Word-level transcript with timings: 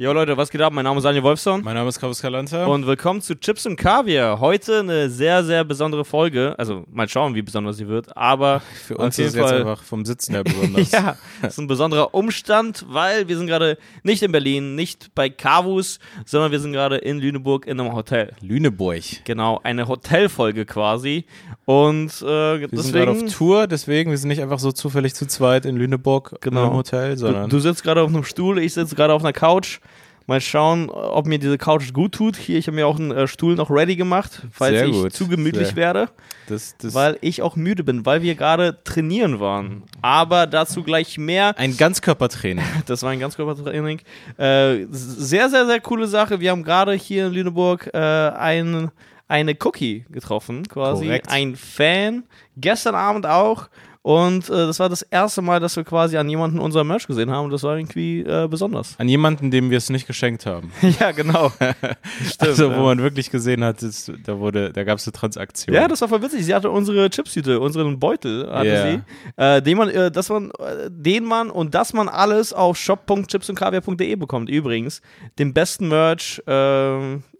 Jo 0.00 0.12
Leute, 0.12 0.36
was 0.36 0.48
geht 0.50 0.60
ab? 0.60 0.72
Mein 0.72 0.84
Name 0.84 0.98
ist 0.98 1.02
Daniel 1.02 1.24
Wolfson. 1.24 1.60
Mein 1.64 1.74
Name 1.74 1.88
ist 1.88 1.98
Carlos 1.98 2.22
Calanta. 2.22 2.66
Und 2.66 2.86
willkommen 2.86 3.20
zu 3.20 3.34
Chips 3.34 3.66
und 3.66 3.74
Kaviar. 3.74 4.38
Heute 4.38 4.78
eine 4.78 5.10
sehr, 5.10 5.42
sehr 5.42 5.64
besondere 5.64 6.04
Folge. 6.04 6.54
Also 6.56 6.84
mal 6.88 7.08
schauen, 7.08 7.34
wie 7.34 7.42
besonders 7.42 7.78
sie 7.78 7.88
wird. 7.88 8.16
Aber 8.16 8.60
für 8.86 8.96
uns 8.96 9.18
ist 9.18 9.30
es 9.30 9.34
jetzt 9.34 9.52
einfach 9.52 9.82
vom 9.82 10.04
Sitzen 10.04 10.34
her 10.34 10.44
besonders. 10.44 10.92
ja, 10.92 11.16
das 11.42 11.54
ist 11.54 11.58
ein 11.58 11.66
besonderer 11.66 12.14
Umstand, 12.14 12.86
weil 12.88 13.26
wir 13.26 13.36
sind 13.36 13.48
gerade 13.48 13.76
nicht 14.04 14.22
in 14.22 14.30
Berlin, 14.30 14.76
nicht 14.76 15.12
bei 15.16 15.28
Kavus, 15.30 15.98
sondern 16.24 16.52
wir 16.52 16.60
sind 16.60 16.72
gerade 16.72 16.98
in 16.98 17.18
Lüneburg 17.18 17.66
in 17.66 17.80
einem 17.80 17.92
Hotel. 17.92 18.34
Lüneburg. 18.40 19.02
Genau, 19.24 19.58
eine 19.64 19.88
Hotelfolge 19.88 20.64
quasi. 20.64 21.24
Und 21.64 22.22
äh, 22.22 22.60
Wir 22.60 22.68
sind 22.70 22.92
gerade 22.92 23.06
deswegen. 23.14 23.26
auf 23.26 23.34
Tour, 23.36 23.66
deswegen, 23.66 24.12
wir 24.12 24.18
sind 24.18 24.28
nicht 24.28 24.42
einfach 24.42 24.60
so 24.60 24.70
zufällig 24.70 25.16
zu 25.16 25.26
zweit 25.26 25.66
in 25.66 25.76
Lüneburg 25.76 26.36
Genau. 26.40 26.68
im 26.68 26.74
Hotel, 26.74 27.14
Du, 27.14 27.16
sondern 27.18 27.50
du 27.50 27.58
sitzt 27.58 27.82
gerade 27.82 28.00
auf 28.00 28.08
einem 28.10 28.22
Stuhl, 28.22 28.60
ich 28.60 28.74
sitze 28.74 28.94
gerade 28.94 29.12
auf 29.12 29.24
einer 29.24 29.32
Couch. 29.32 29.80
Mal 30.28 30.42
schauen, 30.42 30.90
ob 30.90 31.26
mir 31.26 31.38
diese 31.38 31.56
Couch 31.56 31.94
gut 31.94 32.12
tut. 32.12 32.36
Hier, 32.36 32.58
ich 32.58 32.66
habe 32.66 32.74
mir 32.74 32.86
auch 32.86 32.98
einen 32.98 33.12
äh, 33.12 33.26
Stuhl 33.26 33.54
noch 33.54 33.70
ready 33.70 33.96
gemacht, 33.96 34.42
falls 34.52 34.74
Sehr 34.76 34.86
ich 34.86 34.92
gut. 34.92 35.12
zu 35.14 35.26
gemütlich 35.26 35.68
Sehr. 35.68 35.76
werde, 35.76 36.10
das, 36.48 36.76
das 36.76 36.92
weil 36.92 37.16
ich 37.22 37.40
auch 37.40 37.56
müde 37.56 37.82
bin, 37.82 38.04
weil 38.04 38.20
wir 38.20 38.34
gerade 38.34 38.76
trainieren 38.84 39.40
waren. 39.40 39.84
Aber 40.02 40.46
dazu 40.46 40.82
gleich 40.82 41.16
mehr. 41.16 41.58
ein 41.58 41.78
Ganzkörpertraining. 41.78 42.62
Das 42.86 43.02
war 43.02 43.10
ein 43.10 43.20
Ganzkörpertraining. 43.20 44.02
Äh, 44.36 44.84
sehr, 44.90 45.48
sehr, 45.48 45.64
sehr 45.64 45.80
coole 45.80 46.06
Sache. 46.06 46.40
Wir 46.40 46.50
haben 46.50 46.62
gerade 46.62 46.92
hier 46.92 47.28
in 47.28 47.32
Lüneburg 47.32 47.88
äh, 47.94 47.98
ein, 47.98 48.90
eine 49.28 49.56
Cookie 49.64 50.04
getroffen, 50.10 50.68
quasi. 50.68 51.06
Korrekt. 51.06 51.30
Ein 51.30 51.56
Fan. 51.56 52.24
Gestern 52.58 52.94
Abend 52.94 53.24
auch. 53.24 53.70
Und 54.08 54.48
äh, 54.48 54.52
das 54.54 54.80
war 54.80 54.88
das 54.88 55.02
erste 55.02 55.42
Mal, 55.42 55.60
dass 55.60 55.76
wir 55.76 55.84
quasi 55.84 56.16
an 56.16 56.30
jemanden 56.30 56.60
unser 56.60 56.82
Merch 56.82 57.06
gesehen 57.06 57.30
haben. 57.30 57.44
Und 57.44 57.50
das 57.50 57.62
war 57.62 57.76
irgendwie 57.76 58.20
äh, 58.20 58.48
besonders. 58.48 58.94
An 58.96 59.06
jemanden, 59.06 59.50
dem 59.50 59.68
wir 59.68 59.76
es 59.76 59.90
nicht 59.90 60.06
geschenkt 60.06 60.46
haben. 60.46 60.72
ja, 60.98 61.10
genau. 61.10 61.52
Stimmt, 62.24 62.40
also, 62.40 62.74
wo 62.74 62.84
man 62.84 63.02
wirklich 63.02 63.30
gesehen 63.30 63.62
hat, 63.62 63.82
das, 63.82 64.10
da 64.24 64.38
wurde, 64.38 64.72
da 64.72 64.84
gab 64.84 64.96
es 64.96 65.06
eine 65.06 65.12
Transaktion. 65.12 65.76
Ja, 65.76 65.88
das 65.88 66.00
war 66.00 66.08
voll 66.08 66.22
witzig. 66.22 66.46
Sie 66.46 66.54
hatte 66.54 66.70
unsere 66.70 67.10
Chipstüte, 67.10 67.60
unseren 67.60 68.00
Beutel 68.00 68.50
hatte 68.50 68.66
Ja. 68.66 68.92
sie, 68.92 69.00
äh, 69.36 69.60
den 69.60 69.76
man, 69.76 69.90
äh, 69.90 70.10
dass 70.10 70.30
man, 70.30 70.52
äh, 70.52 70.88
den 70.88 71.26
man 71.26 71.50
und 71.50 71.74
dass 71.74 71.92
man 71.92 72.08
alles 72.08 72.54
auf 72.54 72.78
shop.chipsundkaviar.de 72.78 74.16
bekommt. 74.16 74.48
Übrigens, 74.48 75.02
den 75.38 75.52
besten 75.52 75.88
Merch, 75.88 76.42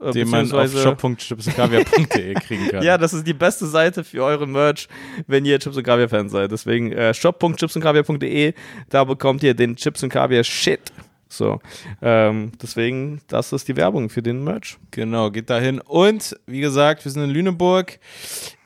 äh, 0.01 0.13
den 0.13 0.29
man 0.29 0.51
auf 0.53 0.73
shop.chipsandkaviar.de 0.73 2.35
kriegen 2.47 2.69
kann. 2.69 2.83
Ja, 2.83 2.99
das 2.99 3.13
ist 3.13 3.27
die 3.27 3.35
beste 3.35 3.67
Seite 3.67 4.05
für 4.05 4.23
euren 4.23 4.53
Merch, 4.53 4.89
wenn 5.27 5.45
ihr 5.45 5.59
Chips 5.59 5.77
und 5.77 5.83
Kaviar 5.83 6.09
Fans 6.09 6.33
seid. 6.33 6.53
Deswegen 6.53 6.93
äh, 6.93 7.13
shop.chipsundkaviar.de, 7.15 8.55
da 8.89 9.05
bekommt 9.05 9.43
ihr 9.43 9.55
den 9.55 9.77
Chips 9.77 10.03
und 10.03 10.11
Kaviar 10.11 10.45
Shit. 10.45 10.93
So, 11.31 11.61
ähm, 12.01 12.53
deswegen, 12.63 13.21
das 13.29 13.53
ist 13.53 13.69
die 13.69 13.77
Werbung 13.77 14.09
für 14.09 14.23
den 14.23 14.45
Merch. 14.45 14.79
Genau, 14.91 15.31
geht 15.31 15.51
dahin. 15.51 15.81
Und 15.81 16.35
wie 16.47 16.61
gesagt, 16.61 17.05
wir 17.05 17.13
sind 17.13 17.23
in 17.23 17.31
Lüneburg. 17.31 17.99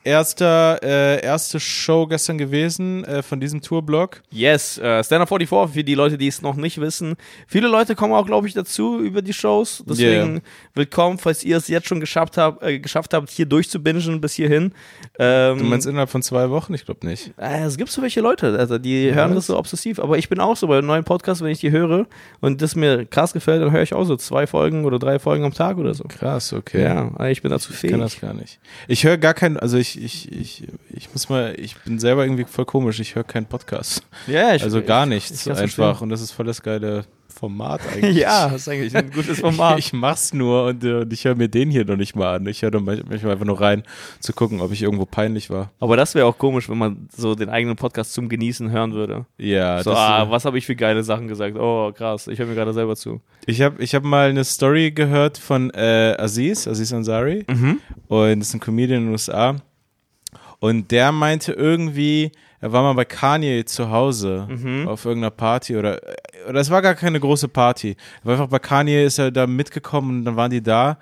Erster, 0.05 0.81
äh, 0.83 1.23
erste 1.25 1.61
Show 1.61 2.07
gestern 2.09 2.37
gewesen 2.37 3.05
äh, 3.05 3.23
von 3.23 3.39
diesem 3.39 3.61
Tourblock. 3.63 4.21
Yes, 4.31 4.77
äh, 4.79 5.03
Stand 5.05 5.23
Up 5.23 5.29
44 5.29 5.75
für 5.75 5.85
die 5.85 5.95
Leute, 5.95 6.19
die 6.19 6.27
es 6.27 6.43
noch 6.43 6.57
nicht 6.57 6.81
wissen. 6.81 7.15
Viele 7.47 7.69
Leute 7.69 7.95
kommen 7.95 8.13
auch, 8.13 8.27
glaube 8.27 8.49
ich, 8.49 8.55
dazu 8.55 8.99
über 9.01 9.23
die 9.23 9.33
Shows. 9.33 9.85
Deswegen 9.89 10.13
Yeah. 10.33 10.41
willkommen, 10.75 11.19
falls 11.19 11.45
ihr 11.45 11.57
es 11.57 11.69
jetzt 11.69 11.87
schon 11.87 12.01
geschafft 12.01 12.37
habt, 12.37 12.63
äh, 12.63 12.81
geschafft 12.81 13.15
habt, 13.15 13.31
hier 13.31 13.47
durchzubingen 13.47 14.21
bis 14.21 14.35
hierhin. 14.35 14.73
Ähm, 15.19 15.59
Du 15.59 15.65
meinst 15.65 15.87
innerhalb 15.87 16.11
von 16.11 16.23
zwei 16.23 16.51
Wochen? 16.51 16.75
Ich 16.75 16.85
glaube 16.85 17.07
nicht. 17.07 17.33
äh, 17.39 17.63
es 17.63 17.77
gibt 17.77 17.91
so 17.91 18.03
welche 18.03 18.21
Leute, 18.21 18.59
also 18.59 18.79
die 18.79 19.15
hören 19.15 19.35
das 19.37 19.47
so 19.47 19.57
obsessiv. 19.57 20.01
Aber 20.01 20.19
ich 20.19 20.29
bin 20.29 20.41
auch 20.41 20.57
so 20.57 20.67
bei 20.67 20.79
einem 20.79 20.89
neuen 20.89 21.05
Podcast, 21.05 21.43
wenn 21.43 21.51
ich 21.51 21.61
die 21.61 21.71
höre 21.71 22.07
und 22.41 22.61
das 22.61 22.75
mir 22.75 23.07
krass 23.07 23.33
gefällt, 23.33 23.63
dann 23.63 23.71
höre 23.71 23.83
ich 23.83 23.95
auch 23.95 24.05
so 24.05 24.17
zwei 24.17 24.47
Folgen 24.49 24.85
oder 24.85 24.99
drei 24.99 25.19
Folgen 25.21 25.45
am 25.45 25.55
Tag 25.55 25.77
oder 25.79 25.95
so. 25.95 26.05
Krass, 26.09 26.53
okay. 26.53 26.83
Ja, 26.83 27.27
ich 27.29 27.41
bin 27.43 27.51
dazu 27.53 27.71
Ich 27.73 27.79
fähig. 27.79 27.93
kann 27.93 28.01
das 28.01 28.21
gar 28.21 28.35
nicht. 28.35 28.59
Ich 28.89 29.05
höre 29.05 29.17
gar 29.17 29.35
keinen, 29.35 29.57
also 29.59 29.79
ich, 29.79 29.92
ich, 29.97 30.31
ich, 30.33 30.65
ich 30.95 31.09
muss 31.13 31.29
mal, 31.29 31.55
ich 31.59 31.77
bin 31.79 31.99
selber 31.99 32.25
irgendwie 32.25 32.45
voll 32.45 32.65
komisch, 32.65 33.01
ich 33.01 33.15
höre 33.15 33.25
keinen 33.25 33.47
Podcast. 33.47 34.03
Ja, 34.27 34.55
ich, 34.55 34.63
Also 34.63 34.83
gar 34.83 35.05
ich- 35.05 35.09
nichts 35.11 35.41
ich 35.41 35.45
kann's 35.47 35.59
einfach. 35.61 36.01
Und 36.01 36.09
das 36.11 36.21
ist 36.21 36.33
voll 36.33 36.47
das 36.47 36.63
geile 36.63 37.05
Format 37.29 37.81
eigentlich. 37.93 38.17
Ja, 38.23 38.49
das 38.51 38.63
ist 38.63 38.69
eigentlich 38.69 38.95
ein 38.95 39.11
gutes 39.11 39.41
Format. 39.41 39.79
Ich 39.79 39.93
mach's 39.95 40.35
nur 40.35 40.67
und, 40.67 40.85
äh, 40.85 41.01
und 41.01 41.13
ich 41.13 41.25
höre 41.25 41.35
mir 41.35 41.49
den 41.49 41.71
hier 41.71 41.85
noch 41.87 41.97
nicht 41.97 42.15
mal 42.15 42.37
an. 42.37 42.47
Ich 42.47 42.61
höre 42.63 42.79
manchmal 42.79 43.33
einfach 43.33 43.47
nur 43.47 43.59
rein, 43.61 43.85
zu 44.21 44.33
gucken, 44.35 44.61
ob 44.61 44.71
ich 44.71 44.83
irgendwo 44.83 45.07
peinlich 45.07 45.49
war. 45.49 45.73
Aber 45.81 45.97
das 45.97 46.15
wäre 46.15 46.27
auch 46.27 46.37
komisch, 46.37 46.69
wenn 46.69 46.77
man 46.79 47.09
so 47.17 47.35
den 47.35 47.49
eigenen 47.49 47.75
Podcast 47.77 48.13
zum 48.13 48.29
Genießen 48.29 48.71
hören 48.71 48.93
würde. 48.93 49.25
Ja, 49.39 49.83
So, 49.83 49.91
das, 49.91 49.99
ah, 49.99 50.31
was 50.31 50.45
habe 50.45 50.59
ich 50.59 50.67
für 50.67 50.77
geile 50.77 51.03
Sachen 51.03 51.27
gesagt? 51.27 51.57
Oh, 51.59 51.91
krass, 51.93 52.29
ich 52.29 52.39
höre 52.39 52.47
mir 52.47 52.55
gerade 52.55 52.75
selber 52.75 52.97
zu. 52.97 53.23
Ich 53.47 53.63
habe 53.63 53.83
ich 53.83 53.95
hab 53.95 54.05
mal 54.05 54.29
eine 54.29 54.45
Story 54.45 54.91
gehört 54.93 55.39
von 55.39 55.71
äh, 55.71 56.15
Aziz, 56.19 56.69
Aziz 56.69 56.93
Ansari. 56.93 57.47
Und 58.09 58.39
das 58.41 58.49
ist 58.49 58.55
ein 58.55 58.61
Comedian 58.61 58.99
in 59.01 59.05
den 59.07 59.13
USA. 59.13 59.57
Und 60.63 60.93
der 60.93 61.11
meinte 61.11 61.53
irgendwie, 61.55 62.31
er 62.61 62.73
war 62.73 62.85
mal 62.85 62.93
bei 62.93 63.05
Kanye 63.05 63.65
zu 63.65 63.91
Hause 63.91 64.47
auf 64.87 65.05
irgendeiner 65.05 65.33
Party 65.33 65.77
oder, 65.77 65.99
oder 66.49 66.61
es 66.61 66.71
war 66.71 66.81
gar 66.81 66.95
keine 66.95 67.19
große 67.19 67.49
Party. 67.49 67.97
Er 68.21 68.25
war 68.25 68.33
einfach 68.35 68.47
bei 68.47 68.61
Kanye, 68.61 69.05
ist 69.05 69.19
er 69.19 69.33
da 69.33 69.49
mitgekommen 69.49 70.19
und 70.21 70.25
dann 70.25 70.37
waren 70.37 70.53
die 70.53 70.63
da. 70.63 70.99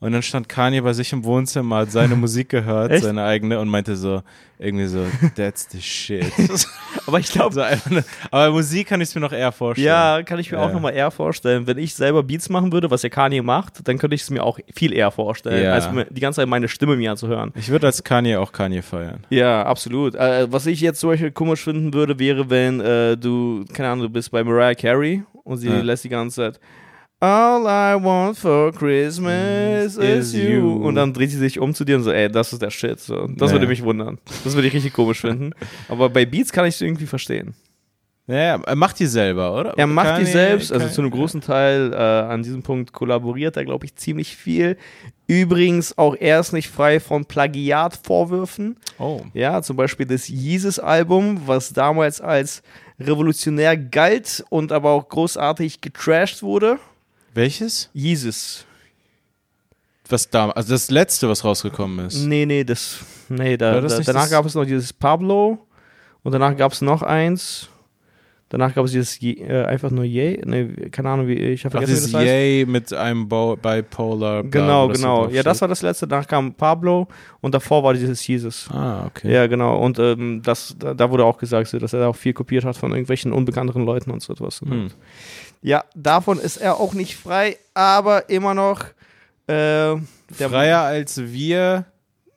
Und 0.00 0.10
dann 0.10 0.22
stand 0.22 0.48
Kanye 0.48 0.80
bei 0.80 0.92
sich 0.92 1.12
im 1.12 1.22
Wohnzimmer, 1.22 1.76
hat 1.76 1.92
seine 1.92 2.16
Musik 2.24 2.48
gehört, 2.48 2.90
seine 3.04 3.22
eigene 3.22 3.60
und 3.60 3.68
meinte 3.68 3.94
so, 3.94 4.22
irgendwie 4.58 4.86
so, 4.86 5.04
that's 5.36 5.68
the 5.70 5.80
shit. 5.80 6.24
Aber 7.06 7.18
ich 7.18 7.30
glaube, 7.30 7.54
so 7.54 7.60
einfach 7.60 7.90
eine, 7.90 8.04
aber 8.30 8.50
Musik 8.52 8.88
kann 8.88 9.00
ich 9.00 9.08
es 9.08 9.14
mir 9.14 9.20
noch 9.20 9.32
eher 9.32 9.52
vorstellen. 9.52 9.86
ja, 9.86 10.22
kann 10.22 10.38
ich 10.38 10.50
mir 10.50 10.58
auch 10.58 10.68
Ja. 10.68 10.72
nochmal 10.72 10.94
eher 10.94 11.10
vorstellen. 11.10 11.66
Wenn 11.66 11.76
ich 11.76 11.94
selber 11.94 12.22
Beats 12.22 12.48
machen 12.48 12.72
würde, 12.72 12.90
was 12.90 13.02
ja 13.02 13.10
Kanye 13.10 13.42
macht, 13.42 13.86
dann 13.86 13.98
könnte 13.98 14.14
ich 14.14 14.22
es 14.22 14.30
mir 14.30 14.42
auch 14.42 14.58
viel 14.74 14.92
eher 14.92 15.10
vorstellen, 15.10 15.64
Ja. 15.64 15.72
als 15.72 15.88
die 16.10 16.20
ganze 16.20 16.40
Zeit 16.40 16.48
meine 16.48 16.68
Stimme 16.68 16.96
mir 16.96 17.10
anzuhören. 17.10 17.52
Ich 17.56 17.68
würde 17.68 17.86
als 17.88 18.02
Kanye 18.04 18.36
auch 18.38 18.52
Kanye 18.52 18.80
feiern. 18.80 19.24
Ja, 19.28 19.64
absolut. 19.66 20.14
Äh, 20.14 20.50
was 20.50 20.64
ich 20.66 20.80
jetzt 20.80 21.00
zum 21.00 21.10
Beispiel 21.10 21.30
komisch 21.30 21.62
finden 21.64 21.92
würde, 21.92 22.18
wäre, 22.18 22.48
wenn 22.48 22.80
äh, 22.80 23.16
du, 23.18 23.64
keine 23.72 23.90
Ahnung, 23.90 24.04
du 24.06 24.10
bist 24.10 24.30
bei 24.30 24.42
Mariah 24.42 24.74
Carey 24.74 25.24
und 25.42 25.58
sie 25.58 25.68
Ja. 25.68 25.80
lässt 25.80 26.04
die 26.04 26.08
ganze 26.08 26.36
Zeit 26.52 26.60
All 27.24 27.62
I 27.62 27.94
want 28.04 28.36
for 28.36 28.70
Christmas 28.70 29.96
is 29.96 30.34
Is 30.34 30.34
you. 30.34 30.76
Und 30.86 30.96
dann 30.96 31.14
dreht 31.14 31.30
sie 31.30 31.38
sich 31.38 31.58
um 31.58 31.72
zu 31.74 31.86
dir 31.86 31.96
und 31.96 32.02
so, 32.02 32.10
ey, 32.12 32.28
das 32.30 32.52
ist 32.52 32.60
der 32.60 32.68
Shit. 32.70 33.00
So. 33.00 33.26
Das 33.28 33.50
Ja. 33.50 33.54
würde 33.54 33.66
mich 33.66 33.82
wundern. 33.82 34.18
Das 34.44 34.54
würde 34.54 34.68
ich 34.68 34.74
richtig 34.74 34.92
komisch 34.92 35.22
finden. 35.22 35.52
Aber 35.88 36.10
bei 36.10 36.26
Beats 36.26 36.52
kann 36.52 36.66
ich 36.66 36.74
es 36.74 36.82
irgendwie 36.82 37.06
verstehen. 37.06 37.54
Ja, 38.26 38.56
er 38.62 38.76
macht 38.76 38.98
die 39.00 39.06
selber, 39.06 39.58
oder? 39.58 39.72
Er 39.78 39.86
macht 39.86 40.20
die 40.20 40.26
selbst, 40.26 40.70
also 40.72 40.86
zu 40.88 41.00
einem 41.00 41.10
großen 41.10 41.40
Teil 41.40 41.92
äh, 41.92 41.96
an 41.96 42.42
diesem 42.42 42.62
Punkt 42.62 42.92
kollaboriert 42.92 43.56
er, 43.56 43.64
glaube 43.64 43.86
ich, 43.86 43.94
ziemlich 43.96 44.36
viel. 44.36 44.76
Übrigens 45.26 45.96
auch 45.96 46.14
er 46.18 46.40
ist 46.40 46.52
nicht 46.52 46.68
frei 46.68 47.00
von 47.00 47.24
Plagiatvorwürfen. 47.24 48.76
Oh. 48.98 49.20
Ja, 49.32 49.62
zum 49.62 49.76
Beispiel 49.76 50.04
das 50.06 50.28
Jesus-Album, 50.28 51.42
was 51.46 51.72
damals 51.72 52.20
als 52.20 52.62
revolutionär 53.00 53.76
galt 53.78 54.44
und 54.50 54.72
aber 54.72 54.90
auch 54.90 55.08
großartig 55.08 55.80
getrashed 55.80 56.42
wurde. 56.42 56.78
Welches? 57.34 57.90
Jesus. 57.92 58.64
Was 60.08 60.30
da, 60.30 60.50
also 60.50 60.72
das 60.72 60.90
letzte, 60.90 61.28
was 61.28 61.44
rausgekommen 61.44 62.06
ist. 62.06 62.24
Nee, 62.24 62.46
nee, 62.46 62.62
das. 62.62 63.00
Nee, 63.28 63.56
da, 63.56 63.80
das 63.80 63.96
da, 63.96 64.12
danach 64.12 64.30
gab 64.30 64.46
es 64.46 64.54
noch 64.54 64.64
dieses 64.64 64.92
Pablo 64.92 65.66
und 66.22 66.32
danach 66.32 66.56
gab 66.56 66.72
es 66.72 66.82
noch 66.82 67.02
eins. 67.02 67.68
Danach 68.50 68.72
gab 68.72 68.84
es 68.84 68.92
dieses 68.92 69.20
äh, 69.20 69.64
einfach 69.64 69.90
nur 69.90 70.04
Yay. 70.04 70.40
Nee, 70.44 70.88
keine 70.90 71.08
Ahnung, 71.08 71.26
wie 71.26 71.32
ich 71.32 71.64
habe 71.64 71.76
Ach, 71.76 71.80
vergessen, 71.80 71.90
wie 71.90 71.94
dieses 71.94 72.12
das 72.12 72.20
heißt. 72.20 72.28
Yay 72.28 72.66
mit 72.66 72.92
einem 72.92 73.28
Bo 73.28 73.56
Bipolar. 73.56 74.44
bla, 74.44 74.60
Genau, 74.60 74.88
genau. 74.88 75.28
Ja, 75.28 75.42
das 75.42 75.60
war 75.60 75.66
das 75.66 75.82
letzte. 75.82 76.06
Danach 76.06 76.28
kam 76.28 76.54
Pablo 76.54 77.08
und 77.40 77.52
davor 77.52 77.82
war 77.82 77.94
dieses 77.94 78.24
Jesus. 78.24 78.68
Ah, 78.70 79.06
okay. 79.06 79.32
Ja, 79.32 79.48
genau. 79.48 79.78
Und 79.78 79.98
ähm, 79.98 80.40
das, 80.44 80.76
da, 80.78 81.10
wurde 81.10 81.24
auch 81.24 81.38
gesagt, 81.38 81.72
dass 81.82 81.92
er 81.94 82.08
auch 82.08 82.14
viel 82.14 82.32
kopiert 82.32 82.64
hat 82.64 82.76
von 82.76 82.92
irgendwelchen 82.92 83.32
unbekannteren 83.32 83.84
Leuten 83.84 84.12
und 84.12 84.22
so 84.22 84.34
etwas. 84.34 84.60
Hm. 84.60 84.90
Ja, 85.66 85.82
davon 85.94 86.38
ist 86.38 86.58
er 86.58 86.78
auch 86.78 86.92
nicht 86.92 87.16
frei, 87.16 87.56
aber 87.72 88.28
immer 88.28 88.52
noch 88.52 88.84
äh, 89.46 89.96
Freier 90.30 90.80
als 90.82 91.18
wir 91.22 91.86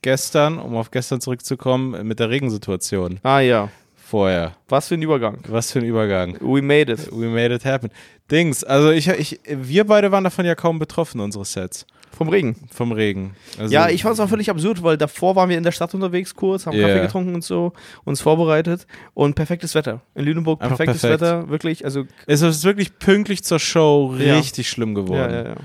gestern, 0.01 0.57
um 0.59 0.77
auf 0.77 0.91
gestern 0.91 1.19
zurückzukommen, 1.19 2.07
mit 2.07 2.19
der 2.19 2.29
Regensituation 2.29 3.19
Ah 3.23 3.41
ja, 3.41 3.69
vorher. 3.97 4.55
was 4.69 4.87
für 4.87 4.93
ein 4.93 5.01
Übergang. 5.01 5.39
Was 5.49 5.73
für 5.73 5.79
ein 5.79 5.85
Übergang. 5.85 6.37
We 6.39 6.61
made 6.61 6.89
it. 6.89 7.11
We 7.11 7.27
made 7.27 7.53
it 7.53 7.65
happen. 7.65 7.89
Dings, 8.31 8.63
also 8.63 8.91
ich, 8.91 9.09
ich, 9.09 9.41
wir 9.45 9.85
beide 9.85 10.09
waren 10.13 10.23
davon 10.23 10.45
ja 10.45 10.55
kaum 10.55 10.79
betroffen, 10.79 11.19
unsere 11.19 11.43
Sets. 11.43 11.85
Vom 12.15 12.29
Regen. 12.29 12.55
Vom 12.71 12.91
Regen. 12.91 13.35
Also, 13.59 13.73
ja, 13.73 13.89
ich 13.89 14.01
fand 14.03 14.15
es 14.15 14.19
auch 14.19 14.29
völlig 14.29 14.49
absurd, 14.49 14.81
weil 14.83 14.97
davor 14.97 15.35
waren 15.35 15.49
wir 15.49 15.57
in 15.57 15.63
der 15.63 15.71
Stadt 15.71 15.93
unterwegs 15.93 16.33
kurz, 16.35 16.65
haben 16.65 16.75
Ja. 16.77 16.87
Kaffee 16.87 17.01
getrunken 17.01 17.35
und 17.35 17.43
so, 17.43 17.73
uns 18.05 18.21
vorbereitet 18.21 18.87
und 19.13 19.35
perfektes 19.35 19.75
Wetter. 19.75 20.01
In 20.15 20.25
Lüneburg 20.25 20.61
Einfach 20.61 20.77
perfektes 20.77 21.01
perfekt. 21.01 21.21
Wetter, 21.21 21.49
wirklich, 21.49 21.85
also 21.85 22.05
Es 22.25 22.41
ist 22.41 22.63
wirklich 22.63 22.97
pünktlich 22.97 23.43
zur 23.43 23.59
Show 23.59 24.15
Ja. 24.17 24.37
richtig 24.37 24.69
schlimm 24.69 24.95
geworden. 24.95 25.31
ja, 25.31 25.41
ja, 25.43 25.47
ja. 25.49 25.55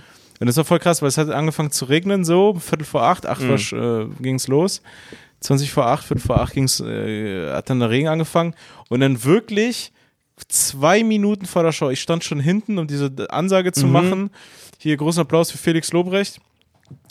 Und 0.40 0.46
das 0.48 0.56
war 0.56 0.64
voll 0.64 0.80
krass, 0.80 1.00
weil 1.02 1.08
es 1.08 1.18
hat 1.18 1.30
angefangen 1.30 1.70
zu 1.70 1.84
regnen, 1.84 2.24
so, 2.24 2.54
Viertel 2.54 2.84
vor 2.84 3.04
acht, 3.04 3.26
acht 3.26 3.40
Mhm. 3.42 4.10
äh, 4.18 4.22
ging's 4.22 4.48
los. 4.48 4.82
20 5.40 5.70
vor 5.72 5.86
acht, 5.86 6.04
Viertel 6.04 6.20
vor 6.26 6.40
acht 6.40 6.52
ging's, 6.52 6.80
äh, 6.80 7.50
hat 7.52 7.70
dann 7.70 7.80
der 7.80 7.90
Regen 7.90 8.08
angefangen. 8.08 8.54
Und 8.88 9.00
dann 9.00 9.22
wirklich 9.24 9.92
zwei 10.48 11.04
Minuten 11.04 11.46
vor 11.46 11.62
der 11.62 11.72
Show. 11.72 11.90
Ich 11.90 12.00
stand 12.00 12.24
schon 12.24 12.40
hinten, 12.40 12.78
um 12.78 12.86
diese 12.88 13.12
Ansage 13.30 13.70
zu 13.72 13.86
Mhm. 13.86 13.92
machen. 13.92 14.30
Hier 14.82 14.96
großen 14.96 15.20
Applaus 15.20 15.52
für 15.52 15.58
Felix 15.58 15.92
Lobrecht. 15.92 16.40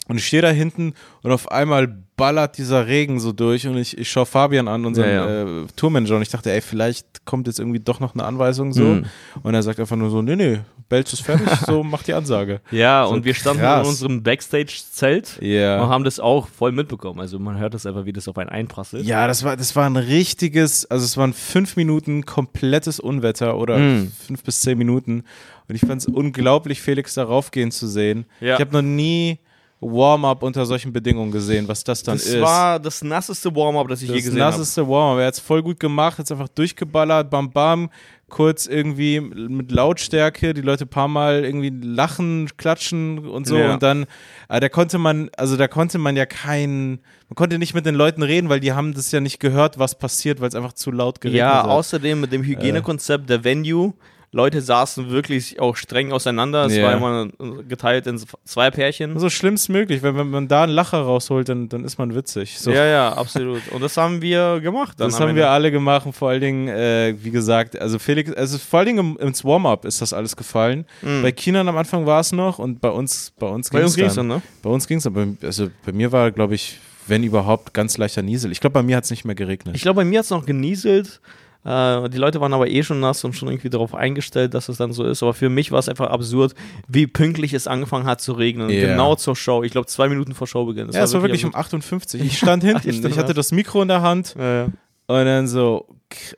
Und 0.08 0.16
ich 0.18 0.26
stehe 0.26 0.42
da 0.42 0.50
hinten 0.50 0.94
und 1.22 1.30
auf 1.30 1.50
einmal 1.52 1.86
ballert 2.16 2.58
dieser 2.58 2.86
Regen 2.88 3.20
so 3.20 3.32
durch 3.32 3.66
und 3.68 3.76
ich, 3.78 3.96
ich 3.96 4.10
schaue 4.10 4.26
Fabian 4.26 4.66
an, 4.68 4.84
unseren 4.84 5.08
Ja, 5.08 5.30
ja. 5.44 5.62
Äh, 5.62 5.66
Tourmanager, 5.76 6.16
und 6.16 6.22
ich 6.22 6.28
dachte, 6.28 6.50
ey, 6.52 6.60
vielleicht 6.60 7.24
kommt 7.24 7.46
jetzt 7.46 7.60
irgendwie 7.60 7.78
doch 7.80 8.00
noch 8.00 8.14
eine 8.14 8.24
Anweisung 8.24 8.72
so. 8.72 8.82
Mhm. 8.82 9.04
Und 9.44 9.54
er 9.54 9.62
sagt 9.62 9.78
einfach 9.78 9.94
nur 9.96 10.10
so, 10.10 10.20
nee, 10.20 10.34
nee, 10.36 10.58
Belz 10.88 11.12
ist 11.12 11.22
fertig, 11.22 11.48
so 11.66 11.84
mach 11.84 12.02
die 12.02 12.14
Ansage. 12.14 12.60
Ja, 12.72 13.06
So 13.06 13.14
und 13.14 13.24
wir 13.24 13.32
standen 13.34 13.62
krass. 13.62 13.82
in 13.84 13.88
unserem 13.90 14.22
Backstage-Zelt 14.24 15.38
Ja. 15.40 15.82
und 15.82 15.88
haben 15.88 16.04
das 16.04 16.20
auch 16.20 16.48
voll 16.48 16.72
mitbekommen. 16.72 17.20
Also 17.20 17.38
man 17.38 17.58
hört 17.58 17.74
das 17.74 17.86
einfach, 17.86 18.04
wie 18.04 18.12
das 18.12 18.26
auf 18.28 18.36
einen 18.38 18.50
einprasselt. 18.50 19.04
Ja, 19.06 19.26
das 19.28 19.44
war, 19.44 19.56
das 19.56 19.74
war 19.76 19.86
ein 19.88 19.96
richtiges, 19.96 20.84
also 20.90 21.04
es 21.04 21.16
waren 21.16 21.32
fünf 21.32 21.76
Minuten 21.76 22.26
komplettes 22.26 22.98
Unwetter 23.00 23.56
oder 23.56 23.78
Mm. 23.78 24.12
fünf 24.26 24.42
bis 24.42 24.60
zehn 24.60 24.76
Minuten. 24.78 25.24
Und 25.68 25.74
ich 25.74 25.80
fand 25.80 26.00
es 26.02 26.06
unglaublich, 26.06 26.80
Felix 26.82 27.14
darauf 27.14 27.50
gehen 27.52 27.70
zu 27.70 27.86
sehen. 27.86 28.26
Ja. 28.40 28.54
Ich 28.54 28.60
habe 28.60 28.72
noch 28.72 28.82
nie 28.82 29.38
Warm-up 29.82 30.42
unter 30.42 30.64
solchen 30.64 30.92
Bedingungen 30.92 31.32
gesehen, 31.32 31.66
was 31.68 31.82
das 31.84 32.02
dann 32.02 32.16
Das 32.16 32.26
ist. 32.26 32.40
war 32.40 32.78
das 32.78 33.02
nasseste 33.02 33.54
Warm-up, 33.54 33.88
das 33.88 34.00
ich 34.02 34.08
je 34.08 34.14
das 34.16 34.24
gesehen 34.24 34.40
habe. 34.42 34.52
nasseste 34.56 34.88
Warm-up. 34.88 35.20
Er 35.20 35.26
hat 35.26 35.34
es 35.34 35.40
voll 35.40 35.62
gut 35.62 35.80
gemacht, 35.80 36.18
hat 36.18 36.24
es 36.26 36.32
einfach 36.32 36.48
durchgeballert, 36.48 37.28
bam 37.30 37.50
bam, 37.50 37.90
kurz 38.28 38.66
irgendwie 38.66 39.20
mit 39.20 39.70
Lautstärke, 39.72 40.54
die 40.54 40.62
Leute 40.62 40.84
ein 40.86 40.88
paar 40.88 41.08
Mal 41.08 41.44
irgendwie 41.44 41.68
lachen, 41.70 42.48
klatschen 42.56 43.26
und 43.28 43.46
so 43.46 43.58
Ja. 43.58 43.74
und 43.74 43.82
dann, 43.82 44.06
äh, 44.48 44.58
da 44.60 44.68
konnte 44.70 44.96
man, 44.98 45.28
also 45.36 45.56
da 45.58 45.68
konnte 45.68 45.98
man 45.98 46.16
ja 46.16 46.24
kein, 46.24 47.00
man 47.28 47.34
konnte 47.34 47.58
nicht 47.58 47.74
mit 47.74 47.84
den 47.84 47.94
Leuten 47.94 48.22
reden, 48.22 48.48
weil 48.48 48.60
die 48.60 48.72
haben 48.72 48.94
das 48.94 49.10
ja 49.12 49.20
nicht 49.20 49.38
gehört, 49.40 49.78
was 49.78 49.98
passiert, 49.98 50.40
weil 50.40 50.48
es 50.48 50.54
einfach 50.54 50.72
zu 50.72 50.90
laut 50.92 51.20
geregnet 51.20 51.40
Ja, 51.40 51.62
hat. 51.64 51.70
außerdem 51.70 52.20
mit 52.20 52.32
dem 52.32 52.42
Hygienekonzept 52.42 53.28
der 53.28 53.44
Venue. 53.44 53.92
Leute 54.34 54.62
saßen 54.62 55.10
wirklich 55.10 55.60
auch 55.60 55.76
streng 55.76 56.10
auseinander. 56.10 56.64
Es 56.64 56.74
Ja. 56.74 56.84
war 56.84 56.94
immer 56.94 57.28
geteilt 57.68 58.06
in 58.06 58.18
zwei 58.44 58.70
Pärchen. 58.70 59.18
so 59.18 59.28
schlimmst 59.28 59.68
möglich, 59.68 60.02
weil 60.02 60.16
wenn 60.16 60.30
man 60.30 60.48
da 60.48 60.62
einen 60.62 60.72
Lacher 60.72 61.02
rausholt, 61.02 61.50
dann, 61.50 61.68
dann 61.68 61.84
ist 61.84 61.98
man 61.98 62.14
witzig. 62.14 62.58
So. 62.58 62.70
Ja, 62.70 62.86
ja, 62.86 63.12
absolut. 63.12 63.60
Und 63.72 63.82
das 63.82 63.96
haben 63.98 64.22
wir 64.22 64.60
gemacht. 64.60 64.98
Dann 64.98 65.10
Das 65.10 65.20
haben 65.20 65.36
wir 65.36 65.50
alle 65.50 65.70
gemacht 65.70 66.06
und 66.06 66.14
vor 66.14 66.30
allen 66.30 66.40
Dingen, 66.40 66.68
äh, 66.68 67.14
wie 67.22 67.30
gesagt, 67.30 67.78
also 67.78 67.98
Felix, 67.98 68.32
also 68.32 68.56
vor 68.56 68.78
allen 68.78 68.86
Dingen 68.86 69.16
im, 69.20 69.26
ins 69.28 69.44
Warm-up 69.44 69.84
ist 69.84 70.00
das 70.00 70.14
alles 70.14 70.34
gefallen. 70.34 70.86
Bei 71.02 71.30
Kinan 71.30 71.68
am 71.68 71.76
Anfang 71.76 72.06
war 72.06 72.20
es 72.20 72.32
noch 72.32 72.58
und 72.58 72.80
bei 72.80 72.88
uns, 72.90 73.32
bei 73.38 73.46
uns 73.46 73.68
Bei 73.68 73.80
ging 73.80 73.86
es 74.06 74.14
dann. 74.14 74.28
dann, 74.30 74.38
ne? 74.38 74.42
Bei 74.62 74.70
uns 74.70 74.86
ging 74.88 74.96
es, 74.98 75.06
aber 75.06 75.26
also 75.42 75.68
bei 75.84 75.92
mir 75.92 76.10
war, 76.10 76.30
glaube 76.30 76.54
ich, 76.54 76.78
wenn 77.06 77.22
überhaupt, 77.22 77.74
ganz 77.74 77.98
leichter 77.98 78.22
Niesel. 78.22 78.50
Ich 78.52 78.60
glaube, 78.60 78.74
bei 78.74 78.82
mir 78.82 78.96
hat 78.96 79.04
es 79.04 79.10
nicht 79.10 79.24
mehr 79.24 79.34
geregnet. 79.34 79.74
Ich 79.76 79.82
glaube, 79.82 79.96
bei 79.96 80.04
mir 80.04 80.20
hat 80.20 80.24
es 80.24 80.30
noch 80.30 80.46
genieselt. 80.46 81.20
Äh, 81.64 82.08
die 82.10 82.18
Leute 82.18 82.40
waren 82.40 82.52
aber 82.54 82.68
eh 82.68 82.82
schon 82.82 83.00
nass 83.00 83.24
und 83.24 83.34
schon 83.34 83.48
irgendwie 83.48 83.70
darauf 83.70 83.94
eingestellt, 83.94 84.54
dass 84.54 84.68
es 84.68 84.78
dann 84.78 84.92
so 84.92 85.04
ist. 85.04 85.22
Aber 85.22 85.32
für 85.34 85.48
mich 85.48 85.70
war 85.70 85.78
es 85.78 85.88
einfach 85.88 86.10
absurd, 86.10 86.54
wie 86.88 87.06
pünktlich 87.06 87.52
es 87.54 87.66
angefangen 87.66 88.06
hat 88.06 88.20
zu 88.20 88.32
regnen. 88.32 88.68
Ja. 88.70 88.88
Genau 88.88 89.14
zur 89.14 89.36
Show. 89.36 89.62
Ich 89.62 89.72
glaube, 89.72 89.86
zwei 89.86 90.08
Minuten 90.08 90.34
vor 90.34 90.46
Showbeginn. 90.46 90.88
Das 90.88 90.96
ja, 90.96 91.02
es 91.04 91.14
war 91.14 91.22
wirklich 91.22 91.44
um 91.44 91.54
absurd. 91.54 91.62
58. 91.82 92.20
Ich 92.22 92.38
stand 92.38 92.64
hinten, 92.64 93.06
ich 93.06 93.18
hatte 93.18 93.34
das 93.34 93.52
Mikro 93.52 93.82
in 93.82 93.88
der 93.88 94.02
Hand 94.02 94.34
Ja, 94.36 94.54
ja. 94.54 94.64
und 94.64 95.24
dann 95.24 95.46
so, 95.46 95.86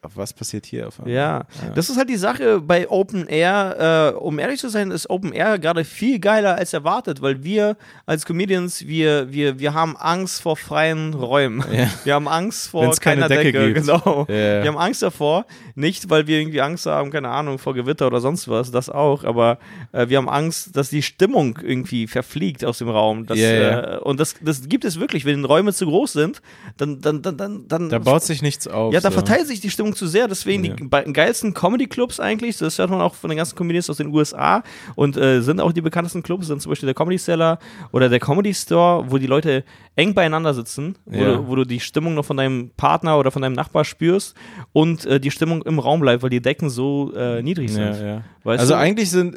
was 0.02 0.32
passiert 0.32 0.66
hier 0.66 0.88
auf 0.88 0.98
einmal? 0.98 1.14
Ja, 1.14 1.44
das 1.74 1.90
ist 1.90 1.96
halt 1.96 2.08
die 2.08 2.16
Sache 2.16 2.60
bei 2.60 2.88
Open 2.88 3.26
Air. 3.26 4.12
Äh, 4.14 4.18
um 4.18 4.38
ehrlich 4.38 4.60
zu 4.60 4.68
sein, 4.68 4.90
ist 4.90 5.08
Open 5.10 5.32
Air 5.32 5.58
gerade 5.58 5.84
viel 5.84 6.18
geiler 6.18 6.56
als 6.56 6.72
erwartet, 6.72 7.22
weil 7.22 7.42
wir 7.44 7.76
als 8.06 8.24
Comedians, 8.26 8.86
wir, 8.86 9.32
wir, 9.32 9.58
wir 9.58 9.74
haben 9.74 9.96
Angst 9.96 10.42
vor 10.42 10.56
freien 10.56 11.14
Räumen. 11.14 11.64
Ja. 11.72 11.88
Wir 12.04 12.14
haben 12.14 12.28
Angst 12.28 12.68
vor 12.68 12.82
Wenn's 12.82 13.00
keine 13.00 13.22
keiner 13.22 13.28
Decke 13.34 13.52
Decke. 13.52 13.72
gibt. 13.74 13.86
Genau. 13.86 14.26
Ja. 14.28 14.62
Wir 14.62 14.66
haben 14.66 14.78
Angst 14.78 15.02
davor, 15.02 15.46
nicht 15.74 16.10
weil 16.10 16.26
wir 16.26 16.38
irgendwie 16.38 16.60
Angst 16.60 16.86
haben, 16.86 17.10
keine 17.10 17.28
Ahnung, 17.28 17.58
vor 17.58 17.74
Gewitter 17.74 18.06
oder 18.06 18.20
sonst 18.20 18.48
was, 18.48 18.70
das 18.70 18.88
auch, 18.90 19.24
aber 19.24 19.58
äh, 19.92 20.08
wir 20.08 20.18
haben 20.18 20.28
Angst, 20.28 20.76
dass 20.76 20.90
die 20.90 21.02
Stimmung 21.02 21.58
irgendwie 21.62 22.06
verfliegt 22.06 22.64
aus 22.64 22.78
dem 22.78 22.88
Raum. 22.88 23.26
Das, 23.26 23.38
Ja, 23.38 23.52
ja. 23.52 23.94
Äh, 23.94 23.98
und 23.98 24.20
das, 24.20 24.34
das 24.40 24.68
gibt 24.68 24.84
es 24.84 24.98
wirklich, 25.00 25.24
wenn 25.24 25.44
Räume 25.44 25.72
zu 25.72 25.86
groß 25.86 26.12
sind, 26.12 26.40
dann, 26.76 27.00
dann, 27.00 27.22
dann, 27.22 27.36
dann, 27.36 27.68
dann 27.68 27.88
Da 27.88 27.98
baut 27.98 28.22
sich 28.22 28.42
nichts 28.42 28.66
auf. 28.68 28.92
ja, 28.92 29.00
da 29.00 29.10
verteilt 29.10 29.46
sich 29.46 29.60
die 29.64 29.70
Stimmung 29.70 29.96
zu 29.96 30.06
sehr. 30.06 30.28
Deswegen 30.28 30.64
Ja. 30.64 30.74
die 30.74 30.84
be- 30.84 31.04
geilsten 31.12 31.52
Comedy-Clubs 31.54 32.20
eigentlich, 32.20 32.58
das 32.58 32.78
hört 32.78 32.90
man 32.90 33.00
auch 33.00 33.14
von 33.14 33.30
den 33.30 33.36
ganzen 33.38 33.56
Comedians 33.56 33.90
aus 33.90 33.96
den 33.96 34.08
USA 34.14 34.62
und 34.94 35.16
äh, 35.16 35.40
sind 35.42 35.60
auch 35.60 35.72
die 35.72 35.80
bekanntesten 35.80 36.22
Clubs, 36.22 36.46
sind 36.46 36.62
zum 36.62 36.70
Beispiel 36.70 36.86
der 36.86 36.94
Comedy 36.94 37.18
Cellar 37.18 37.58
oder 37.92 38.08
der 38.08 38.20
Comedy 38.20 38.54
Store, 38.54 39.10
wo 39.10 39.18
die 39.18 39.26
Leute 39.26 39.64
eng 39.96 40.14
beieinander 40.14 40.54
sitzen, 40.54 40.96
wo, 41.06 41.16
Ja. 41.18 41.32
du, 41.36 41.48
wo 41.48 41.56
du 41.56 41.64
die 41.64 41.80
Stimmung 41.80 42.14
noch 42.14 42.24
von 42.24 42.36
deinem 42.36 42.70
Partner 42.76 43.18
oder 43.18 43.30
von 43.30 43.42
deinem 43.42 43.54
Nachbar 43.54 43.84
spürst 43.84 44.34
und 44.72 45.04
äh, 45.06 45.18
die 45.18 45.30
Stimmung 45.30 45.62
im 45.62 45.78
Raum 45.78 46.00
bleibt, 46.00 46.22
weil 46.22 46.30
die 46.30 46.42
Decken 46.42 46.70
so 46.70 47.12
äh, 47.16 47.42
niedrig 47.42 47.70
sind. 47.72 47.94
Ja, 48.00 48.22
also 48.44 48.74
du? 48.74 48.78
eigentlich 48.78 49.10
sind 49.10 49.36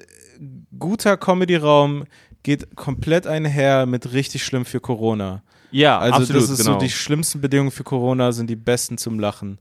guter 0.78 1.18
Comedy-Raum 1.18 2.04
geht 2.44 2.76
komplett 2.76 3.28
einher 3.28 3.86
mit 3.86 4.14
richtig 4.14 4.44
schlimm 4.46 4.64
für 4.66 4.80
Corona. 4.80 5.42
Ja, 5.72 6.00
Also 6.00 6.20
absolut, 6.22 6.44
das 6.44 6.50
ist 6.52 6.60
genau. 6.66 6.74
so 6.74 6.80
die 6.86 6.90
schlimmsten 6.90 7.42
Bedingungen 7.42 7.72
für 7.72 7.84
Corona 7.84 8.32
sind 8.32 8.50
die 8.50 8.56
besten 8.56 8.98
zum 8.98 9.20
Lachen. 9.20 9.58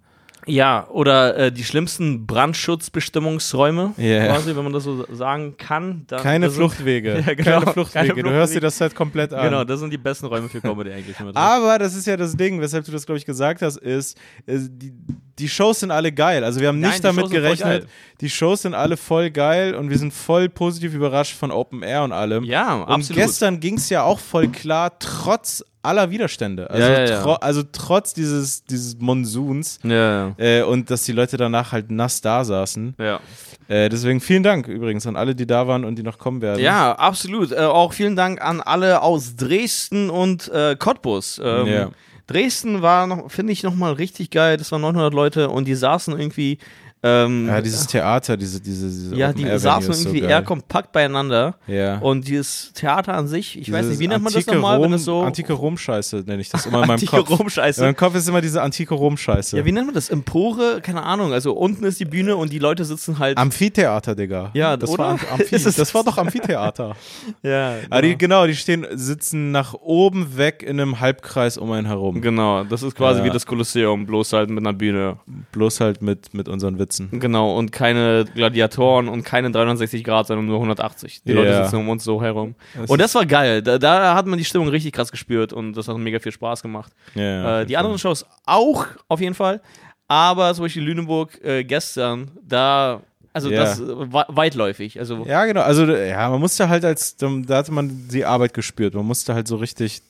Ja, 0.49 0.87
oder 0.91 1.37
äh, 1.37 1.53
die 1.53 1.65
schlimmsten 1.65 2.25
Brandschutzbestimmungsräume, 2.27 3.95
Ja. 3.97 4.27
quasi, 4.27 4.55
wenn 4.55 4.63
man 4.65 4.73
das 4.73 4.85
so 4.85 5.05
sagen 5.13 5.57
kann. 5.59 6.05
Dann, 6.07 6.23
Keine 6.23 6.49
sind- 6.51 6.57
Fluchtwege. 6.59 7.23
Ja, 7.27 7.35
genau. 7.35 7.61
Keine 7.61 7.73
Fluchtwege. 7.73 8.09
Keine 8.09 8.23
Du 8.23 8.31
hörst 8.31 8.55
dir 8.55 8.61
Fluchtwege. 8.61 8.61
das 8.61 8.81
halt 8.81 8.95
komplett 8.95 9.33
an. 9.33 9.45
Genau, 9.45 9.65
das 9.65 9.81
sind 9.81 9.93
die 9.93 9.99
besten 9.99 10.27
Räume 10.27 10.49
für 10.49 10.61
Comedy 10.61 10.93
eigentlich. 10.93 11.17
Aber 11.35 11.79
das 11.79 11.95
ist 11.97 12.07
ja 12.07 12.17
das 12.17 12.37
Ding, 12.37 12.61
weshalb 12.61 12.85
du 12.85 12.93
das, 12.93 13.05
glaube 13.07 13.19
ich, 13.19 13.25
gesagt 13.27 13.61
hast, 13.63 13.77
ist, 13.79 14.17
äh, 14.47 14.59
die, 14.71 14.93
die 15.39 15.49
Shows 15.49 15.81
sind 15.81 15.91
alle 15.91 16.13
geil. 16.13 16.45
Also 16.45 16.61
wir 16.61 16.69
haben 16.69 16.81
Nein, 16.81 16.93
nicht 16.93 17.05
damit 17.05 17.25
Shows 17.25 17.31
gerechnet. 17.31 17.89
Die 18.21 18.31
Shows 18.31 18.63
sind 18.63 18.75
alle 18.75 18.97
voll 18.97 19.31
geil 19.31 19.75
und 19.75 19.91
wir 19.91 19.99
sind 19.99 20.13
voll 20.13 20.49
positiv 20.49 20.95
überrascht 20.95 21.37
von 21.37 21.51
Open 21.51 21.83
Air 21.83 22.05
und 22.05 22.13
allem. 22.13 22.45
Ja, 22.45 22.75
und 22.75 22.89
absolut. 22.89 23.23
gestern 23.23 23.61
ging 23.61 23.77
es 23.77 23.91
ja 23.91 24.03
auch 24.03 24.19
voll 24.19 24.49
klar, 24.49 24.99
trotz 24.99 25.63
aller 25.83 26.11
Widerstände. 26.11 26.69
Also, 26.71 26.83
Ja, 26.83 26.93
ja, 27.01 27.09
ja. 27.09 27.23
tro 27.23 27.33
also 27.35 27.63
trotz 27.71 28.15
dieses, 28.15 28.65
dieses 28.65 28.99
Monsuns. 28.99 29.79
Ja, 29.83 30.35
Äh, 30.39 30.63
und 30.63 30.91
dass 30.91 31.05
die 31.05 31.13
Leute 31.13 31.37
danach 31.37 31.73
halt 31.73 31.91
nass 31.91 32.21
da 32.21 32.45
saßen. 32.45 32.95
ja. 32.99 33.21
Äh, 33.69 33.89
deswegen 33.89 34.21
vielen 34.21 34.45
Dank 34.45 34.69
übrigens 34.69 35.09
an 35.09 35.17
alle, 35.17 35.35
die 35.35 35.45
da 35.45 35.67
waren 35.67 35.85
und 35.85 35.97
die 35.97 36.05
noch 36.05 36.19
kommen 36.19 36.41
werden. 36.41 36.63
Ja, 36.63 36.93
absolut. 36.93 37.51
Äh, 37.51 37.57
auch 37.57 37.93
vielen 37.93 38.15
Dank 38.15 38.41
an 38.41 38.61
alle 38.61 39.03
aus 39.03 39.35
Dresden 39.35 40.09
und 40.09 40.47
äh, 40.53 40.77
Cottbus. 40.79 41.41
Ähm. 41.43 41.91
Dresden 42.27 42.83
war 42.83 43.29
finde 43.31 43.53
ich, 43.53 43.63
nochmal 43.63 43.93
richtig 43.93 44.31
geil. 44.31 44.57
Das 44.57 44.73
waren 44.73 44.83
900 44.83 45.15
Leute 45.15 45.51
und 45.51 45.67
die 45.67 45.75
saßen 45.75 46.19
irgendwie. 46.19 46.59
Ähm, 47.03 47.47
Ja, 47.47 47.61
dieses 47.61 47.87
Theater, 47.87 48.37
diese, 48.37 48.61
diese, 48.61 48.87
diese 48.89 49.15
ja, 49.15 49.33
die 49.33 49.45
saßen 49.59 49.93
so 49.93 50.01
irgendwie 50.03 50.21
geil. 50.23 50.31
eher 50.31 50.43
kompakt 50.43 50.93
beieinander. 50.93 51.57
Ja. 51.67 51.99
Und 51.99 52.27
dieses 52.27 52.73
Theater 52.73 53.15
an 53.15 53.29
sich, 53.29 53.59
ich 53.61 53.71
weiß 53.71 53.83
Dieses 53.83 53.91
nicht, 53.91 54.01
wie 54.01 54.09
nennt 54.09 54.25
man 54.25 54.33
das 54.33 54.43
antike 54.49 54.57
nochmal, 54.57 54.77
wenn 54.79 54.85
Rom- 54.85 54.93
es 54.95 55.05
so. 55.05 55.21
Antike 55.23 55.53
Rom-Scheiße 55.53 56.25
nenne 56.27 56.41
ich 56.41 56.49
das 56.49 56.65
immer 56.67 56.79
in 56.79 56.89
meinem 56.89 56.91
Antike 56.93 57.17
Kopf. 57.17 57.39
Rom-Scheiße. 57.39 57.81
In 57.83 57.87
meinem 57.89 57.97
Kopf 57.97 58.15
ist 58.17 58.29
immer 58.29 58.41
diese 58.41 58.63
antike 58.63 58.95
Rom-Scheiße. 58.95 59.59
Ja, 59.59 59.65
wie 59.65 59.73
nennt 59.73 59.87
man 59.87 59.95
das? 59.95 60.09
Empore? 60.09 60.81
Keine 60.83 61.03
Ahnung. 61.03 61.33
Also 61.35 61.53
unten 61.53 61.85
ist 61.85 62.01
die 62.01 62.07
Bühne 62.07 62.35
und 62.37 62.51
die 62.53 62.59
Leute 62.59 62.85
sitzen 62.87 63.19
halt. 63.19 63.37
Amphitheater, 63.37 64.15
Digga. 64.15 64.51
Ja, 64.55 64.77
das 64.79 64.89
oder? 64.91 65.05
war 65.05 65.11
Amphi 65.33 65.51
das 65.51 65.95
war 65.95 66.03
doch 66.03 66.17
Amphitheater. 66.19 66.97
ja, 67.43 67.75
Ah, 67.91 68.01
die, 68.01 68.17
genau, 68.17 68.47
die 68.47 68.57
stehen, 68.57 68.87
sitzen 68.95 69.51
nach 69.53 69.75
oben 69.75 70.37
weg 70.39 70.63
in 70.67 70.81
einem 70.81 70.99
Halbkreis 70.99 71.59
um 71.59 71.71
einen 71.73 71.87
herum. 71.87 72.23
Genau, 72.23 72.65
das 72.65 72.83
ist 72.83 72.95
quasi 72.97 73.21
Ja. 73.21 73.27
wie 73.27 73.31
das 73.31 73.45
Kolosseum, 73.47 74.07
bloß 74.07 74.33
halt 74.33 74.49
mit 74.49 74.59
einer 74.67 74.73
Bühne. 74.73 75.19
Bloß 75.53 75.81
halt 75.81 76.01
mit, 76.01 76.33
mit 76.33 76.49
unseren 76.49 76.79
Witzen. 76.79 76.86
Genau, 77.13 77.57
und 77.57 77.73
keine 77.73 78.25
Gladiatoren 78.35 79.09
und 79.09 79.23
keine 79.25 79.51
360 79.51 80.05
Grad, 80.05 80.27
sondern 80.27 80.47
nur 80.47 80.57
180. 80.59 81.23
Die 81.25 81.33
Leute 81.33 81.51
Ja. 81.51 81.65
sitzen 81.65 81.77
um 81.77 81.89
uns 81.89 82.05
so 82.05 82.23
herum. 82.23 82.55
Das 82.75 82.91
und 82.91 83.01
das 83.01 83.15
war 83.15 83.27
geil. 83.27 83.63
Da, 83.63 83.79
da 83.79 84.15
hat 84.15 84.27
man 84.27 84.39
die 84.39 84.45
Stimmung 84.45 84.69
richtig 84.69 84.93
krass 84.93 85.11
gespürt 85.11 85.53
und 85.53 85.75
das 85.75 85.89
hat 85.89 85.97
mega 85.99 86.19
viel 86.19 86.33
Spaß 86.33 86.63
gemacht. 86.63 86.93
Auf 87.11 87.17
äh, 87.21 87.65
die 87.65 87.75
Fall. 87.75 87.77
anderen 87.83 87.99
Shows 87.99 88.25
auch, 88.45 88.87
auf 89.09 89.21
jeden 89.21 89.35
Fall. 89.35 89.61
Aber 90.09 90.55
zum 90.55 90.65
Beispiel 90.65 90.83
Lüneburg 90.85 91.43
äh, 91.45 91.65
gestern, 91.65 92.31
da, 92.43 93.03
also 93.33 93.51
Ja. 93.51 93.61
das 93.65 93.81
we- 93.81 94.25
weitläufig. 94.29 94.99
Also 95.01 95.25
Ja, 95.27 95.45
genau. 95.47 95.63
Also, 95.63 95.85
ja, 95.87 96.29
man 96.31 96.41
musste 96.41 96.69
halt 96.69 96.85
als, 96.85 97.17
da 97.17 97.29
hatte 97.57 97.73
man 97.73 98.09
die 98.09 98.25
Arbeit 98.25 98.55
gespürt. 98.55 98.95
Man 98.95 99.05
musste 99.07 99.35
halt 99.35 99.49
so 99.49 99.57
richtig 99.57 100.03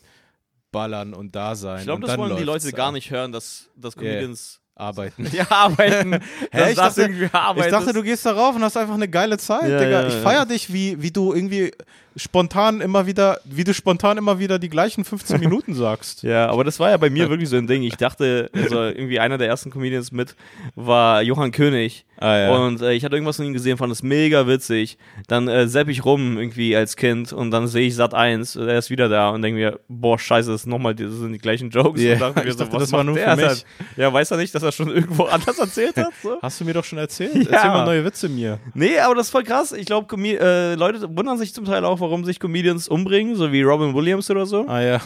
ballern 0.72 1.14
und 1.14 1.34
da 1.34 1.54
sein. 1.54 1.78
ich 1.78 1.84
glaube, 1.84 2.02
das 2.02 2.10
dann 2.10 2.20
wollen 2.20 2.36
die 2.36 2.42
Leute 2.44 2.70
gar 2.72 2.88
ab. 2.88 2.92
nicht 2.94 3.10
hören, 3.10 3.32
dass, 3.32 3.70
dass 3.76 3.96
Comedians 3.96 4.60
arbeiten. 4.76 5.26
ja, 5.32 5.46
arbeiten. 5.50 6.12
Hä, 6.52 6.70
ich 6.70 6.76
dachte- 6.76 7.10
Ich 7.10 7.30
dachte, 7.70 7.92
du 7.92 8.02
gehst 8.02 8.24
da 8.26 8.32
rauf 8.32 8.54
und 8.54 8.62
hast 8.62 8.76
einfach 8.76 8.94
eine 8.94 9.08
geile 9.08 9.38
Zeit, 9.38 9.68
Ja, 9.68 9.78
Digga. 9.78 10.02
ja, 10.02 10.06
ich 10.06 10.14
ja. 10.14 10.20
feier 10.20 10.46
dich, 10.46 10.72
wie, 10.72 11.00
wie 11.02 11.10
du 11.10 11.32
irgendwie 11.32 11.72
spontan 12.16 12.80
immer 12.80 13.06
wieder, 13.06 13.40
wie 13.44 13.64
du 13.64 13.74
spontan 13.74 14.18
immer 14.18 14.38
wieder 14.38 14.58
die 14.58 14.68
gleichen 14.68 15.04
15 15.04 15.38
Minuten 15.40 15.74
sagst. 15.74 16.22
Ja, 16.22 16.48
aber 16.48 16.64
das 16.64 16.80
war 16.80 16.90
ja 16.90 16.96
bei 16.96 17.10
mir 17.10 17.28
wirklich 17.30 17.48
so 17.48 17.56
ein 17.56 17.66
Ding. 17.66 17.82
Ich 17.82 17.96
dachte, 17.96 18.50
also 18.54 18.82
irgendwie 18.82 19.20
einer 19.20 19.38
der 19.38 19.48
ersten 19.48 19.70
Comedians 19.70 20.12
mit 20.12 20.34
war 20.74 21.22
Johann 21.22 21.52
König. 21.52 22.04
Ah, 22.18 22.36
ja. 22.36 22.56
Und 22.56 22.80
äh, 22.80 22.92
ich 22.94 23.04
hatte 23.04 23.14
irgendwas 23.14 23.36
von 23.36 23.44
ihm 23.44 23.52
gesehen, 23.52 23.76
fand 23.76 23.92
es 23.92 24.02
mega 24.02 24.46
witzig. 24.46 24.96
Dann 25.28 25.48
äh, 25.48 25.68
sepp 25.68 25.88
ich 25.88 26.04
rum 26.04 26.38
irgendwie 26.38 26.74
als 26.74 26.96
Kind 26.96 27.32
und 27.32 27.50
dann 27.50 27.66
sehe 27.66 27.88
ich 27.88 27.94
Sat 27.94 28.14
1, 28.14 28.56
er 28.56 28.78
ist 28.78 28.88
wieder 28.88 29.08
da 29.08 29.30
und 29.30 29.42
denke 29.42 29.60
mir, 29.60 29.80
boah, 29.88 30.18
scheiße, 30.18 30.50
das, 30.50 30.62
ist 30.62 30.66
noch 30.66 30.78
mal, 30.78 30.94
das 30.94 31.12
sind 31.12 31.32
die 31.32 31.38
gleichen 31.38 31.68
Jokes. 31.68 32.00
Ja, 32.00 32.14
und 32.14 32.20
dachte 32.20 32.44
mir 32.44 32.52
so, 32.52 32.58
dachte, 32.60 32.78
das 32.78 32.92
war 32.92 33.04
nur 33.04 33.16
für 33.16 33.36
mich. 33.36 33.66
Ja, 33.96 34.12
weiß 34.12 34.30
er 34.30 34.38
nicht, 34.38 34.54
dass 34.54 34.62
er 34.62 34.72
schon 34.72 34.88
irgendwo 34.94 35.24
anders 35.24 35.58
erzählt 35.58 35.96
hat? 35.96 36.12
So? 36.22 36.38
Hast 36.40 36.60
du 36.60 36.64
mir 36.64 36.72
doch 36.72 36.84
schon 36.84 36.98
erzählt? 36.98 37.34
Ja. 37.34 37.50
Erzähl 37.50 37.70
mal 37.70 37.84
neue 37.84 38.04
Witze 38.04 38.28
mir. 38.30 38.58
Nee, 38.72 38.98
aber 38.98 39.14
das 39.14 39.26
ist 39.26 39.30
voll 39.32 39.44
krass. 39.44 39.72
Ich 39.72 39.84
glaube, 39.84 40.06
äh, 40.16 40.74
Leute 40.74 41.14
wundern 41.14 41.36
sich 41.36 41.52
zum 41.52 41.66
Teil 41.66 41.84
auch, 41.84 42.00
warum 42.06 42.24
sich 42.24 42.38
Comedians 42.40 42.88
umbringen, 42.88 43.34
so 43.36 43.50
wie 43.52 43.62
Robin 43.62 43.94
Williams 43.94 44.30
oder 44.30 44.46
so. 44.46 44.66
Ah 44.68 44.80
ja, 44.80 45.00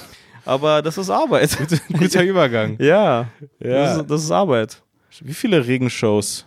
Aber 0.45 0.83
das 0.83 0.97
ist 0.99 1.11
Arbeit. 1.11 1.57
guter 1.93 2.23
Übergang. 2.33 2.77
ja, 2.79 3.27
Ja. 3.59 3.69
Das, 3.85 3.97
ist, 3.99 4.11
das 4.11 4.23
ist 4.25 4.31
Arbeit. 4.31 4.83
Wie 5.23 5.35
viele 5.35 5.67
Regenshows 5.67 6.47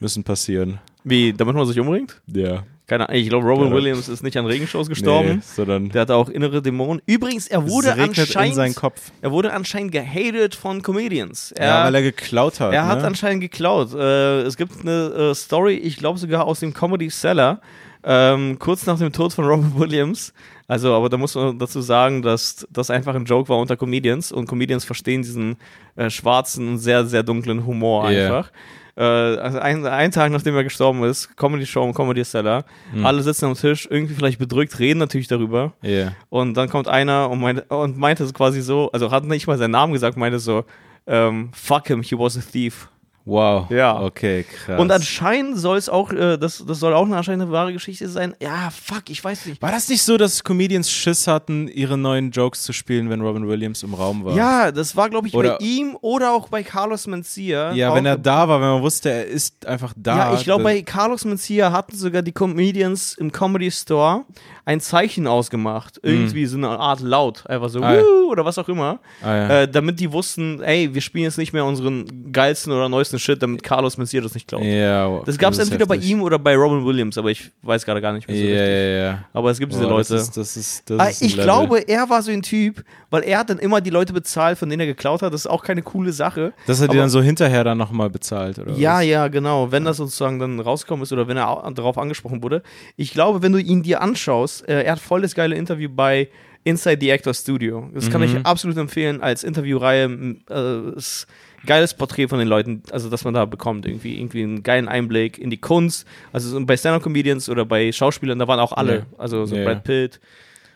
müssen 0.00 0.24
passieren? 0.24 0.78
Wie, 1.04 1.32
damit 1.32 1.54
man 1.54 1.66
sich 1.66 1.78
umbringt? 1.80 2.20
Ja. 2.26 2.62
Keine 2.86 3.08
Ahnung. 3.08 3.20
Ich 3.22 3.28
glaube, 3.28 3.46
Robin 3.46 3.68
Ja. 3.68 3.74
Williams 3.74 4.08
ist 4.08 4.22
nicht 4.22 4.36
an 4.36 4.44
Regenshows 4.46 4.88
gestorben. 4.88 5.36
Nee, 5.36 5.40
sondern 5.42 5.88
Der 5.90 6.02
hatte 6.02 6.14
auch 6.16 6.28
innere 6.28 6.60
Dämonen. 6.60 7.00
Übrigens, 7.06 7.46
er 7.48 7.68
wurde 7.68 7.92
anscheinend, 7.94 8.76
Kopf. 8.76 9.10
er 9.20 9.30
wurde 9.32 9.52
anscheinend 9.52 9.92
gehatet 9.92 10.54
von 10.54 10.82
Comedians. 10.82 11.52
Er, 11.52 11.66
ja, 11.68 11.84
weil 11.84 11.94
er 11.94 12.02
geklaut 12.02 12.60
hat. 12.60 12.72
er 12.72 12.86
hat 12.86 13.00
ne? 13.00 13.06
anscheinend 13.06 13.40
geklaut. 13.40 13.94
Äh, 13.94 14.42
es 14.42 14.56
gibt 14.56 14.80
eine 14.82 15.30
äh, 15.30 15.34
Story, 15.34 15.74
ich 15.74 15.96
glaube 15.96 16.18
sogar 16.18 16.44
aus 16.44 16.60
dem 16.60 16.74
Comedy 16.74 17.08
Cellar, 17.08 17.60
ähm, 18.04 18.58
kurz 18.58 18.86
nach 18.86 18.98
dem 18.98 19.12
Tod 19.12 19.32
von 19.32 19.44
Robin 19.44 19.72
Williams. 19.76 20.32
Also, 20.68 20.94
aber 20.94 21.08
da 21.08 21.16
muss 21.18 21.34
man 21.34 21.58
dazu 21.58 21.80
sagen, 21.82 22.22
dass 22.22 22.66
das 22.70 22.88
einfach 22.90 23.14
ein 23.14 23.24
Joke 23.24 23.48
war 23.48 23.58
unter 23.58 23.76
Comedians 23.76 24.32
und 24.32 24.46
Comedians 24.46 24.84
verstehen 24.84 25.22
diesen 25.22 25.56
äh, 25.96 26.08
schwarzen, 26.08 26.78
sehr, 26.78 27.04
sehr 27.06 27.22
dunklen 27.22 27.66
Humor 27.66 28.08
Yeah. 28.10 28.24
einfach. 28.26 28.52
Äh, 28.96 29.02
also 29.02 29.58
ein, 29.58 29.84
ein 29.86 30.10
Tag 30.12 30.32
nachdem 30.32 30.54
er 30.54 30.64
gestorben 30.64 31.02
ist, 31.04 31.36
Comedy 31.36 31.66
Show 31.66 31.84
im 31.84 31.92
Comedy 31.94 32.24
Cellar, 32.24 32.64
Hm. 32.92 33.04
alle 33.04 33.22
sitzen 33.22 33.46
am 33.46 33.54
Tisch, 33.54 33.86
irgendwie 33.90 34.14
vielleicht 34.14 34.38
bedrückt, 34.38 34.78
reden 34.78 34.98
natürlich 34.98 35.28
darüber. 35.28 35.72
Ja. 35.82 36.12
Und 36.30 36.54
dann 36.54 36.68
kommt 36.70 36.88
einer 36.88 37.28
und, 37.30 37.40
meinte, 37.40 37.62
und 37.64 37.98
meinte 37.98 38.24
es 38.24 38.32
quasi 38.34 38.62
so, 38.62 38.90
also 38.92 39.10
hat 39.10 39.24
nicht 39.24 39.46
mal 39.46 39.58
seinen 39.58 39.72
Namen 39.72 39.92
gesagt, 39.92 40.16
meinte 40.16 40.38
so, 40.38 40.64
ähm, 41.06 41.50
fuck 41.52 41.86
him, 41.88 42.02
he 42.02 42.16
was 42.18 42.36
a 42.38 42.40
thief. 42.40 42.88
Wow. 43.24 43.70
Ja. 43.70 44.00
Okay, 44.02 44.44
krass. 44.44 44.80
Und 44.80 44.90
anscheinend 44.90 45.56
soll 45.58 45.76
es 45.78 45.88
auch, 45.88 46.12
äh, 46.12 46.36
das, 46.38 46.64
das 46.66 46.80
soll 46.80 46.92
auch 46.92 47.06
eine 47.06 47.16
anscheinend 47.16 47.42
eine 47.42 47.52
wahre 47.52 47.72
Geschichte 47.72 48.08
sein. 48.08 48.34
Ja, 48.40 48.70
fuck, 48.70 49.10
ich 49.10 49.22
weiß 49.22 49.46
nicht. 49.46 49.62
war 49.62 49.70
das 49.70 49.88
nicht 49.88 50.02
so, 50.02 50.16
dass 50.16 50.42
Comedians 50.42 50.90
Schiss 50.90 51.26
hatten, 51.26 51.68
ihre 51.68 51.96
neuen 51.96 52.30
Jokes 52.32 52.62
zu 52.62 52.72
spielen, 52.72 53.10
wenn 53.10 53.20
Robin 53.20 53.46
Williams 53.46 53.82
im 53.84 53.94
Raum 53.94 54.24
war? 54.24 54.34
Ja, 54.34 54.72
das 54.72 54.96
war, 54.96 55.08
glaube 55.08 55.28
ich, 55.28 55.34
Oder- 55.34 55.58
bei 55.58 55.64
ihm 55.64 55.96
oder 56.00 56.32
auch 56.32 56.48
bei 56.48 56.62
Carlos 56.62 57.06
Mencia. 57.06 57.72
Ja, 57.72 57.90
auch, 57.90 57.94
wenn 57.94 58.06
er 58.06 58.18
da 58.18 58.48
war, 58.48 58.60
wenn 58.60 58.68
man 58.68 58.82
wusste, 58.82 59.10
er 59.10 59.26
ist 59.26 59.66
einfach 59.66 59.92
da. 59.96 60.16
Ja, 60.16 60.34
ich 60.34 60.44
glaube, 60.44 60.64
bei 60.64 60.82
Carlos 60.82 61.24
Mencia 61.24 61.70
hatten 61.70 61.96
sogar 61.96 62.22
die 62.22 62.32
Comedians 62.32 63.14
im 63.14 63.30
Comedy 63.30 63.70
Store 63.70 64.24
ein 64.64 64.80
Zeichen 64.80 65.26
ausgemacht. 65.26 65.98
Irgendwie 66.02 66.46
so 66.46 66.56
eine 66.56 66.68
Art 66.70 67.00
Laut. 67.00 67.46
Einfach 67.46 67.68
so. 67.68 67.80
Ah, 67.82 67.94
ja. 67.94 68.02
Oder 68.28 68.44
was 68.44 68.58
auch 68.58 68.68
immer. 68.68 69.00
Ah, 69.22 69.34
ja. 69.36 69.48
äh, 69.62 69.68
damit 69.68 70.00
die 70.00 70.12
wussten, 70.12 70.62
ey, 70.62 70.94
wir 70.94 71.00
spielen 71.00 71.24
jetzt 71.24 71.38
nicht 71.38 71.52
mehr 71.52 71.64
unseren 71.64 72.32
geilsten 72.32 72.72
oder 72.72 72.88
neuesten 72.88 73.11
Shit, 73.18 73.42
damit 73.42 73.62
Carlos 73.62 73.96
Mencia 73.98 74.20
das 74.20 74.34
nicht 74.34 74.46
glaubt. 74.48 74.64
ja, 74.64 75.20
Das 75.24 75.36
gab 75.38 75.52
es 75.52 75.58
entweder 75.58 75.86
bei 75.86 75.96
heftig. 75.96 76.10
ihm 76.10 76.22
oder 76.22 76.38
bei 76.38 76.54
Robin 76.56 76.84
Williams, 76.84 77.16
aber 77.18 77.30
ich 77.30 77.50
weiß 77.62 77.84
gerade 77.84 78.00
gar 78.00 78.12
nicht 78.12 78.26
mehr 78.28 78.36
so 78.36 78.42
Ja, 78.42 78.50
richtig. 78.50 78.68
ja, 78.68 79.04
ja. 79.12 79.24
Aber 79.32 79.50
es 79.50 79.58
gibt 79.58 79.72
diese 79.72 79.84
Boah, 79.84 79.90
Leute. 79.90 80.12
Das 80.14 80.22
ist, 80.22 80.36
das 80.36 80.56
ist, 80.56 80.90
das 80.90 80.98
Ah, 81.00 81.06
ist 81.06 81.22
ich 81.22 81.34
glaube, 81.34 81.80
er 81.88 82.08
war 82.10 82.22
so 82.22 82.30
ein 82.30 82.42
Typ, 82.42 82.84
weil 83.10 83.22
er 83.24 83.38
hat 83.38 83.50
dann 83.50 83.58
immer 83.58 83.80
die 83.80 83.90
Leute 83.90 84.12
bezahlt, 84.12 84.58
von 84.58 84.68
denen 84.68 84.80
er 84.80 84.86
geklaut 84.86 85.22
hat. 85.22 85.32
Das 85.32 85.42
ist 85.42 85.46
auch 85.46 85.62
keine 85.62 85.82
coole 85.82 86.12
Sache. 86.12 86.52
Dass 86.66 86.80
er 86.80 86.88
die 86.88 86.96
dann 86.96 87.10
so 87.10 87.20
hinterher 87.22 87.64
dann 87.64 87.78
nochmal 87.78 88.10
bezahlt, 88.10 88.58
oder? 88.58 88.72
Ja, 88.72 88.98
was? 88.98 89.04
ja, 89.06 89.28
genau. 89.28 89.70
Wenn 89.72 89.84
das 89.84 89.96
sozusagen 89.98 90.38
dann 90.38 90.60
rausgekommen 90.60 91.02
ist 91.02 91.12
oder 91.12 91.28
wenn 91.28 91.36
er 91.36 91.48
au- 91.50 91.70
darauf 91.70 91.98
angesprochen 91.98 92.42
wurde. 92.42 92.62
Ich 92.96 93.12
glaube, 93.12 93.42
wenn 93.42 93.52
du 93.52 93.58
ihn 93.58 93.82
dir 93.82 94.00
anschaust, 94.02 94.68
äh, 94.68 94.82
er 94.84 94.92
hat 94.92 94.98
voll 95.00 95.22
das 95.22 95.34
geile 95.34 95.56
Interview 95.56 95.88
bei 95.94 96.28
Inside 96.64 96.98
the 97.00 97.10
Actor 97.12 97.34
Studio. 97.34 97.90
Das 97.92 98.08
kann 98.10 98.20
Mhm. 98.20 98.36
ich 98.38 98.46
absolut 98.46 98.76
empfehlen 98.76 99.20
als 99.20 99.42
Interviewreihe. 99.44 100.36
Äh, 100.48 100.96
ist 100.96 101.26
geiles 101.66 101.94
Porträt 101.94 102.28
von 102.28 102.38
den 102.38 102.48
Leuten, 102.48 102.82
also 102.90 103.08
dass 103.10 103.24
man 103.24 103.34
da 103.34 103.44
bekommt 103.44 103.86
irgendwie 103.86 104.18
irgendwie 104.18 104.42
einen 104.42 104.62
geilen 104.62 104.88
Einblick 104.88 105.38
in 105.38 105.50
die 105.50 105.56
Kunst. 105.60 106.06
Also 106.32 106.48
so 106.48 106.64
bei 106.64 106.76
Stand-up 106.76 107.02
Comedians 107.02 107.48
oder 107.48 107.64
bei 107.64 107.90
Schauspielern, 107.92 108.38
da 108.38 108.46
waren 108.48 108.60
auch 108.60 108.72
alle, 108.72 108.94
Ja. 108.98 109.06
also 109.18 109.44
so 109.46 109.56
Ja. 109.56 109.64
Brad 109.64 109.84
Pitt, 109.84 110.20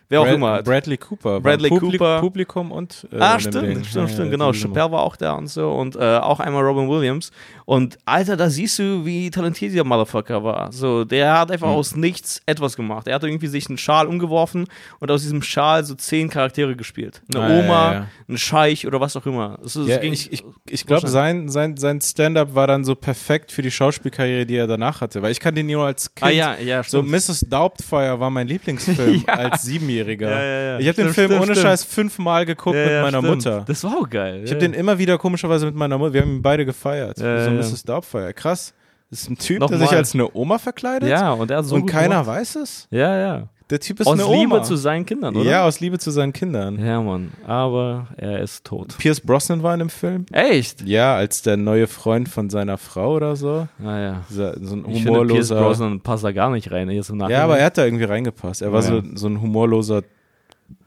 wer 0.08 0.20
auch 0.20 0.24
Brad- 0.24 0.34
immer. 0.34 0.62
Bradley 0.62 0.96
Cooper. 0.96 1.40
Bradley 1.40 1.68
Publi 1.68 1.98
Cooper. 1.98 2.20
Publikum 2.20 2.72
und. 2.72 3.06
Äh, 3.12 3.16
Ah, 3.18 3.38
stimmt, 3.38 3.54
Ding. 3.54 3.84
stimmt, 3.84 4.10
stimmt, 4.10 4.26
ja, 4.26 4.30
genau. 4.30 4.52
Chappelle 4.52 4.90
war 4.92 5.00
auch 5.02 5.16
da 5.16 5.32
und 5.32 5.48
so 5.48 5.70
und 5.72 5.96
äh, 5.96 6.18
auch 6.18 6.40
einmal 6.40 6.62
Robin 6.64 6.88
Williams. 6.88 7.30
Und 7.64 7.98
Alter, 8.04 8.36
da 8.36 8.48
siehst 8.48 8.78
du, 8.78 9.04
wie 9.04 9.28
talentiert 9.30 9.72
dieser 9.72 9.82
Motherfucker 9.84 10.44
war. 10.44 10.70
So, 10.72 11.04
der 11.04 11.38
hat 11.38 11.50
einfach 11.50 11.66
Hm. 11.68 11.74
aus 11.74 11.96
nichts 11.96 12.40
etwas 12.46 12.76
gemacht. 12.76 13.08
Er 13.08 13.16
hat 13.16 13.24
irgendwie 13.24 13.48
sich 13.48 13.68
einen 13.68 13.78
Schal 13.78 14.06
umgeworfen 14.06 14.66
und 15.00 15.10
aus 15.10 15.22
diesem 15.22 15.42
Schal 15.42 15.84
so 15.84 15.94
zehn 15.96 16.28
Charaktere 16.30 16.76
gespielt. 16.76 17.22
Eine 17.34 17.44
Ah, 17.44 17.48
Oma, 17.58 17.92
ja, 17.92 17.92
ja. 18.00 18.06
ein 18.28 18.38
Scheich 18.38 18.86
oder 18.86 19.00
was 19.00 19.16
auch 19.16 19.26
immer. 19.26 19.58
Es, 19.64 19.74
es 19.74 19.88
ich 20.02 20.32
ich, 20.32 20.44
ich 20.70 20.86
glaube, 20.86 21.08
sein, 21.08 21.48
sein, 21.48 21.76
sein 21.76 22.00
Stand-up 22.00 22.54
war 22.54 22.66
dann 22.68 22.84
so 22.84 22.94
perfekt 22.94 23.50
für 23.50 23.62
die 23.62 23.70
Schauspielkarriere, 23.72 24.46
die 24.46 24.56
er 24.56 24.66
danach 24.68 25.00
hatte. 25.00 25.22
Weil 25.22 25.32
ich 25.32 25.40
kann 25.40 25.54
den 25.56 25.66
nur 25.66 25.84
als 25.86 26.14
Kind. 26.14 26.28
ah 26.28 26.30
ja, 26.32 26.56
ja, 26.58 26.82
So 26.84 26.98
stimmt. 27.02 27.10
Mrs. 27.10 27.40
Doubtfire 27.48 28.20
war 28.20 28.30
mein 28.30 28.46
Lieblingsfilm 28.46 29.24
als 29.26 29.62
Siebenjähriger. 29.62 29.95
Ja, 30.04 30.42
ja, 30.42 30.60
ja. 30.72 30.78
Ich 30.78 30.88
habe 30.88 30.96
den 31.02 31.12
Film 31.12 31.28
stimmt, 31.28 31.42
ohne 31.42 31.52
stimmt. 31.52 31.58
Scheiß 31.66 31.84
fünfmal 31.84 32.46
geguckt 32.46 32.76
mit 32.76 32.86
meiner 32.86 33.18
stimmt. 33.18 33.26
Mutter. 33.44 33.64
Das 33.66 33.82
war 33.84 33.96
auch 33.98 34.08
geil. 34.10 34.42
Ich 34.44 34.50
habe 34.50 34.60
den 34.60 34.72
immer 34.74 34.98
wieder 34.98 35.18
komischerweise 35.18 35.66
mit 35.66 35.74
meiner 35.74 35.98
Mutter, 35.98 36.12
wir 36.12 36.22
haben 36.22 36.36
ihn 36.36 36.42
beide 36.42 36.64
gefeiert. 36.66 37.18
Ja, 37.18 37.44
so 37.44 37.50
ja, 37.50 37.56
Mrs. 37.56 37.82
Doubtfire. 37.84 38.32
Krass. 38.34 38.74
Das 39.10 39.20
ist 39.22 39.30
ein 39.30 39.38
Typ, 39.38 39.60
Nochmal. 39.60 39.78
der 39.78 39.86
sich 39.88 39.96
als 39.96 40.14
eine 40.14 40.28
Oma 40.34 40.58
verkleidet 40.58 41.08
Ja, 41.08 41.32
und 41.32 41.50
er 41.50 41.62
so 41.62 41.76
und 41.76 41.86
keiner 41.86 42.22
gemacht. 42.22 42.26
weiß 42.26 42.56
es. 42.56 42.88
Ja, 42.90 43.16
ja. 43.16 43.48
Der 43.70 43.80
Typ 43.80 43.98
ist 43.98 44.06
Aus 44.06 44.12
eine 44.12 44.22
Liebe 44.32 44.54
Oma. 44.54 44.62
zu 44.62 44.76
seinen 44.76 45.04
Kindern, 45.04 45.34
oder? 45.34 45.50
ja, 45.50 45.64
aus 45.64 45.80
Liebe 45.80 45.98
zu 45.98 46.12
seinen 46.12 46.32
Kindern. 46.32 46.78
Ja, 46.78 47.00
Mann. 47.02 47.32
Aber 47.46 48.06
er 48.16 48.38
ist 48.40 48.64
tot. 48.64 48.96
Pierce 48.98 49.20
Brosnan 49.20 49.62
war 49.64 49.74
in 49.74 49.80
dem 49.80 49.88
Film. 49.90 50.24
Echt? 50.30 50.82
Ja, 50.86 51.16
als 51.16 51.42
der 51.42 51.56
neue 51.56 51.88
Freund 51.88 52.28
von 52.28 52.48
seiner 52.48 52.78
Frau 52.78 53.14
oder 53.16 53.34
so. 53.34 53.66
Naja. 53.80 54.22
Dieser- 54.30 54.54
So 54.64 54.76
ein 54.76 54.84
Ich 54.88 55.02
finde, 55.02 55.24
Pierce 55.26 55.50
humorloser. 55.50 55.60
Brosnan 55.60 56.00
passt 56.00 56.22
da 56.22 56.30
gar 56.30 56.50
nicht 56.50 56.70
rein. 56.70 56.88
Jetzt 56.90 57.10
im 57.10 57.18
Ja, 57.28 57.42
aber 57.42 57.58
er 57.58 57.66
hat 57.66 57.76
da 57.76 57.84
irgendwie 57.84 58.04
reingepasst. 58.04 58.62
Er 58.62 58.72
war 58.72 58.82
Ja. 58.82 58.88
so, 58.88 59.02
so 59.16 59.26
ein 59.26 59.40
humorloser 59.40 60.02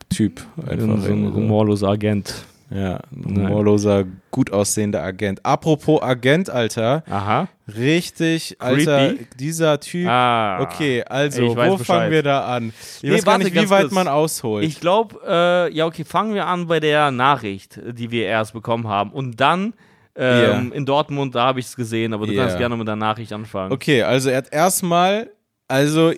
Typ. 0.09 0.41
Einfach 0.65 0.85
so 0.85 0.91
ein 0.93 1.03
irgendwie. 1.03 1.33
humorloser 1.33 1.89
Agent. 1.89 2.33
Ja, 2.71 2.97
ein 2.97 3.01
Nein. 3.11 3.47
humorloser, 3.47 4.05
gut 4.29 4.51
aussehender 4.53 5.01
Agent. 5.01 5.43
Apropos 5.43 6.01
Agent, 6.03 6.49
Alter. 6.51 7.03
Aha. 7.09 7.47
Richtig, 7.75 8.57
Alter, 8.59 9.07
Creepy. 9.09 9.27
dieser 9.39 9.79
Typ. 9.79 10.07
Ah. 10.07 10.61
Okay, 10.61 11.03
also, 11.03 11.55
wo 11.55 11.77
Bescheid. 11.77 11.85
fangen 11.85 12.11
wir 12.11 12.21
da 12.23 12.45
an? 12.45 12.71
Ich 12.97 13.03
Nee, 13.03 13.13
weiß 13.15 13.25
gar 13.25 13.33
warte, 13.33 13.45
nicht, 13.45 13.55
wie 13.55 13.69
weit 13.69 13.81
kurz. 13.83 13.93
man 13.93 14.07
ausholt. 14.07 14.65
Ich 14.65 14.79
glaube, 14.79 15.19
äh, 15.27 15.73
ja, 15.73 15.85
okay, 15.87 16.03
fangen 16.03 16.33
wir 16.35 16.45
an 16.45 16.67
bei 16.67 16.79
der 16.79 17.09
Nachricht, 17.11 17.79
die 17.91 18.11
wir 18.11 18.25
erst 18.25 18.53
bekommen 18.53 18.87
haben. 18.87 19.11
Und 19.11 19.39
dann 19.41 19.73
ähm, 20.15 20.71
in 20.73 20.85
Dortmund, 20.85 21.33
da 21.35 21.45
habe 21.45 21.59
ich 21.61 21.67
es 21.67 21.75
gesehen, 21.75 22.13
aber 22.13 22.27
du 22.27 22.33
Ja. 22.33 22.43
kannst 22.43 22.57
gerne 22.57 22.75
mit 22.75 22.87
der 22.87 22.97
Nachricht 22.97 23.31
anfangen. 23.33 23.71
Okay, 23.71 24.03
also 24.03 24.29
er 24.29 24.37
hat 24.37 24.51
erstmal, 24.53 25.29
also 25.67 26.11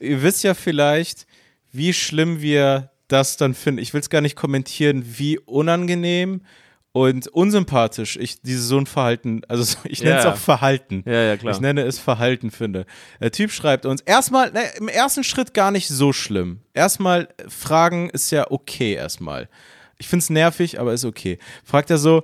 ihr 0.00 0.22
wisst 0.22 0.42
ja 0.44 0.52
vielleicht, 0.54 1.26
wie 1.72 1.92
schlimm 1.92 2.40
wir 2.42 2.90
das 3.08 3.36
dann 3.36 3.54
finden. 3.54 3.80
Ich 3.80 3.92
will 3.94 4.00
es 4.00 4.10
gar 4.10 4.20
nicht 4.20 4.36
kommentieren, 4.36 5.04
wie 5.18 5.38
unangenehm 5.38 6.42
und 6.92 7.28
unsympathisch 7.28 8.16
ich 8.16 8.40
dieses 8.40 8.68
so 8.68 8.78
ein 8.78 8.86
Verhalten, 8.86 9.42
also 9.48 9.62
so- 9.62 9.76
ich 9.84 10.02
nenne 10.02 10.18
es 10.18 10.24
Ja. 10.24 10.32
auch 10.32 10.36
Verhalten. 10.36 11.02
Ja, 11.06 11.12
ja, 11.22 11.36
klar. 11.36 11.52
Ich 11.52 11.60
nenne 11.60 11.82
es 11.82 11.98
Verhalten 11.98 12.50
finde. 12.50 12.86
Der 13.20 13.30
Typ 13.32 13.50
schreibt 13.52 13.84
uns 13.86 14.00
erstmal, 14.00 14.50
ne, 14.52 14.60
im 14.78 14.88
ersten 14.88 15.22
Schritt 15.22 15.52
gar 15.54 15.70
nicht 15.70 15.88
so 15.88 16.12
schlimm. 16.12 16.60
Erstmal 16.74 17.28
fragen 17.48 18.08
ist 18.10 18.30
ja 18.30 18.50
okay 18.50 18.94
erstmal. 18.94 19.48
Ich 19.98 20.08
finde 20.08 20.22
es 20.22 20.30
nervig, 20.30 20.80
aber 20.80 20.92
ist 20.92 21.04
okay. 21.04 21.38
Fragt 21.64 21.90
er 21.90 21.98
so, 21.98 22.22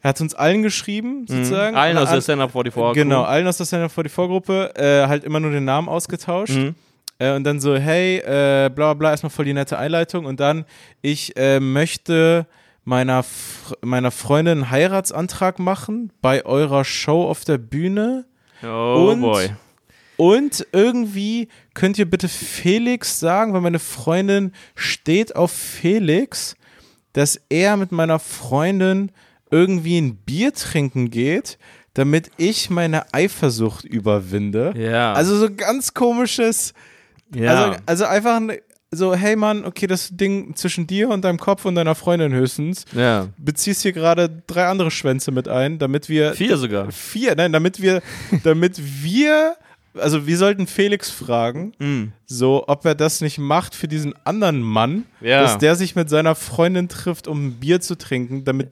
er 0.00 0.10
hat 0.10 0.20
uns 0.20 0.32
allen 0.34 0.62
geschrieben, 0.62 1.26
sozusagen. 1.28 1.72
Mhm. 1.72 1.78
Allen 1.78 1.98
aus 1.98 2.10
der 2.10 2.20
Stand-Up 2.20 2.52
44. 2.52 2.94
Genau, 3.02 3.24
allen 3.24 3.46
aus 3.48 3.56
der 3.56 3.64
Stand-Up 3.66 3.90
44-Gruppe, 3.92 4.74
äh, 4.76 5.08
halt 5.08 5.24
immer 5.24 5.40
nur 5.40 5.50
den 5.50 5.64
Namen 5.64 5.88
ausgetauscht. 5.88 6.54
Mhm. 6.54 6.76
Äh, 7.18 7.34
und 7.34 7.44
dann 7.44 7.60
so, 7.60 7.76
hey, 7.76 8.18
äh, 8.18 8.70
bla 8.74 8.94
bla, 8.94 9.10
erstmal 9.10 9.30
voll 9.30 9.44
die 9.44 9.52
nette 9.54 9.78
Einleitung. 9.78 10.24
Und 10.24 10.40
dann, 10.40 10.64
ich 11.02 11.36
äh, 11.36 11.60
möchte 11.60 12.46
meiner, 12.84 13.24
meiner 13.82 14.10
Freundin 14.10 14.58
einen 14.58 14.70
Heiratsantrag 14.70 15.58
machen 15.58 16.12
bei 16.22 16.44
eurer 16.46 16.84
Show 16.84 17.24
auf 17.28 17.44
der 17.44 17.58
Bühne. 17.58 18.24
Oh 18.62 19.10
Und- 19.12 19.20
boy. 19.20 19.50
Und 20.16 20.66
irgendwie 20.72 21.46
könnt 21.74 21.96
ihr 21.96 22.10
bitte 22.10 22.26
Felix 22.28 23.20
sagen, 23.20 23.52
weil 23.54 23.60
meine 23.60 23.78
Freundin 23.78 24.52
steht 24.74 25.36
auf 25.36 25.52
Felix, 25.52 26.56
dass 27.12 27.40
er 27.48 27.76
mit 27.76 27.92
meiner 27.92 28.18
Freundin 28.18 29.12
irgendwie 29.52 30.00
ein 30.00 30.16
Bier 30.16 30.52
trinken 30.52 31.10
geht, 31.10 31.56
damit 31.94 32.32
ich 32.36 32.68
meine 32.68 33.12
Eifersucht 33.14 33.84
überwinde. 33.84 34.74
Ja. 34.76 35.12
Also 35.12 35.36
so 35.36 35.54
ganz 35.54 35.94
komisches, 35.94 36.74
Ja. 37.34 37.54
Also, 37.66 37.78
also 37.86 38.04
einfach 38.06 38.36
ein- 38.36 38.52
so, 38.90 39.14
hey 39.14 39.36
Mann, 39.36 39.66
okay, 39.66 39.86
das 39.86 40.08
Ding 40.16 40.56
zwischen 40.56 40.86
dir 40.86 41.10
und 41.10 41.22
deinem 41.22 41.38
Kopf 41.38 41.66
und 41.66 41.74
deiner 41.74 41.94
Freundin 41.94 42.32
höchstens. 42.32 42.86
ja. 42.94 43.28
Beziehst 43.36 43.82
hier 43.82 43.92
gerade 43.92 44.42
drei 44.46 44.66
andere 44.66 44.90
Schwänze 44.90 45.30
mit 45.30 45.46
ein, 45.46 45.78
damit 45.78 46.08
wir 46.08 46.32
Vier 46.32 46.56
sogar. 46.56 46.90
vier, 46.90 47.34
nein, 47.36 47.52
damit 47.52 47.82
wir, 47.82 48.00
damit 48.44 48.80
wir, 49.02 49.56
also 49.94 50.26
wir 50.26 50.38
sollten 50.38 50.66
Felix 50.66 51.10
fragen, 51.10 51.72
Mhm. 51.78 52.12
so, 52.24 52.64
ob 52.66 52.86
er 52.86 52.94
das 52.94 53.20
nicht 53.20 53.36
macht 53.38 53.74
für 53.74 53.88
diesen 53.88 54.14
anderen 54.24 54.62
Mann, 54.62 55.04
Ja. 55.20 55.42
dass 55.42 55.58
der 55.58 55.74
sich 55.74 55.96
mit 55.96 56.08
seiner 56.08 56.34
Freundin 56.34 56.88
trifft, 56.88 57.26
um 57.26 57.46
ein 57.48 57.52
Bier 57.54 57.80
zu 57.80 57.96
trinken, 57.98 58.44
damit 58.44 58.68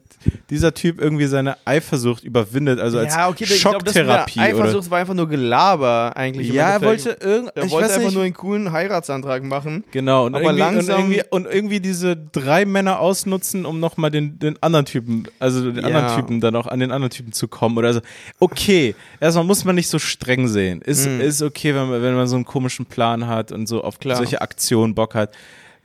dieser 0.49 0.73
Typ 0.73 0.99
irgendwie 1.01 1.25
seine 1.25 1.57
Eifersucht 1.65 2.23
überwindet, 2.23 2.79
also 2.79 2.97
als 2.99 3.13
ja, 3.15 3.27
okay, 3.29 3.43
ich 3.43 3.61
glaub, 3.61 3.73
Schocktherapie 3.75 4.39
der 4.39 4.55
oder. 4.55 4.63
Eifersucht 4.65 4.89
war 4.89 4.99
einfach 4.99 5.13
nur 5.13 5.27
Gelaber 5.27 6.13
eigentlich. 6.15 6.49
Ja, 6.49 6.69
er 6.71 6.81
wollte 6.81 7.17
irgend, 7.21 7.51
Er 7.55 7.63
ich 7.65 7.71
wollte 7.71 7.85
weiß 7.87 7.93
einfach 7.95 8.05
nicht, 8.07 8.15
nur 8.15 8.23
einen 8.23 8.33
coolen 8.33 8.71
Heiratsantrag 8.71 9.43
machen. 9.43 9.83
Genau, 9.91 10.25
und, 10.25 10.35
Aber 10.35 10.43
irgendwie, 10.45 10.59
langsam- 10.59 10.95
und, 10.95 11.01
irgendwie, 11.11 11.21
und 11.29 11.45
irgendwie 11.47 11.79
diese 11.79 12.15
drei 12.15 12.65
Männer 12.65 12.99
ausnutzen, 12.99 13.65
um 13.65 13.79
nochmal 13.79 14.09
den, 14.11 14.39
den 14.39 14.61
anderen 14.63 14.85
Typen, 14.85 15.27
also 15.39 15.69
den 15.71 15.85
Ja. 15.85 15.95
anderen 15.97 16.15
Typen 16.15 16.39
dann 16.41 16.55
auch 16.55 16.67
an 16.67 16.79
den 16.79 16.91
anderen 16.91 17.11
Typen 17.11 17.33
zu 17.33 17.47
kommen 17.47 17.77
oder 17.77 17.93
so. 17.93 17.99
Okay, 18.39 18.95
erstmal 19.19 19.45
muss 19.45 19.65
man 19.65 19.75
nicht 19.75 19.89
so 19.89 19.99
streng 19.99 20.47
sehen. 20.47 20.81
Ist, 20.81 21.07
Mhm. 21.07 21.21
ist 21.21 21.41
okay, 21.41 21.75
wenn 21.75 21.89
man, 21.89 22.01
wenn 22.01 22.15
man 22.15 22.27
so 22.27 22.35
einen 22.35 22.45
komischen 22.45 22.85
Plan 22.85 23.27
hat 23.27 23.51
und 23.51 23.67
so 23.67 23.83
auf 23.83 23.99
Klar. 23.99 24.17
solche 24.17 24.41
Aktionen 24.41 24.95
Bock 24.95 25.13
hat. 25.15 25.31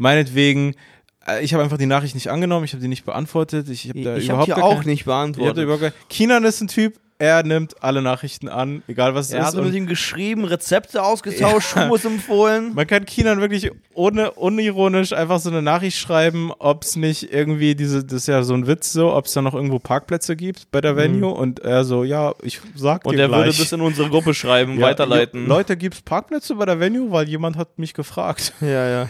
Meinetwegen, 0.02 0.74
äh, 1.28 1.44
ich 1.44 1.54
habe 1.54 1.62
einfach 1.62 1.78
die 1.78 1.86
Nachricht 1.86 2.14
nicht 2.16 2.28
angenommen, 2.28 2.64
ich 2.64 2.72
habe 2.72 2.82
die 2.82 2.88
nicht 2.88 3.04
beantwortet. 3.04 3.68
Ich 3.68 3.88
habe 3.88 4.02
da 4.02 4.16
Ich 4.16 4.24
überhaupt 4.24 4.46
hier 4.46 4.56
gar 4.56 4.64
auch 4.64 4.74
keine- 4.78 4.86
nicht 4.86 5.02
Ich 5.02 5.06
hab 5.06 5.06
da 5.06 5.12
beantwortet. 5.22 5.62
überhaupt 5.62 5.80
gar, 5.82 5.92
Kinan 6.08 6.44
ist 6.44 6.60
ein 6.60 6.66
Typ, 6.68 6.98
er 7.22 7.44
nimmt 7.44 7.80
alle 7.84 8.02
Nachrichten 8.02 8.48
an, 8.48 8.82
egal 8.88 9.14
was 9.14 9.26
es 9.26 9.32
Er 9.32 9.42
ist. 9.42 9.46
hat 9.46 9.54
mit 9.54 9.66
und- 9.66 9.74
ihm 9.74 9.86
geschrieben, 9.86 10.44
Rezepte 10.44 11.00
ausgetauscht, 11.04 11.76
Hummus 11.76 12.04
empfohlen. 12.04 12.74
Man 12.74 12.84
kann 12.88 13.04
Kinan 13.04 13.40
wirklich 13.40 13.70
ohne 13.94 14.32
unironisch 14.32 15.12
einfach 15.12 15.38
so 15.38 15.48
eine 15.48 15.62
Nachricht 15.62 15.96
schreiben, 15.98 16.50
ob 16.58 16.82
es 16.82 16.96
nicht 16.96 17.32
irgendwie 17.32 17.76
diese, 17.76 18.02
das 18.04 18.22
ist 18.22 18.26
ja 18.26 18.42
so 18.42 18.54
ein 18.54 18.66
Witz 18.66 18.92
so, 18.92 19.14
ob 19.14 19.26
es 19.26 19.34
da 19.34 19.40
noch 19.42 19.54
irgendwo 19.54 19.78
Parkplätze 19.78 20.34
gibt 20.34 20.68
bei 20.72 20.80
der 20.80 20.96
Venue 20.96 21.30
und 21.32 21.60
er 21.60 21.84
so, 21.84 22.02
ja, 22.02 22.34
ich 22.42 22.60
sag 22.74 23.04
Mhm. 23.04 23.10
Und 23.10 23.16
dir 23.16 23.22
er 23.22 23.28
gleich. 23.28 23.38
würde 23.46 23.58
das 23.58 23.70
in 23.72 23.80
unsere 23.82 24.08
Gruppe 24.08 24.34
schreiben, 24.34 24.80
ja, 24.80 24.86
weiterleiten. 24.86 25.42
Le- 25.42 25.48
Leute, 25.48 25.76
gibt's 25.76 26.02
Parkplätze 26.02 26.56
bei 26.56 26.66
der 26.66 26.80
Venue, 26.80 27.12
weil 27.12 27.28
jemand 27.28 27.56
hat 27.56 27.78
mich 27.78 27.94
gefragt. 27.94 28.52
Ja, 28.60 28.88
ja. 28.88 29.08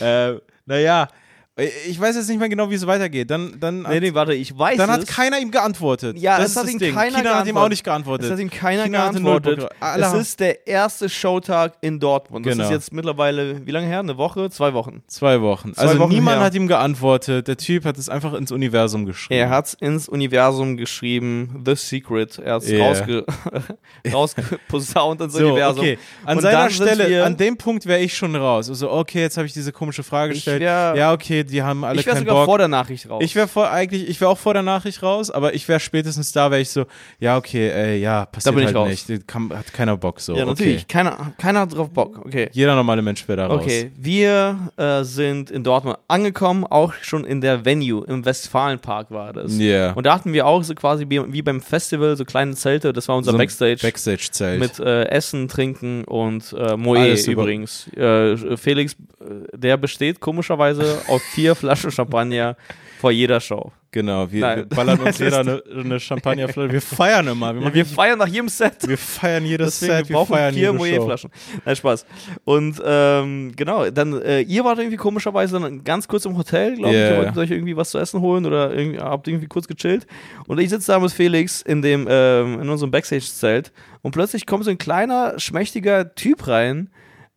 äh, 0.32 0.38
naja, 0.66 1.08
ich 1.56 2.00
weiß 2.00 2.16
jetzt 2.16 2.28
nicht 2.28 2.40
mehr 2.40 2.48
genau, 2.48 2.68
wie 2.68 2.74
es 2.74 2.84
weitergeht. 2.84 3.30
Dann, 3.30 3.60
dann, 3.60 3.82
Nee, 3.82 4.00
nee, 4.00 4.12
warte, 4.14 4.34
ich 4.34 4.58
weiß 4.58 4.76
dann 4.76 4.90
hat 4.90 5.02
es. 5.02 5.06
keiner 5.06 5.38
ihm 5.38 5.52
geantwortet. 5.52 6.18
Ja, 6.18 6.36
das 6.38 6.46
es 6.46 6.50
ist 6.52 6.56
hat 6.56 6.64
das 6.64 6.72
ihm 6.72 6.78
Ding. 6.80 6.94
keiner 6.94 7.18
Kinan 7.18 7.24
hat 7.24 7.24
ihm 7.24 7.32
geantwortet. 7.54 7.64
auch 7.64 7.68
nicht 7.68 7.84
geantwortet. 7.84 8.26
Es 8.26 8.32
hat 8.32 8.38
ihm 8.40 8.50
keiner 8.50 8.84
China 8.84 9.10
geantwortet. 9.10 9.68
Es 9.96 10.12
ist 10.14 10.40
der 10.40 10.66
erste 10.66 11.08
Showtag 11.08 11.74
in 11.80 12.00
Dortmund. 12.00 12.44
Das 12.44 12.54
Genau. 12.54 12.64
ist 12.64 12.70
jetzt 12.72 12.92
mittlerweile, 12.92 13.64
wie 13.64 13.70
lange 13.70 13.86
her? 13.86 14.00
Eine 14.00 14.16
Woche? 14.16 14.50
Zwei 14.50 14.74
Wochen. 14.74 15.02
Zwei 15.06 15.40
Wochen. 15.42 15.74
Zwei 15.74 15.82
also 15.82 15.98
Wochen 16.00 16.12
niemand 16.12 16.38
her. 16.38 16.44
hat 16.46 16.54
ihm 16.56 16.66
geantwortet. 16.66 17.46
Der 17.46 17.56
Typ 17.56 17.84
hat 17.84 17.98
es 17.98 18.08
einfach 18.08 18.34
ins 18.34 18.50
Universum 18.50 19.06
geschrieben. 19.06 19.38
Er 19.40 19.50
hat's 19.50 19.74
ins 19.74 20.08
Universum 20.08 20.76
geschrieben, 20.76 21.62
The 21.64 21.76
Secret. 21.76 22.38
Er 22.40 22.54
hat's 22.54 22.68
Yeah. 22.68 22.88
rausge 22.88 23.24
rausgeposaunt 24.12 25.20
ins 25.20 25.34
So, 25.34 25.46
Universum. 25.46 25.78
okay. 25.80 25.98
An 26.24 26.36
Und 26.38 26.42
seiner 26.42 26.70
Stelle, 26.70 27.24
an 27.24 27.36
dem 27.36 27.56
Punkt 27.56 27.86
wäre 27.86 28.00
ich 28.00 28.16
schon 28.16 28.34
raus. 28.34 28.68
Also, 28.68 28.90
okay, 28.90 29.20
jetzt 29.20 29.36
habe 29.36 29.46
ich 29.46 29.52
diese 29.52 29.72
komische 29.72 30.02
Frage 30.02 30.34
gestellt. 30.34 30.62
ja, 30.62 31.12
okay, 31.12 31.43
die 31.44 31.62
haben 31.62 31.84
alle 31.84 32.00
ich 32.00 32.06
wäre 32.06 32.16
keinen 32.16 32.24
sogar 32.26 32.36
Bock. 32.40 32.44
vor 32.46 32.58
der 32.58 32.68
Nachricht 32.68 33.08
raus. 33.08 33.22
ich 33.24 33.34
wäre 33.34 33.48
vor 33.48 33.70
eigentlich, 33.70 34.08
ich 34.08 34.20
wäre 34.20 34.30
auch 34.30 34.38
vor 34.38 34.54
der 34.54 34.62
Nachricht 34.62 35.02
raus, 35.02 35.30
aber 35.30 35.54
ich 35.54 35.68
wäre 35.68 35.80
spätestens 35.80 36.32
da, 36.32 36.50
wäre 36.50 36.60
ich 36.60 36.70
so, 36.70 36.86
ja, 37.20 37.36
okay, 37.36 37.70
ey, 37.70 38.00
ja, 38.00 38.26
passiert 38.26 38.54
bin 38.54 38.62
ich 38.64 38.74
halt 38.74 38.76
raus. 38.76 39.08
nicht. 39.08 39.28
Kann, 39.28 39.50
hat 39.56 39.72
keiner 39.72 39.96
Bock 39.96 40.20
so. 40.20 40.34
ja, 40.34 40.44
natürlich. 40.44 40.82
Okay. 40.82 40.84
Keiner, 40.88 41.32
keiner 41.38 41.60
hat 41.60 41.74
drauf 41.74 41.90
Bock. 41.90 42.18
Okay. 42.24 42.48
Jeder 42.52 42.74
normale 42.74 43.02
Mensch 43.02 43.26
wäre 43.28 43.36
da 43.36 43.46
raus. 43.46 43.62
Okay, 43.62 43.90
wir 43.96 44.70
äh, 44.76 45.04
sind 45.04 45.50
in 45.50 45.62
Dortmund 45.64 45.98
angekommen, 46.08 46.64
auch 46.64 46.92
schon 47.02 47.24
in 47.24 47.40
der 47.40 47.64
Venue, 47.64 48.04
im 48.06 48.24
Westfalenpark 48.24 49.10
war 49.10 49.32
das. 49.32 49.56
Ja. 49.58 49.92
Und 49.92 50.06
da 50.06 50.14
hatten 50.14 50.32
wir 50.32 50.46
auch 50.46 50.62
so 50.62 50.74
quasi 50.74 51.06
wie, 51.08 51.32
wie 51.32 51.42
beim 51.42 51.60
Festival 51.60 52.16
so 52.16 52.24
kleine 52.24 52.54
Zelte, 52.54 52.92
das 52.92 53.08
war 53.08 53.16
unser 53.16 53.32
So 53.32 53.38
Backstage. 53.38 53.78
Backstage-Zelt. 53.82 54.60
mit 54.60 54.78
äh, 54.78 55.04
Essen, 55.06 55.48
Trinken 55.48 56.04
und 56.04 56.54
äh, 56.58 56.76
Moe 56.76 57.14
übrigens. 57.26 57.88
Äh, 57.96 58.56
Felix, 58.56 58.94
äh, 59.20 59.56
der 59.56 59.76
besteht 59.76 60.20
komischerweise 60.20 60.98
auf 61.08 61.22
vier 61.34 61.54
Flaschen 61.54 61.90
Champagner 61.90 62.56
vor 63.00 63.10
jeder 63.10 63.38
Show. 63.40 63.70
genau, 63.90 64.32
wir, 64.32 64.40
wir 64.56 64.64
ballern 64.66 64.98
uns 65.00 65.18
jeder 65.18 65.40
eine, 65.40 65.62
eine 65.78 66.00
Champagnerflasche. 66.00 66.72
Wir 66.72 66.80
feiern 66.80 67.26
immer. 67.28 67.54
Wir, 67.54 67.62
Ja, 67.62 67.74
wir 67.74 67.84
feiern 67.86 68.18
nach 68.18 68.26
jedem 68.28 68.48
Set. 68.48 68.88
wir 68.88 68.96
feiern 68.96 69.44
jedes 69.44 69.78
Deswegen, 69.80 69.92
Set, 69.92 70.04
wir 70.04 70.08
wir 70.08 70.16
brauchen 70.16 70.34
feiern 70.34 70.54
vier. 70.54 70.72
Moe-Flaschen. 70.72 71.30
Nein, 71.66 71.76
Spaß. 71.76 72.06
Und 72.44 72.80
ähm, 72.84 73.52
genau, 73.54 73.90
dann, 73.90 74.22
äh, 74.22 74.40
ihr 74.40 74.64
wart 74.64 74.78
irgendwie 74.78 74.96
komischerweise 74.96 75.60
dann 75.60 75.84
ganz 75.84 76.08
kurz 76.08 76.24
im 76.24 76.36
Hotel, 76.38 76.76
glaube 76.76 76.94
Ja, 76.94 77.04
ich. 77.04 77.10
Ihr 77.10 77.12
ja. 77.16 77.18
wolltet 77.18 77.36
euch 77.38 77.50
irgendwie 77.50 77.76
was 77.76 77.90
zu 77.90 77.98
essen 77.98 78.20
holen 78.20 78.46
oder 78.46 78.72
irgendwie, 78.72 78.98
habt 79.00 79.28
irgendwie 79.28 79.48
kurz 79.48 79.68
gechillt. 79.68 80.06
Und 80.46 80.58
ich 80.58 80.70
sitze 80.70 80.90
da 80.92 80.98
mit 80.98 81.12
Felix 81.12 81.60
in, 81.60 81.82
dem, 81.82 82.06
ähm, 82.08 82.62
in 82.62 82.68
unserem 82.70 82.90
Backstage-Zelt 82.90 83.70
und 84.00 84.12
plötzlich 84.12 84.46
kommt 84.46 84.64
so 84.64 84.70
ein 84.70 84.78
kleiner, 84.78 85.34
schmächtiger 85.38 86.14
Typ 86.14 86.46
rein. 86.48 86.88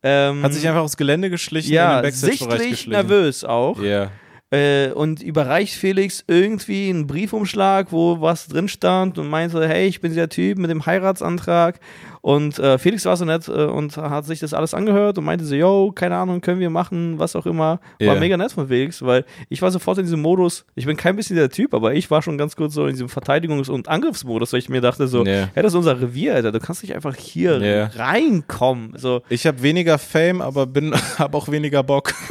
Ähm, 0.10 0.42
Hat 0.42 0.54
sich 0.54 0.66
einfach 0.66 0.82
aufs 0.82 0.96
Gelände 0.96 1.30
geschlichen, 1.30 1.68
in 1.68 1.76
ja, 1.76 1.98
den 1.98 2.04
Backstage-Bereich 2.04 2.50
sichtlich 2.50 2.70
geschlichen. 2.70 2.92
nervös 2.92 3.44
auch. 3.44 3.82
Ja. 3.82 4.10
Äh, 4.50 4.92
und 4.92 5.22
überreicht 5.22 5.74
Felix 5.74 6.24
irgendwie 6.28 6.90
einen 6.90 7.06
Briefumschlag, 7.08 7.92
wo 7.92 8.22
was 8.22 8.48
drin 8.48 8.70
stand 8.70 9.18
und 9.18 9.28
meinte, 9.28 9.68
hey, 9.68 9.88
ich 9.88 10.00
bin 10.00 10.12
dieser 10.12 10.30
Typ 10.30 10.58
mit 10.58 10.70
dem 10.70 10.86
Heiratsantrag. 10.86 11.82
Und 12.22 12.60
äh, 12.60 12.78
Felix 12.78 13.06
war 13.06 13.16
so 13.16 13.26
nett 13.26 13.48
äh, 13.48 13.52
und 13.66 13.96
hat 13.98 14.26
sich 14.26 14.40
das 14.40 14.54
alles 14.54 14.74
angehört 14.74 15.18
und 15.18 15.24
meinte 15.26 15.46
so, 15.46 15.56
yo, 15.56 15.92
keine 15.94 16.16
Ahnung, 16.18 16.42
können 16.42 16.60
wir 16.60 16.70
machen, 16.70 17.20
was 17.20 17.36
auch 17.36 17.46
immer. 17.46 17.80
War 18.00 18.16
Ja. 18.16 18.16
mega 18.16 18.36
nett 18.38 18.52
von 18.52 18.68
Felix, 18.68 19.02
weil 19.02 19.24
ich 19.50 19.62
war 19.62 19.72
sofort 19.72 19.98
in 20.00 20.04
diesem 20.06 20.22
Modus, 20.22 20.66
ich 20.76 20.86
bin 20.86 20.98
kein 20.98 21.16
bisschen 21.16 21.36
der 21.36 21.50
Typ, 21.50 21.74
aber 21.74 21.94
ich 21.94 22.10
war 22.12 22.22
schon 22.22 22.38
ganz 22.38 22.56
kurz 22.56 22.74
so 22.74 22.86
in 22.86 22.92
diesem 22.94 23.08
Verteidigungs- 23.08 23.70
und 23.70 23.88
Angriffsmodus, 23.88 24.52
weil 24.54 24.60
ich 24.60 24.70
mir 24.70 24.82
dachte 24.82 25.08
so, 25.08 25.26
Ja. 25.26 25.50
hey, 25.54 25.64
das 25.64 25.68
ist 25.74 25.76
unser 25.78 26.00
Revier, 26.02 26.36
Alter, 26.36 26.52
du 26.52 26.60
kannst 26.60 26.84
nicht 26.84 26.96
einfach 26.96 27.16
hier 27.16 27.58
Ja. 27.60 27.86
reinkommen. 27.96 28.94
So, 28.98 29.22
Ich 29.30 29.46
habe 29.48 29.62
weniger 29.62 29.98
Fame, 29.98 30.42
aber 30.42 30.66
bin 30.66 30.94
habe 31.20 31.38
auch 31.38 31.50
weniger 31.50 31.84
Bock. 31.84 32.14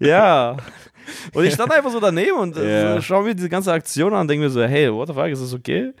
Ja. 0.00 0.56
Und 1.34 1.44
ich 1.44 1.54
stand 1.54 1.72
einfach 1.72 1.90
so 1.90 2.00
daneben 2.00 2.36
und 2.38 2.56
äh, 2.56 2.94
so, 2.94 3.00
schaue 3.02 3.24
mir 3.24 3.34
diese 3.34 3.48
ganze 3.48 3.72
Aktion 3.72 4.12
an 4.14 4.22
und 4.22 4.28
denke 4.28 4.44
mir 4.44 4.50
so, 4.50 4.62
hey, 4.62 4.92
what 4.92 5.08
the 5.08 5.14
fuck, 5.14 5.26
ist 5.26 5.42
das 5.42 5.52
okay? 5.52 5.92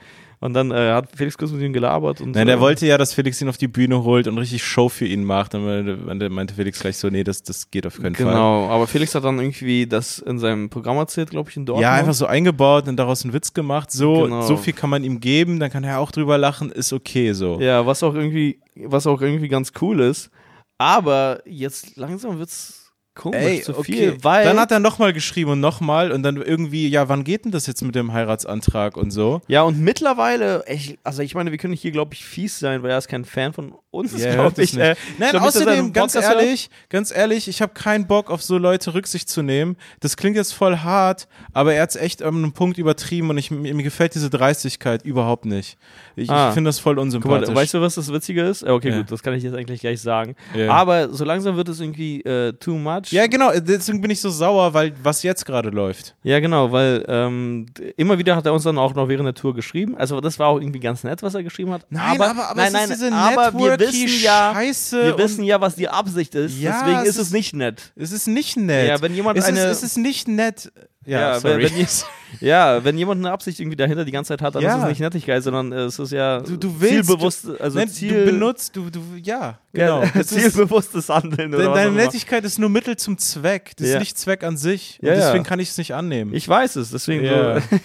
Und 0.42 0.54
dann 0.54 0.72
äh, 0.72 0.90
hat 0.90 1.08
Felix 1.14 1.38
kurz 1.38 1.52
mit 1.52 1.62
ihm 1.62 1.72
gelabert 1.72 2.20
und 2.20 2.32
Nein, 2.32 2.42
so. 2.42 2.46
der 2.46 2.58
wollte 2.58 2.84
ja, 2.84 2.98
dass 2.98 3.14
Felix 3.14 3.40
ihn 3.40 3.48
auf 3.48 3.58
die 3.58 3.68
Bühne 3.68 4.02
holt 4.02 4.26
und 4.26 4.36
richtig 4.38 4.64
Show 4.64 4.88
für 4.88 5.06
ihn 5.06 5.22
macht. 5.22 5.54
Dann 5.54 5.62
meinte, 6.04 6.54
Felix 6.54 6.80
gleich 6.80 6.96
so, 6.96 7.08
nee, 7.10 7.22
das, 7.22 7.44
das 7.44 7.70
geht 7.70 7.86
auf 7.86 8.02
keinen 8.02 8.16
Fall. 8.16 8.26
Genau, 8.26 8.68
aber 8.68 8.88
Felix 8.88 9.14
hat 9.14 9.22
dann 9.22 9.38
irgendwie 9.38 9.86
das 9.86 10.18
in 10.18 10.40
seinem 10.40 10.68
Programm 10.68 10.96
erzählt, 10.96 11.30
glaube 11.30 11.48
ich, 11.48 11.56
in 11.56 11.64
Dortmund. 11.64 11.82
Ja, 11.84 11.92
einfach 11.92 12.12
so 12.14 12.26
eingebaut 12.26 12.88
und 12.88 12.96
daraus 12.96 13.22
einen 13.22 13.32
Witz 13.34 13.54
gemacht. 13.54 13.92
So, 13.92 14.24
Genau. 14.24 14.42
so 14.42 14.56
viel 14.56 14.72
kann 14.72 14.90
man 14.90 15.04
ihm 15.04 15.20
geben, 15.20 15.60
dann 15.60 15.70
kann 15.70 15.84
er 15.84 16.00
auch 16.00 16.10
drüber 16.10 16.38
lachen, 16.38 16.72
ist 16.72 16.92
okay 16.92 17.32
so. 17.34 17.60
Ja, 17.60 17.86
was 17.86 18.02
auch 18.02 18.16
irgendwie, 18.16 18.58
was 18.74 19.06
auch 19.06 19.22
irgendwie 19.22 19.46
ganz 19.48 19.72
cool 19.80 20.00
ist. 20.00 20.28
Aber 20.76 21.40
jetzt 21.46 21.96
langsam 21.96 22.40
wird's 22.40 22.81
komisch 23.14 23.40
Ey, 23.40 23.62
zu 23.62 23.76
okay. 23.76 23.92
viel, 23.92 24.24
weil 24.24 24.44
dann 24.44 24.58
hat 24.58 24.70
er 24.70 24.80
nochmal 24.80 25.12
geschrieben 25.12 25.52
und 25.52 25.60
nochmal 25.60 26.12
und 26.12 26.22
dann 26.22 26.36
irgendwie, 26.36 26.88
ja, 26.88 27.08
wann 27.08 27.24
geht 27.24 27.44
denn 27.44 27.52
das 27.52 27.66
jetzt 27.66 27.82
mit 27.82 27.94
dem 27.94 28.12
Heiratsantrag 28.12 28.96
und 28.96 29.10
so? 29.10 29.42
ja 29.48 29.62
und 29.62 29.78
mittlerweile, 29.80 30.64
ich, 30.66 30.98
also 31.04 31.22
ich 31.22 31.34
meine, 31.34 31.50
wir 31.50 31.58
können 31.58 31.74
hier 31.74 31.92
glaube 31.92 32.14
ich 32.14 32.24
fies 32.24 32.58
sein, 32.58 32.82
weil 32.82 32.90
er 32.90 32.98
ist 32.98 33.08
kein 33.08 33.24
Fan 33.24 33.52
von 33.52 33.74
uns, 33.92 34.12
hört 34.18 34.32
glaube 34.34 34.62
es 34.62 34.70
ich. 34.70 34.72
nicht. 34.76 34.82
Äh, 34.84 34.96
Nein, 35.18 35.30
glaub 35.30 35.42
er 35.42 35.48
außerdem, 35.48 35.92
ganz 35.92 36.14
Podcast 36.14 36.34
hört. 36.34 36.42
ehrlich, 36.42 36.70
ganz 36.88 37.14
ehrlich, 37.14 37.46
ich 37.46 37.62
habe 37.62 37.72
keinen 37.74 38.06
Bock 38.06 38.30
auf 38.30 38.42
so 38.42 38.58
Leute 38.58 38.94
Rücksicht 38.94 39.28
zu 39.28 39.42
nehmen. 39.42 39.76
Das 40.00 40.16
klingt 40.16 40.34
jetzt 40.36 40.52
voll 40.54 40.78
hart, 40.78 41.28
aber 41.52 41.74
er 41.74 41.82
hat's 41.82 41.94
echt 41.96 42.22
an 42.22 42.34
einem 42.36 42.52
Punkt 42.52 42.78
übertrieben 42.78 43.30
und 43.30 43.38
ich, 43.38 43.50
mir, 43.50 43.72
mir 43.74 43.82
gefällt 43.82 44.14
diese 44.14 44.30
Dreistigkeit 44.30 45.04
überhaupt 45.04 45.44
nicht. 45.44 45.76
Ich, 46.16 46.30
Ah. 46.30 46.48
ich 46.48 46.54
finde 46.54 46.68
das 46.68 46.78
voll 46.78 46.94
Guck 46.96 47.02
unsympathisch. 47.04 47.48
mal, 47.48 47.56
weißt 47.56 47.74
du, 47.74 47.80
was 47.82 47.94
das 47.94 48.10
Witzige 48.12 48.42
ist? 48.42 48.64
Okay, 48.64 48.88
Ja. 48.90 48.96
gut, 48.98 49.12
das 49.12 49.22
kann 49.22 49.34
ich 49.34 49.42
jetzt 49.42 49.54
eigentlich 49.54 49.80
gleich 49.80 50.00
sagen. 50.00 50.34
Ja. 50.56 50.72
Aber 50.72 51.12
so 51.12 51.24
langsam 51.24 51.56
wird 51.56 51.68
es 51.68 51.78
irgendwie 51.80 52.22
äh, 52.22 52.54
too 52.54 52.74
much. 52.78 53.12
ja, 53.12 53.26
genau, 53.26 53.50
deswegen 53.58 54.00
bin 54.00 54.10
ich 54.10 54.20
so 54.20 54.30
sauer, 54.30 54.72
weil 54.74 54.94
was 55.02 55.22
jetzt 55.22 55.44
gerade 55.44 55.68
läuft. 55.68 56.14
Ja, 56.22 56.40
genau, 56.40 56.72
weil 56.72 57.04
ähm, 57.08 57.66
immer 57.98 58.18
wieder 58.18 58.36
hat 58.36 58.46
er 58.46 58.54
uns 58.54 58.62
dann 58.64 58.78
auch 58.78 58.94
noch 58.94 59.08
während 59.08 59.26
der 59.26 59.34
Tour 59.34 59.54
geschrieben. 59.54 59.96
Also 59.98 60.20
das 60.22 60.38
war 60.38 60.48
auch 60.48 60.58
irgendwie 60.60 60.80
ganz 60.80 61.04
nett, 61.04 61.22
was 61.22 61.34
er 61.34 61.42
geschrieben 61.42 61.72
hat. 61.72 61.84
Nein, 61.90 62.20
aber, 62.20 62.30
aber, 62.30 62.48
aber 62.50 62.56
nein, 62.56 62.66
es 62.68 62.72
nein, 62.72 62.90
ist 62.90 63.02
diese 63.02 63.12
aber 63.12 63.52
wir 63.58 63.76
wissen 63.88 64.22
ja, 64.22 64.52
Scheiße. 64.54 65.02
wir 65.04 65.18
wissen 65.18 65.44
ja, 65.44 65.60
was 65.60 65.74
die 65.74 65.88
Absicht 65.88 66.34
ist. 66.34 66.58
Ja, 66.58 66.80
deswegen 66.82 67.00
es 67.02 67.08
ist 67.16 67.18
es 67.18 67.30
nicht 67.32 67.54
nett. 67.54 67.92
Es 67.96 68.12
ist 68.12 68.26
nicht 68.26 68.56
nett. 68.56 68.88
Ja, 68.88 69.00
wenn 69.02 69.14
jemand 69.14 69.38
es 69.38 69.44
eine- 69.44 69.60
ist, 69.66 69.78
es 69.78 69.82
ist 69.82 69.96
nicht 69.98 70.28
nett. 70.28 70.72
Ja, 71.04 71.20
Ja, 71.20 71.40
sorry. 71.40 71.64
wenn- 71.64 71.76
wenn 71.78 71.86
Ja, 72.40 72.82
wenn 72.84 72.96
jemand 72.96 73.18
eine 73.20 73.32
Absicht 73.32 73.58
irgendwie 73.60 73.76
dahinter 73.76 74.04
die 74.04 74.12
ganze 74.12 74.28
Zeit 74.28 74.40
hat, 74.40 74.54
dann 74.54 74.62
Ja. 74.62 74.76
ist 74.76 74.82
es 74.84 74.88
nicht 74.88 75.00
Nettigkeit, 75.00 75.42
sondern 75.42 75.72
es 75.72 75.98
ist 75.98 76.12
ja 76.12 76.40
Du- 76.40 76.56
du 76.56 76.80
willst- 76.80 76.94
zielbewusst, 77.08 77.46
also 77.60 77.78
Nein, 77.78 77.88
Ziel, 77.88 78.24
du 78.24 78.30
benutzt, 78.32 78.74
du, 78.76 78.88
du, 78.88 79.00
ja, 79.22 79.58
genau. 79.72 80.02
ja, 80.14 80.24
zielbewusstes 80.24 81.08
Handeln. 81.08 81.50
De- 81.50 81.64
deine. 81.64 81.90
Nettigkeit 81.90 82.44
ist 82.44 82.58
nur 82.58 82.70
Mittel 82.70 82.96
zum 82.96 83.18
Zweck. 83.18 83.72
Das 83.76 83.88
ist 83.88 83.98
nicht 83.98 84.16
Zweck 84.16 84.44
an 84.44 84.56
sich. 84.56 84.98
Deswegen 85.02 85.44
kann 85.44 85.58
ich 85.60 85.70
es 85.70 85.78
nicht 85.78 85.92
annehmen. 85.94 86.32
Ich 86.34 86.48
weiß 86.48 86.76
es, 86.76 86.90
deswegen 86.92 87.26
so. 87.26 87.76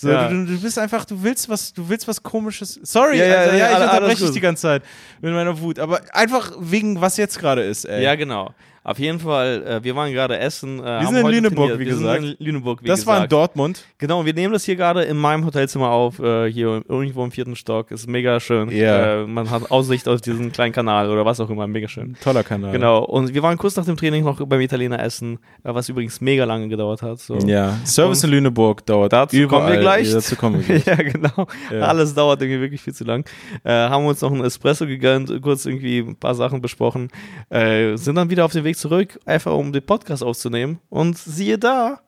So, 0.00 0.08
Ja. 0.10 0.28
du, 0.28 0.44
du 0.46 0.60
bist 0.60 0.78
einfach, 0.78 1.04
du 1.04 1.20
willst 1.24 1.48
was, 1.48 1.72
du 1.72 1.88
willst 1.88 2.06
was 2.06 2.22
komisches. 2.22 2.78
Sorry, 2.84 3.18
Ja, 3.18 3.24
ja, 3.24 3.34
also, 3.40 3.56
ja, 3.56 3.70
ich 3.72 3.82
unterbreche 3.84 4.24
dich 4.26 4.30
die 4.30 4.40
ganze 4.40 4.62
Zeit 4.62 4.82
mit 5.20 5.32
meiner 5.32 5.58
Wut. 5.60 5.80
Aber 5.80 6.00
einfach 6.12 6.52
wegen 6.60 7.00
was 7.00 7.16
jetzt 7.16 7.40
gerade 7.40 7.62
ist, 7.62 7.84
ey. 7.84 8.04
Ja, 8.04 8.14
genau. 8.14 8.54
Auf 8.84 8.98
jeden 8.98 9.18
Fall, 9.20 9.62
äh, 9.66 9.84
wir 9.84 9.94
waren 9.96 10.12
gerade 10.12 10.38
essen. 10.38 10.78
Äh, 10.80 11.00
Wir 11.00 11.06
sind 11.08 11.16
in 11.18 11.26
Lüneburg, 11.26 11.68
trainiert. 11.68 11.78
wie 11.80 11.84
wir 11.86 11.92
gesagt. 11.92 12.22
Sind 12.22 12.36
in 12.40 12.46
Lüneburg, 12.46 12.82
wie 12.82 12.86
das 12.86 13.00
gesagt. 13.00 13.16
war 13.16 13.24
in 13.24 13.28
Dortmund. 13.28 13.84
Genau, 13.98 14.24
wir 14.24 14.32
nehmen 14.34 14.52
das 14.52 14.64
hier 14.64 14.76
gerade 14.76 15.02
in 15.02 15.16
meinem 15.16 15.44
Hotelzimmer 15.44 15.90
auf, 15.90 16.18
äh, 16.20 16.50
hier 16.50 16.82
irgendwo 16.88 17.24
im 17.24 17.30
vierten 17.30 17.56
Stock. 17.56 17.90
Ist 17.90 18.08
mega 18.08 18.40
schön. 18.40 18.70
Ja. 18.70 19.22
Äh, 19.22 19.26
man 19.26 19.50
hat 19.50 19.70
Aussicht 19.70 20.08
auf 20.08 20.20
diesen 20.20 20.52
kleinen 20.52 20.72
Kanal 20.72 21.10
oder 21.10 21.24
was 21.26 21.40
auch 21.40 21.50
immer, 21.50 21.66
mega 21.66 21.88
schön. 21.88 22.16
Toller 22.22 22.42
Kanal. 22.44 22.72
Genau, 22.72 23.04
und 23.04 23.34
wir 23.34 23.42
waren 23.42 23.58
kurz 23.58 23.76
nach 23.76 23.84
dem 23.84 23.96
Training 23.96 24.24
noch 24.24 24.40
beim 24.46 24.60
Italiener 24.60 25.00
essen, 25.02 25.38
äh, 25.64 25.74
was 25.74 25.88
übrigens 25.88 26.20
mega 26.20 26.44
lange 26.44 26.68
gedauert 26.68 27.02
hat. 27.02 27.18
So. 27.20 27.36
Ja, 27.38 27.76
Service 27.84 28.24
in 28.24 28.30
Lüneburg 28.30 28.86
dauert 28.86 29.12
Dazu 29.12 29.36
überall. 29.36 29.60
kommen 29.62 29.72
wir 29.72 29.80
gleich. 29.80 30.10
Dazu 30.10 30.36
kommen 30.36 30.64
wir 30.66 30.78
gleich. 30.78 30.86
ja, 30.98 31.02
genau. 31.02 31.46
Ja. 31.70 31.80
Alles 31.80 32.14
dauert 32.14 32.40
irgendwie 32.40 32.60
wirklich 32.60 32.80
viel 32.80 32.94
zu 32.94 33.04
lang. 33.04 33.24
Äh, 33.64 33.70
haben 33.72 34.06
uns 34.06 34.20
noch 34.20 34.32
einen 34.32 34.44
Espresso 34.44 34.86
gegönnt, 34.86 35.30
kurz 35.42 35.66
irgendwie 35.66 35.98
ein 35.98 36.16
paar 36.16 36.34
Sachen 36.34 36.60
besprochen, 36.60 37.08
sind 37.50 38.14
dann 38.14 38.30
wieder 38.30 38.44
auf 38.44 38.52
den 38.52 38.64
Weg 38.64 38.67
zurück, 38.76 39.18
einfach 39.24 39.54
um 39.54 39.72
den 39.72 39.84
Podcast 39.84 40.22
aufzunehmen. 40.22 40.80
Und 40.90 41.16
siehe 41.16 41.58
da, 41.58 42.00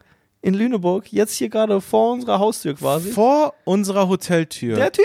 in 0.43 0.55
Lüneburg, 0.55 1.13
jetzt 1.13 1.35
hier 1.37 1.49
gerade 1.49 1.81
vor 1.81 2.13
unserer 2.13 2.39
Haustür 2.39 2.75
quasi, 2.75 3.11
Vor 3.13 3.55
unserer 3.65 4.09
Hoteltür. 4.09 4.77
der 4.77 4.93
Typ. 4.93 5.05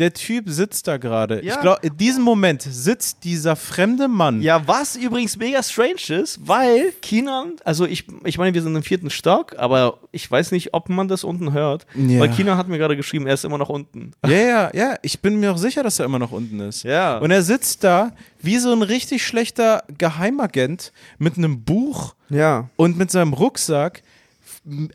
Der 0.00 0.12
Typ 0.12 0.48
sitzt 0.48 0.88
da 0.88 0.96
gerade. 0.96 1.44
Ja. 1.44 1.54
Ich 1.54 1.60
glaube, 1.60 1.78
in 1.86 1.96
diesem 1.96 2.24
Moment 2.24 2.62
sitzt 2.62 3.22
dieser 3.22 3.54
fremde 3.54 4.08
Mann. 4.08 4.42
Ja, 4.42 4.66
was 4.66 4.96
übrigens 4.96 5.36
mega 5.36 5.62
strange 5.62 6.20
ist, 6.20 6.40
weil 6.48 6.90
Kinan, 7.00 7.52
also 7.64 7.86
ich, 7.86 8.04
ich 8.24 8.36
meine, 8.36 8.52
wir 8.54 8.62
sind 8.62 8.74
im 8.74 8.82
vierten 8.82 9.08
Stock, 9.08 9.54
aber 9.56 9.98
ich 10.10 10.28
weiß 10.28 10.50
nicht, 10.50 10.74
ob 10.74 10.88
man 10.88 11.06
das 11.06 11.22
unten 11.22 11.52
hört. 11.52 11.86
Ja. 11.94 12.18
Weil 12.18 12.30
Kinan 12.30 12.58
hat 12.58 12.66
mir 12.66 12.78
gerade 12.78 12.96
geschrieben, 12.96 13.28
er 13.28 13.34
ist 13.34 13.44
immer 13.44 13.58
noch 13.58 13.68
unten. 13.68 14.10
Ja, 14.26 14.30
ja, 14.32 14.70
ja. 14.74 14.94
Ich 15.02 15.20
bin 15.20 15.38
mir 15.38 15.52
auch 15.52 15.58
sicher, 15.58 15.84
dass 15.84 16.00
er 16.00 16.06
immer 16.06 16.18
noch 16.18 16.32
unten 16.32 16.58
ist. 16.58 16.82
Ja. 16.82 17.18
Und 17.18 17.30
er 17.30 17.42
sitzt 17.42 17.84
da 17.84 18.10
wie 18.42 18.58
so 18.58 18.72
ein 18.72 18.82
richtig 18.82 19.24
schlechter 19.24 19.84
Geheimagent 19.96 20.92
mit 21.18 21.38
einem 21.38 21.62
Buch 21.62 22.14
Ja. 22.30 22.68
und 22.76 22.98
mit 22.98 23.10
seinem 23.12 23.32
Rucksack. 23.32 24.02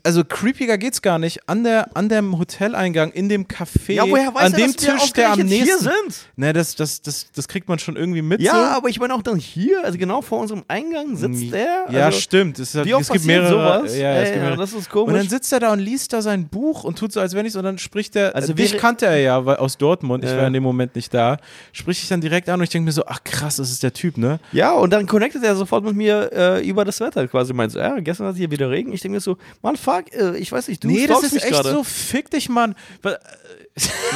Also 0.02 0.24
creepiger 0.24 0.78
geht's 0.78 1.00
gar 1.00 1.20
nicht. 1.20 1.48
An, 1.48 1.62
der, 1.62 1.96
an 1.96 2.08
dem 2.08 2.36
Hoteleingang, 2.36 3.12
in 3.12 3.28
dem 3.28 3.46
Café, 3.46 3.92
Ja, 3.92 4.02
woher 4.08 4.34
weiß 4.34 4.42
an 4.46 4.52
er, 4.54 4.58
dem 4.58 4.76
Tisch, 4.76 5.12
der 5.12 5.26
am 5.28 5.32
ausgerechnet 5.40 5.48
hier 5.48 5.64
nächsten. 5.64 5.84
sind? 5.84 6.24
Ne, 6.34 6.52
das, 6.52 6.74
das, 6.74 7.00
das, 7.02 7.26
das 7.32 7.46
kriegt 7.46 7.68
man 7.68 7.78
schon 7.78 7.94
irgendwie 7.94 8.20
mit. 8.22 8.40
Ja, 8.40 8.52
so. 8.52 8.58
aber 8.78 8.88
ich 8.88 8.98
meine 8.98 9.14
auch 9.14 9.22
dann 9.22 9.38
hier, 9.38 9.84
also 9.84 9.96
genau 9.96 10.22
vor 10.22 10.40
unserem 10.40 10.64
Eingang 10.66 11.14
sitzt 11.16 11.52
er. 11.52 11.86
Ja, 11.88 12.06
also, 12.06 12.18
stimmt. 12.18 12.58
Es, 12.58 12.74
hat, 12.74 12.84
Wie 12.84 12.94
oft 12.94 13.04
es 13.04 13.10
gibt 13.12 13.26
mehrere. 13.26 13.48
sowas? 13.48 13.96
Ja, 13.96 14.12
es 14.14 14.28
Ey, 14.28 14.32
gibt 14.32 14.42
mehrere. 14.44 14.56
das 14.60 14.70
ist 14.70 14.76
und 14.76 14.90
komisch. 14.90 15.14
dann 15.16 15.28
sitzt 15.28 15.52
er 15.52 15.60
da 15.60 15.72
und 15.72 15.78
liest 15.78 16.12
da 16.12 16.20
sein 16.20 16.48
Buch 16.48 16.82
und 16.82 16.98
tut 16.98 17.12
so, 17.12 17.20
als 17.20 17.34
wenn 17.34 17.46
ich 17.46 17.56
und 17.56 17.62
dann 17.62 17.78
spricht 17.78 18.16
er. 18.16 18.34
Also 18.34 18.52
dich 18.52 18.76
kannte 18.76 19.06
er 19.06 19.18
ja 19.18 19.46
weil, 19.46 19.56
aus 19.56 19.78
Dortmund. 19.78 20.24
Ich 20.24 20.30
Ja. 20.30 20.38
war 20.38 20.46
in 20.48 20.52
dem 20.52 20.64
Moment 20.64 20.96
nicht 20.96 21.14
da. 21.14 21.36
Spricht 21.72 22.02
ich 22.02 22.08
dann 22.08 22.20
direkt 22.20 22.48
an 22.48 22.58
und 22.58 22.64
ich 22.64 22.70
denke 22.70 22.86
mir 22.86 22.92
so, 22.92 23.04
ach 23.06 23.22
krass, 23.22 23.56
das 23.56 23.70
ist 23.70 23.84
der 23.84 23.92
Typ, 23.92 24.18
ne? 24.18 24.40
ja, 24.50 24.72
und 24.72 24.90
dann 24.92 25.06
connectet 25.06 25.44
er 25.44 25.54
sofort 25.54 25.84
mit 25.84 25.94
mir 25.94 26.30
äh, 26.32 26.68
über 26.68 26.84
das 26.84 26.98
Wetter 26.98 27.28
quasi. 27.28 27.52
Meint 27.52 27.70
so, 27.70 27.78
ja, 27.78 28.00
gestern 28.00 28.26
hat 28.26 28.32
es 28.32 28.38
hier 28.38 28.50
wieder 28.50 28.68
Regen. 28.68 28.92
Ich 28.92 29.00
denke 29.00 29.14
mir 29.14 29.20
so, 29.20 29.36
Mann, 29.62 29.76
fuck, 29.76 30.12
äh, 30.14 30.36
ich 30.38 30.50
weiß 30.50 30.68
nicht, 30.68 30.82
du 30.84 30.88
nee, 30.88 31.06
das 31.06 31.22
ist 31.22 31.34
mich 31.34 31.42
echt 31.44 31.52
gerade. 31.52 31.70
so, 31.70 31.84
fick 31.84 32.30
dich, 32.30 32.48
Mann. 32.48 32.74
Weil- 33.02 33.18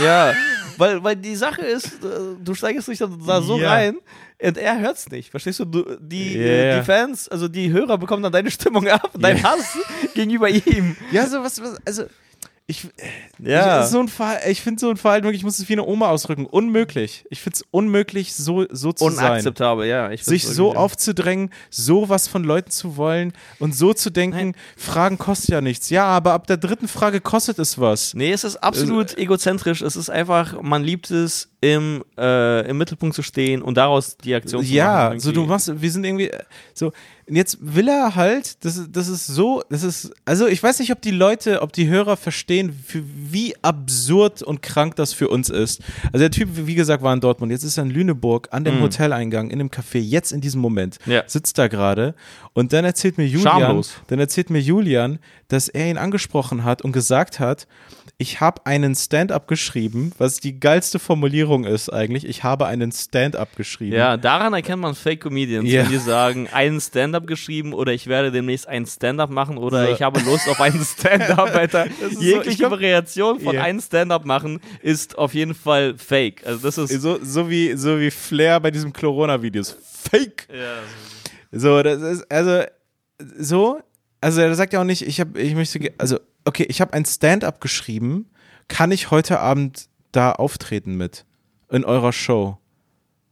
Ja, 0.03 0.33
weil, 0.79 1.03
weil 1.05 1.17
die 1.17 1.37
Sache 1.37 1.63
ist, 1.63 2.03
äh, 2.05 2.37
du 2.43 2.55
steigst 2.55 2.89
dich 2.89 2.99
da, 2.99 3.43
so 3.43 3.59
Ja. 3.59 3.71
rein 3.71 3.99
und 4.43 4.57
er 4.59 4.79
hört's 4.81 5.09
nicht. 5.11 5.31
Verstehst 5.31 5.61
du? 5.61 5.65
du 5.67 5.97
die, 6.01 6.37
äh, 6.37 6.71
ja. 6.71 6.79
die 6.81 6.85
Fans, 6.85 7.29
also 7.29 7.47
die 7.49 7.71
Hörer 7.71 7.99
bekommen 7.99 8.23
dann 8.23 8.33
deine 8.33 8.51
Stimmung 8.51 8.89
ab, 8.89 9.11
dein 9.19 9.43
Hass 9.43 9.77
gegenüber 10.15 10.49
ihm. 10.49 10.97
Ja, 11.13 11.27
so 11.27 11.43
was, 11.43 11.61
was 11.61 11.77
also. 11.87 12.05
Ich, 12.67 12.87
Ja. 13.39 13.83
ich, 13.85 13.91
so 13.91 14.01
ein 14.01 14.09
Verhalten, 14.09 14.51
ich 14.51 14.63
finde 14.63 14.81
so 14.81 14.89
ein 14.89 14.97
Verhalten 14.97 15.25
wirklich, 15.25 15.41
ich 15.41 15.45
muss 15.45 15.59
es 15.59 15.69
wie 15.69 15.75
eine 15.75 15.85
Oma 15.85 16.09
ausdrücken, 16.09 16.47
unmöglich. 16.47 17.27
Ich 17.29 17.43
finde 17.43 17.57
es 17.57 17.65
unmöglich, 17.71 18.35
so, 18.35 18.65
so 18.71 18.93
zu 18.93 19.11
sein. 19.11 19.33
Unakzeptabel, 19.33 19.87
ja. 19.87 20.11
Ich 20.11 20.25
Sich 20.25 20.47
so 20.47 20.69
wirklich, 20.69 20.79
aufzudrängen, 20.79 21.51
so 21.69 22.09
was 22.09 22.27
von 22.27 22.43
Leuten 22.43 22.71
zu 22.71 22.97
wollen 22.97 23.35
und 23.59 23.75
so 23.75 23.93
zu 23.93 24.09
denken, 24.09 24.37
Nein. 24.37 24.57
Fragen 24.79 25.19
kostet 25.19 25.51
ja 25.51 25.61
nichts. 25.61 25.91
Ja, 25.91 26.07
aber 26.07 26.33
ab 26.33 26.47
der 26.47 26.57
dritten 26.57 26.89
Frage 26.89 27.21
kostet 27.21 27.59
es 27.59 27.79
was. 27.79 28.15
Nee, 28.15 28.33
es 28.33 28.45
ist 28.45 28.57
absolut 28.57 29.19
egozentrisch. 29.19 29.83
Es 29.83 29.95
ist 29.95 30.09
einfach, 30.09 30.63
man 30.63 30.83
liebt 30.83 31.11
es, 31.11 31.51
im, 31.73 32.05
äh, 32.19 32.69
im 32.69 32.77
Mittelpunkt 32.79 33.15
zu 33.15 33.23
stehen 33.23 33.63
und 33.63 33.77
daraus 33.77 34.17
die 34.19 34.35
Aktion 34.35 34.65
zu 34.65 34.73
Ja, 34.73 35.07
machen. 35.09 35.21
so 35.21 35.33
du 35.33 35.45
machst, 35.47 35.81
wir 35.81 35.91
sind 35.91 36.05
irgendwie 36.05 36.29
äh, 36.31 36.43
so. 36.75 36.93
und 37.27 37.37
Jetzt 37.37 37.57
will 37.61 37.89
er 37.89 38.15
halt, 38.17 38.63
das, 38.65 38.77
ist- 38.77 38.89
das 38.93 39.09
ist 39.09 39.27
so, 39.27 39.63
das 39.71 39.83
ist, 39.83 40.13
also 40.27 40.47
ich 40.47 40.63
weiß 40.63 40.79
nicht, 40.81 40.93
ob 40.93 41.01
die 41.01 41.11
Leute, 41.11 41.63
ob 41.63 41.73
die 41.73 41.89
Hörer 41.89 42.17
verstehen, 42.17 42.73
für, 42.87 43.03
wie 43.07 43.55
absurd 43.63 44.43
und 44.43 44.61
krank 44.63 44.97
das 44.97 45.13
für 45.15 45.29
uns 45.29 45.49
ist. 45.49 45.81
Also 46.13 46.19
der 46.19 46.31
Typ, 46.31 46.49
wie 46.53 46.75
gesagt, 46.75 47.03
war 47.03 47.15
in 47.15 47.21
Dortmund, 47.21 47.51
jetzt 47.53 47.65
ist 47.65 47.79
er 47.79 47.85
in 47.85 47.91
Lüneburg 47.91 48.49
an 48.51 48.65
dem 48.65 48.81
Hoteleingang, 48.83 49.51
in 49.51 49.59
dem 49.59 49.71
Café, 49.71 49.99
jetzt 50.01 50.33
in 50.33 50.41
diesem 50.41 50.61
Moment, 50.61 50.99
Mhm. 51.07 51.13
Ja. 51.13 51.23
sitzt 51.27 51.57
da 51.59 51.69
gerade 51.69 52.15
und 52.55 52.73
dann 52.73 52.85
erzählt 52.85 53.19
mir 53.19 53.27
Julian, 53.27 53.61
Schamlos. 53.61 53.95
dann 54.07 54.19
erzählt 54.21 54.49
mir 54.49 54.61
Julian, 54.61 55.19
dass 55.49 55.69
er 55.69 55.91
ihn 55.91 55.99
angesprochen 55.99 56.65
hat 56.65 56.83
und 56.83 56.93
gesagt 56.93 57.39
hat, 57.41 57.67
ich 58.17 58.41
habe 58.41 58.65
einen 58.65 58.95
Stand-up 58.95 59.49
geschrieben, 59.49 60.13
was 60.19 60.39
die 60.39 60.61
geilste 60.61 61.01
Formulierung 61.01 61.65
ist 61.65 61.89
eigentlich. 61.93 62.25
Ich 62.25 62.45
habe 62.45 62.67
einen 62.67 62.93
Stand-up 62.93 63.57
geschrieben. 63.57 63.97
Ja, 63.97 64.17
daran 64.17 64.55
erkennt 64.55 64.81
man 64.83 64.95
Fake 64.95 65.21
Comedians, 65.21 65.69
Ja. 65.69 65.83
wenn 65.83 65.91
die 65.91 65.99
sagen, 65.99 66.49
einen 66.53 66.81
Stand-up 66.81 67.27
geschrieben 67.27 67.73
oder 67.75 67.93
ich 67.93 68.07
werde 68.07 68.31
demnächst 68.31 68.69
einen 68.69 68.87
Stand-up 68.87 69.31
machen 69.31 69.59
oder 69.59 69.87
So. 69.89 69.93
ich 69.93 70.03
habe 70.03 70.21
Lust 70.21 70.49
auf 70.49 70.61
einen 70.61 70.85
Stand-up, 70.85 71.53
Alter. 71.57 71.89
so, 72.13 72.21
Jegliche 72.21 72.59
glaub- 72.59 72.71
Variation 72.71 73.41
von 73.41 73.57
Ja. 73.57 73.63
einem 73.65 73.81
Stand-up 73.81 74.25
machen 74.25 74.61
ist 74.81 75.19
auf 75.19 75.35
jeden 75.35 75.55
Fall 75.55 75.99
Fake. 75.99 76.47
Also 76.47 76.61
das 76.61 76.79
ist 76.79 77.03
So, 77.03 77.19
so, 77.21 77.51
wie, 77.51 77.75
so 77.75 77.99
wie 77.99 78.13
Flair 78.13 78.61
bei 78.61 78.71
diesem 78.71 78.93
Corona-Videos. 78.93 79.77
Fake! 80.09 80.47
ja, 80.53 80.57
So, 81.55 81.83
das 81.83 82.03
ist, 82.03 82.31
also, 82.31 82.63
so, 83.39 83.81
also 84.21 84.41
er 84.41 84.55
sagt 84.55 84.73
ja 84.73 84.81
auch 84.81 84.85
nicht, 84.85 85.03
ich 85.03 85.21
habe, 85.21 85.41
ich 85.41 85.55
möchte, 85.55 85.93
also, 85.99 86.19
okay, 86.45 86.67
ich 86.69 86.81
habe 86.81 86.93
ein 86.93 87.05
Stand-up 87.05 87.61
geschrieben, 87.61 88.31
kann 88.69 88.91
ich 88.91 89.11
heute 89.11 89.41
Abend 89.41 89.89
da 90.13 90.33
auftreten 90.33 90.97
mit? 90.97 91.25
In 91.71 91.85
eurer 91.85 92.13
Show? 92.13 92.59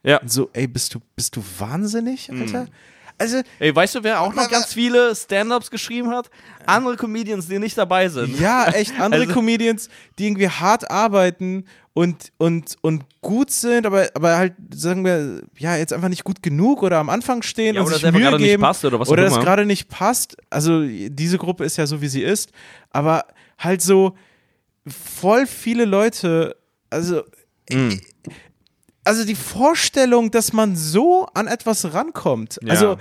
ja. 0.02 0.20
So, 0.26 0.50
ey, 0.52 0.66
bist 0.66 0.94
du, 0.94 1.00
bist 1.16 1.36
du 1.36 1.42
wahnsinnig, 1.58 2.30
Alter? 2.30 2.66
Also, 3.18 3.40
Ey, 3.58 3.74
weißt 3.74 3.94
du, 3.96 4.02
wer 4.04 4.20
auch 4.20 4.34
noch 4.34 4.48
ganz 4.50 4.72
viele 4.74 5.14
Stand-ups 5.14 5.70
geschrieben 5.70 6.10
hat? 6.10 6.30
Andere 6.66 6.96
Comedians, 6.96 7.46
die 7.48 7.58
nicht 7.58 7.76
dabei 7.78 8.08
sind. 8.08 8.38
ja, 8.40 8.66
echt, 8.68 8.98
andere 9.00 9.22
Also- 9.22 9.34
Comedians, 9.34 9.88
die 10.18 10.26
irgendwie 10.26 10.48
hart 10.48 10.90
arbeiten 10.90 11.64
und, 11.94 12.32
und, 12.38 12.76
und 12.80 13.04
gut 13.20 13.50
sind, 13.50 13.84
aber, 13.86 14.08
aber 14.14 14.36
halt, 14.38 14.54
sagen 14.74 15.04
wir, 15.04 15.42
ja, 15.58 15.76
jetzt 15.76 15.92
einfach 15.92 16.08
nicht 16.08 16.24
gut 16.24 16.42
genug 16.42 16.82
oder 16.82 16.98
am 16.98 17.10
Anfang 17.10 17.42
stehen 17.42 17.74
Ja, 17.74 17.82
und 17.82 17.86
oder 17.88 17.96
sich 17.98 18.10
Mühe 18.12 18.22
gerade 18.22 18.36
nicht 18.38 18.46
geben. 18.46 18.62
passt 18.62 18.84
oder 18.84 18.98
was 18.98 19.08
oder 19.08 19.24
das 19.24 19.38
gerade 19.38 19.66
nicht 19.66 19.88
passt. 19.88 20.36
Also, 20.50 20.82
diese 20.86 21.38
Gruppe 21.38 21.64
ist 21.64 21.76
ja 21.76 21.86
so, 21.86 22.00
wie 22.00 22.08
sie 22.08 22.22
ist, 22.22 22.50
aber 22.90 23.26
halt 23.58 23.82
so 23.82 24.16
voll 24.86 25.46
viele 25.46 25.84
Leute, 25.84 26.56
also, 26.90 27.22
Mhm. 27.70 28.00
Also 29.04 29.24
die 29.24 29.34
Vorstellung, 29.34 30.30
dass 30.30 30.52
man 30.52 30.76
so 30.76 31.26
an 31.34 31.46
etwas 31.46 31.92
rankommt, 31.92 32.58
Ja. 32.62 32.70
also, 32.70 32.92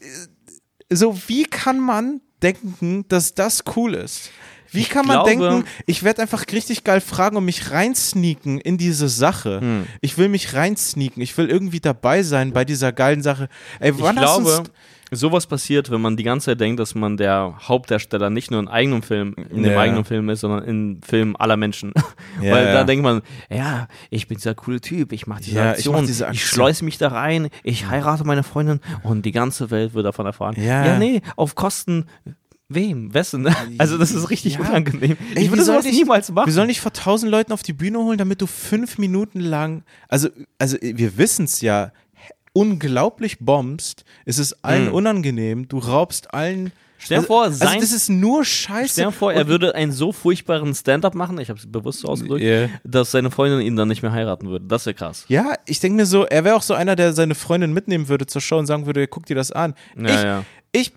äh, 0.00 0.94
so, 0.94 1.18
wie 1.26 1.44
kann 1.44 1.78
man 1.80 2.20
denken, 2.42 3.06
dass 3.08 3.34
das 3.34 3.64
cool 3.76 3.94
ist? 3.94 4.30
Wie 4.70 4.80
Ich 4.80 4.88
kann 4.88 5.06
man 5.06 5.16
glaube- 5.24 5.30
denken, 5.30 5.64
ich 5.86 6.02
werde 6.02 6.22
einfach 6.22 6.44
richtig 6.50 6.82
geil 6.82 7.02
fragen 7.02 7.36
und 7.36 7.44
mich 7.44 7.70
reinsneaken 7.70 8.58
in 8.58 8.78
diese 8.78 9.08
Sache. 9.10 9.60
Hm. 9.60 9.86
Ich 10.00 10.16
will 10.16 10.28
mich 10.28 10.54
reinsneaken. 10.54 11.22
Ich 11.22 11.36
will 11.36 11.50
irgendwie 11.50 11.80
dabei 11.80 12.22
sein 12.22 12.52
bei 12.54 12.64
dieser 12.64 12.90
geilen 12.90 13.22
Sache. 13.22 13.48
Ey, 13.80 13.90
Ich 13.90 14.00
wann 14.00 14.18
hast 14.18 14.24
glaube, 14.42 14.44
du's- 14.64 14.70
sowas 15.12 15.46
passiert, 15.46 15.90
wenn 15.90 16.00
man 16.00 16.16
die 16.16 16.22
ganze 16.24 16.46
Zeit 16.46 16.60
denkt, 16.60 16.80
dass 16.80 16.94
man 16.94 17.16
der 17.16 17.54
Hauptdarsteller 17.68 18.30
nicht 18.30 18.50
nur 18.50 18.58
in 18.60 18.68
eigenem 18.68 19.02
Film, 19.02 19.34
in 19.50 19.62
dem 19.62 19.72
Ja. 19.72 19.78
eigenen 19.80 20.04
Film 20.04 20.28
ist, 20.30 20.40
sondern 20.40 20.64
in 20.64 21.00
Filmen 21.02 21.36
aller 21.36 21.56
Menschen. 21.56 21.92
Ja, 22.42 22.54
Weil 22.54 22.66
ja. 22.66 22.72
da 22.72 22.84
denkt 22.84 23.02
man, 23.04 23.20
ja, 23.50 23.88
ich 24.08 24.26
bin 24.26 24.38
dieser 24.38 24.54
coole 24.54 24.80
Typ, 24.80 25.12
ich 25.12 25.26
mache 25.26 25.42
diese, 25.42 25.56
Ja, 25.56 25.64
ich 25.72 25.76
Aktion, 25.78 25.94
mach 25.94 26.00
ich 26.00 26.06
diese 26.06 26.26
Aktion. 26.28 26.48
schleuse 26.48 26.84
mich 26.84 26.96
da 26.98 27.08
rein, 27.08 27.48
ich 27.62 27.88
heirate 27.90 28.24
meine 28.24 28.42
Freundin 28.42 28.80
und 29.02 29.26
die 29.26 29.32
ganze 29.32 29.70
Welt 29.70 29.92
wird 29.92 30.06
davon 30.06 30.24
erfahren. 30.26 30.54
Ja. 30.58 30.98
nee, 30.98 31.20
auf 31.36 31.54
Kosten 31.54 32.06
wem, 32.68 33.12
wessen? 33.12 33.46
Also 33.78 33.98
das 33.98 34.12
ist 34.12 34.30
richtig 34.30 34.54
Ja. 34.54 34.60
unangenehm. 34.60 35.16
Ey, 35.34 35.44
ich 35.44 35.50
würde 35.50 35.62
sowas 35.62 35.84
nicht- 35.84 35.94
niemals 35.98 36.32
machen. 36.32 36.46
Wir 36.46 36.54
sollen 36.54 36.68
dich 36.68 36.80
vor 36.80 36.92
tausend 36.94 37.30
Leuten 37.30 37.52
auf 37.52 37.62
die 37.62 37.74
Bühne 37.74 37.98
holen, 37.98 38.16
damit 38.16 38.40
du 38.40 38.46
fünf 38.46 38.96
Minuten 38.98 39.40
lang, 39.40 39.82
also, 40.08 40.28
also 40.58 40.78
wir 40.80 41.18
wissen 41.18 41.44
es 41.44 41.60
ja, 41.60 41.92
unglaublich 42.52 43.38
bombst, 43.40 44.04
es 44.24 44.38
ist 44.38 44.64
allen 44.64 44.88
Mhm. 44.88 44.94
unangenehm, 44.94 45.68
du 45.68 45.78
raubst 45.78 46.32
allen. 46.34 46.72
Stell 46.98 47.16
dir 47.16 47.20
also, 47.22 47.26
vor, 47.26 47.42
also 47.44 47.56
sein- 47.64 47.80
das 47.80 47.90
ist 47.90 48.08
nur 48.10 48.44
Scheiße. 48.44 48.92
Stell 48.92 49.04
dir 49.06 49.12
vor, 49.12 49.32
er 49.32 49.48
würde 49.48 49.74
einen 49.74 49.90
so 49.90 50.12
furchtbaren 50.12 50.72
Stand-up 50.72 51.16
machen, 51.16 51.38
ich 51.40 51.48
habe 51.48 51.58
es 51.58 51.70
bewusst 51.70 52.00
so 52.00 52.08
ausgedrückt, 52.08 52.44
Ja. 52.44 52.68
dass 52.84 53.10
seine 53.10 53.30
Freundin 53.32 53.60
ihn 53.60 53.74
dann 53.74 53.88
nicht 53.88 54.02
mehr 54.02 54.12
heiraten 54.12 54.48
würde. 54.48 54.64
Das 54.66 54.86
wäre 54.86 54.94
krass. 54.94 55.24
Ja, 55.28 55.54
ich 55.66 55.80
denke 55.80 55.96
mir 55.96 56.06
so, 56.06 56.24
er 56.24 56.44
wäre 56.44 56.54
auch 56.54 56.62
so 56.62 56.74
einer, 56.74 56.94
der 56.94 57.12
seine 57.12 57.34
Freundin 57.34 57.72
mitnehmen 57.72 58.08
würde 58.08 58.26
zur 58.26 58.40
Show 58.40 58.58
und 58.58 58.66
sagen 58.66 58.86
würde, 58.86 59.08
guck 59.08 59.26
dir 59.26 59.34
das 59.34 59.50
an. 59.50 59.74
Ja, 59.96 60.04
ich, 60.06 60.22
ja. 60.22 60.44
ich, 60.70 60.92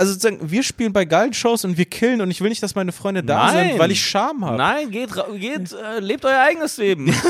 also 0.00 0.12
sozusagen, 0.12 0.50
wir 0.50 0.62
spielen 0.62 0.92
bei 0.92 1.04
geilen 1.04 1.34
Shows 1.34 1.64
und 1.64 1.76
wir 1.76 1.84
killen 1.84 2.20
und 2.20 2.30
ich 2.30 2.40
will 2.40 2.48
nicht, 2.50 2.62
dass 2.62 2.76
meine 2.76 2.92
Freunde 2.92 3.24
da 3.24 3.52
Nein. 3.52 3.70
sind, 3.70 3.78
weil 3.80 3.90
ich 3.90 4.00
Scham 4.00 4.44
habe. 4.44 4.56
Nein, 4.56 4.90
geht, 4.92 5.10
geht 5.38 5.72
äh, 5.72 5.98
lebt 5.98 6.24
euer 6.24 6.40
eigenes 6.40 6.76
Leben. 6.76 7.12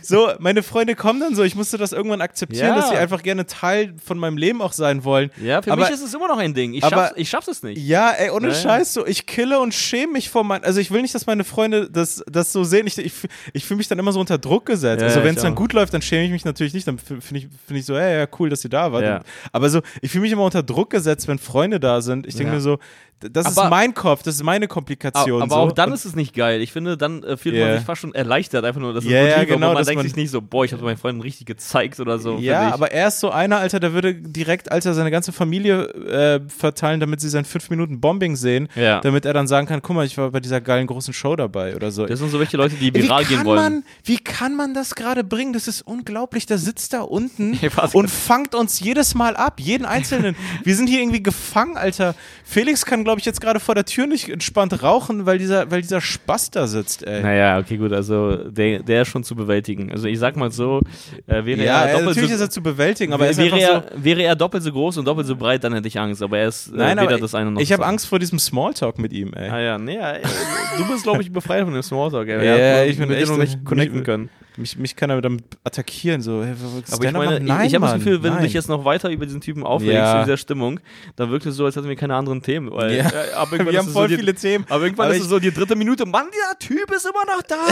So, 0.00 0.30
meine 0.38 0.62
Freunde 0.62 0.94
kommen 0.94 1.20
dann 1.20 1.34
so, 1.34 1.42
ich 1.42 1.54
musste 1.54 1.76
das 1.76 1.92
irgendwann 1.92 2.20
akzeptieren, 2.20 2.68
Ja. 2.68 2.76
dass 2.76 2.88
sie 2.90 2.96
einfach 2.96 3.22
gerne 3.22 3.44
Teil 3.46 3.94
von 4.02 4.16
meinem 4.16 4.36
Leben 4.38 4.62
auch 4.62 4.72
sein 4.72 5.02
wollen. 5.04 5.30
ja, 5.42 5.60
für 5.60 5.72
aber, 5.72 5.82
mich 5.82 5.90
ist 5.90 6.02
es 6.02 6.14
immer 6.14 6.28
noch 6.28 6.38
ein 6.38 6.54
Ding. 6.54 6.72
Ich 6.72 6.84
aber- 6.84 6.96
schaff's, 7.08 7.12
ich 7.16 7.28
schaff's 7.28 7.48
es 7.48 7.62
nicht. 7.62 7.78
Ja, 7.84 8.12
ey, 8.12 8.30
ohne 8.30 8.48
ja. 8.48 8.54
Scheiß, 8.54 8.94
so, 8.94 9.06
ich 9.06 9.26
kille 9.26 9.58
und 9.58 9.74
schäme 9.74 10.12
mich 10.14 10.30
vor 10.30 10.44
meinen, 10.44 10.64
also 10.64 10.80
ich 10.80 10.90
will 10.92 11.02
nicht, 11.02 11.14
dass 11.14 11.26
meine 11.26 11.44
Freunde 11.44 11.90
das, 11.90 12.24
das 12.30 12.52
so 12.52 12.64
sehen. 12.64 12.86
Ich, 12.86 12.96
ich, 12.96 13.12
ich 13.52 13.64
fühle 13.64 13.78
mich 13.78 13.88
dann 13.88 13.98
immer 13.98 14.12
so 14.12 14.20
unter 14.20 14.38
Druck 14.38 14.66
gesetzt. 14.66 15.02
Ja, 15.02 15.08
also 15.08 15.24
wenn 15.24 15.34
es 15.34 15.42
dann 15.42 15.52
auch. 15.52 15.56
gut 15.56 15.72
läuft, 15.72 15.92
dann 15.92 16.00
schäme 16.02 16.24
ich 16.24 16.30
mich 16.30 16.44
natürlich 16.44 16.72
nicht. 16.74 16.86
Dann 16.86 16.98
finde 16.98 17.18
ich, 17.38 17.48
find 17.66 17.78
ich 17.80 17.84
so, 17.84 17.98
hey, 17.98 18.20
ja, 18.20 18.26
cool, 18.38 18.48
dass 18.48 18.64
ihr 18.64 18.70
da 18.70 18.92
wart. 18.92 19.02
Ja. 19.04 19.20
Aber 19.52 19.68
so, 19.68 19.82
ich 20.00 20.10
fühle 20.10 20.22
mich 20.22 20.32
immer 20.32 20.44
unter 20.44 20.62
Druck 20.62 20.90
gesetzt, 20.90 21.28
wenn 21.28 21.38
Freunde 21.38 21.80
da 21.80 22.00
sind. 22.00 22.07
Ich 22.26 22.34
denke 22.34 22.50
Ja. 22.50 22.54
mir 22.54 22.60
so, 22.60 22.78
das 23.20 23.46
Aber- 23.46 23.64
ist 23.64 23.70
mein 23.70 23.94
Kopf, 23.94 24.22
das 24.22 24.36
ist 24.36 24.42
meine 24.44 24.68
Komplikation. 24.68 25.42
aber 25.42 25.50
so. 25.54 25.56
auch 25.56 25.72
dann 25.72 25.88
Und- 25.90 25.94
ist 25.94 26.04
es 26.04 26.14
nicht 26.14 26.34
geil. 26.34 26.60
Ich 26.60 26.72
finde, 26.72 26.96
dann 26.96 27.22
äh, 27.22 27.36
fühlt 27.36 27.54
Ja. 27.56 27.66
man 27.66 27.76
sich 27.76 27.84
fast 27.84 28.00
schon 28.00 28.14
erleichtert, 28.14 28.64
einfach 28.64 28.80
nur, 28.80 28.92
dass 28.94 29.04
es 29.04 29.08
gut 29.10 29.14
ja, 29.16 29.44
genau, 29.44 29.72
man 29.74 29.84
denkt 29.84 29.96
man- 29.96 30.06
sich 30.06 30.16
nicht 30.16 30.30
so, 30.30 30.40
boah, 30.40 30.64
ich 30.64 30.72
habe 30.72 30.82
meinen 30.84 30.96
Freunden 30.96 31.20
richtig 31.20 31.46
gezeigt 31.46 31.98
oder 32.00 32.18
so. 32.18 32.36
Ja, 32.38 32.72
aber 32.72 32.92
er 32.92 33.08
ist 33.08 33.20
so 33.20 33.30
einer, 33.30 33.58
Alter, 33.58 33.80
der 33.80 33.92
würde 33.92 34.14
direkt, 34.14 34.70
Alter, 34.70 34.94
seine 34.94 35.10
ganze 35.10 35.32
Familie 35.32 35.84
äh, 35.88 36.40
verteilen, 36.48 37.00
damit 37.00 37.20
sie 37.20 37.28
sein 37.28 37.44
5 37.44 37.70
Minuten 37.70 38.00
Bombing 38.00 38.36
sehen, 38.36 38.68
Ja. 38.76 39.00
damit 39.00 39.24
er 39.24 39.32
dann 39.32 39.48
sagen 39.48 39.66
kann, 39.66 39.82
guck 39.82 39.96
mal, 39.96 40.06
ich 40.06 40.16
war 40.16 40.30
bei 40.30 40.40
dieser 40.40 40.60
geilen 40.60 40.86
großen 40.86 41.12
Show 41.12 41.34
dabei 41.36 41.74
oder 41.74 41.90
so. 41.90 42.06
Das 42.06 42.18
sind 42.20 42.30
so 42.30 42.38
welche 42.38 42.56
Leute, 42.56 42.76
die 42.76 42.94
viral 42.94 43.22
wie 43.22 43.24
kann 43.24 43.36
gehen 43.38 43.44
wollen. 43.46 43.62
Man, 43.62 43.84
wie 44.04 44.18
kann 44.18 44.54
man 44.56 44.74
das 44.74 44.94
gerade 44.94 45.24
bringen? 45.24 45.52
Das 45.52 45.66
ist 45.68 45.82
unglaublich. 45.82 46.46
Der 46.46 46.58
sitzt 46.58 46.92
da 46.92 47.00
unten 47.02 47.58
und 47.92 48.08
fangt 48.10 48.54
uns 48.54 48.80
jedes 48.80 49.14
Mal 49.14 49.36
ab, 49.36 49.60
jeden 49.60 49.84
Einzelnen. 49.86 50.36
Wir 50.64 50.76
sind 50.76 50.88
hier 50.88 51.00
irgendwie 51.00 51.22
gefangen, 51.22 51.76
Alter. 51.76 52.14
Felix 52.44 52.84
kann, 52.86 53.04
glaube 53.08 53.20
ich, 53.20 53.24
jetzt 53.24 53.40
gerade 53.40 53.58
vor 53.58 53.74
der 53.74 53.86
Tür 53.86 54.06
nicht 54.06 54.28
entspannt 54.28 54.82
rauchen, 54.82 55.24
weil 55.24 55.38
dieser, 55.38 55.70
weil 55.70 55.80
dieser 55.80 56.02
Spaß 56.02 56.50
da 56.50 56.66
sitzt, 56.66 57.06
ey. 57.06 57.22
Naja, 57.22 57.58
okay, 57.58 57.78
gut, 57.78 57.90
also 57.90 58.36
der, 58.36 58.80
der 58.82 59.02
ist 59.02 59.08
schon 59.08 59.24
zu 59.24 59.34
bewältigen. 59.34 59.90
Also 59.90 60.08
ich 60.08 60.18
sag 60.18 60.36
mal 60.36 60.50
so, 60.50 60.82
äh, 61.26 61.42
wäre 61.46 61.64
ja, 61.64 61.84
er 61.84 61.88
äh, 61.88 61.92
doppelt 61.92 62.08
natürlich 62.08 62.28
so, 62.28 62.34
ist 62.34 62.40
er 62.42 62.50
zu 62.50 62.62
bewältigen, 62.62 63.14
aber 63.14 63.24
er 63.24 63.30
ist 63.30 63.38
wäre, 63.38 63.58
er, 63.58 63.84
wäre 63.96 64.22
er 64.22 64.36
doppelt 64.36 64.62
so 64.62 64.70
groß 64.70 64.98
und 64.98 65.06
doppelt 65.06 65.26
so 65.26 65.36
breit, 65.36 65.64
dann 65.64 65.72
hätte 65.72 65.88
ich 65.88 65.98
Angst. 65.98 66.22
Aber 66.22 66.38
er 66.38 66.48
ist 66.48 66.68
äh, 66.68 66.76
Nein, 66.76 67.00
weder 67.00 67.16
das 67.16 67.34
eine 67.34 67.50
noch 67.50 67.62
ich 67.62 67.72
habe. 67.72 67.86
Angst 67.86 68.06
vor 68.06 68.18
diesem 68.18 68.38
Smalltalk 68.38 68.98
mit 68.98 69.14
ihm, 69.14 69.32
ey. 69.32 69.48
Ah 69.48 69.60
ja, 69.60 69.78
nee, 69.78 69.94
ja, 69.94 70.10
ey, 70.10 70.22
du 70.76 70.86
bist, 70.86 71.04
glaube 71.04 71.22
ich, 71.22 71.32
befreit 71.32 71.64
von 71.64 71.72
dem 71.72 71.82
Smalltalk. 71.82 72.28
Ey. 72.28 72.38
Ja, 72.44 72.56
Er 72.56 72.80
hat 72.82 72.88
ich 72.88 72.98
bin 72.98 73.10
echt 73.10 73.28
noch 73.28 73.38
nicht 73.38 73.64
connecten 73.64 74.04
können. 74.04 74.28
Mich, 74.58 74.76
mich 74.76 74.96
kann 74.96 75.08
er 75.10 75.20
damit 75.20 75.44
attackieren, 75.64 76.20
so. 76.20 76.42
Hey, 76.44 76.54
Aber 76.90 77.04
ich 77.04 77.12
meine? 77.12 77.40
Nein, 77.40 77.60
ich, 77.62 77.68
ich 77.68 77.74
habe 77.76 77.86
das 77.86 77.94
Gefühl, 77.94 78.22
wenn 78.22 78.30
nein. 78.30 78.40
du 78.40 78.44
dich 78.46 78.54
jetzt 78.54 78.68
noch 78.68 78.84
weiter 78.84 79.08
über 79.08 79.24
diesen 79.24 79.40
Typen 79.40 79.62
aufregst, 79.62 79.94
Ja. 79.94 80.18
in 80.20 80.24
dieser 80.24 80.36
Stimmung, 80.36 80.80
dann 81.16 81.30
wirkt 81.30 81.46
es 81.46 81.54
so, 81.54 81.64
als 81.64 81.76
hätten 81.76 81.88
wir 81.88 81.94
keine 81.96 82.16
anderen 82.16 82.42
Themen. 82.42 82.70
Weil, 82.72 82.96
Ja. 82.96 83.04
äh, 83.08 83.32
aber 83.36 83.52
irgendwann 83.52 83.72
Wir 83.72 83.78
haben 83.78 83.86
es 83.86 83.92
voll 83.92 84.04
so 84.08 84.08
die, 84.08 84.16
viele 84.16 84.34
Themen. 84.34 84.64
Aber 84.68 84.82
irgendwann 84.84 85.06
Aber 85.06 85.14
ist 85.14 85.22
es 85.22 85.28
so 85.28 85.38
die 85.38 85.52
dritte 85.52 85.76
Minute, 85.76 86.04
Mann, 86.06 86.26
dieser 86.32 86.58
Typ 86.58 86.90
ist 86.90 87.06
immer 87.06 87.24
noch 87.36 87.42
da. 87.42 87.56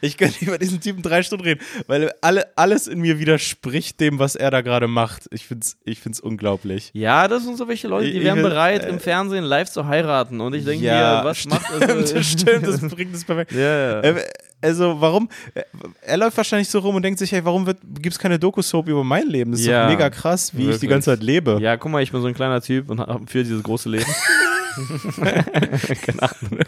Ich 0.00 0.16
könnte 0.16 0.42
über 0.42 0.56
diesen 0.56 0.80
Typen 0.80 1.02
drei 1.02 1.22
Stunden 1.22 1.44
reden, 1.44 1.60
weil 1.86 2.10
alle, 2.22 2.46
alles 2.56 2.86
in 2.88 2.98
mir 2.98 3.18
widerspricht 3.18 4.00
dem, 4.00 4.18
was 4.18 4.34
er 4.34 4.50
da 4.50 4.62
gerade 4.62 4.88
macht. 4.88 5.28
Ich 5.32 5.46
find's, 5.46 5.76
ich 5.84 6.00
find's 6.00 6.18
unglaublich. 6.18 6.90
ja, 6.94 7.28
das 7.28 7.44
sind 7.44 7.58
so 7.58 7.68
welche 7.68 7.86
Leute, 7.86 8.10
die 8.10 8.18
Ich- 8.18 8.24
wären 8.24 8.40
bereit, 8.40 8.84
äh, 8.84 8.88
im 8.88 8.98
Fernsehen 9.00 9.44
live 9.44 9.70
zu 9.70 9.86
heiraten. 9.86 10.40
Und 10.40 10.54
ich 10.54 10.64
denke 10.64 10.84
Ja, 10.86 11.18
mir, 11.20 11.24
was 11.28 11.38
stimmt, 11.38 11.54
macht 11.56 11.70
also, 11.90 12.14
das 12.14 12.26
stimmt, 12.32 12.66
das 12.66 12.80
bringt 12.80 13.14
es 13.14 13.24
perfekt. 13.24 13.52
Ja, 13.52 13.58
ja. 13.60 14.00
Äh, 14.00 14.24
Also, 14.62 15.00
warum? 15.00 15.28
äh, 15.54 15.62
Er 16.02 16.16
läuft 16.16 16.36
wahrscheinlich 16.36 16.68
so 16.68 16.78
rum 16.78 16.94
und 16.96 17.02
denkt 17.02 17.18
sich, 17.18 17.30
hey, 17.32 17.44
warum 17.44 17.64
gibt 17.66 18.06
es 18.14 18.18
keine 18.18 18.38
Doku-Soap 18.38 18.88
über 18.88 19.04
mein 19.04 19.28
Leben? 19.28 19.52
Das 19.52 19.60
ist 19.60 19.66
Ja, 19.66 19.84
doch 19.84 19.90
mega 19.92 20.08
krass, 20.10 20.52
wie 20.54 20.62
ich 20.62 20.64
die 20.66 20.72
wirklich. 20.72 20.90
ganze 20.90 21.10
Zeit 21.12 21.22
lebe. 21.22 21.58
Ja, 21.60 21.76
guck 21.76 21.92
mal, 21.92 22.02
ich 22.02 22.10
bin 22.10 22.20
so 22.20 22.26
ein 22.26 22.34
kleiner 22.34 22.60
Typ 22.60 22.90
und 22.90 23.00
hab 23.00 23.28
für 23.30 23.42
dieses 23.44 23.62
große 23.62 23.88
Leben. 23.88 24.06
Keine 25.16 26.22
Ahnung. 26.22 26.58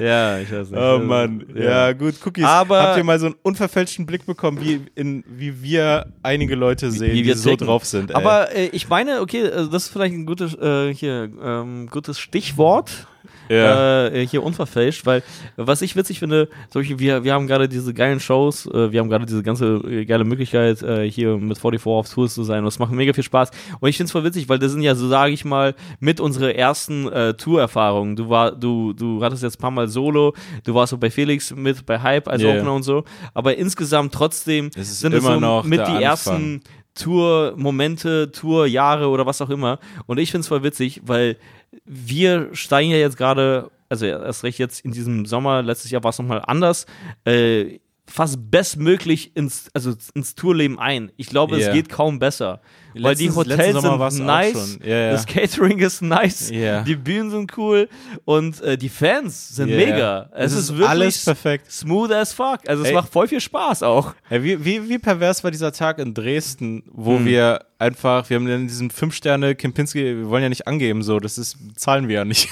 ja, 0.00 0.38
ich 0.38 0.50
weiß 0.52 0.70
nicht. 0.70 0.80
Oh 0.80 0.98
Mann, 0.98 1.44
ja, 1.54 1.92
gut, 1.92 2.14
Cookies. 2.24 2.44
Aber- 2.44 2.82
Habt 2.82 2.96
ihr 2.98 3.04
mal 3.04 3.18
so 3.18 3.26
einen 3.26 3.34
unverfälschten 3.42 4.06
Blick 4.06 4.24
bekommen, 4.26 4.58
wie, 4.62 4.80
in, 4.94 5.24
wie 5.28 5.62
wir 5.62 6.12
einige 6.22 6.54
Leute 6.54 6.90
sehen, 6.90 7.12
wie 7.12 7.22
die 7.22 7.26
wir 7.28 7.36
so 7.36 7.50
ticken. 7.50 7.66
drauf 7.66 7.84
sind? 7.84 8.10
ey. 8.10 8.16
Aber 8.16 8.54
äh, 8.54 8.66
ich 8.72 8.88
meine, 8.88 9.20
okay, 9.20 9.50
also 9.50 9.70
das 9.70 9.84
ist 9.86 9.88
vielleicht 9.92 10.14
ein 10.14 10.26
gutes, 10.26 10.54
äh, 10.54 10.94
hier, 10.94 11.30
ähm, 11.42 11.88
gutes 11.90 12.18
Stichwort. 12.18 13.06
Ja. 13.50 14.06
Äh, 14.06 14.26
hier 14.26 14.42
unverfälscht, 14.42 15.06
weil 15.06 15.22
was 15.56 15.82
ich 15.82 15.96
witzig 15.96 16.20
finde, 16.20 16.48
solche, 16.72 16.98
wir, 17.00 17.24
wir 17.24 17.34
haben 17.34 17.46
gerade 17.48 17.68
diese 17.68 17.92
geilen 17.92 18.20
Shows, 18.20 18.66
äh, 18.66 18.92
wir 18.92 19.00
haben 19.00 19.10
gerade 19.10 19.26
diese 19.26 19.42
ganze 19.42 19.76
äh, 19.86 20.04
geile 20.04 20.24
Möglichkeit, 20.24 20.82
äh, 20.82 21.10
hier 21.10 21.36
mit 21.36 21.58
44 21.58 21.86
auf 21.86 22.08
Tours 22.08 22.34
zu 22.34 22.44
sein 22.44 22.60
und 22.60 22.68
es 22.68 22.78
macht 22.78 22.92
mega 22.92 23.12
viel 23.12 23.24
Spaß. 23.24 23.50
Und 23.80 23.88
ich 23.88 23.96
finde 23.96 24.06
es 24.06 24.12
voll 24.12 24.24
witzig, 24.24 24.48
weil 24.48 24.58
das 24.60 24.72
sind 24.72 24.82
ja, 24.82 24.94
so 24.94 25.08
sage 25.08 25.32
ich 25.32 25.44
mal, 25.44 25.74
mit 25.98 26.20
unsere 26.20 26.56
ersten 26.56 27.08
äh, 27.08 27.34
Tour-Erfahrungen. 27.34 28.14
Du 28.16 28.28
war, 28.30 28.52
du, 28.52 28.92
du 28.92 29.22
hattest 29.24 29.42
jetzt 29.42 29.58
ein 29.58 29.62
paar 29.62 29.70
Mal 29.72 29.88
Solo, 29.88 30.34
du 30.64 30.74
warst 30.74 30.90
so 30.92 30.98
bei 30.98 31.10
Felix 31.10 31.54
mit, 31.54 31.84
bei 31.86 31.98
Hype 32.00 32.28
als 32.28 32.42
Yeah. 32.42 32.54
Opener 32.56 32.74
und 32.74 32.84
so, 32.84 33.04
aber 33.34 33.56
insgesamt 33.56 34.14
trotzdem 34.14 34.70
Es 34.76 35.00
sind 35.00 35.12
es 35.12 35.22
immer 35.24 35.34
so 35.34 35.40
noch 35.40 35.64
mit 35.64 35.80
die 35.80 35.82
Anfang. 35.82 36.02
ersten 36.02 36.60
Tour-Momente, 36.94 38.30
Tour-Jahre 38.32 39.08
oder 39.08 39.26
was 39.26 39.40
auch 39.40 39.50
immer. 39.50 39.78
Und 40.06 40.18
ich 40.18 40.30
finde 40.30 40.42
es 40.42 40.48
voll 40.48 40.62
witzig, 40.62 41.00
weil 41.04 41.36
wir 41.84 42.50
steigen 42.52 42.90
ja 42.90 42.96
jetzt 42.98 43.16
gerade, 43.16 43.70
also 43.88 44.06
erst 44.06 44.44
recht 44.44 44.58
jetzt 44.58 44.84
in 44.84 44.92
diesem 44.92 45.26
Sommer, 45.26 45.62
letztes 45.62 45.90
Jahr 45.90 46.02
war 46.04 46.10
es 46.10 46.18
nochmal 46.18 46.42
anders, 46.46 46.86
äh, 47.24 47.78
fast 48.06 48.50
bestmöglich 48.50 49.36
ins, 49.36 49.70
also 49.72 49.94
ins 50.14 50.34
Tourleben 50.34 50.78
ein. 50.78 51.12
Ich 51.16 51.28
glaube, 51.28 51.58
Ja. 51.58 51.68
es 51.68 51.74
geht 51.74 51.88
kaum 51.88 52.18
besser. 52.18 52.60
Weil 52.94 53.14
die 53.14 53.26
Letztens- 53.28 53.36
Hotels 53.36 54.14
sind 54.14 54.26
nice, 54.26 54.78
ja. 54.84 55.10
das 55.12 55.26
Catering 55.26 55.78
ist 55.78 56.02
nice, 56.02 56.50
Ja. 56.50 56.82
die 56.82 56.96
Bühnen 56.96 57.30
sind 57.30 57.56
cool 57.56 57.88
und 58.24 58.60
äh, 58.62 58.76
die 58.76 58.88
Fans 58.88 59.56
sind 59.56 59.68
Ja. 59.68 59.76
mega. 59.76 60.30
Es, 60.34 60.52
Es 60.52 60.58
ist, 60.58 60.58
ist 60.64 60.70
wirklich 60.72 60.88
alles 60.88 61.24
perfekt. 61.24 61.70
smooth 61.70 62.10
as 62.12 62.32
fuck. 62.32 62.60
Also 62.66 62.82
es 62.82 62.88
Ey. 62.88 62.94
macht 62.94 63.12
voll 63.12 63.28
viel 63.28 63.40
Spaß 63.40 63.82
auch. 63.82 64.14
Hey, 64.28 64.42
wie, 64.42 64.64
wie, 64.64 64.88
wie 64.88 64.98
pervers 64.98 65.42
war 65.44 65.50
dieser 65.50 65.72
Tag 65.72 65.98
in 65.98 66.14
Dresden, 66.14 66.82
wo 66.90 67.16
Hm. 67.16 67.26
wir 67.26 67.64
einfach, 67.78 68.28
wir 68.28 68.36
haben 68.36 68.46
dann 68.46 68.66
diesen 68.68 68.90
Fünf-Sterne 68.90 69.54
Kempinski, 69.54 70.04
wir 70.18 70.28
wollen 70.28 70.42
ja 70.42 70.48
nicht 70.50 70.66
angeben, 70.66 71.02
so, 71.02 71.18
das 71.18 71.38
ist, 71.38 71.56
zahlen 71.76 72.08
wir 72.08 72.16
ja 72.16 72.24
nicht. 72.24 72.48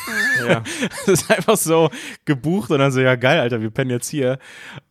Ja. 0.48 0.62
Das 1.06 1.22
ist 1.22 1.30
einfach 1.30 1.56
so 1.56 1.90
gebucht 2.24 2.70
und 2.70 2.78
dann 2.78 2.92
so, 2.92 3.00
ja 3.00 3.14
geil, 3.16 3.40
Alter, 3.40 3.60
wir 3.60 3.70
pennen 3.70 3.90
jetzt 3.90 4.08
hier. 4.08 4.38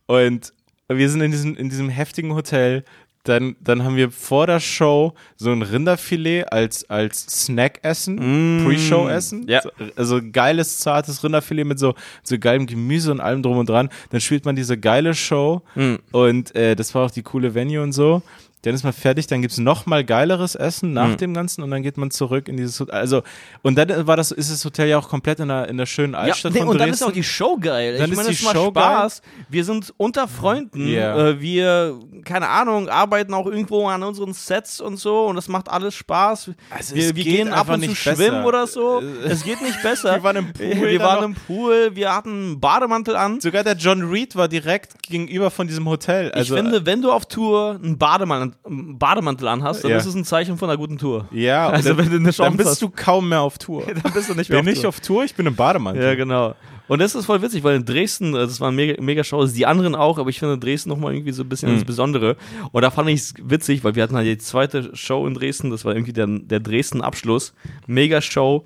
Und 0.06 0.52
wir 0.88 1.08
sind 1.10 1.20
in 1.20 1.30
diesem, 1.30 1.56
in 1.56 1.68
diesem 1.68 1.88
heftigen 1.88 2.34
Hotel. 2.34 2.84
Dann, 3.28 3.56
dann 3.60 3.84
haben 3.84 3.96
wir 3.96 4.10
vor 4.10 4.46
der 4.46 4.58
Show 4.60 5.12
so 5.36 5.50
ein 5.52 5.60
Rinderfilet 5.62 6.44
als, 6.50 6.88
als 6.88 7.26
Snack-Essen, 7.44 8.64
Pre-Show-Essen. 8.64 9.46
Ja. 9.48 9.60
So, 9.62 9.70
Also 9.96 10.20
geiles, 10.32 10.78
zartes 10.78 11.22
Rinderfilet 11.22 11.64
mit 11.64 11.78
so, 11.78 11.94
so 12.22 12.38
geilem 12.38 12.66
Gemüse 12.66 13.10
und 13.12 13.20
allem 13.20 13.42
drum 13.42 13.58
und 13.58 13.68
dran. 13.68 13.88
Dann 14.10 14.20
spielt 14.20 14.44
man 14.44 14.56
diese 14.56 14.78
geile 14.78 15.14
Show 15.14 15.62
Mhm. 15.74 15.98
und 16.12 16.54
äh, 16.54 16.74
das 16.74 16.94
war 16.94 17.04
auch 17.06 17.10
die 17.10 17.22
coole 17.22 17.54
Venue 17.54 17.82
und 17.82 17.92
so. 17.92 18.22
Dann 18.62 18.74
ist 18.74 18.82
man 18.82 18.92
fertig, 18.92 19.26
dann 19.28 19.40
gibt 19.40 19.52
es 19.52 19.58
noch 19.58 19.86
mal 19.86 20.04
geileres 20.04 20.54
Essen 20.56 20.92
nach 20.92 21.08
Mhm. 21.08 21.16
dem 21.18 21.34
Ganzen 21.34 21.62
und 21.62 21.70
dann 21.70 21.82
geht 21.82 21.96
man 21.96 22.10
zurück 22.10 22.48
in 22.48 22.56
dieses 22.56 22.78
Hotel. 22.80 22.94
Also, 22.94 23.22
und 23.62 23.76
dann 23.78 24.06
war 24.06 24.16
das, 24.16 24.32
ist 24.32 24.50
das 24.50 24.64
Hotel 24.64 24.88
ja 24.88 24.98
auch 24.98 25.08
komplett 25.08 25.38
in 25.40 25.48
der, 25.48 25.68
in 25.68 25.76
der 25.76 25.86
schönen 25.86 26.14
Ja, 26.14 26.20
Altstadt 26.20 26.52
nee, 26.54 26.58
von 26.58 26.68
und 26.68 26.78
Dresden. 26.78 26.90
dann 26.90 26.94
ist 26.94 27.02
auch 27.04 27.12
die 27.12 27.22
Show 27.22 27.56
geil. 27.60 27.96
Dann 27.98 28.06
ich 28.06 28.10
ist 28.12 28.16
meine, 28.16 28.30
es 28.30 28.42
macht 28.42 28.56
Spaß. 28.56 29.22
Wir 29.48 29.64
sind 29.64 29.94
unter 29.96 30.26
Freunden. 30.26 30.88
Ja. 30.88 31.16
Äh, 31.28 31.40
wir, 31.40 31.98
keine 32.24 32.48
Ahnung, 32.48 32.88
arbeiten 32.88 33.32
auch 33.34 33.46
irgendwo 33.46 33.86
an 33.86 34.02
unseren 34.02 34.32
Sets 34.32 34.80
und 34.80 34.96
so 34.98 35.26
und 35.26 35.36
es 35.36 35.46
macht 35.48 35.68
alles 35.68 35.94
Spaß. 35.94 36.50
Also 36.70 36.94
wir 36.96 37.14
wir 37.14 37.24
gehen 37.24 37.48
ab 37.52 37.60
einfach 37.60 37.74
und 37.74 37.82
zu 37.84 37.90
nicht 37.90 38.02
schwimmen 38.02 38.16
besser. 38.18 38.46
oder 38.46 38.66
so. 38.66 39.00
Äh, 39.00 39.28
es 39.28 39.44
geht 39.44 39.62
nicht 39.62 39.80
besser. 39.82 40.14
wir 40.16 40.22
waren 40.24 40.36
im 40.36 40.52
Pool 40.52 40.66
Wir 40.88 41.00
waren 41.00 41.24
im 41.24 41.34
Pool, 41.34 41.90
wir 41.94 42.14
hatten 42.14 42.28
einen 42.30 42.60
Bademantel 42.60 43.14
an. 43.16 43.40
Sogar 43.40 43.62
der 43.62 43.76
John 43.76 44.02
Reed 44.02 44.34
war 44.36 44.48
direkt 44.48 45.02
gegenüber 45.02 45.50
von 45.50 45.68
diesem 45.68 45.88
Hotel. 45.88 46.32
Also, 46.32 46.56
ich 46.56 46.60
finde, 46.60 46.84
wenn 46.86 47.02
du 47.02 47.12
auf 47.12 47.26
Tour 47.26 47.78
einen 47.82 47.96
Bademantel, 47.98 48.48
einen 48.64 48.98
Bademantel 48.98 49.48
anhast, 49.48 49.82
dann 49.84 49.90
Ja. 49.92 49.96
ist 49.96 50.06
es 50.06 50.14
ein 50.14 50.24
Zeichen 50.24 50.58
von 50.58 50.68
einer 50.68 50.76
guten 50.78 50.98
Tour. 50.98 51.26
ja, 51.32 51.68
Also 51.70 51.90
dann, 51.90 51.98
wenn 51.98 52.10
du 52.10 52.16
eine 52.16 52.24
Chance 52.30 52.42
dann 52.42 52.56
bist 52.56 52.70
hast. 52.70 52.82
du 52.82 52.90
kaum 52.90 53.28
mehr 53.28 53.40
auf 53.40 53.58
Tour. 53.58 53.84
dann 54.02 54.12
bist 54.12 54.28
du 54.28 54.34
nicht 54.34 54.50
bin 54.50 54.66
ich 54.68 54.86
auf 54.86 55.00
Tour, 55.00 55.24
ich 55.24 55.34
bin 55.34 55.46
im 55.46 55.54
Bademantel. 55.56 56.02
Ja, 56.04 56.14
genau. 56.14 56.54
Und 56.88 57.00
das 57.00 57.14
ist 57.14 57.26
voll 57.26 57.42
witzig, 57.42 57.62
weil 57.64 57.76
in 57.76 57.84
Dresden, 57.84 58.32
das 58.32 58.60
war 58.60 58.68
eine 58.68 58.76
mega, 58.76 59.02
mega 59.02 59.22
Show, 59.22 59.40
also 59.40 59.54
die 59.54 59.66
anderen 59.66 59.94
auch, 59.94 60.18
aber 60.18 60.30
ich 60.30 60.38
finde 60.38 60.56
Dresden 60.58 60.88
nochmal 60.88 61.12
irgendwie 61.14 61.32
so 61.32 61.42
ein 61.42 61.48
bisschen 61.48 61.70
Mhm. 61.70 61.74
das 61.76 61.84
Besondere. 61.84 62.36
Und 62.72 62.80
da 62.82 62.90
fand 62.90 63.10
ich 63.10 63.20
es 63.20 63.34
witzig, 63.42 63.84
weil 63.84 63.94
wir 63.94 64.02
hatten 64.02 64.16
halt 64.16 64.26
die 64.26 64.38
zweite 64.38 64.96
Show 64.96 65.26
in 65.26 65.34
Dresden, 65.34 65.70
das 65.70 65.84
war 65.84 65.92
irgendwie 65.94 66.14
der, 66.14 66.26
der 66.26 66.60
Dresden-Abschluss. 66.60 67.52
Mega 67.86 68.22
Show. 68.22 68.64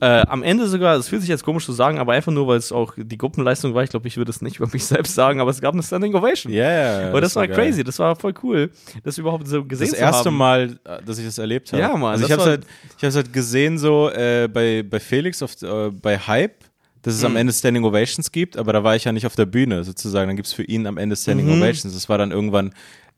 Äh, 0.00 0.26
am 0.26 0.42
Ende 0.42 0.66
sogar, 0.66 0.96
das 0.96 1.08
fühlt 1.08 1.22
sich 1.22 1.28
jetzt 1.28 1.44
komisch 1.44 1.64
zu 1.64 1.72
sagen, 1.72 1.98
aber 1.98 2.12
einfach 2.14 2.32
nur, 2.32 2.46
weil 2.48 2.58
es 2.58 2.72
auch 2.72 2.94
die 2.96 3.16
Gruppenleistung 3.16 3.74
war. 3.74 3.84
Ich 3.84 3.90
glaube, 3.90 4.08
ich 4.08 4.16
würde 4.16 4.30
es 4.30 4.42
nicht 4.42 4.56
über 4.60 4.68
mich 4.72 4.84
selbst 4.84 5.14
sagen, 5.14 5.40
aber 5.40 5.50
es 5.50 5.60
gab 5.60 5.72
eine 5.72 5.82
Standing 5.82 6.14
Ovation. 6.14 6.52
Ja, 6.52 7.00
ja. 7.02 7.12
Und 7.12 7.20
das, 7.20 7.36
war 7.36 7.46
geil. 7.46 7.56
crazy, 7.56 7.84
das 7.84 7.98
war 8.00 8.16
voll 8.16 8.34
cool, 8.42 8.70
das 9.04 9.18
überhaupt 9.18 9.46
so 9.46 9.64
gesehen 9.64 9.88
Das 9.90 9.96
zu 9.98 10.02
erste 10.04 10.28
haben. 10.30 10.36
Mal, 10.36 10.78
äh, 10.84 11.02
dass 11.04 11.18
ich 11.18 11.24
das 11.24 11.38
erlebt 11.38 11.72
habe. 11.72 11.80
Ja, 11.80 11.96
Mann, 11.96 12.12
Also 12.12 12.24
ich 12.24 12.28
das 12.28 12.38
habe 12.38 12.42
war- 12.42 12.50
halt, 12.58 12.66
ich 13.00 13.14
halt 13.14 13.32
gesehen 13.32 13.78
so 13.78 14.10
äh, 14.10 14.48
bei, 14.52 14.82
bei 14.82 14.98
Felix 14.98 15.42
auf, 15.42 15.60
äh, 15.62 15.90
bei 15.90 16.18
Hype, 16.18 16.64
dass 17.02 17.14
es 17.14 17.20
Mhm. 17.20 17.26
am 17.26 17.36
Ende 17.36 17.52
Standing 17.52 17.84
Ovations 17.84 18.32
gibt, 18.32 18.56
aber 18.56 18.72
da 18.72 18.82
war 18.82 18.96
ich 18.96 19.04
ja 19.04 19.12
nicht 19.12 19.26
auf 19.26 19.36
der 19.36 19.46
Bühne 19.46 19.84
sozusagen. 19.84 20.26
Dann 20.28 20.36
gibt 20.36 20.48
es 20.48 20.54
für 20.54 20.62
ihn 20.64 20.86
am 20.86 20.96
Ende 20.98 21.14
Standing 21.16 21.46
Mhm. 21.46 21.62
Ovations. 21.62 21.94
Das 21.94 22.08
war 22.08 22.18
dann 22.18 22.30
irgendwann 22.32 22.72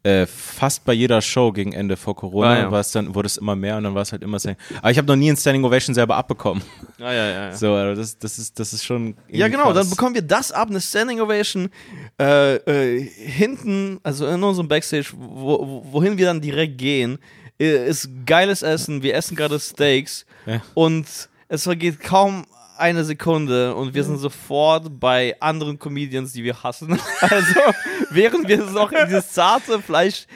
äh, 0.07 0.27
fast 0.27 0.85
bei 0.85 0.93
jeder 0.93 1.21
Show 1.21 1.51
gegen 1.53 1.73
Ende 1.73 1.97
vor 1.97 2.15
Corona 2.15 2.51
Ah, 2.51 2.59
ja. 2.59 2.71
war 2.71 2.81
es 2.81 2.93
dann, 2.93 3.15
wurde 3.15 3.27
es 3.27 3.37
immer 3.39 3.57
mehr 3.57 3.77
und 3.77 3.85
dann 3.85 3.95
war 3.95 4.03
es 4.03 4.13
halt 4.13 4.23
immer 4.23 4.39
Standing. 4.39 4.61
Aber 4.79 4.91
ich 4.91 4.99
habe 4.99 5.09
noch 5.09 5.17
nie 5.17 5.31
ein 5.31 5.37
Standing 5.37 5.65
Ovation 5.65 5.95
selber 5.95 6.17
abbekommen. 6.17 6.63
Ja, 6.99 7.13
ja, 7.13 7.29
ja. 7.31 7.53
So, 7.57 7.73
also 7.75 8.01
das, 8.01 8.17
das 8.19 8.39
ist, 8.39 8.59
das 8.59 8.73
ist 8.73 8.85
schon. 8.85 9.17
Ja, 9.29 9.49
genau, 9.49 9.65
dann 9.73 9.75
krass. 9.83 9.91
bekommen 9.91 10.15
wir 10.15 10.23
das 10.23 10.53
ab, 10.53 10.69
eine 10.71 10.81
Standing 10.81 11.21
Ovation 11.21 11.69
äh, 12.21 12.55
äh, 12.57 13.03
hinten, 13.03 13.99
also 14.03 14.27
in 14.27 14.43
unserem 14.43 14.69
Backstage, 14.69 15.09
wo, 15.17 15.59
wo- 15.67 15.87
wohin 15.93 16.17
wir 16.19 16.27
dann 16.27 16.41
direkt 16.41 16.79
gehen, 16.79 17.19
äh, 17.61 17.89
ist 17.89 18.09
geiles 18.27 18.63
Essen. 18.63 19.03
Wir 19.03 19.15
essen 19.15 19.37
gerade 19.37 19.59
Steaks 19.59 20.25
Ja. 20.47 20.63
und 20.75 21.07
es 21.49 21.63
vergeht 21.65 22.01
kaum 22.01 22.45
eine 22.79 23.05
Sekunde 23.05 23.75
und 23.75 23.95
wir 23.95 24.05
sind 24.05 24.19
sofort 24.19 25.01
bei 25.01 25.37
anderen 25.41 25.79
Comedians, 25.79 26.33
die 26.33 26.45
wir 26.45 26.63
hassen. 26.63 26.99
Also, 27.21 27.61
während 28.11 28.49
wir 28.49 28.59
noch 28.59 28.93
in 28.93 29.07
dieses 29.07 29.33
zarte 29.33 29.81
Fleisch 29.81 30.27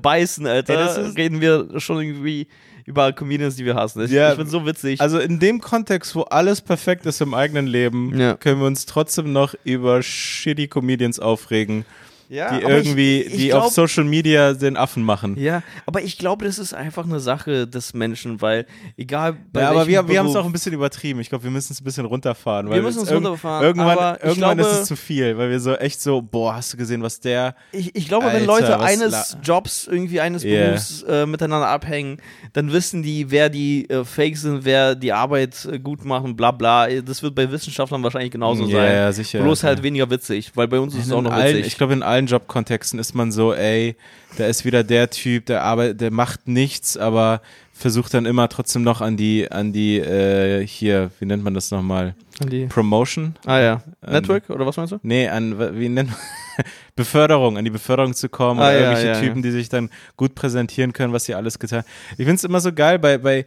beißen, 0.00 0.46
Alter, 0.46 0.96
Ey, 0.98 1.10
reden 1.16 1.40
wir 1.40 1.80
schon 1.80 2.00
irgendwie 2.00 2.46
über 2.86 3.12
Comedians, 3.12 3.56
die 3.56 3.64
wir 3.64 3.74
hassen. 3.74 4.04
Ich, 4.04 4.10
Ja, 4.10 4.30
ich 4.30 4.36
finde 4.36 4.50
so 4.50 4.66
witzig. 4.66 5.00
Also 5.00 5.18
in 5.18 5.38
dem 5.38 5.60
Kontext, 5.60 6.14
wo 6.14 6.22
alles 6.22 6.60
perfekt 6.60 7.06
ist 7.06 7.20
im 7.20 7.34
eigenen 7.34 7.66
Leben, 7.66 8.18
Ja. 8.18 8.34
können 8.36 8.60
wir 8.60 8.66
uns 8.66 8.86
trotzdem 8.86 9.32
noch 9.32 9.54
über 9.64 10.02
shitty 10.02 10.66
Comedians 10.68 11.20
aufregen, 11.20 11.84
ja, 12.30 12.56
die 12.58 12.64
aber 12.64 12.78
ich- 12.78 12.86
irgendwie, 12.86 13.20
ich 13.22 13.36
die 13.36 13.48
glaub- 13.48 13.64
auf 13.64 13.72
Social 13.72 14.04
Media 14.04 14.54
den 14.54 14.76
Affen 14.76 15.02
machen. 15.02 15.36
Ja, 15.38 15.62
aber 15.84 16.00
ich 16.02 16.16
glaube, 16.16 16.44
das 16.46 16.58
ist 16.58 16.72
einfach 16.72 17.04
eine 17.04 17.20
Sache 17.20 17.66
des 17.66 17.92
Menschen, 17.92 18.40
weil 18.40 18.64
egal 18.96 19.36
bei 19.52 19.60
Ja, 19.62 19.70
aber 19.70 19.86
wir, 19.86 20.08
wir 20.08 20.18
haben 20.18 20.28
es 20.28 20.36
auch 20.36 20.46
ein 20.46 20.52
bisschen 20.52 20.72
übertrieben. 20.72 21.20
Ich 21.20 21.28
glaube, 21.28 21.44
wir 21.44 21.50
müssen 21.50 21.72
es 21.72 21.80
ein 21.80 21.84
bisschen 21.84 22.06
runterfahren. 22.06 22.70
Wir 22.70 22.80
müssen 22.82 23.02
es 23.02 23.12
runterfahren, 23.12 23.64
Irgendwann, 23.66 24.16
irgendwann 24.22 24.56
glaube- 24.56 24.70
ist 24.72 24.80
es 24.82 24.86
zu 24.88 24.96
viel, 24.96 25.36
weil 25.36 25.50
wir 25.50 25.60
so 25.60 25.74
echt 25.74 26.00
so, 26.00 26.22
boah, 26.22 26.54
hast 26.54 26.72
du 26.72 26.76
gesehen, 26.76 27.02
was 27.02 27.20
der. 27.20 27.54
Ich, 27.72 27.94
ich 27.94 28.08
glaube, 28.08 28.26
wenn 28.26 28.34
Alter, 28.36 28.46
Leute 28.46 28.68
was 28.78 28.82
eines 28.82 29.36
Jobs, 29.42 29.86
irgendwie 29.90 30.20
eines 30.20 30.44
Yeah. 30.44 30.66
Berufs 30.68 31.02
äh, 31.02 31.26
miteinander 31.26 31.68
abhängen, 31.68 32.18
dann 32.52 32.72
wissen 32.72 33.02
die, 33.02 33.30
wer 33.30 33.48
die 33.50 33.88
äh, 33.90 34.04
Fake 34.04 34.36
sind, 34.36 34.64
wer 34.64 34.94
die 34.94 35.12
Arbeit 35.12 35.64
äh, 35.70 35.78
gut 35.78 36.04
machen, 36.04 36.36
bla 36.36 36.50
bla. 36.52 36.86
Das 37.00 37.22
wird 37.22 37.34
bei 37.34 37.50
Wissenschaftlern 37.50 38.02
wahrscheinlich 38.02 38.30
genauso 38.30 38.64
Ja, 38.66 38.76
sein. 38.76 38.92
ja, 38.94 39.12
sicher. 39.12 39.42
Bloß 39.42 39.64
halt 39.64 39.78
Ja. 39.78 39.84
weniger 39.84 40.10
witzig, 40.10 40.52
weil 40.54 40.68
bei 40.68 40.78
uns 40.78 40.94
ist 40.94 41.06
es 41.06 41.12
auch 41.12 41.22
noch 41.22 41.32
allen, 41.32 41.56
witzig. 41.56 41.66
ich 41.72 41.76
glaube, 41.78 41.92
in 41.94 42.02
allen 42.02 42.19
Jobkontexten 42.26 42.98
ist 42.98 43.14
man 43.14 43.32
so, 43.32 43.52
ey, 43.54 43.96
da 44.36 44.46
ist 44.46 44.64
wieder 44.64 44.84
der 44.84 45.10
Typ, 45.10 45.46
der 45.46 45.62
arbeitet, 45.62 46.00
der 46.00 46.10
macht 46.10 46.48
nichts, 46.48 46.96
aber 46.96 47.40
versucht 47.72 48.12
dann 48.14 48.26
immer 48.26 48.48
trotzdem 48.48 48.82
noch 48.82 49.00
an 49.00 49.16
die, 49.16 49.50
an 49.50 49.72
die, 49.72 49.98
äh, 49.98 50.66
hier, 50.66 51.10
wie 51.18 51.24
nennt 51.26 51.42
man 51.42 51.54
das 51.54 51.70
nochmal? 51.70 52.14
Die- 52.44 52.66
Promotion? 52.66 53.34
ah 53.46 53.58
ja. 53.58 53.82
Ähm, 54.06 54.12
Network 54.14 54.48
oder 54.50 54.66
was 54.66 54.76
meinst 54.76 54.92
du? 54.92 54.98
Nee, 55.02 55.28
an, 55.28 55.58
wie 55.78 55.88
nennt 55.88 56.10
man? 56.10 56.18
Beförderung, 56.96 57.56
an 57.56 57.64
die 57.64 57.70
Beförderung 57.70 58.12
zu 58.14 58.28
kommen, 58.28 58.60
Ah, 58.60 58.64
oder 58.68 58.72
ja, 58.72 58.78
irgendwelche 58.80 59.06
ja, 59.08 59.14
ja. 59.14 59.20
Typen, 59.20 59.42
die 59.42 59.50
sich 59.50 59.68
dann 59.68 59.88
gut 60.16 60.34
präsentieren 60.34 60.92
können, 60.92 61.12
was 61.12 61.24
sie 61.24 61.34
alles 61.34 61.58
getan 61.58 61.84
Ich 62.12 62.16
finde 62.24 62.34
es 62.34 62.44
immer 62.44 62.60
so 62.60 62.72
geil, 62.72 62.98
bei, 62.98 63.16
bei 63.18 63.46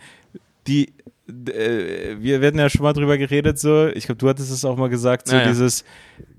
die, 0.67 0.93
äh, 1.27 2.15
wir 2.19 2.41
werden 2.41 2.59
ja 2.59 2.69
schon 2.69 2.83
mal 2.83 2.93
drüber 2.93 3.17
geredet, 3.17 3.59
so, 3.59 3.88
ich 3.88 4.05
glaube, 4.05 4.17
du 4.19 4.29
hattest 4.29 4.51
es 4.51 4.65
auch 4.65 4.77
mal 4.77 4.89
gesagt, 4.89 5.27
so 5.27 5.36
Ja, 5.36 5.41
ja. 5.43 5.47
dieses, 5.47 5.83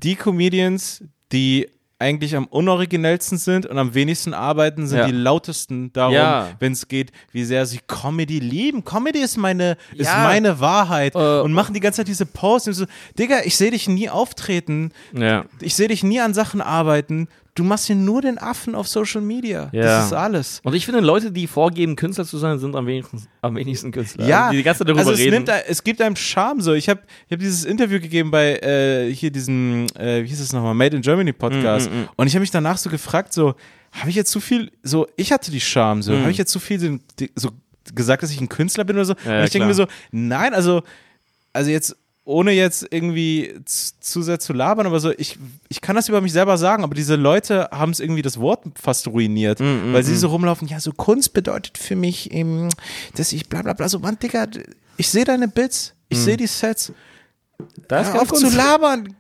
die 0.03 0.17
Comedians, 0.17 1.05
die 1.33 1.69
eigentlich 2.05 2.37
am 2.37 2.45
unoriginellsten 2.47 3.39
sind 3.39 3.65
und 3.67 3.79
am 3.79 3.95
wenigsten 3.95 4.35
arbeiten, 4.35 4.87
sind 4.87 4.99
Ja. 4.99 5.07
die 5.07 5.13
lautesten 5.13 5.93
darum, 5.93 6.15
Ja. 6.15 6.49
wenn 6.59 6.73
es 6.73 6.87
geht, 6.89 7.11
wie 7.33 7.45
sehr 7.45 7.65
sie 7.67 7.81
Comedy 7.87 8.39
lieben. 8.39 8.85
Comedy 8.85 9.21
ist 9.21 9.37
meine, 9.37 9.77
ist 9.95 10.07
Ja. 10.09 10.25
meine 10.25 10.61
Wahrheit. 10.61 11.15
Äh, 11.15 11.41
und 11.41 11.53
machen 11.53 11.73
die 11.75 11.81
ganze 11.81 11.99
Zeit 11.99 12.09
diese 12.09 12.27
Posts 12.27 12.77
so, 12.77 12.85
Digga, 13.19 13.41
ich 13.45 13.57
sehe 13.57 13.71
dich 13.71 13.89
nie 13.89 14.09
auftreten 14.11 14.93
ich 15.61 15.75
sehe 15.75 15.89
dich 15.89 16.03
nie 16.05 16.21
an 16.21 16.35
Sachen 16.35 16.61
arbeiten. 16.61 17.29
Du 17.57 17.63
machst 17.63 17.87
hier 17.87 17.95
nur 17.95 18.21
den 18.21 18.37
Affen 18.39 18.75
auf 18.75 18.89
Social 18.89 19.21
Media. 19.21 19.69
Ja. 19.73 19.83
Das 19.83 20.07
ist 20.07 20.13
alles. 20.13 20.61
Und 20.65 20.75
ich 20.75 20.85
finde, 20.87 21.01
Leute, 21.01 21.31
die 21.31 21.47
vorgeben, 21.47 21.95
Künstler 21.95 22.25
zu 22.25 22.37
sein, 22.39 22.59
sind 22.59 22.75
am 22.75 22.85
wenigsten, 22.89 23.23
am 23.43 23.55
wenigsten 23.55 23.93
Künstler. 23.93 24.27
Ja, 24.27 24.39
Also 24.47 24.51
die 24.53 24.57
die 24.57 24.63
ganze 24.65 24.79
Zeit 24.81 24.89
darüber 24.89 25.01
also 25.01 25.13
es, 25.13 25.21
reden. 25.21 25.45
nimmt, 25.45 25.51
es 25.69 25.85
gibt 25.85 26.01
einem 26.03 26.17
Charme 26.17 26.61
so. 26.61 26.73
Ich 26.73 26.89
habe 26.89 27.03
ich 27.29 27.33
hab 27.33 27.39
dieses 27.39 27.65
Interview 27.65 28.01
gegeben 28.01 28.33
bei 28.33 28.57
äh, 28.57 29.15
hier 29.15 29.31
diesem, 29.31 29.87
äh, 29.97 30.25
wie 30.25 30.29
hieß 30.29 30.41
es 30.41 30.53
nochmal, 30.53 30.75
Made 30.75 30.97
in 30.97 31.03
Germany 31.03 31.33
Podcast. 31.33 31.89
Mm, 31.91 31.95
mm, 31.95 32.01
mm. 32.03 32.09
Und 32.17 32.27
ich 32.27 32.35
habe 32.35 32.41
mich 32.41 32.51
danach 32.51 32.77
so 32.77 32.91
gefragt, 32.91 33.33
so, 33.33 33.55
habe 33.93 34.11
ich 34.11 34.17
jetzt 34.17 34.33
zu 34.33 34.41
viel, 34.41 34.73
so, 34.83 35.07
ich 35.17 35.31
hatte 35.31 35.53
die 35.53 35.61
Charme, 35.61 36.03
so, 36.03 36.13
Mm. 36.13 36.23
habe 36.23 36.31
ich 36.33 36.39
jetzt 36.39 36.51
zu 36.51 36.59
viel 36.59 36.81
so, 36.81 36.99
die- 37.21 37.31
so 37.37 37.51
gesagt, 37.95 38.25
dass 38.25 38.33
ich 38.33 38.41
ein 38.41 38.49
Künstler 38.49 38.83
bin 38.83 38.97
oder 38.97 39.05
so? 39.05 39.15
Ja, 39.25 39.39
Und 39.39 39.45
ich 39.45 39.51
denke 39.51 39.69
mir 39.69 39.75
so, 39.75 39.87
nein, 40.11 40.55
also, 40.55 40.83
also 41.53 41.71
jetzt 41.71 41.95
ohne 42.27 42.53
jetzt 42.53 42.87
irgendwie 42.91 43.55
zu 43.65 44.23
sehr 44.23 44.39
zu 44.41 44.53
labern, 44.55 44.87
aber 44.87 44.99
so, 44.99 45.11
ich, 45.11 45.39
ich 45.69 45.81
kann 45.83 45.95
das 45.95 46.09
über 46.09 46.21
mich 46.23 46.33
selber 46.33 46.57
sagen, 46.57 46.83
aber 46.83 46.95
diese 46.95 47.17
Leute 47.17 47.69
haben 47.71 47.93
es 47.93 48.01
irgendwie 48.01 48.23
das 48.23 48.41
Wort 48.41 48.65
fast 48.81 49.07
ruiniert, 49.09 49.61
Mm, 49.61 49.93
weil 49.93 50.03
sie 50.03 50.17
so 50.17 50.29
rumlaufen, 50.29 50.67
ja, 50.67 50.81
so 50.81 50.93
Kunst 50.93 51.35
bedeutet 51.35 51.77
für 51.77 51.97
mich, 51.97 52.31
eben, 52.33 52.71
dass 53.17 53.33
ich 53.33 53.49
bla 53.49 53.61
bla 53.63 53.75
bla, 53.75 53.89
so, 53.89 53.99
Mann, 53.99 54.19
Digga, 54.19 54.47
ich 54.97 55.09
sehe 55.11 55.25
deine 55.25 55.49
Bits, 55.49 55.93
ich 56.09 56.19
sehe 56.19 56.37
die 56.39 56.47
Sets, 56.47 56.93
da 57.89 58.01
ist 58.01 58.13
hör 58.15 58.23
auf 58.23 58.29
Kunst. 58.29 58.51
zu 58.51 58.57
labern, 58.57 59.15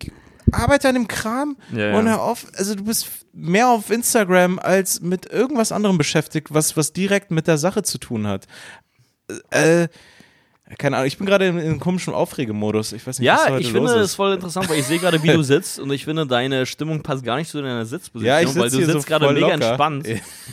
arbeite 0.52 0.88
an 0.88 0.94
dem 0.94 1.08
Kram 1.08 1.56
Ja, 1.72 1.88
ja. 1.88 1.98
und 1.98 2.08
hör 2.08 2.22
auf, 2.22 2.46
also 2.56 2.74
du 2.74 2.84
bist 2.84 3.06
mehr 3.34 3.68
auf 3.68 3.90
Instagram 3.90 4.58
als 4.58 5.00
mit 5.02 5.26
irgendwas 5.26 5.72
anderem 5.72 5.98
beschäftigt, 5.98 6.54
was, 6.54 6.76
was 6.76 6.92
direkt 6.94 7.30
mit 7.30 7.48
der 7.48 7.58
Sache 7.58 7.82
zu 7.82 7.98
tun 7.98 8.26
hat. 8.26 8.46
Äh, 9.50 9.88
keine 10.78 10.96
Ahnung, 10.96 11.06
ich 11.08 11.16
bin 11.18 11.26
gerade 11.26 11.46
in, 11.46 11.58
in 11.58 11.64
einem 11.66 11.80
komischen 11.80 12.14
Aufregemodus. 12.14 12.92
Ich 12.92 13.06
weiß 13.06 13.18
nicht, 13.18 13.30
was 13.30 13.44
Ja, 13.46 13.50
heute 13.52 13.60
ich 13.62 13.72
los 13.72 13.90
finde 13.90 14.00
ist. 14.02 14.10
es 14.10 14.14
voll 14.14 14.34
interessant, 14.34 14.68
weil 14.68 14.78
ich 14.78 14.84
sehe 14.86 14.98
gerade, 14.98 15.22
wie 15.22 15.28
du 15.28 15.42
sitzt 15.42 15.78
und 15.78 15.90
ich 15.92 16.04
finde, 16.04 16.26
deine 16.26 16.66
Stimmung 16.66 17.02
passt 17.02 17.24
gar 17.24 17.36
nicht 17.36 17.50
zu 17.50 17.60
deiner 17.62 17.84
Sitzposition, 17.86 18.26
Ja, 18.34 18.40
ich 18.40 18.48
sitz 18.48 18.56
weil 18.62 18.70
du 18.70 18.76
sitzt 18.76 18.92
so 18.92 19.00
gerade 19.00 19.26
mega 19.32 19.40
locker. 19.40 19.54
entspannt. 19.54 20.06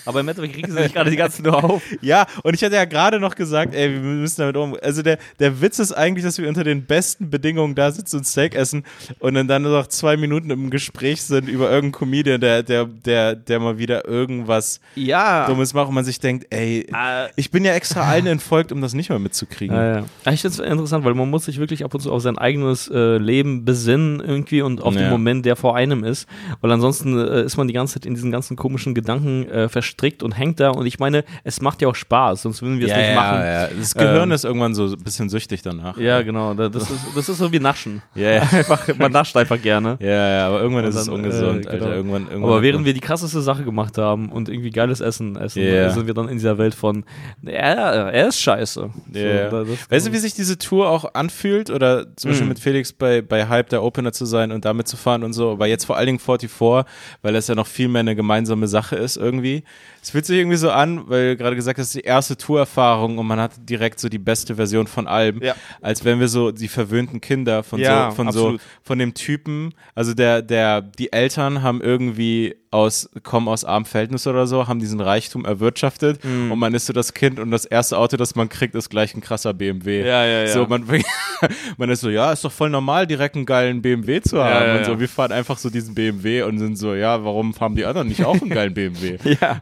Aber 0.06 0.20
im 0.20 0.28
Endeffekt 0.30 0.56
kriegst 0.56 0.72
du 0.72 0.82
dich 0.82 0.94
gerade 0.94 1.10
die 1.10 1.18
ganze 1.18 1.42
nur 1.44 1.64
auf. 1.64 1.82
Ja, 2.02 2.26
und 2.44 2.54
ich 2.54 2.64
hatte 2.64 2.76
ja 2.76 2.86
gerade 2.86 3.20
noch 3.20 3.36
gesagt, 3.36 3.74
ey, 3.76 3.92
wir 3.92 4.00
müssen 4.00 4.42
damit 4.42 4.58
um. 4.58 4.76
Also 4.82 5.02
der, 5.02 5.18
der 5.40 5.62
Witz 5.62 5.80
ist 5.80 5.92
eigentlich, 5.92 6.24
dass 6.26 6.38
wir 6.38 6.48
unter 6.48 6.64
den 6.64 6.86
besten 6.86 7.30
Bedingungen 7.30 7.76
da 7.76 7.92
sitzen 7.92 8.18
und 8.18 8.26
Steak 8.28 8.56
essen 8.56 8.84
und 9.20 9.34
dann, 9.34 9.48
dann 9.48 9.62
noch 9.64 9.88
zwei 9.88 10.18
Minuten 10.18 10.50
im 10.50 10.70
Gespräch 10.70 11.22
sind 11.22 11.48
über 11.48 11.66
irgendeinen 11.70 11.92
Comedian, 11.92 12.42
der, 12.42 12.64
der, 12.64 12.86
der, 12.86 13.36
der 13.36 13.60
mal 13.60 13.78
wieder 13.78 14.06
irgendwas 14.08 14.80
Ja. 14.96 15.46
Dummes 15.48 15.74
macht 15.74 15.90
und 15.90 15.96
man 15.96 16.06
sich 16.06 16.20
denkt, 16.20 16.48
ey, 16.50 16.88
Äh, 16.94 17.30
ich 17.36 17.52
bin 17.52 17.64
ja 17.66 17.74
extra 17.74 18.08
allen 18.10 18.26
entfolgt, 18.28 18.72
um 18.72 18.82
das 18.82 18.94
nicht 18.94 19.10
mehr 19.10 19.20
mitzukriegen. 19.20 19.76
Ja, 19.76 19.96
ja. 20.00 20.04
Ja, 20.26 20.32
Ich 20.34 20.41
finde 20.41 20.54
es 20.54 20.60
interessant, 20.71 21.04
weil 21.04 21.15
man 21.15 21.30
muss 21.32 21.45
sich 21.45 21.58
wirklich 21.58 21.84
ab 21.84 21.93
und 21.95 22.00
zu 22.00 22.12
auf 22.12 22.21
sein 22.21 22.38
eigenes 22.38 22.88
äh, 22.89 23.17
Leben 23.17 23.65
besinnen 23.65 24.19
irgendwie 24.19 24.62
und 24.62 24.82
auf 24.84 24.93
Ja. 24.93 25.02
den 25.02 25.10
Moment, 25.10 25.45
der 25.47 25.56
vor 25.56 25.76
einem 25.76 26.04
ist. 26.04 26.28
Weil 26.62 26.71
ansonsten 26.71 27.17
äh, 27.17 27.41
ist 27.43 27.58
man 27.58 27.67
die 27.67 27.74
ganze 27.74 27.95
Zeit 27.95 28.06
in 28.06 28.13
diesen 28.13 28.32
ganzen 28.32 28.56
komischen 28.56 28.93
Gedanken 28.93 29.50
äh, 29.50 29.67
verstrickt 29.67 30.21
und 30.21 30.34
hängt 30.38 30.60
da. 30.60 30.69
Und 30.69 30.86
ich 30.86 31.00
meine, 31.00 31.24
es 31.43 31.60
macht 31.60 31.82
ja 31.82 31.88
auch 31.88 31.95
Spaß, 31.95 32.43
sonst 32.43 32.62
würden 32.62 32.78
wir 32.80 32.86
es 32.86 32.91
ja, 32.91 32.97
nicht 33.00 33.10
ja, 33.10 33.15
machen. 33.15 33.39
ja. 33.41 33.67
Das 33.80 33.95
Gehirn 33.95 34.30
Ähm, 34.30 34.32
ist 34.34 34.45
irgendwann 34.45 34.76
so 34.76 34.86
ein 34.86 35.04
bisschen 35.04 35.28
süchtig 35.30 35.63
danach. 35.63 35.97
Ja, 35.97 36.21
genau. 36.21 36.54
Da- 36.54 36.69
Das 36.69 36.84
ist, 36.84 37.00
das 37.15 37.28
ist 37.28 37.38
so 37.39 37.52
wie 37.52 37.60
Naschen. 37.60 38.04
Ja, 38.13 38.30
ja. 38.32 38.41
Einfach, 38.52 38.88
man 39.00 39.12
nascht 39.12 39.36
einfach 39.36 39.60
gerne. 39.62 39.97
Ja, 40.00 40.08
ja, 40.38 40.47
aber 40.50 40.62
irgendwann 40.62 40.84
Und 40.84 40.89
ist 40.91 40.97
es 40.97 41.06
dann, 41.06 41.15
ungesund, 41.15 41.65
äh, 41.65 41.69
Alter. 41.69 41.78
genau. 41.86 41.91
Irgendwann, 41.95 42.21
irgendwann 42.28 42.43
Aber 42.52 42.62
während 42.62 42.86
wir 42.86 42.93
die 42.93 43.00
krasseste 43.00 43.41
Sache 43.41 43.63
gemacht 43.63 43.97
haben 43.97 44.32
und 44.32 44.50
irgendwie 44.50 44.69
geiles 44.69 45.00
Essen 45.02 45.36
essen, 45.36 45.63
Ja. 45.63 45.89
sind 45.89 46.06
wir 46.06 46.13
dann 46.13 46.28
in 46.30 46.36
dieser 46.36 46.58
Welt 46.60 46.76
von, 46.76 47.04
er, 47.43 48.12
er 48.13 48.28
ist 48.28 48.39
scheiße. 48.39 48.89
Ja. 49.13 49.50
da- 49.50 49.63
das- 49.63 49.88
weißt 50.02 50.08
du, 50.08 50.14
wie 50.14 50.18
sich 50.20 50.34
diese 50.34 50.58
Tour 50.58 50.90
auch 50.90 51.14
anfühlt? 51.14 51.70
Oder 51.70 52.06
zum 52.16 52.32
Beispiel 52.32 52.46
Mhm. 52.46 52.50
mit 52.50 52.60
Felix 52.60 52.92
bei, 52.94 53.22
bei 53.22 53.48
Hype 53.48 53.70
der 53.70 53.84
Opener 53.84 54.12
zu 54.14 54.26
sein 54.26 54.52
und 54.52 54.66
damit 54.66 54.88
zu 54.88 54.98
fahren 54.98 55.24
und 55.24 55.34
so. 55.34 55.52
Aber 55.52 55.68
jetzt 55.68 55.86
vor 55.86 55.98
allen 55.98 56.08
Dingen 56.08 56.20
44, 56.20 56.86
weil 57.22 57.34
das 57.34 57.48
ja 57.48 57.56
noch 57.56 57.68
viel 57.68 57.88
mehr 57.88 58.00
eine 58.02 58.16
gemeinsame 58.16 58.68
Sache 58.68 58.96
ist 58.96 59.18
irgendwie. 59.18 59.64
Es 60.02 60.10
fühlt 60.10 60.26
sich 60.26 60.38
irgendwie 60.38 60.58
so 60.58 60.72
an, 60.72 61.04
weil 61.10 61.32
du 61.32 61.38
gerade 61.38 61.56
gesagt 61.56 61.78
hast, 61.78 61.94
die 61.94 62.02
erste 62.02 62.36
Tourerfahrung 62.38 63.18
und 63.20 63.28
man 63.28 63.40
hat 63.40 63.52
direkt 63.70 64.00
so 64.00 64.10
die 64.10 64.18
beste 64.18 64.56
Version 64.56 64.88
von 64.88 65.08
allem. 65.08 65.42
Ja. 65.44 65.56
Als 65.82 66.04
wenn 66.04 66.20
wir 66.20 66.28
so 66.28 66.52
die 66.52 66.68
verwöhnten 66.68 67.22
Kinder 67.22 67.62
von 67.64 67.80
Ja, 67.80 68.10
so, 68.10 68.16
von 68.16 68.28
absolut. 68.28 68.62
so, 68.62 68.68
von 68.84 68.98
dem 69.00 69.14
Typen, 69.14 69.74
also 69.96 70.14
der, 70.14 70.42
der, 70.42 70.82
die 70.82 71.14
Eltern 71.14 71.62
haben 71.62 71.82
irgendwie 71.82 72.56
aus, 72.72 73.10
kommen 73.24 73.50
aus 73.50 73.66
armen 73.66 73.86
Verhältnissen 73.86 74.30
oder 74.30 74.48
so, 74.48 74.68
haben 74.68 74.80
diesen 74.80 75.02
Reichtum 75.02 75.44
erwirtschaftet 75.44 76.24
Mhm. 76.24 76.52
und 76.54 76.58
man 76.60 76.74
ist 76.74 76.86
so 76.86 76.94
das 76.94 77.14
Kind 77.14 77.38
und 77.40 77.52
das 77.52 77.66
erste 77.66 77.98
Auto, 77.98 78.16
das 78.18 78.34
man 78.36 78.48
kriegt, 78.48 78.76
ist 78.76 78.90
gleich 78.90 79.14
ein 79.14 79.20
krasser 79.22 79.54
BMW. 79.54 80.00
Ja, 80.08 80.26
ja, 80.26 80.40
ja. 80.44 80.48
So, 80.48 80.66
man, 80.68 80.86
man 81.78 81.90
ist 81.90 82.00
so, 82.02 82.10
ja, 82.10 82.32
ist 82.32 82.46
doch 82.46 82.52
voll 82.52 82.70
normal, 82.70 83.06
direkt 83.08 83.36
einen 83.36 83.46
geilen 83.46 83.82
BMW 83.82 84.22
zu 84.22 84.42
haben. 84.42 84.68
ja, 84.68 84.78
und 84.78 84.86
so, 84.86 84.92
ja. 84.94 85.00
wir 85.02 85.10
fahren 85.10 85.34
einfach 85.34 85.58
so 85.58 85.70
diesen 85.70 85.94
BMW 85.94 86.44
und 86.44 86.60
sind 86.60 86.78
so, 86.78 86.96
ja, 86.96 87.24
warum 87.24 87.54
haben 87.60 87.76
die 87.76 87.86
anderen 87.86 88.08
nicht 88.08 88.24
auch 88.26 88.40
einen 88.42 88.50
geilen 88.50 88.74
BMW? 88.74 89.18
Ja. 89.42 89.60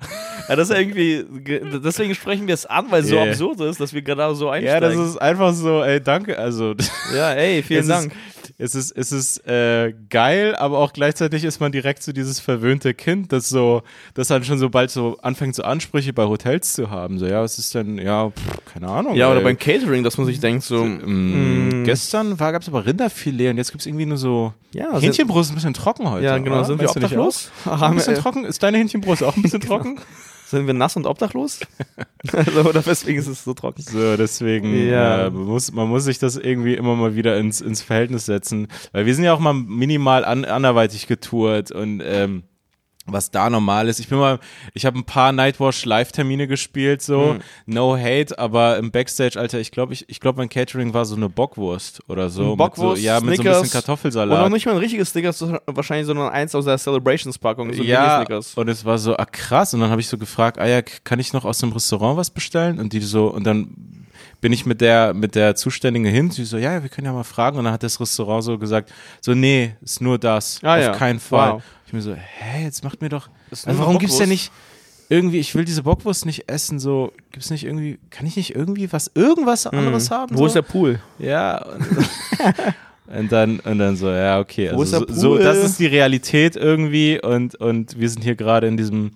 Ja, 0.48 0.56
das 0.56 0.70
ist 0.70 0.78
irgendwie, 0.78 1.26
ge- 1.44 1.62
deswegen 1.84 2.16
sprechen 2.16 2.48
wir 2.48 2.54
es 2.54 2.66
an, 2.66 2.86
weil 2.90 3.02
es 3.04 3.10
so 3.10 3.16
Yeah. 3.16 3.30
absurd 3.30 3.60
ist, 3.62 3.80
dass 3.80 3.94
wir 3.94 4.02
genau 4.02 4.34
so 4.34 4.48
ja, 4.48 4.52
einsteigen. 4.54 4.98
das 5.00 5.10
ist 5.10 5.18
einfach 5.18 5.54
so, 5.54 5.84
ey, 5.84 6.02
danke, 6.02 6.38
also. 6.38 6.76
ja, 7.16 7.34
ey, 7.34 7.62
vielen 7.68 7.88
Dank. 7.88 8.12
Ist, 8.12 8.29
es 8.62 8.76
ist, 8.76 8.92
es 8.92 9.12
ist 9.14 9.48
äh, 9.48 9.94
geil, 10.10 10.54
aber 10.56 10.80
auch 10.80 10.92
gleichzeitig 10.94 11.46
ist 11.46 11.60
man 11.62 11.72
direkt 11.72 12.04
so 12.04 12.12
dieses 12.12 12.40
verwöhnte 12.42 12.94
Kind, 12.94 13.32
das 13.32 13.48
so, 13.50 13.82
das 14.14 14.28
dann 14.28 14.44
schon 14.44 14.60
so 14.60 14.70
bald 14.70 14.92
so 14.92 15.18
anfängt, 15.22 15.56
so 15.56 15.64
Ansprüche 15.64 16.12
bei 16.12 16.26
Hotels 16.26 16.74
zu 16.74 16.90
haben. 16.92 17.18
So, 17.20 17.26
ja, 17.26 17.42
was 17.42 17.58
ist 17.58 17.74
denn, 17.74 17.98
ja, 17.98 18.30
pff, 18.30 18.66
keine 18.74 18.90
Ahnung. 18.90 19.16
Ja, 19.16 19.30
oder 19.30 19.38
ey. 19.40 19.44
beim 19.46 19.58
Catering, 19.58 20.04
dass 20.04 20.18
man 20.18 20.28
sich 20.28 20.40
denkt, 20.40 20.64
so, 20.64 20.84
Mm, 20.86 21.86
Gestern 21.86 22.36
gab 22.38 22.62
es 22.62 22.68
aber 22.68 22.86
Rinderfilet 22.86 23.52
und 23.52 23.58
jetzt 23.58 23.72
gibt 23.72 23.82
es 23.82 23.88
irgendwie 23.88 24.06
nur 24.06 24.18
so 24.18 24.54
Ja, 24.74 25.00
Hähnchenbrust 25.00 25.50
ist 25.50 25.54
ein 25.54 25.56
bisschen 25.56 25.74
trocken 25.74 26.10
heute. 26.10 26.26
ja, 26.26 26.38
genau, 26.38 26.58
oder? 26.58 26.66
sind 26.66 26.82
wir 26.82 26.88
du 26.88 27.00
nicht 27.00 27.18
auch? 27.18 27.82
Ein 27.82 27.96
bisschen 27.96 28.16
trocken? 28.16 28.44
Ist 28.46 28.62
deine 28.62 28.78
Hähnchenbrust 28.78 29.24
auch 29.24 29.36
ein 29.38 29.42
bisschen 29.42 29.62
trocken? 29.70 30.00
Sind 30.50 30.68
wir 30.68 30.74
nass 30.74 30.96
und 30.96 31.06
obdachlos? 31.06 31.60
also, 32.34 32.62
oder 32.62 32.86
weswegen 32.86 33.20
ist 33.20 33.28
es 33.28 33.44
so 33.44 33.54
trocken? 33.54 33.82
So, 33.82 34.18
deswegen, 34.18 34.74
Ja. 34.88 35.28
äh, 35.28 35.30
man, 35.30 35.44
muss, 35.44 35.72
man 35.72 35.88
muss 35.88 36.04
sich 36.06 36.20
das 36.20 36.36
irgendwie 36.38 36.74
immer 36.76 36.96
mal 36.96 37.16
wieder 37.16 37.38
ins, 37.38 37.62
ins 37.62 37.82
Verhältnis 37.82 38.26
setzen. 38.26 38.68
Weil 38.92 39.06
wir 39.06 39.16
sind 39.16 39.24
ja 39.24 39.34
auch 39.34 39.40
mal 39.40 39.54
minimal 39.54 40.26
an, 40.26 40.46
anderweitig 40.46 41.08
getourt 41.08 41.72
und 41.72 42.02
ähm, 42.04 42.44
was 43.12 43.32
da 43.32 43.50
normal 43.50 43.88
ist. 43.88 44.00
Ich 44.00 44.08
bin 44.08 44.18
mal, 44.18 44.40
ich 44.74 44.86
habe 44.86 44.98
ein 44.98 45.04
paar 45.04 45.32
Nightwash 45.32 45.86
Live-Termine 45.86 46.48
gespielt, 46.48 47.02
so, 47.02 47.34
Hm. 47.34 47.40
no 47.66 47.98
hate, 47.98 48.38
aber 48.38 48.78
im 48.78 48.92
Backstage, 48.92 49.40
Alter, 49.40 49.60
ich 49.60 49.72
glaube, 49.72 49.94
ich, 49.94 50.08
ich 50.10 50.20
glaube, 50.20 50.38
mein 50.38 50.50
Catering 50.50 50.94
war 50.94 51.06
so 51.06 51.16
eine 51.16 51.30
Bockwurst 51.30 52.02
oder 52.08 52.30
so. 52.30 52.52
Ein 52.52 52.58
Bockwurst, 52.58 52.96
mit 52.96 53.02
so, 53.02 53.06
ja, 53.06 53.20
mit 53.20 53.24
so 53.24 53.30
ein 53.30 53.36
Snickers 53.36 53.62
bisschen 53.62 53.78
Und 53.78 53.84
auch 53.84 53.86
Kartoffelsalat. 53.86 54.52
nicht 54.52 54.66
mal 54.66 54.72
ein 54.74 54.78
richtiges 54.78 55.10
Snickers, 55.10 55.44
wahrscheinlich, 55.66 56.08
sondern 56.08 56.30
eins 56.30 56.54
aus 56.56 56.66
der 56.66 56.78
Celebrations-Packung, 56.78 57.74
so 57.74 57.84
ja, 57.84 58.26
und 58.56 58.68
es 58.70 58.86
war 58.86 58.98
so 58.98 59.16
ah, 59.18 59.26
krass. 59.26 59.74
Und 59.74 59.82
dann 59.82 59.90
habe 59.90 60.02
ich 60.02 60.08
so 60.08 60.18
gefragt, 60.18 60.60
ah 60.60 60.68
ja, 60.68 60.82
kann 60.82 61.20
ich 61.20 61.34
noch 61.34 61.46
aus 61.46 61.60
dem 61.60 61.72
Restaurant 61.72 62.18
was 62.18 62.30
bestellen? 62.30 62.80
Und 62.80 62.94
die 62.94 63.02
so, 63.02 63.28
und 63.28 63.44
dann 63.46 63.76
bin 64.42 64.54
ich 64.54 64.66
mit 64.66 64.82
der, 64.82 65.14
mit 65.14 65.36
der 65.36 65.56
Zuständigen 65.56 66.08
hin. 66.08 66.32
Sie 66.32 66.46
so, 66.46 66.58
ja, 66.58 66.74
ja, 66.74 66.84
wir 66.84 66.90
können 66.90 67.06
ja 67.06 67.14
mal 67.14 67.24
fragen. 67.24 67.58
Und 67.58 67.66
dann 67.66 67.74
hat 67.74 67.84
das 67.84 68.00
Restaurant 68.00 68.44
so 68.44 68.58
gesagt, 68.58 68.92
so, 69.22 69.34
nee, 69.34 69.76
ist 69.82 70.02
nur 70.02 70.18
das. 70.18 70.60
Ah, 70.64 70.76
auf 70.76 70.82
ja. 70.82 70.96
keinen 70.96 71.20
Fall. 71.20 71.54
Wow. 71.54 71.64
Ich 71.86 71.94
mir 71.94 72.02
so, 72.02 72.14
hä, 72.14 72.64
jetzt 72.64 72.84
macht 72.84 73.02
mir 73.02 73.10
doch, 73.10 73.30
also 73.52 73.80
warum 73.80 73.98
gibt's 73.98 74.18
denn 74.18 74.30
nicht 74.30 74.52
irgendwie, 75.10 75.40
ich 75.40 75.56
will 75.56 75.66
diese 75.66 75.84
Bockwurst 75.84 76.28
nicht 76.28 76.48
essen, 76.48 76.80
so, 76.80 77.12
gibt's 77.32 77.50
nicht 77.50 77.66
irgendwie, 77.66 77.98
kann 78.12 78.28
ich 78.28 78.38
nicht 78.38 78.56
irgendwie 78.56 78.92
was, 78.94 79.10
irgendwas 79.16 79.66
anderes 79.66 80.12
haben? 80.12 80.30
Hm. 80.30 80.38
Wo 80.38 80.42
so? 80.42 80.48
ist 80.48 80.56
der 80.56 80.62
Pool? 80.62 81.00
Ja. 81.18 81.66
Und, 83.08 83.32
dann 83.32 83.60
und 83.64 83.80
dann 83.80 83.96
so, 83.96 84.12
ja, 84.12 84.40
okay. 84.40 84.70
Wo 84.72 84.82
Also 84.82 85.00
so, 85.00 85.14
so, 85.14 85.38
das 85.40 85.58
ist 85.58 85.80
die 85.80 85.88
Realität 85.88 86.56
irgendwie 86.56 87.20
und, 87.20 87.56
und 87.56 88.00
wir 88.00 88.10
sind 88.10 88.24
hier 88.24 88.36
gerade 88.36 88.68
in 88.68 88.78
diesem, 88.78 89.12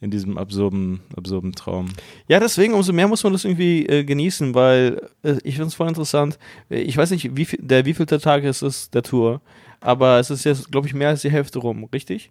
in 0.00 0.10
diesem 0.10 0.36
absurden, 0.38 1.00
absurden 1.16 1.52
Traum. 1.52 1.86
Ja, 2.28 2.38
deswegen, 2.40 2.74
umso 2.74 2.92
mehr 2.92 3.08
muss 3.08 3.24
man 3.24 3.32
das 3.32 3.44
irgendwie 3.44 3.86
äh, 3.86 4.04
genießen, 4.04 4.54
weil 4.54 5.00
äh, 5.22 5.36
ich 5.44 5.54
finde 5.54 5.68
es 5.68 5.74
voll 5.74 5.88
interessant. 5.88 6.38
Äh, 6.68 6.82
Ich 6.82 6.96
weiß 6.96 7.10
nicht, 7.10 7.36
wie 7.36 7.44
viel, 7.44 7.58
der 7.62 7.84
wievielte 7.86 8.18
Tag 8.20 8.44
ist 8.44 8.62
es 8.62 8.90
der 8.90 9.02
Tour, 9.02 9.40
aber 9.80 10.18
es 10.18 10.30
ist 10.30 10.44
jetzt, 10.44 10.70
glaube 10.70 10.86
ich, 10.86 10.94
mehr 10.94 11.08
als 11.08 11.22
die 11.22 11.30
Hälfte 11.30 11.58
rum, 11.58 11.84
richtig? 11.92 12.30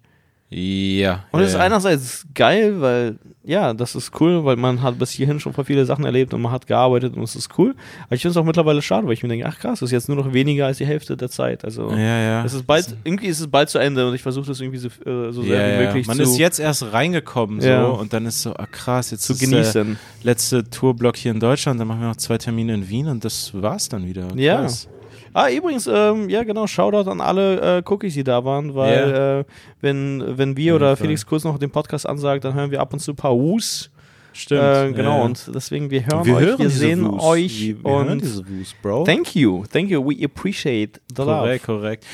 Ja. 0.49 1.25
Und 1.31 1.39
ja, 1.39 1.45
es 1.45 1.51
ist 1.53 1.57
ja. 1.57 1.63
einerseits 1.63 2.25
geil, 2.35 2.79
weil, 2.79 3.17
ja, 3.43 3.73
das 3.73 3.95
ist 3.95 4.11
cool, 4.21 4.45
weil 4.45 4.55
man 4.55 4.83
hat 4.83 4.99
bis 4.99 5.09
hierhin 5.09 5.39
schon 5.39 5.53
viele 5.65 5.85
Sachen 5.85 6.05
erlebt 6.05 6.33
und 6.33 6.41
man 6.41 6.51
hat 6.51 6.67
gearbeitet 6.67 7.15
und 7.15 7.23
es 7.23 7.35
ist 7.35 7.49
cool. 7.57 7.73
Aber 8.05 8.15
ich 8.15 8.21
finde 8.21 8.31
es 8.31 8.37
auch 8.37 8.45
mittlerweile 8.45 8.81
schade, 8.81 9.07
weil 9.07 9.13
ich 9.13 9.23
mir 9.23 9.29
denke, 9.29 9.47
ach 9.47 9.57
krass, 9.57 9.79
das 9.79 9.87
ist 9.87 9.91
jetzt 9.91 10.09
nur 10.09 10.17
noch 10.17 10.31
weniger 10.31 10.67
als 10.67 10.77
die 10.77 10.85
Hälfte 10.85 11.17
der 11.17 11.29
Zeit. 11.29 11.65
Also, 11.65 11.89
Ja, 11.89 11.97
ja. 11.97 12.45
es 12.45 12.53
ist 12.53 12.67
bald, 12.67 12.95
irgendwie 13.03 13.27
ist 13.27 13.39
es 13.39 13.47
bald 13.47 13.69
zu 13.69 13.79
Ende 13.79 14.07
und 14.07 14.13
ich 14.13 14.21
versuche 14.21 14.45
das 14.45 14.59
irgendwie 14.59 14.77
so, 14.77 14.89
äh, 14.89 15.31
so 15.31 15.41
sehr 15.41 15.67
ja, 15.67 15.79
wie 15.79 15.85
möglich 15.85 16.07
Man 16.07 16.17
zu, 16.17 16.23
ist 16.23 16.37
jetzt 16.37 16.59
erst 16.59 16.93
reingekommen 16.93 17.59
so 17.59 17.97
und 17.99 18.13
dann 18.13 18.25
ist 18.27 18.43
so, 18.43 18.53
ah 18.53 18.67
krass, 18.67 19.09
jetzt 19.09 19.23
zu 19.23 19.33
ist 19.33 19.41
der 19.41 19.49
genießen. 19.49 19.97
letzte 20.21 20.69
Tourblock 20.69 21.17
hier 21.17 21.31
in 21.31 21.39
Deutschland, 21.39 21.79
dann 21.79 21.87
machen 21.87 22.01
wir 22.01 22.09
noch 22.09 22.17
zwei 22.17 22.37
Termine 22.37 22.75
in 22.75 22.87
Wien 22.89 23.07
und 23.07 23.25
das 23.25 23.51
war's 23.59 23.89
dann 23.89 24.05
wieder. 24.05 24.27
Ja. 24.35 24.61
Krass. 24.61 24.87
Ah, 25.33 25.49
übrigens, 25.49 25.87
ähm, 25.87 26.29
ja 26.29 26.43
genau, 26.43 26.67
Shoutout 26.67 27.09
an 27.09 27.21
alle 27.21 27.77
äh, 27.79 27.83
Cookies, 27.89 28.13
die 28.13 28.23
da 28.23 28.43
waren, 28.45 28.75
weil 28.75 28.93
Ja. 29.09 29.39
äh, 29.39 29.43
wenn, 29.81 30.23
wenn 30.37 30.55
wir 30.57 30.73
Auf 30.73 30.81
oder. 30.81 30.97
Felix 30.97 31.25
kurz 31.25 31.43
noch 31.43 31.57
den 31.57 31.71
Podcast 31.71 32.07
ansagt, 32.07 32.43
dann 32.43 32.53
hören 32.53 32.71
wir 32.71 32.79
ab 32.81 32.93
und 32.93 32.99
zu 32.99 33.11
ein 33.11 33.15
paar 33.15 33.35
Wus. 33.35 33.89
Stimmt. 34.35 34.61
Äh, 34.61 34.91
genau, 34.93 35.19
ja. 35.19 35.23
und 35.25 35.51
deswegen, 35.53 35.91
wir 35.91 36.05
hören 36.05 36.25
wir 36.25 36.35
euch, 36.35 36.45
hören 36.45 36.59
wir 36.59 36.69
sehen 36.69 37.05
Wus. 37.11 37.23
euch 37.23 37.61
wir, 37.61 37.83
wir 37.83 37.91
hören 37.91 38.09
und 38.09 38.21
diese 38.21 38.39
Wus, 38.47 38.73
Bro. 38.81 39.03
thank 39.03 39.35
you, 39.35 39.63
thank 39.71 39.89
you, 39.91 40.03
we 40.03 40.23
appreciate 40.25 40.99
the 41.15 41.21
love. 41.21 41.39
korrekt, 41.41 41.65
korrekt. 41.65 42.05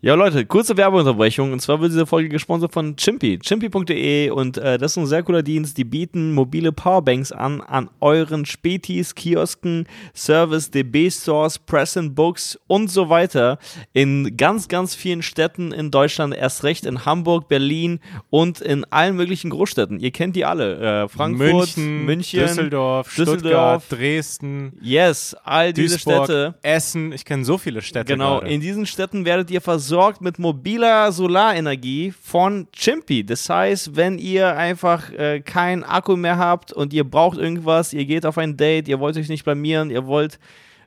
Ja, 0.00 0.14
Leute, 0.14 0.46
kurze 0.46 0.76
Werbeunterbrechung. 0.76 1.52
Und 1.52 1.58
zwar 1.58 1.80
wird 1.80 1.90
diese 1.90 2.06
Folge 2.06 2.28
gesponsert 2.28 2.72
von 2.72 2.94
Chimpy. 2.94 3.36
Chimpy.de 3.40 4.30
und 4.30 4.56
äh, 4.56 4.78
das 4.78 4.92
ist 4.92 4.96
ein 4.96 5.06
sehr 5.08 5.24
cooler 5.24 5.42
Dienst. 5.42 5.76
Die 5.76 5.82
bieten 5.82 6.34
mobile 6.34 6.70
Powerbanks 6.70 7.32
an 7.32 7.60
an 7.62 7.90
euren 7.98 8.46
Spätis, 8.46 9.16
Kiosken, 9.16 9.88
Service, 10.14 10.70
DB-Stores, 10.70 11.58
Press 11.58 11.96
and 11.96 12.14
Books 12.14 12.56
und 12.68 12.92
so 12.92 13.08
weiter 13.08 13.58
in 13.92 14.36
ganz, 14.36 14.68
ganz 14.68 14.94
vielen 14.94 15.20
Städten 15.20 15.72
in 15.72 15.90
Deutschland. 15.90 16.32
Erst 16.32 16.62
recht 16.62 16.86
in 16.86 17.04
Hamburg, 17.04 17.48
Berlin 17.48 17.98
und 18.30 18.60
in 18.60 18.84
allen 18.92 19.16
möglichen 19.16 19.50
Großstädten. 19.50 19.98
Ihr 19.98 20.12
kennt 20.12 20.36
die 20.36 20.44
alle. 20.44 20.76
Äh, 21.06 21.08
Frankfurt, 21.08 21.76
München, 21.76 22.04
München, 22.04 22.38
Düsseldorf, 22.38 23.08
Düsseldorf. 23.16 23.84
Stuttgart, 23.84 24.00
Dresden, 24.00 24.78
Yes, 24.80 25.34
all 25.42 25.72
diese 25.72 25.96
Duisburg, 25.96 26.26
Städte. 26.26 26.54
Essen. 26.62 27.10
Ich 27.10 27.24
kenne 27.24 27.44
so 27.44 27.58
viele 27.58 27.82
Städte. 27.82 28.12
Genau, 28.12 28.38
gerade. 28.38 28.52
in 28.52 28.60
diesen 28.60 28.86
Städten 28.86 29.24
werdet 29.24 29.50
ihr 29.50 29.60
versorgt 29.88 30.20
mit 30.20 30.38
mobiler 30.38 31.10
Solarenergie 31.12 32.12
von 32.22 32.68
Chimpy. 32.74 33.24
Das 33.24 33.48
heißt, 33.48 33.96
wenn 33.96 34.18
ihr 34.18 34.54
einfach 34.54 35.10
äh, 35.12 35.40
keinen 35.40 35.82
Akku 35.82 36.14
mehr 36.16 36.36
habt 36.36 36.74
und 36.74 36.92
ihr 36.92 37.04
braucht 37.04 37.38
irgendwas, 37.38 37.94
ihr 37.94 38.04
geht 38.04 38.26
auf 38.26 38.36
ein 38.36 38.58
Date, 38.58 38.86
ihr 38.88 39.00
wollt 39.00 39.16
euch 39.16 39.30
nicht 39.30 39.44
blamieren, 39.44 39.88
ihr 39.90 40.06
wollt 40.06 40.38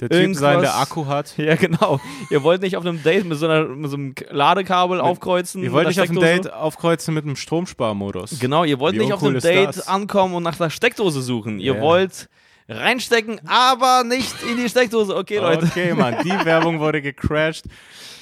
der 0.02 0.10
Typ 0.10 0.36
sein, 0.36 0.60
der 0.62 0.70
irgendwas- 0.70 0.82
Akku 0.82 1.08
hat. 1.08 1.34
ja 1.38 1.56
genau, 1.56 2.00
ihr 2.30 2.44
wollt 2.44 2.62
nicht 2.62 2.78
auf 2.78 2.86
einem 2.86 3.02
Date 3.02 3.26
mit 3.26 3.40
so, 3.40 3.48
einer, 3.48 3.64
mit 3.70 3.90
so 3.90 3.98
einem 3.98 4.14
Ladekabel 4.30 5.02
aufkreuzen. 5.02 5.64
Ihr 5.64 5.72
wollt 5.72 5.88
mit 5.88 5.96
nicht 5.98 6.00
auf 6.02 6.06
Steckdose. 6.06 6.28
Date 6.44 6.54
aufkreuzen 6.54 7.14
mit 7.16 7.26
einem 7.26 7.36
Stromsparmodus. 7.36 8.40
Genau, 8.40 8.64
ihr 8.66 8.80
wollt 8.80 8.94
Wie 8.96 9.00
nicht 9.00 9.14
auf 9.14 9.24
ist 9.24 9.44
Date 9.44 9.70
das? 9.70 9.88
ankommen 9.88 10.36
und 10.36 10.44
nach 10.44 10.58
der 10.58 10.70
Steckdose 10.70 11.22
suchen. 11.24 11.60
Ihr 11.60 11.74
Ja. 11.76 11.82
wollt 11.82 12.30
reinstecken, 12.70 13.42
aber 13.48 14.04
nicht 14.04 14.34
in 14.50 14.58
die 14.58 14.70
Steckdose. 14.70 15.16
Okay, 15.16 15.40
Leute. 15.40 15.66
Okay, 15.66 15.94
Mann, 15.96 16.18
die 16.24 16.30
Werbung 16.46 16.80
wurde 16.80 17.02
gecrashed 17.02 17.66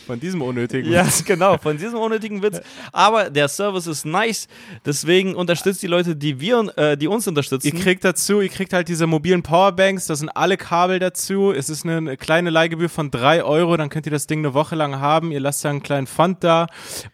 von 0.09 0.19
diesem 0.19 0.41
unnötigen. 0.41 0.91
Ja, 0.91 1.07
genau, 1.25 1.59
von 1.59 1.77
diesem 1.77 1.99
unnötigen 1.99 2.41
Witz. 2.41 2.59
Aber 2.91 3.29
der 3.29 3.47
Service 3.47 3.85
ist 3.85 4.05
nice, 4.05 4.47
deswegen 4.83 5.35
unterstützt 5.35 5.83
die 5.83 5.87
Leute, 5.87 6.15
die 6.15 6.39
wir, 6.39 6.73
äh, 6.77 6.97
die 6.97 7.07
uns 7.07 7.27
unterstützen. 7.27 7.67
Ihr 7.67 7.79
kriegt 7.79 8.03
dazu, 8.03 8.41
ihr 8.41 8.49
kriegt 8.49 8.73
halt 8.73 8.87
diese 8.87 9.05
mobilen 9.05 9.43
Powerbanks, 9.43 10.07
da 10.07 10.15
sind 10.15 10.29
alle 10.29 10.57
Kabel 10.57 10.97
dazu. 10.97 11.51
Es 11.51 11.69
ist 11.69 11.85
eine 11.85 12.17
kleine 12.17 12.49
Leihgebühr 12.49 12.89
von 12.89 13.11
drei 13.11 13.43
Euro, 13.43 13.77
dann 13.77 13.89
könnt 13.89 14.07
ihr 14.07 14.11
das 14.11 14.25
Ding 14.25 14.39
eine 14.39 14.55
Woche 14.55 14.75
lang 14.75 14.99
haben. 14.99 15.31
Ihr 15.31 15.39
lasst 15.41 15.63
da 15.63 15.69
einen 15.69 15.83
kleinen 15.83 16.07
Pfand 16.07 16.43
da 16.43 16.65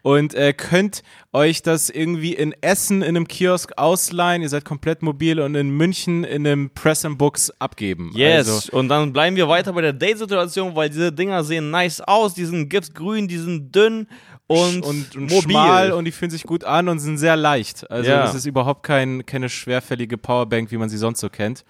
und 0.02 0.34
äh, 0.34 0.54
könnt 0.54 1.04
euch 1.34 1.62
das 1.62 1.90
irgendwie 1.90 2.34
in 2.34 2.56
Essen 2.62 3.02
in 3.02 3.10
einem 3.10 3.28
Kiosk 3.28 3.74
ausleihen. 3.76 4.42
Ihr 4.42 4.48
seid 4.48 4.64
komplett 4.64 5.02
mobil 5.02 5.42
und 5.42 5.56
in 5.56 5.70
München 5.70 6.24
in 6.24 6.48
einem 6.48 6.70
Press 6.70 7.04
and 7.04 7.18
Books 7.18 7.52
abgeben. 7.60 8.12
Yes, 8.16 8.48
Also, 8.48 8.78
und 8.78 8.88
dann 8.88 9.12
bleiben 9.12 9.36
wir 9.36 9.50
weiter 9.50 9.74
bei 9.74 9.82
der 9.82 9.92
Date-Situation, 9.92 10.76
weil 10.78 10.90
diese 10.90 11.12
Dinger 11.12 11.44
sehen 11.44 11.72
nice 11.72 12.00
aus, 12.00 12.34
die 12.36 12.46
sind 12.46 12.70
giftgrün, 12.88 13.28
die 13.28 13.38
sind 13.38 13.76
dünn 13.76 14.08
und, 14.48 14.82
und, 14.86 15.16
und 15.16 15.22
mobil. 15.32 15.42
schmal 15.42 15.92
und 15.92 16.06
die 16.06 16.12
fühlen 16.12 16.32
sich 16.32 16.44
gut 16.44 16.64
an 16.64 16.88
und 16.90 17.00
sind 17.00 17.18
sehr 17.18 17.36
leicht. 17.36 17.90
Also 17.90 18.10
Ja. 18.10 18.22
das 18.24 18.36
ist 18.36 18.46
überhaupt 18.46 18.84
kein, 18.84 19.26
keine 19.26 19.50
schwerfällige 19.50 20.18
Powerbank, 20.18 20.72
wie 20.72 20.78
man 20.78 20.90
sie 20.90 20.98
sonst 20.98 21.20
so 21.20 21.30
kennt. 21.30 21.66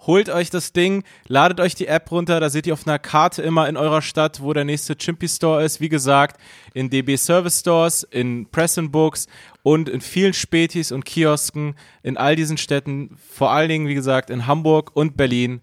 Holt 0.00 0.28
euch 0.28 0.50
das 0.50 0.72
Ding, 0.72 1.02
ladet 1.26 1.58
euch 1.58 1.74
die 1.74 1.88
App 1.88 2.12
runter, 2.12 2.38
da 2.38 2.48
seht 2.48 2.66
ihr 2.68 2.74
auf 2.74 2.86
einer 2.86 2.98
Karte 2.98 3.42
immer 3.42 3.68
in 3.68 3.76
eurer 3.76 4.02
Stadt, 4.02 4.40
wo 4.40 4.52
der 4.52 4.64
nächste 4.64 4.96
Chimpy 4.96 5.26
Store 5.26 5.64
ist. 5.64 5.80
Wie 5.80 5.88
gesagt, 5.88 6.40
in 6.74 6.90
DB 6.90 7.16
Service 7.16 7.58
Stores, 7.60 8.04
in 8.04 8.46
Press 8.50 8.78
Books 8.80 9.26
und 9.64 9.88
in 9.88 10.00
vielen 10.00 10.32
Spätis 10.32 10.92
und 10.92 11.04
Kiosken 11.04 11.74
in 12.04 12.16
all 12.16 12.36
diesen 12.36 12.56
Städten, 12.56 13.16
vor 13.32 13.50
allen 13.50 13.68
Dingen, 13.68 13.88
wie 13.88 13.94
gesagt, 13.94 14.30
in 14.30 14.46
Hamburg 14.46 14.92
und 14.94 15.16
Berlin. 15.16 15.60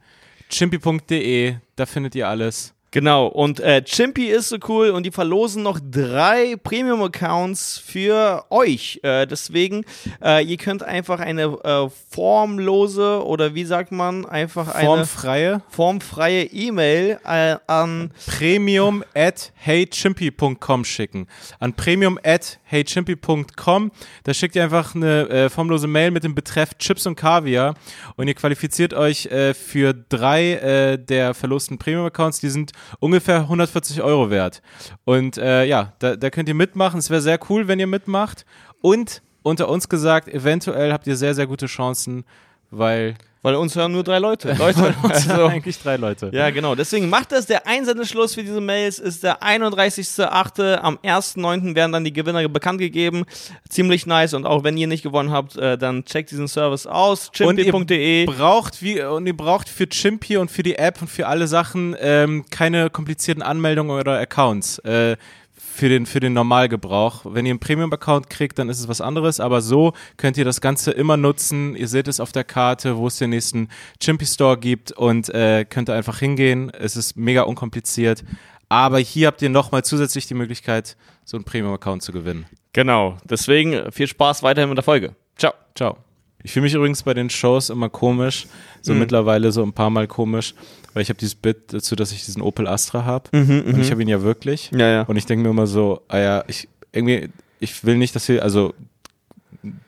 Chimpy.de, 0.49 1.55
da 1.77 1.85
findet 1.85 2.13
ihr 2.15 2.27
alles. 2.27 2.73
Genau, 2.93 3.25
und 3.25 3.59
äh, 3.59 3.83
Chimpy 3.83 4.27
ist 4.27 4.49
so 4.49 4.57
cool 4.67 4.91
und 4.91 5.03
die 5.03 5.09
verlosen 5.09 5.63
noch 5.63 5.79
drei 5.81 6.55
Premium-Accounts 6.61 7.81
für 7.83 8.45
euch. 8.51 8.99
Äh, 9.01 9.25
deswegen, 9.25 9.83
äh, 10.23 10.45
ihr 10.45 10.57
könnt 10.57 10.83
einfach 10.83 11.19
eine 11.19 11.57
äh, 11.63 11.89
formlose 12.11 13.25
oder 13.25 13.55
wie 13.55 13.65
sagt 13.65 13.91
man, 13.91 14.27
einfach 14.27 14.75
eine 14.75 14.85
Formfreie. 14.85 15.61
formfreie 15.69 16.43
E-Mail 16.43 17.19
äh, 17.25 17.55
an 17.65 18.11
premium 18.27 19.03
at 19.15 19.51
heychimpy.com 19.55 20.85
schicken. 20.85 21.25
An 21.59 21.73
premium 21.73 22.19
at 22.23 22.59
heychimpy.com. 22.69 23.91
Da 24.23 24.35
schickt 24.35 24.55
ihr 24.55 24.63
einfach 24.63 24.93
eine 24.93 25.29
äh, 25.29 25.49
formlose 25.49 25.87
Mail 25.87 26.11
mit 26.11 26.23
dem 26.23 26.35
Betreff 26.35 26.77
Chips 26.77 27.07
und 27.07 27.15
Kaviar 27.15 27.73
und 28.17 28.27
ihr 28.27 28.35
qualifiziert 28.35 28.93
euch 28.93 29.25
äh, 29.25 29.55
für 29.55 29.95
drei 29.95 30.53
äh, 30.53 30.97
der 30.99 31.33
verlosten 31.33 31.79
Premium-Accounts. 31.79 32.39
Die 32.39 32.49
sind 32.49 32.71
ungefähr 32.99 33.41
140 33.41 34.01
Euro 34.01 34.29
wert. 34.29 34.61
Und 35.05 35.37
äh, 35.37 35.65
ja, 35.65 35.93
da, 35.99 36.15
da 36.15 36.29
könnt 36.29 36.49
ihr 36.49 36.55
mitmachen. 36.55 36.99
Es 36.99 37.09
wäre 37.09 37.21
sehr 37.21 37.39
cool, 37.49 37.67
wenn 37.67 37.79
ihr 37.79 37.87
mitmacht. 37.87 38.45
Und 38.81 39.21
unter 39.43 39.69
uns 39.69 39.89
gesagt, 39.89 40.27
eventuell 40.27 40.93
habt 40.93 41.07
ihr 41.07 41.15
sehr, 41.15 41.35
sehr 41.35 41.47
gute 41.47 41.65
Chancen, 41.65 42.23
weil 42.71 43.15
Weil 43.43 43.55
uns 43.55 43.75
hören 43.75 43.91
nur 43.91 44.03
drei 44.03 44.19
Leute. 44.19 44.53
Leute, 44.57 44.95
also, 45.03 45.45
eigentlich 45.47 45.77
drei 45.77 45.97
Leute. 45.97 46.31
Ja, 46.33 46.49
genau. 46.49 46.75
Deswegen 46.75 47.09
macht 47.09 47.33
das. 47.33 47.45
Der 47.45 47.67
Einsendeschluss 47.67 48.35
für 48.35 48.41
diese 48.41 48.61
Mails 48.61 48.99
ist 48.99 49.21
der 49.21 49.43
31.8. 49.43 50.77
Am 50.77 50.97
1.9. 51.03 51.75
werden 51.75 51.91
dann 51.91 52.05
die 52.05 52.13
Gewinner 52.13 52.47
bekannt 52.47 52.79
gegeben. 52.79 53.25
Ziemlich 53.67 54.05
nice. 54.05 54.33
Und 54.33 54.45
auch 54.45 54.63
wenn 54.63 54.77
ihr 54.77 54.87
nicht 54.87 55.03
gewonnen 55.03 55.31
habt, 55.31 55.57
äh, 55.57 55.77
dann 55.77 56.05
checkt 56.05 56.31
diesen 56.31 56.47
Service 56.47 56.87
aus. 56.87 57.31
chimpy.de. 57.33 58.25
Braucht 58.25 58.81
wie 58.81 59.01
und 59.03 59.27
ihr 59.27 59.35
braucht 59.35 59.67
für 59.67 59.89
Chimpy 59.89 60.37
und 60.37 60.49
für 60.49 60.63
die 60.63 60.77
App 60.77 61.01
und 61.01 61.09
für 61.09 61.27
alle 61.27 61.47
Sachen 61.47 61.97
ähm, 61.99 62.45
keine 62.49 62.89
komplizierten 62.89 63.43
Anmeldungen 63.43 63.99
oder 63.99 64.19
Accounts. 64.19 64.79
Äh, 64.79 65.17
für 65.73 65.89
den, 65.89 66.05
für 66.05 66.19
den 66.19 66.33
Normalgebrauch. 66.33 67.21
Wenn 67.25 67.45
ihr 67.45 67.51
einen 67.51 67.59
Premium-Account 67.59 68.29
kriegt, 68.29 68.59
dann 68.59 68.69
ist 68.69 68.79
es 68.79 68.87
was 68.87 69.01
anderes, 69.01 69.39
aber 69.39 69.61
so 69.61 69.93
könnt 70.17 70.37
ihr 70.37 70.45
das 70.45 70.61
Ganze 70.61 70.91
immer 70.91 71.17
nutzen. 71.17 71.75
Ihr 71.75 71.87
seht 71.87 72.07
es 72.07 72.19
auf 72.19 72.31
der 72.31 72.43
Karte, 72.43 72.97
wo 72.97 73.07
es 73.07 73.17
den 73.17 73.31
nächsten 73.31 73.69
Chimpy 73.99 74.25
Store 74.25 74.57
gibt 74.57 74.91
und 74.91 75.29
äh, 75.29 75.65
könnt 75.65 75.89
einfach 75.89 76.19
hingehen. 76.19 76.69
Es 76.69 76.95
ist 76.95 77.17
mega 77.17 77.41
unkompliziert. 77.41 78.23
Aber 78.69 78.99
hier 78.99 79.27
habt 79.27 79.41
ihr 79.41 79.49
nochmal 79.49 79.83
zusätzlich 79.83 80.27
die 80.27 80.35
Möglichkeit, 80.35 80.95
so 81.25 81.37
einen 81.37 81.43
Premium-Account 81.43 82.03
zu 82.03 82.11
gewinnen. 82.11 82.45
Genau. 82.73 83.17
Deswegen 83.23 83.91
viel 83.91 84.07
Spaß 84.07 84.43
weiterhin 84.43 84.69
mit 84.69 84.77
der 84.77 84.83
Folge. 84.83 85.15
Ciao. 85.37 85.53
Ciao. 85.75 86.12
Ich 86.43 86.51
fühle 86.51 86.63
mich 86.63 86.73
übrigens 86.73 87.03
bei 87.03 87.13
den 87.13 87.29
Shows 87.29 87.69
immer 87.69 87.89
komisch, 87.89 88.47
so 88.81 88.93
Mhm. 88.93 88.99
mittlerweile 88.99 89.51
so 89.51 89.63
ein 89.63 89.73
paar 89.73 89.89
Mal 89.89 90.07
komisch, 90.07 90.53
weil 90.93 91.01
ich 91.03 91.09
habe 91.09 91.17
dieses 91.19 91.35
Bit 91.35 91.73
dazu, 91.73 91.95
dass 91.95 92.11
ich 92.11 92.25
diesen 92.25 92.41
Opel 92.41 92.67
Astra 92.67 93.05
habe 93.05 93.29
Mhm, 93.31 93.63
und 93.67 93.79
ich 93.79 93.91
habe 93.91 94.01
ihn 94.01 94.09
ja 94.09 94.21
wirklich. 94.21 94.69
Ja, 94.71 94.87
ja. 94.87 95.01
Und 95.03 95.15
ich 95.15 95.25
denke 95.25 95.43
mir 95.43 95.49
immer 95.51 95.67
so, 95.67 96.01
ah 96.09 96.17
ja, 96.19 96.43
ich 96.47 96.67
irgendwie, 96.91 97.29
ich 97.59 97.83
will 97.85 97.97
nicht, 97.97 98.15
dass 98.15 98.27
wir, 98.27 98.43
also 98.43 98.73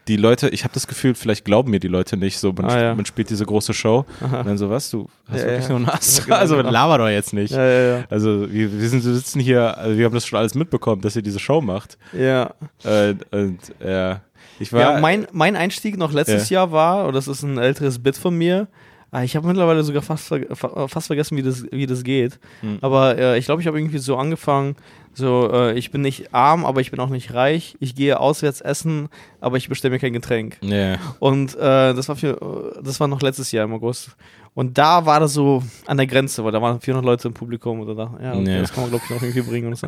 die 0.08 0.16
Leute, 0.16 0.48
ich 0.50 0.64
habe 0.64 0.74
das 0.74 0.88
Gefühl, 0.88 1.16
vielleicht 1.16 1.44
glauben 1.44 1.70
mir 1.70 1.82
die 1.82 1.90
Leute 1.90 2.16
nicht, 2.16 2.40
so 2.40 2.54
man, 2.54 2.66
Ah, 2.66 2.80
ja. 2.82 2.96
man 2.96 3.06
spielt 3.06 3.30
diese 3.30 3.46
große 3.46 3.74
Show 3.74 4.06
und 4.22 4.32
dann 4.32 4.58
so, 4.58 4.70
was, 4.70 4.90
du 4.90 5.10
hast 5.28 5.42
Ja, 5.42 5.48
wirklich 5.48 5.64
ja. 5.64 5.70
nur 5.70 5.78
einen 5.80 5.90
Astra? 5.90 6.24
genau, 6.24 6.36
also 6.38 6.56
genau. 6.58 6.70
laber 6.72 6.98
doch 7.00 7.10
jetzt 7.10 7.34
nicht. 7.34 7.52
Ja, 7.52 7.68
ja, 7.98 8.04
Also 8.10 8.50
wir, 8.50 8.72
wir, 8.80 8.88
sind, 8.90 9.04
wir 9.04 9.14
sitzen 9.14 9.42
hier, 9.42 9.78
also 9.78 9.98
wir 9.98 10.06
haben 10.06 10.14
das 10.14 10.26
schon 10.26 10.40
alles 10.40 10.56
mitbekommen, 10.56 11.02
dass 11.02 11.18
ihr 11.18 11.22
diese 11.24 11.40
Show 11.40 11.60
macht. 11.60 11.98
ja. 12.14 12.54
Äh, 12.86 13.16
und 13.32 13.60
ja, 13.86 14.22
ich 14.60 14.72
war, 14.74 14.82
Ja, 14.82 15.00
mein, 15.00 15.28
mein 15.32 15.56
Einstieg 15.56 15.98
noch 15.98 16.12
letztes 16.12 16.50
Jahr 16.50 16.72
war, 16.72 17.08
und 17.08 17.14
das 17.14 17.28
ist 17.28 17.44
ein 17.44 17.58
älteres 17.58 18.02
Bit 18.02 18.18
von 18.18 18.36
mir, 18.36 18.68
ah, 19.12 19.24
ich 19.24 19.36
habe 19.36 19.48
mittlerweile 19.48 19.84
sogar 19.84 20.02
fast, 20.02 20.34
fast 20.54 21.08
vergessen, 21.08 21.38
wie 21.38 21.44
das, 21.44 21.66
wie 21.72 21.86
das 21.86 22.04
geht. 22.04 22.40
Hm. 22.62 22.80
Aber 22.82 23.18
äh, 23.18 23.38
ich 23.38 23.46
glaube, 23.46 23.62
ich 23.62 23.68
habe 23.68 23.80
irgendwie 23.80 23.98
so 23.98 24.18
angefangen, 24.18 24.76
so, 25.16 25.50
äh, 25.52 25.74
ich 25.78 25.92
bin 25.92 26.02
nicht 26.02 26.34
arm, 26.34 26.66
aber 26.66 26.82
ich 26.82 26.92
bin 26.92 27.00
auch 27.00 27.10
nicht 27.10 27.34
reich. 27.34 27.76
Ich 27.80 27.96
gehe 27.96 28.20
auswärts 28.20 28.62
essen, 28.62 29.10
aber 29.42 29.58
ich 29.58 29.70
bestelle 29.70 29.94
mir 29.94 30.00
kein 30.00 30.14
Getränk. 30.14 30.58
ja. 30.62 30.98
Und 31.20 31.56
äh, 31.56 31.94
das 31.94 32.08
war 32.10 32.16
für, 32.16 32.80
das 32.84 33.00
war 33.00 33.08
noch 33.08 33.22
letztes 33.22 33.52
Jahr 33.52 33.66
im 33.66 33.74
August. 33.74 34.16
Und 34.54 34.78
da 34.78 35.06
war 35.06 35.20
das 35.20 35.34
so 35.34 35.62
an 35.86 35.98
der 35.98 36.08
Grenze, 36.08 36.42
weil 36.46 36.54
da 36.54 36.62
waren 36.62 36.80
400 36.80 37.06
Leute 37.06 37.28
im 37.28 37.34
Publikum 37.34 37.82
und 37.82 37.94
da 37.94 38.14
ja, 38.24 38.34
okay, 38.36 38.54
Ja. 38.56 38.62
das 38.62 38.72
kann 38.72 38.84
man 38.84 38.90
glaube 38.90 39.04
ich 39.06 39.14
noch 39.14 39.22
irgendwie 39.22 39.42
bringen 39.42 39.68
und 39.68 39.76
so. 39.78 39.88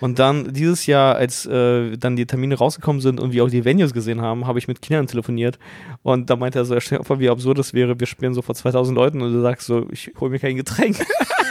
Und 0.00 0.18
dann 0.18 0.52
dieses 0.52 0.86
Jahr, 0.86 1.14
als 1.14 1.46
äh, 1.46 1.96
dann 1.96 2.16
die 2.16 2.26
Termine 2.26 2.56
rausgekommen 2.56 3.00
sind 3.00 3.20
und 3.20 3.32
wir 3.32 3.44
auch 3.44 3.48
die 3.48 3.64
Venues 3.64 3.92
gesehen 3.92 4.20
haben, 4.20 4.48
habe 4.48 4.58
ich 4.58 4.66
mit 4.66 4.82
Kindern 4.82 5.06
telefoniert 5.06 5.56
und 6.02 6.28
da 6.30 6.34
meinte 6.34 6.58
er 6.58 6.64
so, 6.64 6.74
dir 6.74 7.04
vor, 7.04 7.20
wie 7.20 7.30
absurd 7.30 7.58
das 7.58 7.74
wäre, 7.74 8.00
wir 8.00 8.08
spielen 8.08 8.34
so 8.34 8.42
vor 8.42 8.56
2000 8.56 8.96
Leuten 8.96 9.22
und 9.22 9.32
du 9.32 9.40
sagst 9.40 9.68
so, 9.68 9.86
ich 9.92 10.10
hole 10.18 10.32
mir 10.32 10.40
kein 10.40 10.56
Getränk. 10.56 10.96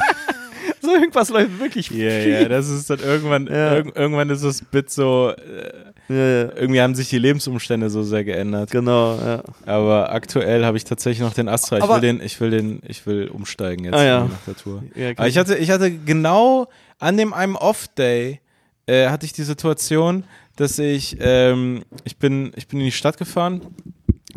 so 0.88 0.94
irgendwas 0.96 1.30
läuft 1.30 1.60
wirklich 1.60 1.90
Ja, 1.92 2.10
schief. 2.10 2.42
ja, 2.42 2.48
das 2.50 2.70
ist 2.70 2.90
dann 2.90 3.00
irgendwann, 3.00 3.48
Ja. 3.48 3.76
irg 3.76 3.96
irgendwann 3.96 4.30
ist 4.30 4.44
das 4.44 4.62
Bit 4.64 4.90
so, 4.90 5.32
äh, 5.32 6.14
ja, 6.14 6.52
irgendwie 6.56 6.82
haben 6.82 6.96
sich 6.96 7.10
die 7.10 7.18
Lebensumstände 7.20 7.90
so 7.90 8.02
sehr 8.04 8.24
geändert. 8.24 8.72
genau, 8.72 9.16
ja. 9.20 9.44
Aber 9.66 10.12
aktuell 10.12 10.64
habe 10.66 10.78
ich 10.78 10.84
tatsächlich 10.86 11.20
noch 11.22 11.34
den 11.34 11.50
Astra. 11.50 11.78
Ich 11.80 11.88
will 11.88 12.00
den, 12.02 12.22
ich 12.22 12.40
will 12.40 12.50
den, 12.50 12.82
ich 12.88 13.06
will 13.06 13.28
umsteigen 13.28 13.86
jetzt 13.86 13.94
Ah, 13.96 14.04
ja. 14.06 14.20
nach 14.26 14.46
der 14.48 14.56
Tour. 14.56 14.84
ja 14.96 15.10
Aber 15.12 15.28
ich 15.28 15.38
hatte, 15.38 15.56
ich 15.58 15.70
hatte 15.70 15.92
genau 15.92 16.68
an 17.00 17.18
dem 17.18 17.34
einem 17.34 17.56
Off-Day 17.56 18.40
äh, 18.88 19.10
hatte 19.10 19.26
ich 19.26 19.34
die 19.34 19.44
Situation, 19.44 20.24
dass 20.56 20.80
ich, 20.80 21.18
ähm, 21.20 21.84
ich 22.06 22.18
bin, 22.18 22.52
ich 22.56 22.68
bin 22.68 22.80
in 22.80 22.86
die 22.86 22.92
Stadt 22.92 23.18
gefahren. 23.18 23.62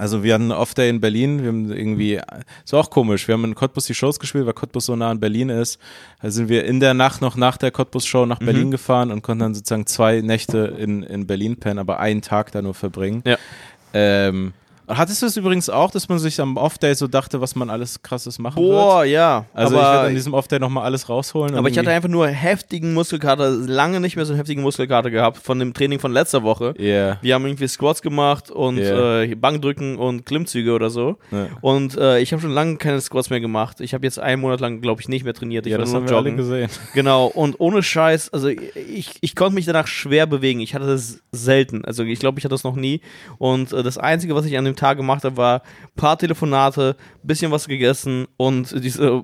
Also 0.01 0.25
wir 0.25 0.33
hatten 0.33 0.45
einen 0.45 0.53
Off-Day 0.53 0.89
in 0.89 1.01
Berlin, 1.01 1.43
wir 1.43 1.49
haben 1.49 1.71
irgendwie, 1.71 2.19
ist 2.65 2.73
auch 2.73 2.89
komisch, 2.89 3.29
wir 3.29 3.35
haben 3.35 3.45
in 3.45 3.55
Cottbus 3.55 3.85
die 3.85 3.95
Shows 3.95 4.19
gespielt, 4.19 4.47
weil 4.47 4.55
Cottbus 4.55 4.87
so 4.87 4.97
nah 4.97 5.11
an 5.11 5.21
Berlin 5.21 5.51
ist. 5.51 5.79
Da 6.23 6.31
sind 6.31 6.49
wir 6.49 6.65
in 6.65 6.81
der 6.81 6.95
Nacht 6.95 7.21
noch 7.21 7.37
nach 7.37 7.59
der 7.59 7.71
Cottbus-Show 7.71 8.25
nach 8.25 8.39
Berlin 8.39 8.71
gefahren 8.71 9.11
und 9.11 9.21
konnten 9.21 9.41
dann 9.41 9.55
sozusagen 9.55 9.87
zwei 9.87 10.23
Nächte 10.23 10.75
in, 10.79 11.03
in 11.03 11.27
Berlin 11.27 11.57
pennen, 11.59 11.79
aber 11.79 12.01
einen 12.01 12.23
Tag 12.23 12.51
da 12.53 12.63
nur 12.63 12.73
verbringen. 12.73 13.23
Ja. 13.27 13.37
Ähm, 13.93 14.55
hattest 14.97 15.23
du 15.23 15.27
es 15.27 15.37
übrigens 15.37 15.69
auch, 15.71 15.91
dass 15.91 16.09
man 16.09 16.19
sich 16.19 16.41
am 16.41 16.57
Off-Day 16.57 16.95
so 16.95 17.07
dachte, 17.07 17.41
was 17.41 17.55
man 17.55 17.71
alles 17.71 18.03
krasses 18.03 18.39
machen 18.39 18.63
wird? 18.63 18.71
Boah, 18.73 19.05
ja. 19.05 19.47
Also 19.55 19.75
ich 19.77 19.81
werde 19.83 20.01
an 20.09 20.15
diesem 20.15 20.35
Off-Day 20.35 20.59
nochmal 20.59 20.85
alles 20.85 21.09
rausholen. 21.09 21.55
Aber 21.55 21.69
ich 21.69 21.79
hatte 21.79 21.91
einfach 21.91 22.09
nur 22.09 22.27
heftigen 22.29 22.93
Muskelkater, 22.95 23.51
lange 23.51 24.01
nicht 24.01 24.17
mehr 24.17 24.25
so 24.27 24.33
einen 24.33 24.39
heftigen 24.39 24.63
Muskelkater 24.63 25.11
gehabt 25.11 25.39
von 25.39 25.59
dem 25.59 25.73
Training 25.75 25.99
von 26.01 26.13
letzter 26.13 26.43
Woche. 26.43 26.75
Ja. 26.79 27.19
Wir 27.23 27.35
haben 27.35 27.47
irgendwie 27.47 27.69
Squats 27.69 28.03
gemacht 28.03 28.51
und 28.51 28.79
Ja. 28.79 29.23
äh, 29.23 29.35
Bankdrücken 29.35 29.97
und 29.97 30.27
Klimmzüge 30.27 30.73
oder 30.73 30.91
so. 30.91 31.17
Ja. 31.31 31.47
Und 31.61 31.97
äh, 31.97 32.21
ich 32.21 32.33
habe 32.33 32.43
schon 32.43 32.53
lange 32.53 32.77
keine 32.77 33.01
Squats 33.01 33.31
mehr 33.31 33.41
gemacht. 33.41 33.81
Ich 33.81 33.95
habe 33.95 34.05
jetzt 34.07 34.19
einen 34.19 34.41
Monat 34.43 34.61
lang, 34.61 34.81
glaube 34.81 35.01
ich, 35.01 35.09
nicht 35.09 35.25
mehr 35.25 35.35
trainiert. 35.35 35.67
Ich 35.67 35.73
ja, 35.73 35.79
das 35.79 35.95
haben 35.95 36.09
wir 36.09 36.17
alle 36.17 36.31
joggen. 36.31 36.37
gesehen. 36.37 36.69
Genau, 36.95 37.27
und 37.27 37.61
ohne 37.61 37.83
Scheiß, 37.83 38.33
also 38.33 38.49
ich, 38.49 39.13
ich 39.21 39.37
konnte 39.37 39.55
mich 39.55 39.65
danach 39.67 39.87
schwer 39.87 40.27
bewegen. 40.27 40.61
Ich 40.61 40.75
hatte 40.75 40.87
das 40.87 41.21
selten. 41.33 41.85
Also 41.85 42.03
ich 42.03 42.19
glaube, 42.19 42.39
ich 42.39 42.45
hatte 42.45 42.55
das 42.55 42.65
noch 42.65 42.75
nie. 42.77 43.01
Und 43.39 43.73
äh, 43.73 43.83
das 43.83 43.97
Einzige, 43.99 44.35
was 44.35 44.45
ich 44.45 44.59
an 44.59 44.65
dem 44.65 44.77
Tag 44.81 44.97
gemacht 44.97 45.25
habe, 45.25 45.37
war 45.37 45.63
paar 45.97 46.17
Telefonate, 46.19 46.97
bisschen 47.23 47.53
was 47.53 47.69
gegessen 47.69 48.27
und 48.39 48.83
diese 48.83 49.21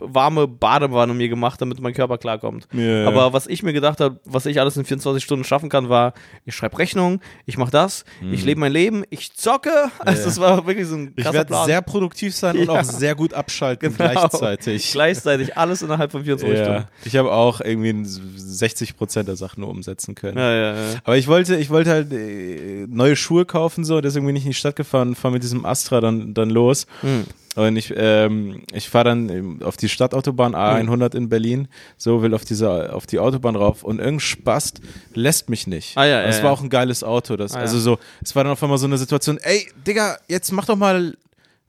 warme 0.00 0.48
Badewanne 0.48 1.14
mir 1.14 1.28
gemacht, 1.28 1.60
damit 1.60 1.80
mein 1.80 1.94
Körper 1.94 2.18
klarkommt. 2.18 2.66
Ja. 2.72 3.06
Aber 3.06 3.32
was 3.32 3.46
ich 3.46 3.62
mir 3.62 3.72
gedacht 3.72 4.00
habe, 4.00 4.18
was 4.24 4.46
ich 4.46 4.58
alles 4.60 4.76
in 4.76 4.84
24 4.84 5.22
Stunden 5.22 5.44
schaffen 5.44 5.68
kann, 5.68 5.88
war, 5.88 6.12
ich 6.44 6.54
schreibe 6.54 6.78
Rechnungen, 6.78 7.20
ich 7.46 7.56
mache 7.56 7.70
das, 7.70 8.04
ich 8.32 8.44
lebe 8.44 8.60
mein 8.60 8.72
Leben, 8.72 9.04
ich 9.10 9.34
zocke. 9.34 9.70
Also 9.98 10.24
das 10.24 10.40
war 10.40 10.66
wirklich 10.66 10.86
so 10.86 10.94
ein 10.96 11.02
Mhm. 11.06 11.12
Ich 11.16 11.24
krasser 11.24 11.34
werde 11.38 11.64
sehr 11.66 11.82
produktiv 11.82 12.34
sein 12.34 12.56
und 12.58 12.66
Ja. 12.68 12.80
auch 12.80 12.84
sehr 12.84 13.14
gut 13.14 13.32
abschalten 13.34 13.96
Genau. 13.96 14.10
gleichzeitig. 14.12 14.90
Gleichzeitig 14.96 15.56
alles 15.56 15.82
innerhalb 15.82 16.10
von 16.10 16.24
24 16.24 16.58
Ja. 16.58 16.64
Stunden. 16.64 16.88
Ich 17.04 17.16
habe 17.16 17.30
auch 17.32 17.60
irgendwie 17.60 17.94
60 18.04 18.96
Prozent 18.96 19.28
der 19.28 19.36
Sachen 19.36 19.60
nur 19.60 19.70
umsetzen 19.70 20.14
können. 20.14 20.38
Ja, 20.38 20.52
ja, 20.52 20.74
ja. 20.74 20.94
Aber 21.04 21.16
ich 21.16 21.28
wollte, 21.28 21.56
ich 21.56 21.70
wollte 21.70 21.90
halt 21.90 22.12
äh, 22.12 22.86
neue 22.88 23.14
Schuhe 23.16 23.44
kaufen, 23.44 23.84
so, 23.84 24.00
deswegen 24.00 24.26
bin 24.26 24.34
ich 24.36 24.44
in 24.44 24.50
die 24.50 24.54
Stadt 24.54 24.74
gefahren, 24.76 24.95
fahre 25.14 25.32
mit 25.32 25.42
diesem 25.42 25.64
Astra 25.64 26.00
dann, 26.00 26.34
dann 26.34 26.50
los. 26.50 26.86
Hm. 27.00 27.24
Und 27.56 27.76
ich, 27.76 27.92
ähm, 27.96 28.62
ich 28.72 28.90
fahre 28.90 29.06
dann 29.06 29.62
auf 29.62 29.78
die 29.78 29.88
Stadtautobahn 29.88 30.54
A100 30.54 31.16
in 31.16 31.30
Berlin, 31.30 31.68
so 31.96 32.20
will 32.20 32.34
auf 32.34 32.44
diese, 32.44 32.92
auf 32.92 33.06
die 33.06 33.18
Autobahn 33.18 33.56
rauf 33.56 33.82
und 33.82 33.98
irgendein 33.98 34.20
Spast 34.20 34.82
lässt 35.14 35.48
mich 35.48 35.66
nicht. 35.66 35.96
Ah, 35.96 36.04
ja, 36.04 36.22
Und 36.22 36.28
es 36.28 36.38
ja, 36.38 36.42
war 36.42 36.50
ja. 36.50 36.56
auch 36.58 36.62
ein 36.62 36.68
geiles 36.68 37.02
Auto. 37.02 37.36
Das, 37.36 37.54
Ah, 37.54 37.60
also 37.60 37.76
ja. 37.76 37.82
so, 37.82 37.98
es 38.22 38.36
war 38.36 38.44
dann 38.44 38.52
auf 38.52 38.62
einmal 38.62 38.76
so 38.76 38.86
eine 38.86 38.98
Situation, 38.98 39.38
ey, 39.38 39.66
Digga, 39.86 40.18
jetzt 40.28 40.52
mach 40.52 40.66
doch 40.66 40.76
mal. 40.76 41.16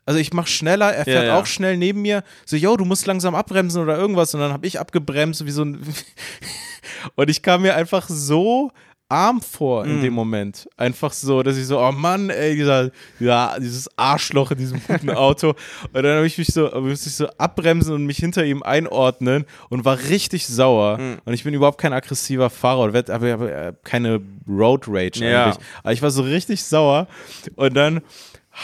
Also 0.06 0.20
ich 0.20 0.34
mach 0.34 0.48
schneller, 0.48 0.94
er 0.94 1.04
fährt 1.04 1.26
ja. 1.26 1.40
auch 1.40 1.46
schnell 1.46 1.78
neben 1.78 2.02
mir. 2.02 2.24
So, 2.46 2.56
yo, 2.56 2.78
du 2.78 2.86
musst 2.86 3.06
langsam 3.08 3.36
abbremsen 3.36 3.82
oder 3.82 3.98
irgendwas. 3.98 4.34
Und 4.34 4.40
dann 4.40 4.54
habe 4.54 4.66
ich 4.66 4.80
abgebremst, 4.80 5.46
wie 5.46 5.52
so 5.52 5.64
ein. 5.64 5.82
und 7.16 7.30
ich 7.30 7.42
kam 7.42 7.62
mir 7.62 7.76
einfach 7.76 8.08
so 8.08 8.72
arm 9.10 9.42
vor 9.42 9.86
in 9.86 10.02
dem 10.02 10.14
Moment. 10.14 10.68
Einfach 10.76 11.14
so, 11.14 11.42
dass 11.42 11.58
ich 11.58 11.66
so, 11.66 11.80
oh 11.80 11.92
Mann, 11.92 12.30
ey, 12.30 12.56
dieser, 12.56 12.92
ja, 13.20 13.58
dieses 13.60 13.90
Arschloch 13.98 14.52
in 14.52 14.58
diesem 14.58 14.82
guten 14.86 15.10
Auto. 15.12 15.56
Und 15.94 16.04
dann 16.04 16.18
habe 16.18 16.28
ich 16.28 16.38
mich 16.38 16.48
so, 16.48 16.70
musste 16.82 17.08
ich 17.10 17.16
so 17.16 17.28
abbremsen 17.38 17.94
und 17.94 18.06
mich 18.06 18.18
hinter 18.18 18.44
ihm 18.44 18.64
einordnen 18.64 19.46
und 19.70 19.86
war 19.86 19.98
richtig 20.10 20.46
sauer. 20.46 20.98
Mhm. 20.98 21.18
Und 21.24 21.34
ich 21.34 21.44
bin 21.46 21.54
überhaupt 21.54 21.80
kein 21.80 21.94
aggressiver 21.94 22.50
Fahrer 22.50 22.80
oder 22.82 22.94
werd- 22.94 23.10
aber, 23.10 23.74
keine 23.84 24.20
Road 24.48 24.86
Rage 24.88 25.24
Ja. 25.26 25.46
eigentlich. 25.46 25.66
Aber 25.84 25.94
ich 25.94 26.02
war 26.02 26.12
so 26.12 26.24
richtig 26.24 26.64
sauer. 26.64 27.08
Und 27.56 27.76
dann 27.76 28.02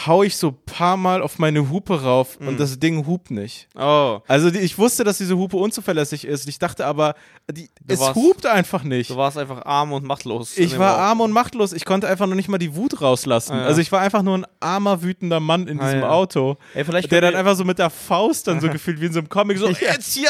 hau 0.06 0.24
ich 0.24 0.36
so 0.36 0.48
ein 0.48 0.56
paar 0.66 0.96
Mal 0.96 1.22
auf 1.22 1.38
meine 1.38 1.70
Hupe 1.70 2.02
rauf 2.02 2.36
und 2.38 2.58
das 2.58 2.80
Ding 2.80 3.06
hupt 3.06 3.30
nicht. 3.30 3.68
Oh, 3.78 4.18
Also 4.26 4.50
die, 4.50 4.58
ich 4.58 4.76
wusste, 4.76 5.04
dass 5.04 5.18
diese 5.18 5.36
Hupe 5.36 5.56
unzuverlässig 5.56 6.24
ist. 6.26 6.48
Ich 6.48 6.58
dachte 6.58 6.84
aber, 6.84 7.14
die, 7.48 7.70
es 7.86 8.00
warst- 8.00 8.16
hupt 8.16 8.44
einfach 8.46 8.82
nicht. 8.82 9.10
du 9.10 9.16
warst 9.16 9.38
einfach 9.38 9.64
arm 9.64 9.92
und 9.92 10.04
machtlos. 10.04 10.58
Ich 10.58 10.78
war 10.80 10.94
Auto. 10.94 11.00
arm 11.02 11.20
und 11.20 11.30
machtlos. 11.30 11.72
Ich 11.72 11.84
konnte 11.84 12.08
einfach 12.08 12.26
noch 12.26 12.34
nicht 12.34 12.48
mal 12.48 12.58
die 12.58 12.74
Wut 12.74 13.00
rauslassen. 13.00 13.52
Ah, 13.52 13.60
ja. 13.60 13.66
Also 13.66 13.80
ich 13.80 13.92
war 13.92 14.00
einfach 14.00 14.22
nur 14.22 14.38
ein 14.38 14.46
armer, 14.58 15.02
wütender 15.02 15.38
Mann 15.38 15.68
in 15.68 15.78
Ah, 15.78 15.84
diesem 15.84 16.00
ja. 16.00 16.08
Auto. 16.10 16.56
Ey, 16.74 16.84
vielleicht 16.84 17.12
Der 17.12 17.20
dann 17.20 17.36
einfach 17.36 17.54
so 17.54 17.64
mit 17.64 17.78
der 17.78 17.90
Faust 17.90 18.48
dann 18.48 18.60
so 18.60 18.68
gefühlt 18.72 19.00
wie 19.00 19.06
in 19.06 19.12
so 19.12 19.20
einem 19.20 19.28
Comic 19.28 19.58
so, 19.58 19.68
jetzt 19.80 20.12
hier! 20.14 20.28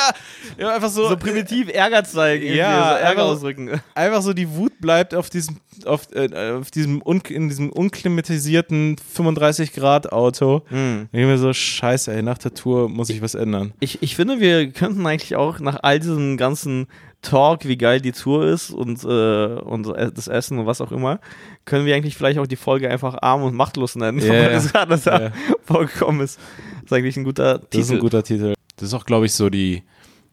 Ja, 0.59 0.75
einfach 0.75 0.91
so, 0.91 1.09
so 1.09 1.17
primitiv 1.17 1.69
Ärger 1.73 2.05
zeigen, 2.05 2.53
Ja, 2.55 2.91
so 2.99 3.03
Ärger 3.03 3.25
ausdrücken. 3.25 3.81
einfach 3.95 4.21
so 4.21 4.35
die 4.35 4.51
Wut 4.51 4.73
bleibt 4.81 5.15
auf 5.15 5.31
diesem, 5.31 5.57
auf, 5.87 6.09
äh, 6.15 6.53
auf 6.61 6.71
diesem, 6.71 7.03
in 7.31 7.49
diesem 7.49 7.71
unklimatisierten 7.73 8.97
35 8.99 9.54
Grad 9.75 10.13
Auto. 10.13 10.63
Mhm. 10.71 11.09
Ich 11.13 11.25
mir 11.25 11.39
so, 11.39 11.53
scheiße, 11.53 12.13
ey, 12.13 12.23
nach 12.23 12.39
der 12.39 12.55
Tour 12.55 12.89
muss 12.89 13.09
ich 13.11 13.23
was 13.23 13.35
ändern. 13.35 13.73
Ich, 13.81 14.03
ich 14.03 14.17
finde, 14.17 14.41
wir 14.41 14.71
könnten 14.71 15.07
eigentlich 15.07 15.37
auch 15.37 15.61
nach 15.61 15.79
all 15.83 15.99
diesem 16.01 16.37
ganzen 16.37 16.87
Talk, 17.23 17.67
wie 17.67 17.77
geil 17.79 18.01
die 18.03 18.13
Tour 18.13 18.45
ist 18.47 18.71
und, 18.71 19.03
äh, 19.05 19.07
und 19.07 19.87
das 19.87 20.29
Essen 20.29 20.59
und 20.59 20.67
was 20.67 20.81
auch 20.83 20.93
immer, 20.93 21.21
können 21.65 21.87
wir 21.87 21.95
eigentlich 21.97 22.17
vielleicht 22.17 22.39
auch 22.39 22.47
die 22.47 22.57
Folge 22.57 22.91
einfach 22.91 23.17
arm 23.23 23.43
und 23.43 23.55
machtlos 23.55 23.97
nennen, 23.97 24.19
Ja, 24.19 24.29
weil 24.29 24.51
das 24.53 24.73
gerade 24.73 24.99
da 24.99 25.21
Ja. 25.23 25.33
vorgekommen 25.65 26.21
ist. 26.21 26.39
Das 26.83 26.85
ist 26.85 26.93
eigentlich 26.93 27.17
ein 27.17 27.25
guter 27.25 27.59
Das 27.59 27.71
Titel. 27.71 27.81
ist 27.83 27.91
ein 27.93 27.99
guter 28.01 28.23
Titel. 28.23 28.55
Das 28.77 28.89
ist 28.89 28.95
auch, 28.95 29.07
glaube 29.07 29.25
ich, 29.27 29.33
so 29.33 29.49
die, 29.49 29.83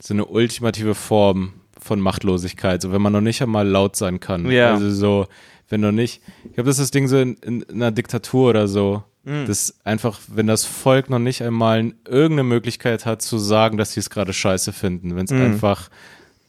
so 0.02 0.14
eine 0.14 0.26
ultimative 0.26 0.94
Form 0.96 1.54
von 1.80 2.02
Machtlosigkeit. 2.02 2.82
So, 2.82 2.92
wenn 2.92 3.02
man 3.02 3.14
noch 3.14 3.22
nicht 3.22 3.42
einmal 3.42 3.68
laut 3.68 3.96
sein 3.96 4.20
kann. 4.20 4.52
Ja. 4.52 4.74
Also 4.74 4.90
so, 4.90 5.28
wenn 5.72 5.82
noch 5.82 5.92
nicht. 5.92 6.22
Ich 6.46 6.54
glaube, 6.54 6.70
das 6.70 6.78
ist 6.78 6.86
das 6.86 6.92
Ding 6.92 7.08
so 7.08 7.18
in, 7.18 7.36
in 7.36 7.66
einer 7.70 7.92
Diktatur 7.92 8.50
oder 8.50 8.68
so. 8.68 9.04
Mhm. 9.24 9.46
Das 9.48 9.80
einfach, 9.84 10.20
wenn 10.28 10.48
das 10.48 10.66
Volk 10.66 11.10
noch 11.10 11.20
nicht 11.20 11.44
einmal 11.44 11.94
irgendeine 12.08 12.44
Möglichkeit 12.44 13.06
hat 13.06 13.22
zu 13.22 13.38
sagen, 13.38 13.78
dass 13.78 13.94
sie 13.94 14.00
es 14.00 14.10
gerade 14.10 14.34
scheiße 14.34 14.74
finden. 14.74 15.16
Wenn 15.16 15.26
es 15.26 15.32
einfach 15.32 15.90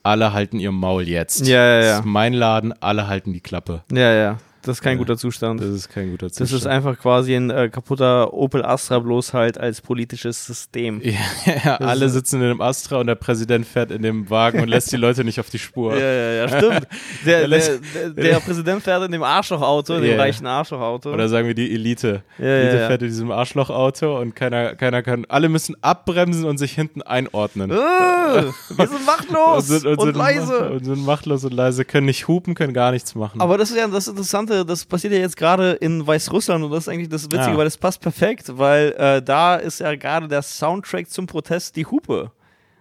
alle 0.02 0.32
halten 0.32 0.58
ihr 0.58 0.72
Maul 0.72 1.08
jetzt. 1.08 1.42
Mhm. 1.42 1.48
Ja, 1.48 1.64
ja, 1.64 1.74
ja. 1.74 1.80
Das 1.80 1.98
ist 2.00 2.06
mein 2.06 2.32
Laden, 2.32 2.72
alle 2.80 3.06
halten 3.06 3.32
die 3.32 3.40
Klappe. 3.40 3.82
ja, 3.92 4.12
ja. 4.12 4.38
Das 4.62 4.76
ist 4.78 4.82
kein 4.82 4.92
Ja. 4.96 4.98
guter 4.98 5.16
Zustand. 5.16 5.60
Das 5.60 5.68
ist 5.68 5.88
kein 5.88 6.10
guter 6.12 6.26
Das 6.28 6.36
Zustand. 6.36 6.60
ist 6.62 6.66
einfach 6.66 6.98
quasi 6.98 7.34
ein 7.34 7.50
äh, 7.50 7.68
kaputter 7.68 8.32
Opel 8.32 8.64
Astra, 8.64 8.98
bloß 9.00 9.32
halt 9.34 9.58
als 9.58 9.80
politisches 9.80 10.46
System. 10.46 11.00
Ja, 11.02 11.12
ja, 11.64 11.78
Das 11.78 11.88
alle 11.88 12.04
ist- 12.06 12.12
sitzen 12.12 12.40
in 12.40 12.46
einem 12.50 12.60
Astra 12.60 12.98
und 13.00 13.06
der 13.08 13.14
Präsident 13.16 13.66
fährt 13.66 13.90
in 13.90 14.02
dem 14.02 14.30
Wagen 14.30 14.60
und 14.60 14.68
lässt 14.68 14.92
die 14.92 14.96
Leute 14.96 15.24
nicht 15.24 15.40
auf 15.40 15.50
die 15.50 15.58
Spur. 15.58 15.94
Ja, 15.96 16.00
ja, 16.12 16.32
ja, 16.32 16.48
stimmt. 16.48 16.86
Der, 17.26 17.46
der, 17.46 17.60
der, 17.94 18.10
der 18.10 18.40
Präsident 18.40 18.82
fährt 18.82 19.04
in 19.04 19.12
dem 19.12 19.22
Arschlochauto, 19.22 19.94
in 19.96 20.02
dem 20.02 20.18
reichen 20.18 20.46
Arschlochauto. 20.46 21.12
Oder 21.12 21.28
sagen 21.28 21.46
wir 21.46 21.54
die 21.54 21.72
Elite. 21.74 22.22
Ja, 22.38 22.44
Elite 22.46 22.78
fährt 22.86 23.02
in 23.02 23.08
diesem 23.08 23.30
Arschlochauto 23.30 24.18
und 24.20 24.34
keiner, 24.34 24.74
keiner 24.74 25.02
kann. 25.02 25.24
Alle 25.28 25.48
müssen 25.48 25.76
abbremsen 25.82 26.44
und 26.44 26.58
sich 26.58 26.72
hinten 26.72 27.02
einordnen. 27.02 27.70
Äh, 27.70 27.74
wir 27.74 28.86
sind 28.86 29.06
machtlos 29.06 29.70
und, 29.84 30.00
sind, 30.00 30.16
leise. 30.16 30.70
Und 30.70 30.84
sind 30.84 31.04
machtlos 31.04 31.44
und 31.44 31.52
leise, 31.54 31.84
können 31.84 32.06
nicht 32.06 32.28
hupen, 32.28 32.54
können 32.54 32.72
gar 32.74 32.90
nichts 32.92 33.14
machen. 33.14 33.40
Aber 33.40 33.58
das 33.58 33.70
ist 33.70 33.76
ja 33.76 33.86
das 33.88 34.08
Interessante, 34.08 34.51
das 34.64 34.84
passiert 34.84 35.12
ja 35.12 35.18
jetzt 35.20 35.36
gerade 35.36 35.72
in 35.72 36.06
Weißrussland 36.06 36.64
und 36.64 36.70
das 36.70 36.84
ist 36.84 36.88
eigentlich 36.88 37.08
das 37.08 37.24
Witzige, 37.24 37.52
Ja. 37.52 37.56
weil 37.56 37.64
das 37.64 37.76
passt 37.76 38.00
perfekt, 38.00 38.56
weil 38.58 38.92
äh, 38.92 39.22
da 39.22 39.56
ist 39.56 39.80
ja 39.80 39.94
gerade 39.96 40.28
der 40.28 40.42
Soundtrack 40.42 41.08
zum 41.10 41.26
Protest 41.26 41.76
die 41.76 41.86
Hupe. 41.86 42.30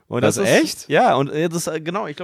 Und 0.07 0.24
Das 0.24 0.36
ist, 0.36 0.47
echt? 0.49 0.89
Ja, 0.89 1.15
und 1.15 1.30
äh, 1.30 1.47
das, 1.47 1.67
äh, 1.67 1.80
genau, 1.80 2.05
ich 2.05 2.17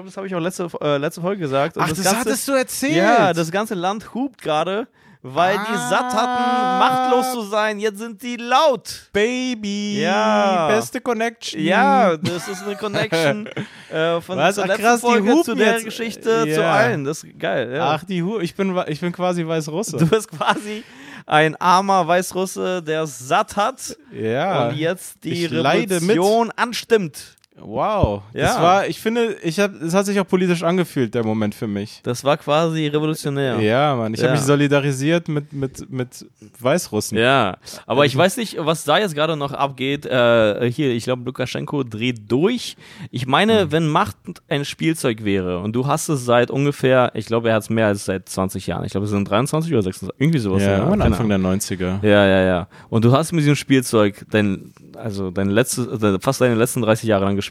äh, 5.23 5.27
weil 5.29 5.55
die 5.57 5.73
Ah. 5.73 5.89
satt 5.89 6.13
hatten, 6.13 6.79
machtlos 6.79 7.33
zu 7.33 7.41
sein. 7.43 7.79
Jetzt 7.79 7.99
sind 7.99 8.21
die 8.21 8.37
laut. 8.37 9.09
Baby. 9.13 10.01
Ja. 10.01 10.67
Beste 10.67 11.01
Connection. 11.01 11.61
Ja, 11.61 12.15
das 12.17 12.47
ist 12.47 12.63
eine 12.63 12.75
Connection 12.75 13.47
äh, 13.91 14.21
von 14.21 14.37
Was? 14.37 14.55
zur 14.55 14.65
Ach, 14.65 14.77
krass, 14.77 15.01
die 15.01 15.07
Folge 15.07 15.31
hupen 15.31 15.43
zu 15.43 15.55
der 15.55 15.73
jetzt. 15.73 15.85
Geschichte 15.85 16.43
zu 16.43 16.61
Ja. 16.61 16.71
allen. 16.73 17.03
Das 17.03 17.23
ist 17.23 17.39
geil. 17.39 17.73
Ja. 17.75 17.91
Ach, 17.95 18.03
die 18.03 18.21
Hu, 18.23 18.39
ich 18.39 18.55
bin, 18.55 18.77
ich 18.87 18.99
bin 19.01 19.11
quasi 19.11 19.45
Weißrusse. 19.45 19.97
Du 19.97 20.07
bist 20.07 20.29
quasi 20.31 20.83
ein 21.25 21.55
armer 21.57 22.07
Weißrusse, 22.07 22.81
der 22.81 23.01
es 23.03 23.19
satt 23.19 23.55
hat 23.57 23.97
ja. 24.13 24.67
und 24.69 24.77
jetzt 24.77 25.23
die 25.23 25.45
Ich. 25.45 25.51
Revolution 25.51 26.51
anstimmt. 26.55 27.36
Wow. 27.59 28.21
Das 28.33 28.55
Ja. 28.55 28.61
war, 28.61 28.87
ich 28.87 28.99
finde, 28.99 29.35
ich 29.43 29.59
hab, 29.59 29.73
es 29.81 29.93
hat 29.93 30.05
sich 30.05 30.19
auch 30.19 30.27
politisch 30.27 30.63
angefühlt, 30.63 31.13
der 31.15 31.23
Moment 31.25 31.55
für 31.55 31.67
mich. 31.67 32.01
Das 32.03 32.23
war 32.23 32.37
quasi 32.37 32.87
revolutionär. 32.87 33.59
Ja, 33.59 33.95
Mann. 33.95 34.13
Ich 34.13 34.19
Ja. 34.19 34.27
habe 34.27 34.37
mich 34.37 34.45
solidarisiert 34.45 35.27
mit, 35.27 35.53
mit, 35.53 35.89
mit 35.91 36.25
Weißrussen. 36.59 37.17
Ja, 37.17 37.57
aber 37.85 38.05
ich 38.05 38.15
weiß 38.15 38.37
nicht, 38.37 38.57
was 38.59 38.83
da 38.83 38.99
jetzt 38.99 39.15
gerade 39.15 39.35
noch 39.35 39.53
abgeht. 39.53 40.05
Äh, 40.05 40.69
hier, 40.71 40.91
ich 40.91 41.03
glaube, 41.05 41.23
Lukaschenko 41.23 41.83
dreht 41.83 42.31
durch. 42.31 42.77
Ich 43.11 43.25
meine, 43.27 43.61
Hm. 43.61 43.71
wenn 43.71 43.87
Macht 43.87 44.17
ein 44.49 44.63
Spielzeug 44.63 45.25
wäre 45.25 45.59
und 45.59 45.73
du 45.75 45.87
hast 45.87 46.09
es 46.09 46.25
seit 46.25 46.51
ungefähr, 46.51 47.11
ich 47.15 47.25
glaube, 47.25 47.49
er 47.49 47.55
hat 47.55 47.63
es 47.63 47.69
mehr 47.69 47.87
als 47.87 48.05
seit 48.05 48.29
20 48.29 48.67
Jahren. 48.67 48.85
Ich 48.85 48.91
glaube, 48.91 49.05
es 49.05 49.11
sind 49.11 49.27
23 49.29 49.73
oder 49.73 49.81
26, 49.81 50.19
irgendwie 50.21 50.39
sowas. 50.39 50.61
Ja, 50.63 50.79
keine 50.87 51.03
Anfang 51.03 51.27
der 51.27 51.39
90er. 51.39 52.03
Ja, 52.05 52.25
ja, 52.27 52.41
ja. 52.43 52.67
Und 52.89 53.03
du 53.03 53.11
hast 53.11 53.31
mit 53.31 53.41
diesem 53.41 53.55
Spielzeug 53.55 54.25
dein, 54.29 54.73
also 54.95 55.31
dein 55.31 55.49
letztes, 55.49 55.87
äh, 56.03 56.19
fast 56.19 56.39
deine 56.41 56.55
letzten 56.55 56.81
30 56.81 57.07
Jahre 57.09 57.25
lang 57.25 57.35
gespielt. 57.35 57.46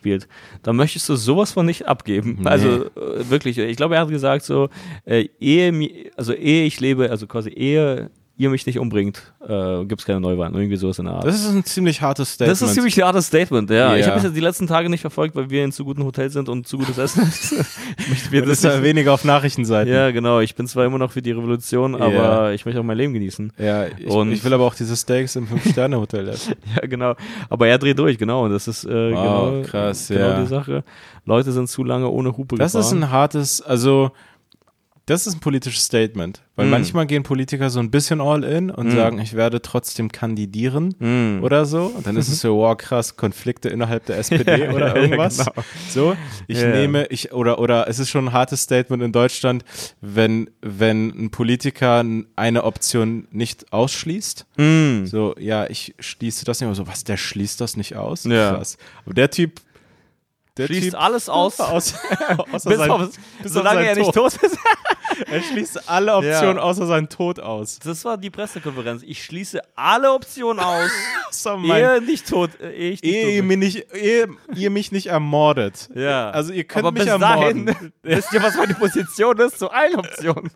Da 0.62 0.72
möchtest 0.72 1.08
du 1.08 1.16
sowas 1.16 1.52
von 1.52 1.66
nicht 1.66 1.86
abgeben. 1.86 2.38
Nee. 2.40 2.48
Also 2.48 2.86
äh, 2.86 3.30
wirklich. 3.30 3.58
Ich 3.58 3.76
glaube, 3.76 3.96
er 3.96 4.02
hat 4.02 4.08
gesagt 4.08 4.44
so, 4.44 4.68
äh, 5.04 5.28
ehe, 5.40 6.10
also 6.16 6.32
ehe 6.32 6.66
ich 6.66 6.80
lebe, 6.80 7.10
also 7.10 7.26
quasi 7.26 7.50
ehe 7.50 8.10
ihr 8.38 8.50
mich 8.50 8.66
nicht 8.66 8.78
umbringt, 8.78 9.32
äh, 9.48 9.84
gibt 9.86 10.00
es 10.02 10.06
keine 10.06 10.20
Neuwahlen. 10.20 10.54
Irgendwie 10.54 10.76
sowas 10.76 10.98
in 10.98 11.06
der 11.06 11.14
Art. 11.14 11.24
Das 11.24 11.36
ist 11.36 11.48
ein 11.48 11.64
ziemlich 11.64 12.02
hartes 12.02 12.32
Statement. 12.34 12.52
Das 12.60 12.68
ist 12.68 12.74
ziemlich 12.74 12.96
ein 13.00 13.06
hartes 13.06 13.26
Statement, 13.28 13.70
ja. 13.70 13.94
Ich 13.96 14.02
Ja. 14.02 14.08
habe 14.08 14.18
es 14.18 14.24
jetzt 14.24 14.36
die 14.36 14.40
letzten 14.40 14.66
Tage 14.66 14.90
nicht 14.90 15.00
verfolgt, 15.00 15.34
weil 15.36 15.48
wir 15.48 15.64
in 15.64 15.72
zu 15.72 15.84
guten 15.84 16.04
Hotels 16.04 16.34
sind 16.34 16.48
und 16.50 16.68
zu 16.68 16.76
gutes 16.76 16.98
Essen. 16.98 17.22
ich 18.12 18.30
mir 18.30 18.42
das 18.42 18.50
ist 18.58 18.64
ja 18.64 18.82
weniger 18.82 19.14
auf 19.14 19.24
Nachrichtenseiten. 19.24 19.92
ja, 19.92 20.10
genau. 20.10 20.40
Ich 20.40 20.54
bin 20.54 20.66
zwar 20.66 20.84
immer 20.84 20.98
noch 20.98 21.12
für 21.12 21.22
die 21.22 21.32
Revolution, 21.32 21.94
aber 21.94 22.12
Ja. 22.12 22.50
ich 22.52 22.64
möchte 22.66 22.78
auch 22.80 22.84
mein 22.84 22.98
Leben 22.98 23.14
genießen. 23.14 23.52
Ja, 23.58 23.86
ich, 23.86 24.06
Und- 24.06 24.32
ich 24.32 24.44
will 24.44 24.52
aber 24.52 24.64
auch 24.64 24.74
diese 24.74 24.96
Steaks 24.96 25.36
im 25.36 25.46
Fünf-Sterne-Hotel 25.46 26.28
essen. 26.28 26.54
Ja, 26.74 26.86
genau. 26.86 27.14
Aber 27.48 27.66
er 27.68 27.78
dreht 27.78 27.98
durch, 27.98 28.18
genau. 28.18 28.44
Und 28.44 28.50
das 28.52 28.68
ist 28.68 28.84
äh, 28.84 29.12
Wow, 29.14 29.50
genau, 29.50 29.62
krass, 29.62 30.08
genau 30.08 30.20
ja. 30.28 30.40
die 30.42 30.46
Sache. 30.46 30.84
Leute 31.24 31.52
sind 31.52 31.68
zu 31.68 31.82
lange 31.84 32.08
ohne 32.08 32.36
Hupe 32.36 32.56
Das 32.56 32.74
ist 32.74 32.90
gefahren. 32.90 33.04
ein 33.04 33.10
hartes, 33.10 33.62
also 33.62 34.10
das 35.06 35.26
ist 35.26 35.34
ein 35.34 35.40
politisches 35.40 35.84
Statement. 35.84 36.42
Weil 36.56 36.66
Mm. 36.66 36.70
manchmal 36.70 37.06
gehen 37.06 37.22
Politiker 37.22 37.68
so 37.70 37.78
ein 37.80 37.90
bisschen 37.90 38.20
all 38.20 38.42
in 38.42 38.70
und 38.70 38.88
Mm. 38.88 38.96
sagen, 38.96 39.18
ich 39.20 39.34
werde 39.34 39.60
trotzdem 39.62 40.10
kandidieren 40.10 40.94
Mm. 40.98 41.44
oder 41.44 41.64
so. 41.66 41.84
Und 41.84 42.06
dann 42.06 42.16
ist 42.16 42.28
es 42.28 42.40
so, 42.40 42.56
wow, 42.56 42.76
krass, 42.76 43.16
Konflikte 43.16 43.68
innerhalb 43.68 44.06
der 44.06 44.16
SPD 44.18 44.68
oder 44.70 44.96
irgendwas. 44.96 45.36
genau. 45.38 45.52
So, 45.90 46.16
ich 46.48 46.58
Ja, 46.60 46.68
ja. 46.70 46.74
nehme, 46.76 47.06
ich, 47.08 47.32
oder, 47.32 47.58
oder 47.58 47.86
es 47.88 47.98
ist 47.98 48.08
schon 48.08 48.28
ein 48.28 48.32
hartes 48.32 48.62
Statement 48.62 49.02
in 49.02 49.12
Deutschland, 49.12 49.64
wenn, 50.00 50.48
wenn 50.62 51.08
ein 51.10 51.30
Politiker 51.30 52.02
eine 52.36 52.64
Option 52.64 53.28
nicht 53.30 53.72
ausschließt. 53.72 54.46
Mm. 54.56 55.04
So, 55.04 55.34
ja, 55.38 55.68
ich 55.68 55.94
schließe 56.00 56.44
das 56.46 56.60
nicht. 56.60 56.66
Aber 56.66 56.74
so, 56.74 56.86
was, 56.86 57.04
der 57.04 57.16
schließt 57.18 57.60
das 57.60 57.76
nicht 57.76 57.96
aus? 57.96 58.24
Ja. 58.24 58.54
Krass. 58.54 58.78
Aber 59.04 59.14
der 59.14 59.30
Typ, 59.30 59.60
der 60.56 60.66
Schließt 60.66 60.90
Typ, 60.90 61.00
alles 61.00 61.28
aus, 61.28 61.60
aus, 61.60 61.94
außer 62.52 62.68
bis 62.70 62.78
sein, 62.78 62.90
auf, 62.90 63.08
bis 63.42 63.52
solange 63.52 63.86
er 63.86 63.96
nicht 63.96 64.12
tot 64.12 64.34
ist. 64.42 64.56
Er 65.30 65.40
schließt 65.40 65.88
alle 65.88 66.14
Optionen 66.14 66.56
Ja. 66.56 66.62
außer 66.62 66.86
seinen 66.86 67.08
Tod 67.08 67.40
aus. 67.40 67.78
Das 67.78 68.04
war 68.04 68.18
die 68.18 68.28
Pressekonferenz. 68.28 69.02
Ich 69.02 69.24
schließe 69.24 69.60
alle 69.74 70.12
Optionen 70.12 70.62
aus, 70.62 70.90
So 71.30 71.56
ehe 71.62 72.02
nicht 72.02 72.28
tot, 72.28 72.50
äh, 72.60 72.70
ehe 72.72 72.90
ich 72.92 73.02
nicht 73.02 73.14
ehe, 73.14 73.22
tot 73.24 73.32
ihr 73.32 73.42
mich 73.44 73.56
nicht, 73.56 73.86
ehe 73.94 74.28
ihr 74.54 74.70
mich 74.70 74.92
nicht 74.92 75.06
ermordet. 75.06 75.88
Ja. 75.94 76.30
Also 76.30 76.52
ihr 76.52 76.64
könnt 76.64 76.84
Aber 76.84 76.92
mich 76.92 77.04
bis 77.04 77.12
ermorden. 77.12 77.66
dahin, 77.66 77.92
wisst 78.02 78.32
ihr, 78.34 78.42
was 78.42 78.56
meine 78.56 78.74
Position 78.74 79.38
ist 79.38 79.58
zu 79.58 79.70
allen 79.70 79.94
Optionen? 79.96 80.50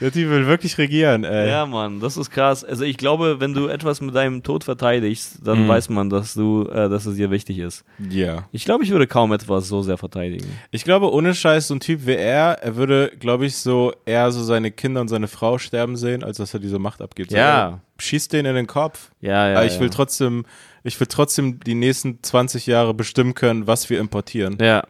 Der 0.00 0.10
Typ 0.12 0.30
will 0.30 0.46
wirklich 0.46 0.78
regieren, 0.78 1.24
ey. 1.24 1.48
Ja, 1.50 1.66
Mann, 1.66 2.00
das 2.00 2.16
ist 2.16 2.30
krass. 2.30 2.64
Also 2.64 2.84
ich 2.84 2.96
glaube, 2.96 3.40
wenn 3.40 3.52
du 3.52 3.66
etwas 3.66 4.00
mit 4.00 4.14
deinem 4.14 4.42
Tod 4.42 4.64
verteidigst, 4.64 5.40
dann 5.44 5.64
Mhm. 5.64 5.68
weiß 5.68 5.88
man, 5.90 6.08
dass 6.08 6.32
du, 6.34 6.66
äh, 6.72 6.88
dass 6.88 7.04
es 7.04 7.16
dir 7.16 7.30
wichtig 7.30 7.58
ist. 7.58 7.84
ja. 8.08 8.48
Ich 8.52 8.64
glaube, 8.64 8.84
ich 8.84 8.90
würde 8.90 9.06
kaum 9.06 9.32
etwas 9.42 9.68
so 9.68 9.82
sehr 9.82 9.98
verteidigen. 9.98 10.46
Ich 10.70 10.84
glaube, 10.84 11.12
ohne 11.12 11.34
Scheiß, 11.34 11.68
so 11.68 11.74
ein 11.74 11.80
Typ 11.80 12.06
wie 12.06 12.14
er, 12.14 12.58
er 12.62 12.76
würde, 12.76 13.12
glaube 13.18 13.46
ich, 13.46 13.56
so 13.56 13.92
eher 14.04 14.30
so 14.32 14.42
seine 14.42 14.70
Kinder 14.70 15.00
und 15.00 15.08
seine 15.08 15.28
Frau 15.28 15.58
sterben 15.58 15.96
sehen, 15.96 16.22
als 16.24 16.38
dass 16.38 16.54
er 16.54 16.60
diese 16.60 16.78
Macht 16.78 17.00
abgibt. 17.02 17.30
So, 17.30 17.36
Ja. 17.36 17.68
er 17.68 17.80
Schießt 18.00 18.32
den 18.32 18.46
in 18.46 18.54
den 18.54 18.66
Kopf. 18.66 19.10
Ja, 19.20 19.48
ja. 19.48 19.56
Aber 19.56 19.66
ich 19.66 19.74
ja. 19.74 19.80
will 19.80 19.90
trotzdem, 19.90 20.44
ich 20.84 20.98
will 21.00 21.08
trotzdem 21.08 21.58
die 21.60 21.74
nächsten 21.74 22.22
20 22.22 22.66
Jahre 22.66 22.94
bestimmen 22.94 23.34
können, 23.34 23.66
was 23.66 23.90
wir 23.90 23.98
importieren. 23.98 24.56
Ja. 24.60 24.84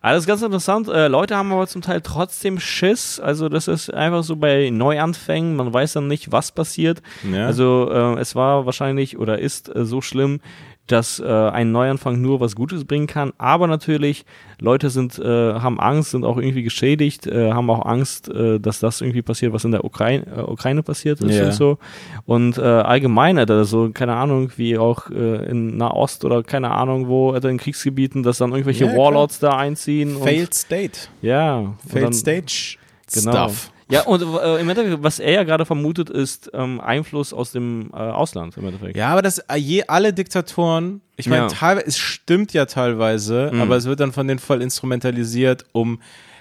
Alles 0.00 0.26
ganz 0.26 0.42
interessant. 0.42 0.88
Äh, 0.88 1.08
Leute 1.08 1.36
haben 1.36 1.52
aber 1.52 1.66
zum 1.66 1.82
Teil 1.82 2.00
trotzdem 2.00 2.60
Schiss. 2.60 3.18
Also 3.18 3.48
das 3.48 3.68
ist 3.68 3.92
einfach 3.92 4.22
so 4.22 4.36
bei 4.36 4.70
Neuanfängen. 4.70 5.56
Man 5.56 5.72
weiß 5.72 5.94
dann 5.94 6.06
nicht, 6.06 6.32
was 6.32 6.52
passiert. 6.52 7.02
Ja. 7.30 7.46
Also 7.46 7.90
äh, 7.90 8.20
es 8.20 8.34
war 8.34 8.66
wahrscheinlich 8.66 9.18
oder 9.18 9.38
ist 9.38 9.74
äh, 9.74 9.84
so 9.84 10.00
schlimm, 10.00 10.40
dass 10.86 11.18
äh, 11.18 11.24
ein 11.26 11.72
Neuanfang 11.72 12.20
nur 12.20 12.40
was 12.40 12.54
Gutes 12.54 12.84
bringen 12.84 13.06
kann. 13.06 13.32
Aber 13.38 13.66
natürlich, 13.66 14.26
Leute 14.60 14.90
sind, 14.90 15.18
äh, 15.18 15.24
haben 15.54 15.80
Angst, 15.80 16.10
sind 16.10 16.24
auch 16.24 16.36
irgendwie 16.36 16.62
geschädigt, 16.62 17.26
äh, 17.26 17.52
haben 17.52 17.70
auch 17.70 17.86
Angst, 17.86 18.28
äh, 18.28 18.60
dass 18.60 18.80
das 18.80 19.00
irgendwie 19.00 19.22
passiert, 19.22 19.52
was 19.54 19.64
in 19.64 19.72
der 19.72 19.84
Ukraine, 19.84 20.26
äh, 20.36 20.40
Ukraine 20.42 20.82
passiert 20.82 21.20
ist 21.22 21.36
Ja. 21.36 21.46
und 21.46 21.52
so. 21.52 21.78
Und 22.26 22.58
äh, 22.58 22.62
allgemein, 22.62 23.38
Alter, 23.38 23.64
so, 23.64 23.90
keine 23.94 24.14
Ahnung, 24.14 24.50
wie 24.56 24.76
auch 24.76 25.10
äh, 25.10 25.46
in 25.50 25.76
Nahost 25.78 26.24
oder 26.24 26.42
keine 26.42 26.70
Ahnung 26.70 27.08
wo, 27.08 27.30
Alter, 27.32 27.48
in 27.48 27.56
Kriegsgebieten, 27.58 28.22
dass 28.22 28.38
dann 28.38 28.50
irgendwelche 28.52 28.84
klar. 28.86 28.96
Warlords 28.98 29.38
da 29.38 29.56
einziehen. 29.56 30.18
Failed 30.22 30.52
State. 30.52 31.08
Ja. 31.22 31.74
Failed 31.88 32.04
dann- 32.06 32.12
Stage 32.12 32.76
Genau. 33.12 33.32
Stuff. 33.32 33.70
Ja, 33.90 34.02
und 34.04 34.22
äh, 34.22 34.60
im 34.60 34.68
Endeffekt, 34.68 35.02
was 35.02 35.18
er 35.18 35.32
ja 35.32 35.42
gerade 35.44 35.66
vermutet, 35.66 36.08
ist 36.10 36.50
ähm, 36.54 36.80
Einfluss 36.80 37.32
aus 37.34 37.52
dem 37.52 37.90
äh, 37.92 37.96
Ausland 37.96 38.56
im 38.56 38.64
Endeffekt. 38.66 38.96
Ja, 38.96 39.08
aber 39.10 39.20
das 39.22 39.38
äh, 39.40 39.56
je 39.56 39.84
alle 39.86 40.12
Diktatoren, 40.12 41.02
ich 41.16 41.28
meine, 41.28 41.48
Ja. 41.52 41.72
es 41.78 41.98
stimmt 41.98 42.52
ja 42.54 42.64
teilweise, 42.66 43.50
Mhm. 43.52 43.60
aber 43.60 43.76
es 43.76 43.84
wird 43.84 44.00
dann 44.00 44.12
von 44.12 44.26
denen 44.26 44.38
voll 44.40 44.62
instrumentalisiert, 44.62 45.66
um 45.72 46.00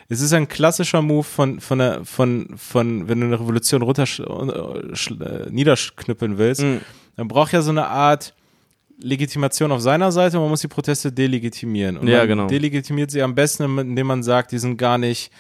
es 0.10 0.22
ist 0.22 0.34
ein 0.34 0.48
klassischer 0.48 1.02
Move 1.02 1.24
von, 1.24 1.60
von, 1.60 1.80
der, 1.80 2.06
von, 2.06 2.50
von 2.56 3.08
wenn 3.10 3.20
du 3.22 3.26
eine 3.28 3.40
Revolution 3.40 3.82
runter, 3.82 4.04
äh, 4.04 5.50
niederknüppeln 5.50 6.38
willst, 6.38 6.62
Mhm. 6.62 6.82
dann 7.18 7.28
braucht 7.28 7.52
ja 7.54 7.62
so 7.62 7.72
eine 7.72 7.88
Art 7.88 8.34
Legitimation 9.00 9.72
auf 9.72 9.82
seiner 9.82 10.12
Seite, 10.12 10.38
man 10.40 10.50
muss 10.50 10.62
die 10.62 10.68
Proteste 10.68 11.12
delegitimieren. 11.12 11.98
Und 11.98 12.08
Ja, 12.08 12.26
genau. 12.26 12.48
delegitimiert 12.48 13.12
sie 13.12 13.22
am 13.22 13.36
besten, 13.36 13.78
indem 13.80 14.08
man 14.08 14.24
sagt, 14.24 14.52
die 14.52 14.60
sind 14.60 14.78
gar 14.78 14.98
nicht 14.98 15.32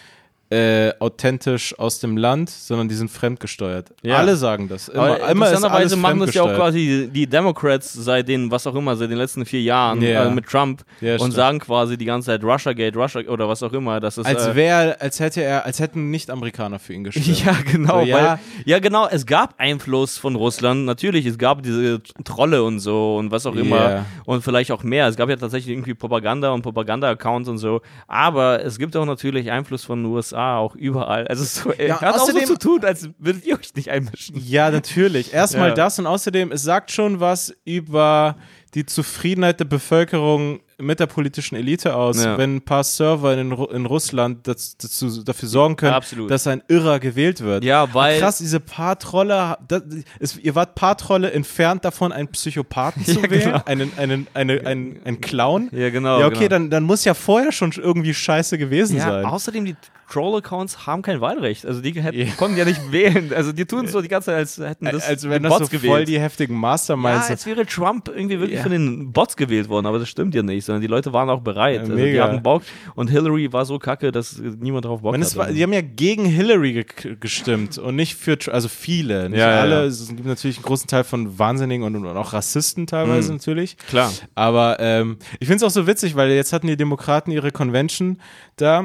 äh, 0.53 0.93
authentisch 0.99 1.77
aus 1.79 1.99
dem 1.99 2.15
Land, 2.17 2.49
sondern 2.49 2.87
die 2.87 2.95
sind 2.95 3.09
fremdgesteuert. 3.09 3.89
Ja. 4.03 4.17
Alle 4.17 4.35
sagen 4.35 4.69
das. 4.69 4.87
Immer, 4.87 5.01
Aber 5.03 5.15
immer 5.29 5.47
interessanterweise 5.47 5.95
machen 5.97 6.19
das 6.19 6.33
ja 6.33 6.43
auch 6.43 6.53
quasi 6.55 7.09
die 7.11 7.25
Democrats 7.27 7.93
seit 7.93 8.27
den, 8.27 8.51
was 8.51 8.67
auch 8.67 8.75
immer, 8.75 8.95
seit 8.95 9.09
den 9.09 9.17
letzten 9.17 9.45
vier 9.45 9.61
Jahren 9.61 10.01
Ja. 10.01 10.25
äh, 10.25 10.29
mit 10.31 10.45
Trump 10.45 10.83
Ja, 11.01 11.13
und 11.13 11.19
stimmt. 11.19 11.33
sagen 11.33 11.59
quasi 11.59 11.97
die 11.97 12.05
ganze 12.05 12.27
Zeit 12.27 12.43
Russiagate, 12.43 12.97
Russia 12.97 13.21
oder 13.27 13.49
was 13.49 13.63
auch 13.63 13.73
immer. 13.73 13.99
Das 13.99 14.17
ist, 14.17 14.25
Als 14.27 14.45
äh, 14.47 14.55
wäre, 14.55 15.01
als 15.01 15.19
hätte 15.19 15.41
er, 15.41 15.65
als 15.65 15.79
hätten 15.79 16.11
Nicht-Amerikaner 16.11 16.77
für 16.79 16.93
ihn 16.93 17.03
gestimmt. 17.03 17.23
Ja, 17.45 17.55
genau. 17.71 18.01
So, 18.01 18.05
ja. 18.05 18.15
Weil, 18.15 18.39
ja, 18.65 18.79
genau. 18.79 19.07
Es 19.09 19.25
gab 19.25 19.55
Einfluss 19.57 20.17
von 20.17 20.35
Russland. 20.35 20.85
Natürlich, 20.85 21.25
es 21.25 21.37
gab 21.37 21.63
diese 21.63 22.01
Trolle 22.23 22.63
und 22.63 22.79
so 22.79 23.17
und 23.17 23.31
was 23.31 23.45
auch 23.45 23.55
immer. 23.55 23.75
Yeah. 23.89 24.05
Und 24.25 24.43
vielleicht 24.43 24.71
auch 24.71 24.83
mehr. 24.83 25.07
Es 25.07 25.15
gab 25.15 25.29
ja 25.29 25.35
tatsächlich 25.35 25.73
irgendwie 25.73 25.93
Propaganda 25.95 26.51
und 26.51 26.61
Propaganda-Accounts 26.61 27.49
und 27.49 27.57
so. 27.57 27.81
Aber 28.07 28.63
es 28.63 28.77
gibt 28.77 28.95
auch 28.95 29.05
natürlich 29.05 29.49
Einfluss 29.51 29.83
von 29.83 30.03
den 30.03 30.11
USA 30.11 30.42
auch 30.57 30.75
überall. 30.75 31.27
Also, 31.27 31.43
so, 31.43 31.71
äh, 31.73 31.87
Ja, 31.87 32.01
hört 32.01 32.15
auch 32.15 32.19
so 32.27 32.33
außerdem- 32.33 32.45
zu 32.47 32.57
tun, 32.57 32.83
als 32.83 33.09
würdet 33.17 33.45
ihr 33.45 33.57
euch 33.57 33.73
nicht 33.75 33.89
einmischen. 33.89 34.35
Ja, 34.45 34.69
natürlich. 34.71 35.33
Erstmal 35.33 35.69
Ja. 35.69 35.75
das 35.75 35.99
und 35.99 36.07
außerdem, 36.07 36.51
es 36.51 36.63
sagt 36.63 36.91
schon 36.91 37.19
was 37.19 37.53
über 37.65 38.35
die 38.73 38.85
Zufriedenheit 38.85 39.59
der 39.59 39.65
Bevölkerung 39.65 40.59
mit 40.79 40.99
der 40.99 41.05
politischen 41.05 41.55
Elite 41.55 41.95
aus, 41.95 42.23
Ja. 42.23 42.37
wenn 42.39 42.55
ein 42.55 42.61
paar 42.65 42.83
Server 42.83 43.37
in, 43.37 43.51
Ru 43.51 43.65
in 43.65 43.85
Russland 43.85 44.47
das, 44.47 44.75
dazu, 44.75 45.23
dafür 45.23 45.47
sorgen 45.47 45.75
können, 45.75 45.93
Absolut. 45.93 46.31
dass 46.31 46.47
ein 46.47 46.63
Irrer 46.67 46.99
gewählt 46.99 47.41
wird. 47.41 47.63
Ja, 47.63 47.93
weil. 47.93 48.19
Krass, 48.19 48.39
diese 48.39 48.59
paar 48.59 48.97
Trolle, 48.97 49.57
das, 49.67 49.83
es, 50.19 50.37
ihr 50.39 50.55
wart 50.55 50.73
paar 50.73 50.97
Trolle 50.97 51.31
entfernt 51.31 51.85
davon, 51.85 52.11
einen 52.11 52.27
Psychopathen 52.29 53.05
zu 53.05 53.21
Ja, 53.21 53.29
wählen, 53.29 53.43
genau. 53.43 53.61
einen, 53.65 53.91
einen, 53.97 54.27
eine, 54.33 54.65
einen, 54.65 54.99
einen 55.05 55.21
Clown. 55.21 55.69
Ja, 55.71 55.91
genau. 55.91 56.19
ja, 56.19 56.25
okay, 56.25 56.37
genau. 56.39 56.49
dann, 56.49 56.69
dann 56.71 56.83
muss 56.83 57.05
ja 57.05 57.13
vorher 57.13 57.51
schon 57.51 57.71
irgendwie 57.73 58.13
scheiße 58.15 58.57
gewesen 58.57 58.97
Ja, 58.97 59.03
sein. 59.11 59.25
außerdem, 59.25 59.65
die 59.65 59.75
Troll-Accounts 60.09 60.85
haben 60.85 61.01
kein 61.01 61.21
Wahlrecht. 61.21 61.65
Also, 61.65 61.81
die 61.81 61.91
hätten, 62.01 62.17
Ja. 62.17 62.25
konnten 62.37 62.57
ja 62.57 62.65
nicht 62.65 62.79
wählen. 62.91 63.31
Also, 63.33 63.51
die 63.51 63.65
tun 63.65 63.87
so 63.87 64.01
die 64.01 64.07
ganze 64.07 64.27
Zeit, 64.27 64.35
als 64.37 64.57
hätten 64.57 64.85
das 64.85 65.07
Als 65.07 65.23
wenn 65.27 65.41
die 65.43 65.49
das 65.49 65.53
so 65.53 65.59
Bots 65.59 65.69
voll 65.71 65.79
gewählt. 65.79 66.07
die 66.07 66.19
heftigen 66.19 66.55
Masterminds 66.55 67.27
Ja, 67.27 67.31
als 67.33 67.45
wäre 67.45 67.65
Trump 67.65 68.09
irgendwie 68.13 68.39
wirklich 68.39 68.57
Ja. 68.57 68.63
von 68.63 68.71
den 68.71 69.11
Bots 69.11 69.35
gewählt 69.37 69.69
worden, 69.69 69.85
aber 69.85 69.99
das 69.99 70.09
stimmt 70.09 70.35
ja 70.35 70.43
nicht, 70.43 70.65
sondern 70.65 70.81
die 70.81 70.87
Leute 70.87 71.13
waren 71.13 71.29
auch 71.29 71.41
bereit. 71.41 71.75
Ja, 71.75 71.81
also 71.81 71.95
die 71.95 72.21
hatten 72.21 72.43
Bock 72.43 72.63
und 72.95 73.09
Hillary 73.09 73.51
war 73.53 73.65
so 73.65 73.79
kacke, 73.79 74.11
dass 74.11 74.37
niemand 74.39 74.85
drauf 74.85 75.01
Bock 75.01 75.17
hatte. 75.17 75.35
war, 75.35 75.51
die 75.51 75.63
haben 75.63 75.73
ja 75.73 75.81
gegen 75.81 76.25
Hillary 76.25 76.73
ge 76.73 77.15
gestimmt 77.19 77.77
und 77.77 77.95
nicht 77.95 78.15
für, 78.15 78.37
also 78.51 78.67
viele, 78.67 79.29
nicht 79.29 79.39
ja, 79.39 79.61
alle. 79.61 79.75
ja. 79.81 79.83
Es 79.85 80.07
gibt 80.09 80.25
natürlich 80.25 80.57
einen 80.57 80.65
großen 80.65 80.87
Teil 80.87 81.03
von 81.03 81.39
Wahnsinnigen 81.39 81.83
und, 81.85 81.95
und 81.95 82.05
auch 82.17 82.33
Rassisten 82.33 82.87
teilweise 82.87 83.29
Mhm. 83.31 83.37
natürlich. 83.37 83.77
Klar. 83.77 84.11
Aber 84.35 84.77
ähm, 84.79 85.17
ich 85.39 85.47
finde 85.47 85.57
es 85.57 85.63
auch 85.63 85.73
so 85.73 85.87
witzig, 85.87 86.15
weil 86.15 86.29
jetzt 86.31 86.53
hatten 86.53 86.67
die 86.67 86.77
Demokraten 86.77 87.31
ihre 87.31 87.51
Convention 87.51 88.19
da, 88.57 88.83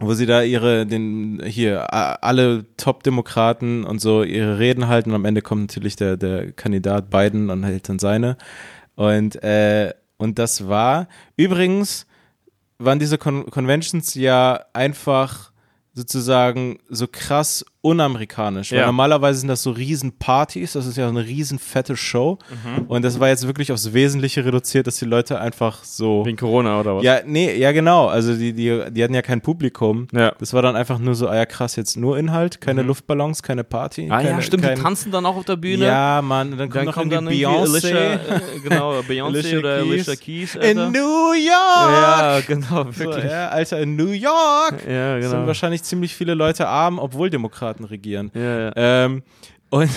wo 0.00 0.14
sie 0.14 0.26
da 0.26 0.42
ihre, 0.42 0.86
den, 0.86 1.42
hier, 1.44 1.92
alle 1.92 2.64
Top-Demokraten 2.76 3.84
und 3.84 4.00
so 4.00 4.22
ihre 4.22 4.58
Reden 4.58 4.88
halten 4.88 5.10
und 5.10 5.16
am 5.16 5.24
Ende 5.24 5.42
kommt 5.42 5.62
natürlich 5.62 5.96
der, 5.96 6.16
der 6.16 6.52
Kandidat 6.52 7.10
Biden 7.10 7.50
und 7.50 7.64
hält 7.64 7.88
dann 7.88 7.98
seine. 7.98 8.36
Und, 8.96 9.42
äh, 9.42 9.92
und 10.16 10.38
das 10.38 10.68
war, 10.68 11.08
übrigens 11.36 12.06
waren 12.78 12.98
diese 12.98 13.18
Con 13.18 13.46
Conventions 13.50 14.14
ja 14.14 14.64
einfach 14.72 15.52
sozusagen 15.92 16.78
so 16.88 17.06
krass 17.06 17.64
unamerikanisch. 17.82 18.72
Weil 18.72 18.80
Ja. 18.80 18.86
normalerweise 18.86 19.40
sind 19.40 19.48
das 19.48 19.62
so 19.62 19.70
riesen 19.70 20.12
Partys, 20.18 20.72
das 20.72 20.86
ist 20.86 20.96
ja 20.96 21.08
eine 21.08 21.24
riesen 21.24 21.58
fette 21.58 21.96
Show. 21.96 22.38
Mhm. 22.50 22.86
Und 22.86 23.02
das 23.04 23.18
war 23.20 23.28
jetzt 23.28 23.46
wirklich 23.46 23.72
aufs 23.72 23.92
Wesentliche 23.94 24.44
reduziert, 24.44 24.86
dass 24.86 24.96
die 24.96 25.04
Leute 25.06 25.40
einfach 25.40 25.82
so. 25.84 26.24
Wegen 26.26 26.36
Corona 26.36 26.78
oder 26.80 26.96
was? 26.96 27.04
Ja, 27.04 27.20
nee, 27.24 27.56
ja 27.56 27.72
genau. 27.72 28.06
Also 28.08 28.34
die, 28.34 28.52
die, 28.52 28.82
die 28.90 29.02
hatten 29.04 29.14
ja 29.14 29.22
kein 29.22 29.40
Publikum. 29.40 30.08
Ja. 30.12 30.32
Das 30.38 30.52
war 30.52 30.62
dann 30.62 30.76
einfach 30.76 30.98
nur 30.98 31.14
so, 31.14 31.28
ah 31.28 31.36
ja 31.36 31.46
krass, 31.46 31.76
jetzt 31.76 31.96
nur 31.96 32.18
Inhalt, 32.18 32.60
keine 32.60 32.82
Luftballons, 32.82 33.42
keine 33.42 33.64
Party. 33.64 34.06
Mhm. 34.06 34.12
Ah 34.12 34.16
keine, 34.18 34.28
ja, 34.30 34.42
stimmt, 34.42 34.64
kein, 34.64 34.76
die 34.76 34.82
tanzen 34.82 35.10
dann 35.10 35.24
auch 35.24 35.36
auf 35.36 35.44
der 35.46 35.56
Bühne. 35.56 35.86
Ja, 35.86 36.20
Mann, 36.22 36.50
dann 36.58 36.68
kommt 36.70 36.74
dann 36.86 36.92
kommt 36.94 37.12
dann 37.12 37.26
irgendwie 37.28 37.46
Beyoncé. 37.46 37.94
Äh, 37.94 38.18
genau, 38.62 38.92
Beyoncé 39.08 39.58
oder. 39.58 39.76
Alicia 39.76 40.16
Keys. 40.16 40.54
Alter. 40.56 40.70
In 40.70 40.92
New 40.92 41.32
York! 41.32 41.90
ja, 41.90 42.40
genau, 42.46 42.84
So, 42.92 42.98
wirklich. 42.98 43.24
ja, 43.24 43.48
Alter, 43.48 43.78
in 43.80 43.96
New 43.96 44.10
York! 44.10 44.84
Ja, 44.88 45.20
Sind 45.20 45.30
genau. 45.30 45.46
wahrscheinlich 45.46 45.82
ziemlich 45.82 46.14
viele 46.14 46.34
Leute 46.34 46.68
arm, 46.68 46.98
obwohl 46.98 47.30
Demokraten 47.30 47.69
regieren. 47.78 48.30
Ja, 48.34 48.58
ja. 48.68 48.72
Ähm, 48.76 49.22
und, 49.70 49.90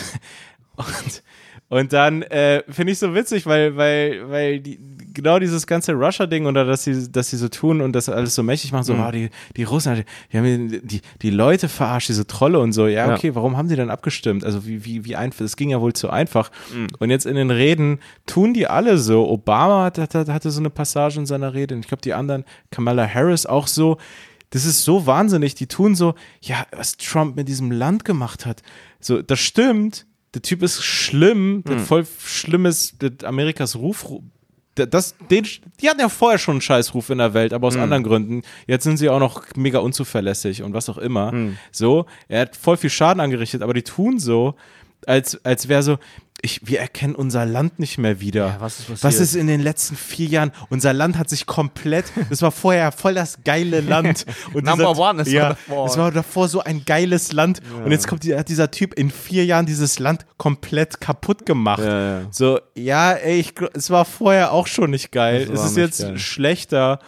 und, 0.76 1.24
und 1.70 1.92
dann 1.94 2.22
äh, 2.24 2.62
finde 2.70 2.92
ich 2.94 3.00
so 3.00 3.16
witzig, 3.16 3.46
weil, 3.48 3.76
weil, 3.76 4.30
weil 4.30 4.60
die, 4.60 4.80
genau 5.14 5.40
dieses 5.40 5.66
ganze 5.66 5.94
Russia-Ding 5.94 6.46
oder 6.46 6.66
dass 6.66 6.84
sie, 6.84 7.12
dass 7.12 7.30
sie 7.32 7.38
so 7.38 7.48
tun 7.48 7.82
und 7.82 7.94
das 7.94 8.10
alles 8.10 8.36
so 8.36 8.44
mächtig 8.44 8.72
machen, 8.72 8.84
so, 8.84 8.94
Mhm. 8.94 9.04
oh, 9.08 9.12
die, 9.12 9.30
die 9.58 9.64
Russen, 9.64 9.96
die, 9.96 10.04
die 10.32 10.38
haben 10.38 10.70
die, 10.70 10.82
die, 10.86 11.02
die 11.22 11.30
Leute 11.32 11.70
verarscht, 11.70 12.10
diese 12.10 12.28
Trolle 12.28 12.60
und 12.60 12.74
so. 12.74 12.88
Ja, 12.88 13.08
Ja. 13.08 13.16
okay, 13.16 13.34
warum 13.34 13.58
haben 13.58 13.70
die 13.70 13.76
denn 13.76 13.90
abgestimmt? 13.90 14.44
Also 14.44 14.68
wie, 14.68 14.86
wie, 14.86 15.06
wie 15.06 15.16
einfach, 15.16 15.42
es 15.46 15.56
ging 15.56 15.70
ja 15.70 15.82
wohl 15.82 15.94
zu 15.94 16.10
einfach. 16.12 16.52
Mhm. 16.76 16.88
Und 17.00 17.10
jetzt 17.10 17.26
in 17.26 17.36
den 17.36 17.50
Reden 17.52 18.00
tun 18.28 18.54
die 18.54 18.68
alle 18.68 18.98
so. 19.00 19.28
Obama 19.28 19.84
hat, 19.86 19.98
hat, 19.98 20.14
hatte 20.30 20.52
so 20.52 20.60
eine 20.60 20.70
Passage 20.70 21.20
in 21.20 21.26
seiner 21.26 21.54
Rede 21.56 21.74
und 21.76 21.82
ich 21.82 21.88
glaube, 21.88 22.02
die 22.02 22.14
anderen, 22.14 22.44
Kamala 22.72 23.08
Harris 23.12 23.46
auch 23.48 23.66
so. 23.68 23.98
Das 24.54 24.66
ist 24.66 24.84
so 24.84 25.08
wahnsinnig. 25.08 25.56
Die 25.56 25.66
tun 25.66 25.96
so, 25.96 26.14
ja, 26.40 26.68
was 26.72 26.96
Trump 26.98 27.36
mit 27.36 27.48
diesem 27.48 27.72
Land 27.72 28.06
gemacht 28.06 28.46
hat. 28.46 28.62
So, 29.00 29.24
das 29.24 29.40
stimmt. 29.40 30.06
Der 30.36 30.44
Typ 30.44 30.62
ist 30.62 30.84
schlimm. 30.84 31.64
Der 31.68 31.78
hat 31.78 31.82
voll 31.88 32.06
schlimmes, 32.24 32.94
Amerikas 33.24 33.76
Ruf. 33.76 34.06
Das, 34.76 35.16
den, 35.32 35.48
die 35.82 35.90
hatten 35.90 36.00
ja 36.00 36.10
vorher 36.10 36.38
schon 36.38 36.54
einen 36.54 36.62
Scheißruf 36.62 37.10
in 37.10 37.18
der 37.18 37.34
Welt, 37.34 37.52
aber 37.52 37.68
aus 37.68 37.76
anderen 37.78 38.04
Gründen. 38.04 38.44
Jetzt 38.68 38.84
sind 38.84 38.98
sie 38.98 39.10
auch 39.10 39.20
noch 39.20 39.44
mega 39.56 39.80
unzuverlässig 39.80 40.62
und 40.62 40.74
was 40.76 40.88
auch 40.88 41.00
immer. 41.00 41.32
So, 41.72 42.06
er 42.28 42.42
hat 42.42 42.56
voll 42.56 42.78
viel 42.78 42.92
Schaden 42.92 43.22
angerichtet, 43.22 43.64
aber 43.64 43.74
die 43.74 43.84
tun 43.84 44.20
so, 44.20 44.54
als, 45.08 45.44
als 45.44 45.68
wäre 45.68 45.82
so, 45.82 45.98
ich, 46.44 46.60
wir 46.68 46.82
erkennen 46.82 47.16
unser 47.16 47.46
Land 47.46 47.80
nicht 47.80 47.98
mehr 47.98 48.20
wieder. 48.20 48.48
Ja, 48.48 48.56
was 48.60 48.82
ist? 48.82 49.04
Was 49.04 49.16
ist 49.16 49.34
in 49.34 49.48
den 49.48 49.62
letzten 49.62 49.96
vier 49.96 50.28
Jahren? 50.28 50.52
Unser 50.70 50.92
Land 50.92 51.18
hat 51.18 51.30
sich 51.30 51.46
komplett, 51.46 52.06
das 52.30 52.42
war 52.42 52.52
vorher 52.52 52.92
voll 52.92 53.14
das 53.14 53.40
geile 53.46 53.80
Land. 53.80 54.26
Und 54.54 54.66
Number 54.66 54.90
dieser, 54.90 55.00
one 55.00 55.22
ist 55.22 55.32
ja, 55.32 55.50
davor. 55.50 55.88
Es 55.88 55.98
war 55.98 56.12
davor 56.12 56.50
so 56.50 56.60
ein 56.62 56.84
geiles 56.86 57.32
Land. 57.32 57.62
Und 57.84 57.92
jetzt 57.92 58.08
kommt 58.08 58.24
die, 58.26 58.36
hat 58.36 58.50
dieser 58.50 58.70
Typ 58.72 58.94
in 58.94 59.10
vier 59.10 59.46
Jahren 59.46 59.66
dieses 59.66 60.00
Land 60.00 60.26
komplett 60.38 61.00
kaputt 61.00 61.46
gemacht. 61.46 61.80
Ja, 61.80 62.20
ja. 62.20 62.28
So, 62.30 62.60
ja, 62.76 63.14
ey, 63.14 63.40
ich, 63.40 63.54
es 63.74 63.90
war 63.90 64.04
vorher 64.04 64.52
auch 64.52 64.68
schon 64.68 64.92
nicht 64.92 65.14
geil. 65.14 65.50
Es 65.52 65.64
ist 65.64 65.78
jetzt 65.78 66.02
geil. 66.02 66.18
schlechter. 66.20 67.00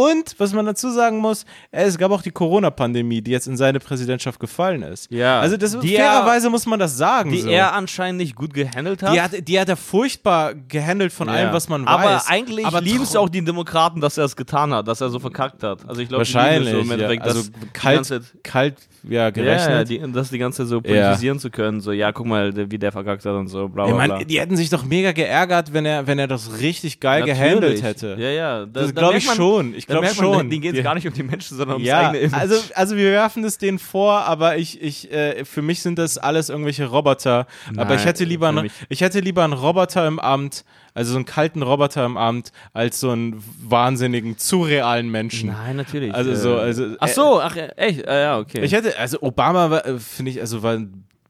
Und 0.00 0.34
was 0.38 0.52
man 0.52 0.64
dazu 0.66 0.90
sagen 0.90 1.18
muss, 1.18 1.44
es 1.70 1.98
gab 1.98 2.10
auch 2.10 2.22
die 2.22 2.30
Corona-Pandemie, 2.30 3.20
die 3.20 3.30
jetzt 3.32 3.46
in 3.46 3.56
seine 3.56 3.80
Präsidentschaft 3.80 4.40
gefallen 4.40 4.82
ist. 4.82 5.10
Ja. 5.10 5.40
Also 5.40 5.56
das, 5.56 5.78
Die 5.78 5.96
fairerweise 5.96 6.48
muss 6.50 6.64
man 6.66 6.78
das 6.78 6.96
sagen. 6.96 7.30
Die 7.32 7.40
so. 7.40 7.48
er 7.50 7.74
anscheinend 7.74 8.18
nicht 8.18 8.34
gut 8.34 8.54
gehandelt 8.54 9.02
hat. 9.02 9.14
die, 9.14 9.20
hat, 9.20 9.48
die 9.48 9.60
hat 9.60 9.68
er 9.68 9.76
furchtbar 9.76 10.54
gehandelt 10.54 11.12
von 11.12 11.28
Ja. 11.28 11.34
allem, 11.34 11.52
was 11.52 11.68
man 11.68 11.86
aber 11.86 12.04
weiß. 12.04 12.28
eigentlich 12.28 12.64
aber 12.66 12.80
lieben 12.80 13.02
es 13.02 13.14
auch 13.16 13.28
die 13.28 13.44
Demokraten, 13.44 14.00
dass 14.00 14.16
er 14.18 14.24
es 14.24 14.36
getan 14.36 14.72
hat, 14.72 14.88
dass 14.88 15.00
er 15.00 15.10
so 15.10 15.18
verkackt 15.18 15.62
hat. 15.62 15.86
Also 15.88 16.00
ich 16.00 16.08
glaube, 16.08 16.20
Wahrscheinlich. 16.20 16.70
so 16.72 16.80
ja. 16.80 16.92
Endeffekt, 16.92 17.22
Also 17.24 17.42
kalt, 17.72 18.04
Zeit- 18.06 18.22
kalt, 18.42 18.76
ja, 19.08 19.30
gerechnet. 19.30 19.90
ja, 19.90 20.06
die, 20.06 20.12
das 20.12 20.30
die 20.30 20.38
ganze 20.38 20.58
Zeit 20.62 20.68
so 20.68 20.80
politisieren 20.80 21.38
zu 21.38 21.50
können, 21.50 21.80
so 21.80 21.92
ja, 21.92 22.12
guck 22.12 22.26
mal, 22.26 22.52
wie 22.70 22.78
der 22.78 22.92
verkackt 22.92 23.24
hat 23.24 23.34
und 23.34 23.48
so, 23.48 23.68
bla 23.68 23.84
ich 23.86 23.90
bla 23.94 24.04
bla. 24.04 24.14
meine, 24.14 24.26
die 24.26 24.40
hätten 24.40 24.56
sich 24.56 24.70
doch 24.70 24.84
mega 24.84 25.12
geärgert, 25.12 25.72
wenn 25.72 25.84
er, 25.86 26.06
wenn 26.06 26.18
er 26.18 26.26
das 26.26 26.60
richtig 26.60 27.00
geil 27.00 27.20
Natürlich. 27.20 27.38
gehandelt 27.40 27.82
hätte. 27.82 28.16
Ja, 28.18 28.28
ja. 28.30 28.60
Da, 28.66 28.80
Das 28.80 28.92
da 28.94 29.00
glaube 29.00 29.18
ich 29.18 29.26
man- 29.26 29.36
schon. 29.36 29.74
Ich 29.74 29.86
da 29.90 29.94
glaube 30.00 30.06
merkt 30.06 30.20
man, 30.20 30.32
schon. 30.34 30.50
Denen 30.50 30.62
geht 30.62 30.76
es 30.76 30.82
gar 30.84 30.94
nicht 30.94 31.06
um 31.06 31.12
die 31.12 31.22
Menschen, 31.22 31.56
sondern 31.56 31.74
ums 31.76 31.88
Ja, 31.88 32.08
eigene 32.08 32.18
Image. 32.20 32.40
also, 32.40 32.56
also 32.74 32.96
wir 32.96 33.10
werfen 33.12 33.44
es 33.44 33.58
denen 33.58 33.78
vor, 33.78 34.20
aber 34.22 34.56
ich, 34.56 34.80
ich, 34.82 35.10
äh, 35.12 35.44
für 35.44 35.62
mich 35.62 35.82
sind 35.82 35.98
das 35.98 36.18
alles 36.18 36.48
irgendwelche 36.48 36.86
Roboter. 36.86 37.46
aber 37.76 37.94
ich 37.94 37.98
Nein, 38.00 38.06
hätte 38.06 38.24
lieber, 38.24 38.48
einen, 38.48 38.70
ich 38.88 39.00
hätte 39.00 39.20
lieber 39.20 39.44
einen 39.44 39.52
Roboter 39.52 40.06
im 40.06 40.18
Amt, 40.18 40.64
also 40.94 41.12
so 41.12 41.16
einen 41.18 41.24
kalten 41.24 41.62
Roboter 41.62 42.04
im 42.04 42.16
Amt, 42.16 42.52
als 42.72 43.00
so 43.00 43.10
einen 43.10 43.42
wahnsinnigen, 43.62 44.38
zu 44.38 44.62
realen 44.62 45.10
Menschen. 45.10 45.50
Nein, 45.50 45.76
natürlich. 45.76 46.12
Also 46.14 46.30
Äh, 46.30 46.36
so, 46.36 46.56
also, 46.56 46.96
Ach 47.00 47.08
so, 47.08 47.40
ach, 47.40 47.56
äh, 47.56 47.68
echt? 47.76 48.02
Äh, 48.06 48.22
ja, 48.22 48.38
okay. 48.38 48.62
Ich 48.62 48.72
hätte, 48.72 48.98
also 48.98 49.18
Obama 49.22 49.70
war, 49.70 49.86
äh, 49.86 49.98
finde 49.98 50.30
ich, 50.32 50.40
also 50.40 50.62
war 50.62 50.78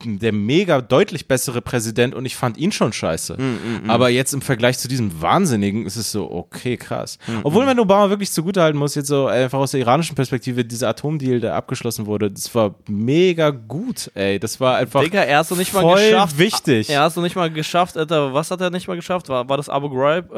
der 0.05 0.33
mega 0.33 0.81
deutlich 0.81 1.29
bessere 1.29 1.61
Präsident 1.61 2.15
und 2.15 2.25
ich 2.27 2.37
fand 2.37 2.57
ihn 2.57 2.73
schon 2.73 2.93
scheiße. 2.93 3.37
Mm, 3.37 3.89
Aber 3.91 4.09
jetzt 4.09 4.33
im 4.33 4.41
Vergleich 4.43 4.79
zu 4.79 4.89
diesem 4.89 5.21
Wahnsinnigen 5.21 5.87
ist 5.87 5.97
es 5.97 6.11
so, 6.13 6.31
okay, 6.31 6.77
krass. 6.77 7.19
Mm, 7.27 7.41
Obwohl 7.45 7.67
man 7.67 7.79
Obama 7.79 8.09
wirklich 8.11 8.31
zugutehalten 8.33 8.79
muss, 8.79 8.95
jetzt 8.95 9.09
so 9.09 9.27
einfach 9.27 9.59
aus 9.59 9.73
der 9.73 9.81
iranischen 9.81 10.15
Perspektive, 10.17 10.65
dieser 10.65 10.89
Atomdeal, 10.89 11.41
der 11.41 11.55
abgeschlossen 11.55 12.07
wurde, 12.07 12.31
das 12.31 12.55
war 12.55 12.75
mega 12.89 13.51
gut, 13.51 14.11
ey. 14.15 14.39
Das 14.39 14.59
war 14.61 14.77
einfach 14.77 15.03
Digga, 15.03 15.23
er 15.23 15.41
es 15.41 15.51
noch 15.51 15.59
nicht 15.59 15.73
mal 15.75 15.81
voll 15.83 16.01
geschafft. 16.11 16.39
wichtig. 16.39 16.89
Er 16.91 17.03
hat 17.03 17.11
es 17.11 17.17
noch 17.17 17.23
nicht 17.23 17.37
mal 17.37 17.51
geschafft, 17.51 17.97
Alter. 17.97 18.33
Was 18.35 18.51
hat 18.51 18.61
er 18.61 18.71
nicht 18.71 18.89
mal 18.89 18.97
geschafft? 18.97 19.29
War, 19.29 19.49
war 19.49 19.57
das 19.57 19.69
Abu 19.69 19.91
Ghraib? 19.91 20.33
Äh, 20.33 20.37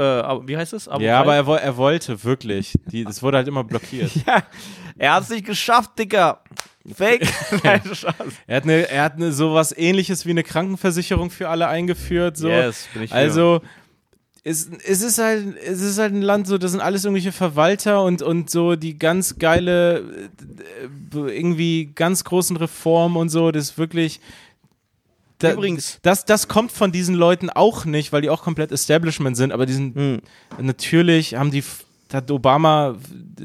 wie 0.48 0.56
heißt 0.56 0.72
es? 0.72 0.88
Abu 0.88 1.02
ja, 1.04 1.20
aber 1.20 1.32
Ghraib? 1.32 1.36
er, 1.38 1.46
wo- 1.46 1.54
er 1.54 1.76
wollte 1.76 2.24
wirklich. 2.24 2.74
Die, 2.90 3.04
das 3.04 3.22
wurde 3.22 3.36
halt 3.38 3.48
immer 3.48 3.64
blockiert. 3.72 4.10
Ja, 4.26 4.42
er 4.98 5.14
hat 5.14 5.22
es 5.24 5.30
nicht 5.30 5.46
geschafft, 5.46 5.98
Digga. 5.98 6.40
Fake. 6.94 7.28
Nein. 7.64 7.80
Er 8.46 8.56
hat, 8.56 8.62
eine, 8.64 8.88
er 8.88 9.02
hat 9.04 9.14
eine, 9.14 9.32
sowas 9.32 9.76
ähnliches 9.76 10.26
wie 10.26 10.30
eine 10.30 10.42
Krankenversicherung 10.42 11.30
für 11.30 11.48
alle 11.48 11.68
eingeführt. 11.68 12.36
So. 12.36 12.48
Yes, 12.48 12.88
bin 12.92 13.02
ich 13.04 13.12
also 13.12 13.60
es, 14.44 14.68
es, 14.84 15.02
ist 15.02 15.18
halt, 15.18 15.56
es 15.56 15.80
ist 15.80 15.98
halt 15.98 16.12
ein 16.12 16.22
Land, 16.22 16.48
so, 16.48 16.58
das 16.58 16.72
sind 16.72 16.80
alles 16.80 17.04
irgendwelche 17.04 17.30
Verwalter 17.30 18.02
und, 18.02 18.22
und 18.22 18.50
so 18.50 18.74
die 18.74 18.98
ganz 18.98 19.38
geile, 19.38 20.00
äh, 20.00 21.16
irgendwie 21.16 21.92
ganz 21.94 22.24
großen 22.24 22.56
Reformen 22.56 23.16
und 23.16 23.28
so, 23.28 23.52
das 23.52 23.70
ist 23.70 23.78
wirklich. 23.78 24.20
Da, 25.38 25.52
Übrigens. 25.52 25.98
Das, 26.02 26.24
das 26.24 26.48
kommt 26.48 26.72
von 26.72 26.92
diesen 26.92 27.14
Leuten 27.14 27.50
auch 27.50 27.84
nicht, 27.84 28.12
weil 28.12 28.22
die 28.22 28.30
auch 28.30 28.42
komplett 28.42 28.72
Establishment 28.72 29.36
sind, 29.36 29.52
aber 29.52 29.66
die 29.66 29.72
sind 29.72 29.94
Hm. 29.96 30.20
natürlich 30.60 31.34
haben 31.34 31.50
die 31.50 31.64
hat 32.14 32.30
Obama 32.30 32.96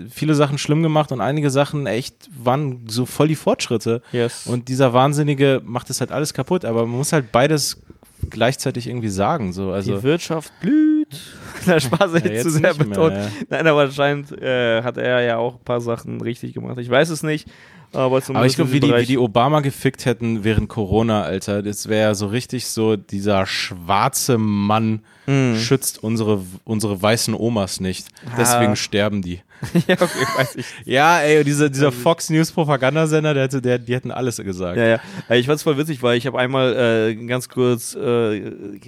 viele 0.10 0.36
Sachen 0.36 0.58
schlimm 0.58 0.84
gemacht 0.84 1.12
und 1.12 1.22
einige 1.22 1.50
Sachen 1.50 1.88
echt 1.88 2.30
waren 2.38 2.86
so 2.88 3.06
voll 3.06 3.28
die 3.28 3.36
Fortschritte. 3.36 4.02
Yes. 4.12 4.48
Und 4.48 4.68
dieser 4.68 4.94
Wahnsinnige 4.94 5.62
macht 5.64 5.90
das 5.90 6.00
halt 6.00 6.12
alles 6.12 6.34
kaputt, 6.34 6.66
aber 6.66 6.86
man 6.86 6.98
muss 6.98 7.14
halt 7.14 7.32
beides 7.32 7.82
gleichzeitig 8.30 8.88
irgendwie 8.88 9.10
sagen. 9.10 9.54
So. 9.54 9.72
Also, 9.72 9.98
die 9.98 10.04
Wirtschaft 10.04 10.52
blüht. 10.60 11.08
Der 11.66 11.80
Spaß 11.80 12.14
jetzt 12.24 12.44
zu 12.44 12.50
sehr 12.50 12.74
nicht 12.74 12.80
mehr, 12.80 12.88
betont. 12.88 13.16
ja. 13.16 13.28
Nein, 13.50 13.68
aber 13.68 13.82
anscheinend 13.82 14.32
äh, 14.32 14.84
hat 14.84 14.98
er 14.98 15.22
ja 15.22 15.38
auch 15.38 15.56
ein 15.56 15.64
paar 15.64 15.82
Sachen 15.82 16.22
richtig 16.22 16.54
gemacht. 16.54 16.78
Ich 16.78 16.90
weiß 16.90 17.10
es 17.10 17.24
nicht, 17.24 17.50
aber 17.94 18.22
aber 18.28 18.46
ich 18.46 18.56
glaube, 18.56 18.72
wie 18.72 18.82
wie 18.82 19.06
die 19.06 19.18
Obama 19.18 19.62
gefickt 19.62 20.06
hätten 20.06 20.44
während 20.44 20.70
Corona, 20.70 21.24
Alter, 21.24 21.64
das 21.64 21.88
wäre 21.88 22.10
ja 22.10 22.16
so 22.16 22.28
richtig 22.28 22.68
so, 22.68 22.96
dieser 22.96 23.46
schwarze 23.46 24.38
Mann 24.38 25.02
Mhm. 25.28 25.58
schützt 25.60 26.02
unsere, 26.04 26.42
unsere 26.64 27.02
weißen 27.02 27.34
Omas 27.34 27.80
nicht. 27.80 28.08
Deswegen 28.38 28.76
sterben 28.76 29.22
die. 29.22 29.42
ja, 29.88 29.96
okay, 29.96 30.26
weiß 30.38 30.56
ich. 30.58 30.66
Ja, 30.86 31.20
ey, 31.20 31.40
und 31.40 31.46
dieser, 31.48 31.68
dieser 31.70 31.92
Fox 31.92 32.30
News 32.30 32.52
Propagandasender, 32.52 33.34
der, 33.34 33.44
hätte- 33.46 33.60
der, 33.62 33.80
die 33.80 33.96
hätten 33.96 34.12
alles 34.12 34.38
gesagt. 34.38 34.78
Ja, 34.78 34.86
ja. 34.86 35.00
Ich 35.36 35.48
fand's 35.48 35.64
voll 35.64 35.76
witzig, 35.80 36.04
weil 36.04 36.16
ich 36.16 36.28
habe 36.28 36.38
einmal 36.38 36.76
äh, 37.10 37.16
ganz 37.26 37.50
kurz 37.50 37.96
äh, 37.96 38.40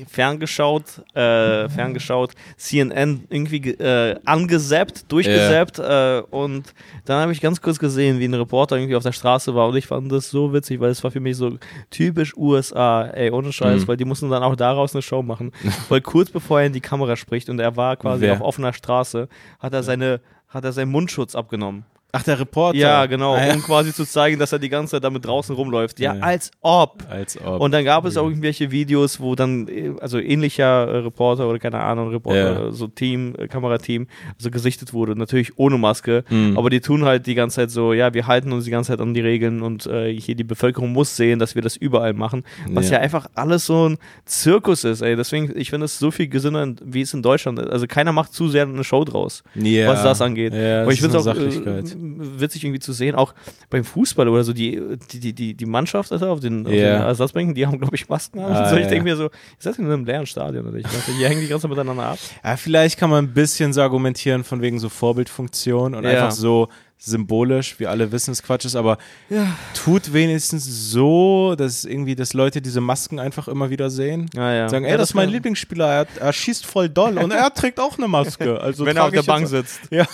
ferngeschaut, 0.08 0.84
äh, 1.16 1.68
ferngeschaut, 1.70 2.34
CNN 2.58 3.24
irgendwie 3.32 3.62
ge- 3.62 3.78
äh, 3.80 4.20
angesappt, 4.26 5.12
durchgesappt 5.12 5.80
äh, 5.80 6.22
und 6.30 6.74
dann 7.06 7.22
habe 7.22 7.32
ich 7.32 7.42
ganz 7.42 7.62
kurz 7.62 7.80
gesehen, 7.80 8.20
wie 8.20 8.26
ein 8.26 8.34
Reporter 8.36 8.76
irgendwie 8.78 8.96
auf 8.96 9.02
der 9.04 9.12
Straße 9.12 9.56
war 9.56 9.68
und 9.70 9.76
ich 9.76 9.88
fand 9.88 10.12
das 10.12 10.30
so 10.30 10.54
witzig, 10.54 10.80
weil 10.80 10.92
es 10.92 11.04
war 11.04 11.10
für 11.10 11.20
mich 11.20 11.36
so 11.36 11.58
typisch 11.90 12.38
USA, 12.38 13.06
ey, 13.08 13.32
ohne 13.32 13.52
Scheiß, 13.52 13.82
Mhm. 13.84 13.88
weil 13.88 13.98
die 13.98 14.06
mussten 14.06 14.30
dann 14.30 14.44
auch 14.44 14.56
daraus 14.56 14.94
eine 14.94 15.02
Show 15.02 15.24
machen, 15.24 15.52
weil 15.90 16.02
kurz 16.02 16.29
bevor 16.34 16.60
er 16.60 16.68
in 16.68 16.74
die 16.74 16.82
Kamera 16.82 17.16
spricht 17.16 17.50
und 17.50 17.60
er 17.60 17.76
war 17.76 17.96
quasi 17.98 18.22
Wer? 18.22 18.34
auf 18.34 18.42
offener 18.42 18.74
Straße, 18.74 19.28
hat 19.60 19.74
er 19.74 19.84
seine 19.84 20.22
hat 20.48 20.64
er 20.64 20.72
seinen 20.72 20.92
Mundschutz 20.92 21.36
abgenommen. 21.36 21.86
Ach, 22.12 22.24
der 22.24 22.40
Reporter. 22.40 22.78
Ja, 22.78 23.06
genau, 23.06 23.36
Ah, 23.36 23.46
ja. 23.46 23.54
um 23.54 23.62
quasi 23.62 23.94
zu 23.94 24.04
zeigen, 24.04 24.40
dass 24.40 24.52
er 24.52 24.58
die 24.58 24.70
ganze 24.70 24.92
Zeit 24.92 25.04
damit 25.04 25.26
draußen 25.26 25.54
rumläuft. 25.56 26.00
Ja, 26.00 26.16
Ja. 26.16 26.22
als 26.22 26.50
ob. 26.62 27.04
Als 27.10 27.38
ob. 27.40 27.62
Und 27.62 27.72
dann 27.72 27.86
gab 27.86 28.04
es 28.06 28.18
auch 28.18 28.28
irgendwelche 28.28 28.72
Videos, 28.72 29.20
wo 29.20 29.36
dann, 29.36 29.68
äh, 29.68 29.92
also 30.02 30.18
ähnlicher 30.18 30.88
äh, 30.88 30.98
Reporter 31.00 31.48
oder 31.48 31.60
keine 31.60 31.80
Ahnung, 31.82 32.10
Reporter, 32.10 32.66
Ja. 32.66 32.72
so 32.72 32.88
Team, 32.88 33.36
äh, 33.38 33.48
Kamerateam, 33.48 34.08
also 34.38 34.50
gesichtet 34.50 34.92
wurde. 34.94 35.16
Natürlich 35.16 35.58
ohne 35.60 35.78
Maske, 35.78 36.24
Mhm. 36.30 36.58
aber 36.58 36.72
die 36.72 36.82
tun 36.82 37.06
halt 37.06 37.28
die 37.28 37.36
ganze 37.36 37.58
Zeit 37.58 37.70
so, 37.72 37.94
ja, 37.94 38.12
wir 38.14 38.26
halten 38.26 38.52
uns 38.54 38.66
die 38.66 38.72
ganze 38.72 38.92
Zeit 38.94 39.02
an 39.02 39.14
die 39.14 39.22
Regeln 39.22 39.62
und 39.62 39.86
äh, 39.86 40.12
hier 40.20 40.34
die 40.36 40.44
Bevölkerung 40.44 40.92
muss 40.92 41.16
sehen, 41.16 41.38
dass 41.38 41.54
wir 41.54 41.62
das 41.62 41.76
überall 41.78 42.14
machen. 42.14 42.44
Was 42.70 42.90
ja, 42.90 42.98
Ja. 42.98 43.04
einfach 43.04 43.28
alles 43.36 43.68
so 43.68 43.88
ein 43.88 43.98
Zirkus 44.26 44.84
ist, 44.84 45.02
ey. 45.02 45.16
Deswegen, 45.16 45.52
ich 45.56 45.70
finde 45.70 45.86
es 45.86 46.00
so 46.00 46.10
viel 46.12 46.28
gesünder, 46.28 46.74
wie 46.84 47.02
es 47.02 47.14
in 47.14 47.22
Deutschland 47.22 47.60
ist. 47.60 47.70
Also 47.70 47.86
keiner 47.88 48.12
macht 48.14 48.34
zu 48.34 48.48
sehr 48.50 48.64
eine 48.64 48.84
Show 48.84 49.04
draus 49.06 49.44
ja. 49.54 49.88
was 49.88 50.02
das 50.04 50.22
angeht. 50.22 50.54
Ja, 50.54 50.82
Aber 50.84 50.92
ich 50.92 51.00
das 51.02 51.12
finde 51.12 51.18
ist 51.18 51.26
es 51.26 51.28
auch 51.28 51.36
eine 51.36 51.46
äh, 51.46 51.52
Sachlichkeit. 51.52 51.99
Witzig 52.02 52.64
irgendwie 52.64 52.80
zu 52.80 52.94
sehen, 52.94 53.16
auch 53.16 53.34
beim 53.70 53.84
Fußball 53.84 54.28
oder 54.28 54.44
so, 54.44 54.54
die, 54.54 54.82
die, 55.12 55.34
die, 55.34 55.54
die, 55.54 55.66
Mannschaft 55.66 56.12
Alter, 56.12 56.30
auf 56.32 56.40
den, 56.40 56.66
auf 56.66 56.72
Ja. 56.74 56.98
den 57.00 57.02
Ersatzbänken, 57.04 57.54
die 57.56 57.66
haben, 57.68 57.80
glaube 57.80 57.96
ich, 57.96 58.08
Masken 58.10 58.40
an. 58.40 58.52
Ah, 58.54 58.70
so, 58.70 58.76
ich 58.76 58.84
ja. 58.84 58.90
denke 58.90 59.04
mir 59.04 59.16
so, 59.16 59.24
ihr 59.26 59.30
seid 59.60 59.78
in 59.80 59.86
einem 59.86 60.06
leeren 60.06 60.26
Stadion 60.26 60.68
oder 60.68 60.78
ich 60.78 60.86
nicht, 60.86 61.08
die 61.20 61.26
hängen 61.26 61.42
die 61.42 61.48
ganze 61.48 61.64
Zeit 61.64 61.70
miteinander 61.72 62.04
ab. 62.04 62.20
Ja, 62.44 62.58
vielleicht 62.58 62.98
kann 62.98 63.10
man 63.10 63.26
ein 63.26 63.34
bisschen 63.34 63.74
so 63.74 63.82
argumentieren 63.82 64.44
von 64.44 64.62
wegen 64.62 64.80
so 64.80 64.90
Vorbildfunktion 64.90 65.96
und 65.96 66.04
Ja. 66.04 66.10
einfach 66.10 66.32
so 66.32 66.70
symbolisch, 67.02 67.80
wie 67.80 67.88
alle 67.88 68.12
wissen, 68.12 68.32
es 68.32 68.44
Quatsch 68.44 68.66
ist, 68.66 68.76
aber 68.76 68.98
tut 69.74 70.12
wenigstens 70.14 70.66
so, 70.92 71.56
dass 71.58 71.86
irgendwie, 71.86 72.14
dass 72.16 72.34
Leute 72.34 72.62
diese 72.62 72.82
Masken 72.82 73.20
einfach 73.20 73.48
immer 73.48 73.70
wieder 73.70 73.90
sehen. 73.90 74.30
Ja, 74.36 74.54
ja. 74.54 74.70
Sagen, 74.70 74.84
ey, 74.86 74.92
ja, 74.92 74.98
das 74.98 75.10
ist 75.12 75.16
mein 75.16 75.30
Lieblingsspieler, 75.30 75.88
er, 75.88 76.08
er 76.20 76.34
schießt 76.34 76.66
voll 76.66 76.90
doll 76.90 77.18
und 77.18 77.32
er 77.32 77.54
trägt 77.54 77.80
auch 77.80 77.98
eine 77.98 78.08
Maske. 78.08 78.60
Also 78.70 78.86
Wenn 78.86 78.98
er 78.98 79.06
auf 79.06 79.12
der 79.12 79.24
Bank 79.24 79.50
jetzt- 79.50 79.80
sitzt. 79.80 79.80
Ja, 79.92 80.06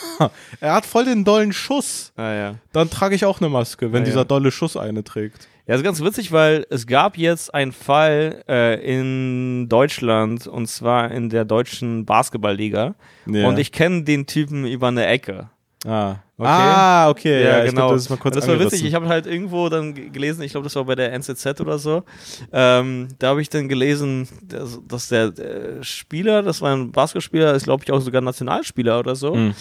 er 0.61 0.73
hat 0.75 0.85
voll 0.85 1.05
den 1.05 1.23
dollen 1.25 1.51
Schuss. 1.51 2.13
Ja, 2.17 2.33
ja. 2.33 2.55
Dann 2.71 2.89
trage 2.89 3.15
ich 3.15 3.25
auch 3.25 3.41
eine 3.41 3.49
Maske, 3.49 3.91
wenn 3.91 4.03
Ja, 4.03 4.05
dieser 4.05 4.19
ja. 4.19 4.23
dolle 4.25 4.51
Schuss 4.51 4.77
eine 4.77 5.03
trägt. 5.03 5.47
Ja, 5.67 5.75
ist 5.75 5.83
ganz 5.83 5.99
witzig, 6.01 6.31
weil 6.31 6.65
es 6.69 6.85
gab 6.85 7.17
jetzt 7.17 7.53
einen 7.53 7.71
Fall 7.71 8.43
äh, 8.47 8.75
in 8.85 9.67
Deutschland 9.67 10.45
und 10.45 10.67
zwar 10.67 11.09
in 11.11 11.29
der 11.29 11.43
deutschen 11.43 12.05
Basketballliga. 12.05 12.93
Ja. 13.25 13.47
Und 13.47 13.57
ich 13.57 13.71
kenne 13.71 14.03
den 14.03 14.27
Typen 14.27 14.65
über 14.67 14.89
eine 14.89 15.07
Ecke. 15.07 15.49
Ah, 15.85 16.17
Okay. 16.37 16.49
ah 16.49 17.09
okay. 17.09 17.43
Ja, 17.43 17.63
ich 17.63 17.69
genau. 17.69 17.87
glaub, 17.87 17.93
das 17.93 18.07
das 18.07 18.47
war 18.47 18.59
witzig. 18.59 18.83
Ich 18.83 18.93
habe 18.93 19.07
halt 19.07 19.25
irgendwo 19.25 19.69
dann 19.69 19.93
gelesen, 20.11 20.41
ich 20.41 20.51
glaube, 20.51 20.65
das 20.65 20.75
war 20.75 20.83
bei 20.83 20.95
der 20.95 21.13
NZZ 21.13 21.61
oder 21.61 21.79
so. 21.79 22.03
Ähm, 22.51 23.07
da 23.19 23.29
habe 23.29 23.41
ich 23.41 23.49
dann 23.49 23.69
gelesen, 23.69 24.27
dass, 24.43 24.81
dass 24.85 25.07
der 25.07 25.27
äh, 25.27 25.83
Spieler, 25.83 26.43
das 26.43 26.61
war 26.61 26.75
ein 26.75 26.91
Basketballspieler, 26.91 27.53
ist 27.53 27.63
glaube 27.63 27.85
ich 27.85 27.91
auch 27.91 28.01
sogar 28.01 28.21
Nationalspieler 28.21 28.99
oder 28.99 29.15
so. 29.15 29.33
Mhm. 29.33 29.53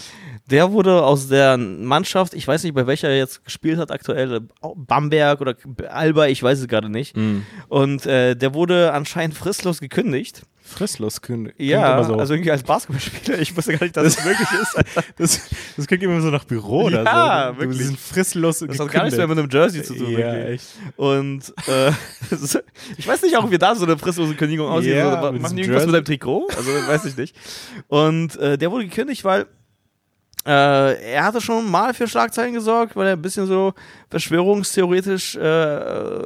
Der 0.51 0.71
wurde 0.71 1.03
aus 1.03 1.27
der 1.27 1.57
Mannschaft, 1.57 2.33
ich 2.35 2.47
weiß 2.47 2.63
nicht, 2.63 2.75
bei 2.75 2.85
welcher 2.85 3.09
er 3.09 3.17
jetzt 3.17 3.43
gespielt 3.43 3.79
hat 3.79 3.89
aktuell, 3.91 4.41
Bamberg 4.75 5.41
oder 5.41 5.55
Alba, 5.89 6.27
ich 6.27 6.43
weiß 6.43 6.59
es 6.59 6.67
gerade 6.67 6.89
nicht. 6.89 7.17
Mhm. 7.17 7.45
Und 7.67 8.05
äh, 8.05 8.35
der 8.35 8.53
wurde 8.53 8.93
anscheinend 8.93 9.35
fristlos 9.35 9.79
gekündigt. 9.79 10.43
Fristlos 10.67 11.21
kündigt. 11.21 11.59
Ja, 11.59 12.03
so. 12.03 12.15
also 12.15 12.33
irgendwie 12.33 12.49
als 12.51 12.63
Basketballspieler. 12.63 13.39
Ich 13.39 13.55
wusste 13.55 13.73
gar 13.73 13.83
nicht, 13.83 13.95
dass 13.95 14.05
es 14.07 14.25
möglich 14.25 14.47
ist. 14.61 14.75
Das, 15.17 15.41
das 15.77 15.85
klingt 15.87 16.01
immer 16.03 16.19
so 16.21 16.29
nach 16.29 16.43
Büro 16.43 16.85
oder 16.85 17.03
Ja, 17.03 17.51
so. 17.53 17.61
wirklich. 17.61 17.85
Sind 17.85 17.99
fristlos 17.99 18.59
Das 18.59 18.79
hat 18.79 18.91
gar 18.91 19.03
nichts 19.03 19.17
mehr 19.17 19.27
mit 19.27 19.37
einem 19.37 19.49
Jersey 19.49 19.83
zu 19.83 19.93
tun. 19.95 20.09
Ja, 20.11 20.17
wirklich. 20.33 20.45
echt. 20.55 20.65
Und 20.95 21.53
äh, 21.67 21.91
das 22.31 22.57
ich 22.97 23.07
weiß 23.07 23.21
nicht 23.23 23.37
auch, 23.37 23.49
wie 23.51 23.57
da 23.59 23.75
so 23.75 23.85
eine 23.85 23.97
fristlose 23.97 24.33
Kündigung 24.35 24.67
aussieht. 24.67 24.95
Ja, 24.95 25.31
machen 25.31 25.55
die 25.55 25.61
irgendwas 25.61 25.83
Jersey. 25.83 25.85
mit 25.87 25.95
deinem 25.95 26.05
Trikot? 26.05 26.47
Also 26.55 26.71
weiß 26.71 27.05
ich 27.05 27.17
nicht. 27.17 27.35
Und 27.87 28.35
äh, 28.37 28.57
der 28.57 28.71
wurde 28.71 28.85
gekündigt, 28.85 29.23
weil 29.23 29.45
äh, 30.45 31.13
er 31.13 31.23
hatte 31.23 31.41
schon 31.41 31.69
mal 31.69 31.93
für 31.93 32.07
Schlagzeilen 32.07 32.53
gesorgt, 32.53 32.95
weil 32.95 33.07
er 33.07 33.13
ein 33.13 33.21
bisschen 33.21 33.47
so 33.47 33.73
verschwörungstheoretisch 34.19 35.35
äh, 35.35 35.39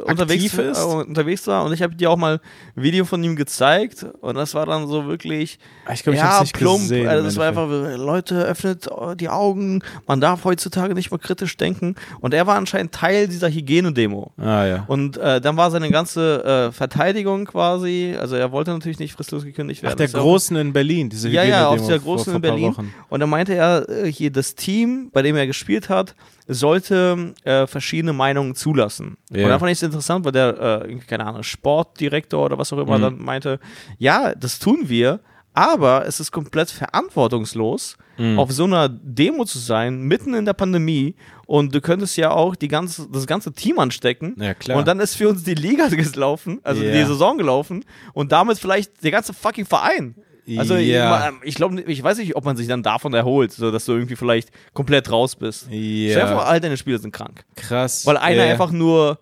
unterwegs, 0.06 0.54
ist? 0.54 0.80
äh, 0.80 0.84
unterwegs 0.84 1.48
war. 1.48 1.66
Und 1.66 1.74
ich 1.74 1.82
habe 1.82 1.96
dir 1.96 2.10
auch 2.12 2.18
mal 2.18 2.40
ein 2.76 2.84
Video 2.84 3.06
von 3.06 3.24
ihm 3.24 3.36
gezeigt. 3.36 4.06
Und 4.22 4.36
das 4.36 4.54
war 4.54 4.66
dann 4.66 4.88
so 4.88 5.06
wirklich 5.08 5.60
Ah, 5.86 5.94
Ich 5.94 6.04
glaube, 6.04 6.18
ich 6.18 6.22
ja, 6.22 6.42
nicht 6.42 6.54
plump. 6.56 6.82
gesehen. 6.82 7.08
also 7.08 7.24
das 7.26 7.38
war 7.38 7.48
einfach, 7.48 7.68
Leute, 7.98 8.44
öffnet 8.44 8.88
die 9.20 9.30
Augen. 9.30 9.82
Man 10.08 10.22
darf 10.22 10.44
heutzutage 10.44 10.94
nicht 10.94 11.12
mehr 11.12 11.20
kritisch 11.20 11.58
denken. 11.58 11.96
Und 12.20 12.34
er 12.34 12.46
war 12.48 12.56
anscheinend 12.58 12.92
Teil 12.94 13.28
dieser 13.28 13.50
Hygienedemo. 13.50 14.32
Ah, 14.38 14.66
ja. 14.66 14.84
Und 14.88 15.18
äh, 15.18 15.42
dann 15.42 15.58
war 15.58 15.72
seine 15.72 15.90
ganze 15.90 16.44
äh, 16.70 16.72
Verteidigung 16.72 17.46
quasi, 17.46 18.16
also 18.20 18.36
er 18.36 18.52
wollte 18.52 18.72
natürlich 18.72 19.00
nicht 19.00 19.14
fristlos 19.14 19.44
gekündigt 19.44 19.82
werden. 19.82 19.94
Ach, 19.94 19.98
der 19.98 20.08
Das 20.08 20.14
Großen 20.22 20.56
in 20.58 20.74
Berlin, 20.74 21.10
diese 21.10 21.30
Ja, 21.30 21.44
ja, 21.44 21.68
auf 21.68 21.76
Hygienedemo 21.76 21.88
dieser 21.88 22.02
vor- 22.02 22.16
Großen 22.16 22.26
vor 22.26 22.36
in 22.36 22.42
Berlin. 22.42 22.72
Wochen. 22.72 22.94
Und 23.10 23.20
dann 23.20 23.30
meinte 23.30 23.54
er, 23.56 23.88
äh, 23.90 24.12
hier 24.12 24.32
das 24.32 24.56
Team, 24.56 25.10
bei 25.12 25.22
dem 25.22 25.36
er 25.36 25.48
gespielt 25.48 25.90
hat, 25.90 26.16
sollte 26.54 27.34
äh, 27.44 27.68
verschiedene 27.68 28.12
Meinungen 28.14 28.56
zulassen. 28.56 29.18
Ja. 29.30 29.44
Und 29.46 29.50
da 29.50 29.60
fand 29.60 29.72
ich 29.72 29.78
es 29.78 29.84
interessant, 29.84 30.26
weil 30.26 30.32
der, 30.32 30.84
äh, 30.88 30.96
keine 31.08 31.26
Ahnung, 31.26 31.44
Sportdirektor 31.44 32.44
oder 32.46 32.58
was 32.58 32.74
auch 32.74 32.80
immer 32.80 32.98
Mhm. 32.98 33.02
dann 33.04 33.18
meinte, 33.22 33.60
ja, 34.00 34.34
das 34.36 34.60
tun 34.60 34.80
wir, 34.90 35.20
aber 35.54 36.06
es 36.08 36.20
ist 36.20 36.32
komplett 36.32 36.70
verantwortungslos, 36.72 37.98
Mhm. 38.18 38.38
auf 38.40 38.52
so 38.52 38.66
einer 38.66 38.90
Demo 38.90 39.46
zu 39.46 39.60
sein, 39.60 40.02
mitten 40.02 40.34
in 40.34 40.44
der 40.46 40.54
Pandemie 40.54 41.16
und 41.46 41.74
du 41.74 41.80
könntest 41.82 42.18
ja 42.18 42.32
auch 42.32 42.56
die 42.56 42.68
ganze, 42.68 43.08
das 43.10 43.26
ganze 43.28 43.54
Team 43.54 43.80
anstecken 43.80 44.36
Ja, 44.38 44.54
klar. 44.54 44.78
und 44.78 44.88
dann 44.88 45.00
ist 45.00 45.16
für 45.16 45.30
uns 45.30 45.44
die 45.44 45.54
Liga 45.56 45.88
gelaufen, 45.90 46.60
also 46.64 46.84
Ja. 46.84 46.92
die 46.92 47.04
Saison 47.06 47.38
gelaufen 47.38 47.86
und 48.14 48.32
damit 48.34 48.58
vielleicht 48.60 49.04
der 49.04 49.12
ganze 49.12 49.34
fucking 49.34 49.66
Verein. 49.66 50.16
Also 50.58 50.76
Ja. 50.78 51.32
ich, 51.42 51.50
ich 51.50 51.56
glaube, 51.56 51.82
ich 51.82 52.02
weiß 52.02 52.18
nicht, 52.18 52.36
ob 52.36 52.46
man 52.46 52.56
sich 52.58 52.68
dann 52.68 52.82
davon 52.84 53.14
erholt, 53.14 53.52
so 53.52 53.72
dass 53.72 53.86
du 53.86 53.94
irgendwie 53.94 54.16
vielleicht 54.16 54.50
komplett 54.74 55.12
raus 55.12 55.36
bist. 55.36 55.64
Stell 55.68 55.80
dir 56.16 56.28
vor, 56.28 56.38
Ja, 56.38 56.44
all 56.46 56.60
deine 56.60 56.78
Spieler 56.78 56.98
sind 57.00 57.12
krank. 57.12 57.44
krass. 57.56 58.06
Weil 58.06 58.18
einer 58.18 58.46
ja. 58.46 58.52
einfach 58.52 58.72
nur 58.72 59.20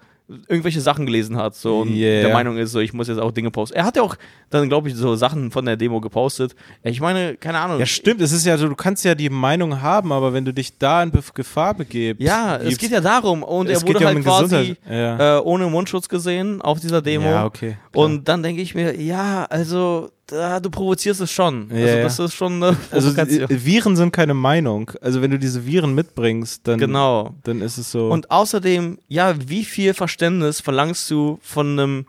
irgendwelche 0.49 0.81
Sachen 0.81 1.05
gelesen 1.05 1.37
hat 1.37 1.55
so 1.55 1.79
und 1.79 1.95
Yeah. 1.95 2.23
der 2.23 2.33
Meinung 2.33 2.57
ist, 2.57 2.73
so 2.73 2.81
ich 2.81 2.91
muss 2.91 3.07
jetzt 3.07 3.17
auch 3.17 3.31
Dinge 3.31 3.49
posten. 3.49 3.77
Er 3.77 3.85
hat 3.85 3.95
ja 3.95 4.01
auch 4.01 4.17
dann, 4.49 4.67
glaube 4.67 4.89
ich, 4.89 4.95
so 4.95 5.15
Sachen 5.15 5.51
von 5.51 5.65
der 5.65 5.77
Demo 5.77 6.01
gepostet. 6.01 6.53
Ich 6.83 6.99
meine, 6.99 7.37
keine 7.37 7.59
Ahnung. 7.59 7.79
Ja, 7.79 7.85
stimmt. 7.85 8.19
Es 8.19 8.33
ist 8.33 8.45
ja 8.45 8.57
so, 8.57 8.67
du 8.67 8.75
kannst 8.75 9.05
ja 9.05 9.15
die 9.15 9.29
Meinung 9.29 9.81
haben, 9.81 10.11
aber 10.11 10.33
wenn 10.33 10.43
du 10.43 10.53
dich 10.53 10.77
da 10.77 11.01
in 11.01 11.13
Gefahr 11.33 11.75
begebst. 11.75 12.21
Ja, 12.21 12.57
es 12.57 12.63
gibt's- 12.63 12.77
geht 12.79 12.91
ja 12.91 12.99
darum. 12.99 13.41
Und 13.41 13.69
Es 13.69 13.83
er 13.83 13.87
wurde 13.87 14.01
ja 14.01 14.07
halt 14.07 14.21
quasi 14.21 14.75
Gesundheit- 14.85 15.37
äh, 15.37 15.39
ohne 15.45 15.67
Mundschutz 15.67 16.09
gesehen 16.09 16.61
auf 16.61 16.81
dieser 16.81 17.01
Demo. 17.01 17.29
Ja, 17.29 17.45
okay. 17.45 17.77
klar. 17.93 18.03
Und 18.03 18.27
dann 18.27 18.43
denke 18.43 18.61
ich 18.61 18.75
mir, 18.75 18.99
ja, 19.01 19.45
also 19.45 20.09
da, 20.27 20.59
du 20.59 20.69
provozierst 20.69 21.21
es 21.21 21.31
schon. 21.31 21.69
Ja, 21.71 21.85
also 21.85 22.03
das 22.03 22.19
ist 22.19 22.33
schon 22.35 22.61
eine 22.61 22.77
Also 22.91 23.13
Provokation. 23.13 23.49
äh, 23.49 23.65
Viren 23.65 23.95
sind 23.95 24.11
keine 24.11 24.33
Meinung. 24.33 24.91
Also 25.01 25.21
wenn 25.21 25.31
du 25.31 25.39
diese 25.39 25.65
Viren 25.65 25.95
mitbringst, 25.95 26.67
dann, 26.67 26.79
genau. 26.79 27.35
dann 27.43 27.61
ist 27.61 27.77
es 27.77 27.91
so. 27.91 28.09
Und 28.09 28.29
außerdem, 28.29 28.99
ja, 29.07 29.35
wie 29.47 29.63
viel 29.63 29.93
Verständnis 29.93 30.59
verlangst 30.61 31.09
du 31.09 31.39
von 31.41 31.79
einem, 31.79 32.05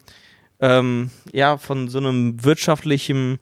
ähm, 0.60 1.10
ja, 1.32 1.58
von 1.58 1.88
so 1.88 1.98
einem 1.98 2.42
wirtschaftlichen, 2.44 3.38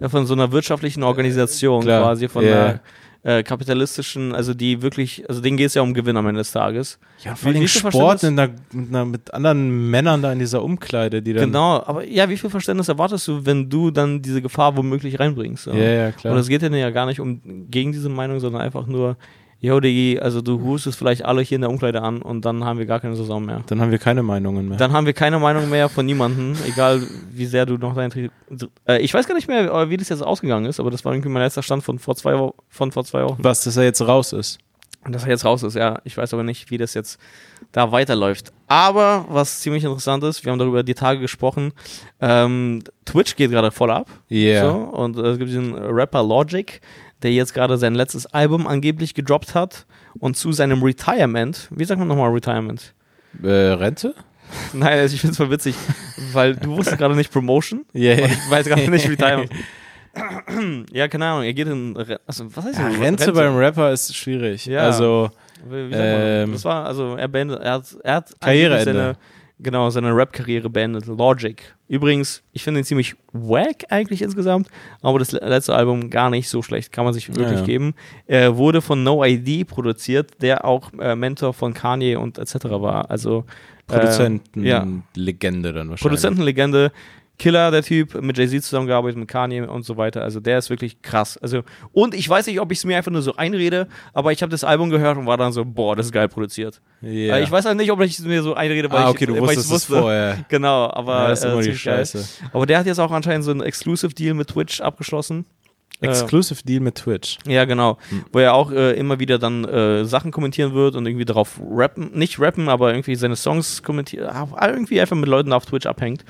ja, 0.00 0.08
von 0.08 0.26
so 0.26 0.32
einer 0.34 0.50
wirtschaftlichen 0.52 1.02
Organisation 1.02 1.82
klar, 1.82 2.02
quasi, 2.02 2.28
von 2.28 2.44
ja. 2.44 2.64
einer 2.64 2.80
äh, 3.24 3.42
kapitalistischen, 3.42 4.34
also 4.34 4.52
die 4.52 4.82
wirklich, 4.82 5.28
also 5.28 5.40
denen 5.40 5.56
geht 5.56 5.68
es 5.68 5.74
ja 5.74 5.80
um 5.80 5.94
Gewinn 5.94 6.16
am 6.16 6.26
Ende 6.26 6.40
des 6.40 6.52
Tages. 6.52 6.98
ja, 7.24 7.34
vor 7.34 7.52
allem 7.52 7.66
Sport 7.66 8.22
mit, 8.22 8.32
einer, 8.32 8.50
mit, 8.72 8.88
einer, 8.90 9.04
mit 9.06 9.32
anderen 9.32 9.90
Männern 9.90 10.20
da 10.20 10.30
in 10.30 10.38
dieser 10.38 10.62
Umkleide, 10.62 11.22
die 11.22 11.32
dann. 11.32 11.46
Genau, 11.46 11.82
aber 11.86 12.06
ja, 12.06 12.28
wie 12.28 12.36
viel 12.36 12.50
Verständnis 12.50 12.88
erwartest 12.88 13.26
du, 13.26 13.46
wenn 13.46 13.70
du 13.70 13.90
dann 13.90 14.20
diese 14.20 14.42
Gefahr 14.42 14.76
womöglich 14.76 15.18
reinbringst? 15.18 15.66
Ja, 15.68 15.74
ja, 15.74 16.12
klar. 16.12 16.34
Und 16.34 16.38
es 16.38 16.48
geht 16.48 16.60
ja 16.60 16.68
ja 16.68 16.90
gar 16.90 17.06
nicht 17.06 17.18
um 17.18 17.40
gegen 17.70 17.92
diese 17.92 18.10
Meinung, 18.10 18.40
sondern 18.40 18.60
einfach 18.60 18.86
nur, 18.86 19.16
yo, 19.60 19.80
Diggi, 19.80 20.18
also 20.20 20.42
du 20.42 20.60
hustest 20.60 20.98
vielleicht 20.98 21.24
alle 21.24 21.42
hier 21.42 21.56
in 21.56 21.62
der 21.62 21.70
Umkleide 21.70 22.02
an 22.02 22.22
und 22.22 22.44
dann 22.44 22.64
haben 22.64 22.78
wir 22.78 22.86
gar 22.86 23.00
keine 23.00 23.16
Saison 23.16 23.44
mehr. 23.44 23.62
dann 23.66 23.80
haben 23.80 23.90
wir 23.90 23.98
keine 23.98 24.22
Meinungen 24.22 24.68
mehr. 24.68 24.78
Dann 24.78 24.92
haben 24.92 25.06
wir 25.06 25.12
keine 25.12 25.38
Meinung 25.38 25.70
mehr 25.70 25.88
von 25.88 26.04
niemandem, 26.04 26.54
egal 26.66 27.02
wie 27.30 27.46
sehr 27.46 27.66
du 27.66 27.76
noch 27.76 27.94
dein 27.94 28.10
Tri 28.10 28.30
äh, 28.86 28.98
Ich 28.98 29.14
weiß 29.14 29.26
gar 29.26 29.34
nicht 29.34 29.48
mehr, 29.48 29.72
äh, 29.72 29.90
wie 29.90 29.96
das 29.96 30.08
jetzt 30.08 30.22
ausgegangen 30.22 30.66
ist, 30.66 30.80
aber 30.80 30.90
das 30.90 31.04
war 31.04 31.12
irgendwie 31.12 31.30
mein 31.30 31.42
letzter 31.42 31.62
Stand 31.62 31.82
von 31.82 31.98
vor 31.98 32.16
zwei, 32.16 32.38
Wo 32.38 32.54
von 32.68 32.92
vor 32.92 33.04
zwei 33.04 33.24
Wochen. 33.24 33.42
Was, 33.42 33.64
dass 33.64 33.76
er 33.76 33.84
jetzt 33.84 34.02
raus 34.02 34.32
ist. 34.32 34.58
Dass 35.06 35.24
er 35.24 35.30
jetzt 35.30 35.44
raus 35.44 35.62
ist, 35.62 35.74
ja. 35.74 36.00
Ich 36.04 36.16
weiß 36.16 36.32
aber 36.32 36.42
nicht, 36.42 36.70
wie 36.70 36.78
das 36.78 36.94
jetzt 36.94 37.18
da 37.72 37.92
weiterläuft. 37.92 38.52
Aber 38.68 39.26
was 39.28 39.60
ziemlich 39.60 39.84
interessant 39.84 40.24
ist, 40.24 40.44
wir 40.44 40.52
haben 40.52 40.58
darüber 40.58 40.82
die 40.82 40.94
Tage 40.94 41.20
gesprochen, 41.20 41.72
ähm, 42.20 42.82
Twitch 43.04 43.36
geht 43.36 43.50
gerade 43.50 43.70
voll 43.70 43.90
ab. 43.90 44.08
Yeah. 44.30 44.70
So, 44.70 44.76
und 44.76 45.18
äh, 45.18 45.22
es 45.22 45.38
gibt 45.38 45.50
diesen 45.50 45.74
Rapper 45.74 46.22
Logic, 46.22 46.80
der 47.24 47.32
jetzt 47.32 47.54
gerade 47.54 47.76
sein 47.78 47.94
letztes 47.94 48.26
Album 48.26 48.66
angeblich 48.68 49.14
gedroppt 49.14 49.54
hat 49.54 49.86
und 50.20 50.36
zu 50.36 50.52
seinem 50.52 50.82
Retirement, 50.82 51.68
wie 51.70 51.84
sagt 51.84 51.98
man 51.98 52.06
nochmal 52.06 52.30
Retirement? 52.30 52.94
Äh, 53.42 53.48
Rente? 53.48 54.14
Nein, 54.72 54.98
also 55.00 55.14
ich 55.14 55.20
finde 55.20 55.32
es 55.32 55.36
voll 55.38 55.50
witzig, 55.50 55.74
weil 56.32 56.54
du 56.54 56.76
wusstest 56.76 56.98
gerade 56.98 57.16
nicht 57.16 57.32
Promotion 57.32 57.84
Ja, 57.92 58.12
und 58.14 58.30
ich 58.30 58.50
weiß 58.50 58.66
gerade 58.66 58.88
nicht 58.90 59.08
Retirement. 59.08 59.50
ja, 60.92 61.08
keine 61.08 61.26
Ahnung, 61.26 61.44
er 61.44 61.54
geht 61.54 61.66
in 61.66 61.96
Re 61.96 62.20
also, 62.26 62.54
was 62.54 62.64
heißt 62.66 62.78
Ja, 62.78 62.88
das? 62.90 63.00
Rente, 63.00 63.32
beim 63.32 63.56
Rapper 63.56 63.90
ist 63.90 64.14
schwierig. 64.14 64.66
Ja. 64.66 64.80
Also, 64.82 65.30
Wie, 65.68 65.90
wie? 65.90 65.94
Ähm, 65.94 66.52
das 66.52 66.64
war, 66.64 66.84
also 66.86 67.16
er 67.16 67.26
beendet, 67.26 67.60
er 67.60 67.72
hat, 67.72 67.96
er 68.04 68.14
hat 68.16 68.40
Karriereende. 68.40 69.16
Genau, 69.58 69.90
seine 69.90 70.14
Rap-Karriere 70.14 70.68
beendet. 70.70 71.06
Logic. 71.06 71.62
Übrigens, 71.88 72.42
ich 72.52 72.62
finde 72.64 72.80
ihn 72.80 72.84
ziemlich 72.84 73.14
wack 73.32 73.84
eigentlich 73.90 74.22
insgesamt, 74.22 74.68
aber 75.02 75.18
das 75.18 75.32
le- 75.32 75.40
letzte 75.46 75.74
Album 75.74 76.10
gar 76.10 76.30
nicht 76.30 76.48
so 76.48 76.62
schlecht, 76.62 76.92
kann 76.92 77.04
man 77.04 77.12
sich 77.14 77.28
wirklich 77.28 77.48
Ja, 77.50 77.58
ja. 77.58 77.64
geben. 77.64 77.94
Er 78.26 78.56
wurde 78.56 78.80
von 78.80 79.02
No 79.02 79.22
ID 79.24 79.66
produziert, 79.66 80.40
der 80.42 80.64
auch 80.64 80.92
äh, 80.98 81.14
Mentor 81.14 81.52
von 81.54 81.74
Kanye 81.74 82.16
und 82.16 82.38
etc. 82.38 82.64
war. 82.70 83.10
Also 83.10 83.44
äh, 83.90 83.92
ja. 83.92 83.98
Produzentenlegende 84.84 85.72
dann 85.72 85.90
wahrscheinlich. 85.90 86.00
Produzentenlegende, 86.00 86.92
Killer, 87.38 87.70
der 87.70 87.82
Typ, 87.82 88.20
mit 88.22 88.38
Jay-Z 88.38 88.62
zusammengearbeitet, 88.62 89.18
mit 89.18 89.28
Kanye 89.28 89.62
und 89.62 89.84
so 89.84 89.96
weiter. 89.96 90.22
Also 90.22 90.38
der 90.40 90.58
ist 90.58 90.70
wirklich 90.70 91.02
krass. 91.02 91.36
Also, 91.38 91.62
und 91.92 92.14
ich 92.14 92.28
weiß 92.28 92.46
nicht, 92.46 92.60
ob 92.60 92.70
ich 92.70 92.78
es 92.78 92.84
mir 92.84 92.96
einfach 92.96 93.10
nur 93.10 93.22
so 93.22 93.34
einrede, 93.34 93.88
aber 94.12 94.30
ich 94.32 94.40
habe 94.42 94.50
das 94.50 94.62
Album 94.62 94.90
gehört 94.90 95.18
und 95.18 95.26
war 95.26 95.36
dann 95.36 95.52
so, 95.52 95.64
boah, 95.64 95.96
das 95.96 96.06
ist 96.06 96.12
geil 96.12 96.28
produziert. 96.28 96.80
Ja. 97.00 97.36
Äh, 97.36 97.42
Ich 97.42 97.50
weiß 97.50 97.64
halt 97.64 97.76
nicht, 97.76 97.90
ob 97.90 98.00
ich 98.02 98.18
es 98.18 98.24
mir 98.24 98.42
so 98.42 98.54
einrede, 98.54 98.90
weil 98.90 98.98
ah, 98.98 99.08
ich 99.10 99.16
okay, 99.16 99.26
du 99.26 99.34
weil 99.34 99.42
wusstest 99.42 99.70
ich's 99.70 99.76
es 99.78 99.84
vorher. 99.84 100.44
Genau, 100.48 100.90
aber 100.92 101.22
Ja, 101.22 101.28
das 101.28 101.40
ist 101.40 101.44
äh, 101.44 101.48
immer 101.48 101.56
die 101.58 101.64
ziemlich 101.64 101.84
geil. 101.84 101.98
Scheiße. 101.98 102.24
Aber 102.52 102.66
der 102.66 102.78
hat 102.78 102.86
jetzt 102.86 103.00
auch 103.00 103.10
anscheinend 103.10 103.44
so 103.44 103.50
einen 103.50 103.62
Exclusive-Deal 103.62 104.34
mit 104.34 104.48
Twitch 104.48 104.80
abgeschlossen. 104.80 105.44
Äh, 106.00 106.08
Exclusive 106.08 106.62
Deal 106.64 106.80
mit 106.80 106.96
Twitch. 106.96 107.38
Ja, 107.46 107.64
genau. 107.64 107.98
Hm. 108.10 108.24
Wo 108.32 108.38
er 108.38 108.54
auch 108.54 108.70
äh, 108.72 108.92
immer 108.92 109.18
wieder 109.18 109.38
dann 109.38 109.64
äh, 109.64 110.04
Sachen 110.04 110.30
kommentieren 110.32 110.74
wird 110.74 110.96
und 110.96 111.06
irgendwie 111.06 111.24
darauf 111.24 111.60
rappen, 111.68 112.10
nicht 112.14 112.38
rappen, 112.40 112.68
aber 112.68 112.92
irgendwie 112.92 113.14
seine 113.14 113.36
Songs 113.36 113.82
kommentieren, 113.82 114.28
ah, 114.28 114.68
irgendwie 114.68 115.00
einfach 115.00 115.16
mit 115.16 115.28
Leuten 115.28 115.52
auf 115.52 115.66
Twitch 115.66 115.86
abhängt. 115.86 116.24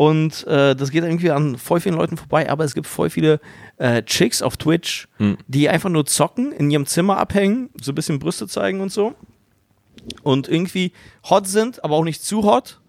Und 0.00 0.46
äh, 0.46 0.74
das 0.74 0.90
geht 0.90 1.04
irgendwie 1.04 1.30
an 1.30 1.58
voll 1.58 1.78
vielen 1.78 1.94
Leuten 1.94 2.16
vorbei, 2.16 2.48
aber 2.48 2.64
es 2.64 2.74
gibt 2.74 2.86
voll 2.86 3.10
viele 3.10 3.38
äh, 3.76 4.02
Chicks 4.02 4.40
auf 4.40 4.56
Twitch, 4.56 5.08
Hm. 5.18 5.36
die 5.46 5.68
einfach 5.68 5.90
nur 5.90 6.06
zocken, 6.06 6.52
in 6.52 6.70
ihrem 6.70 6.86
Zimmer 6.86 7.18
abhängen, 7.18 7.68
so 7.78 7.92
ein 7.92 7.94
bisschen 7.94 8.18
Brüste 8.18 8.48
zeigen 8.48 8.80
und 8.80 8.90
so. 8.90 9.14
Und 10.22 10.48
irgendwie 10.48 10.92
hot 11.28 11.46
sind, 11.46 11.84
aber 11.84 11.96
auch 11.96 12.04
nicht 12.04 12.22
zu 12.24 12.44
hot. 12.44 12.79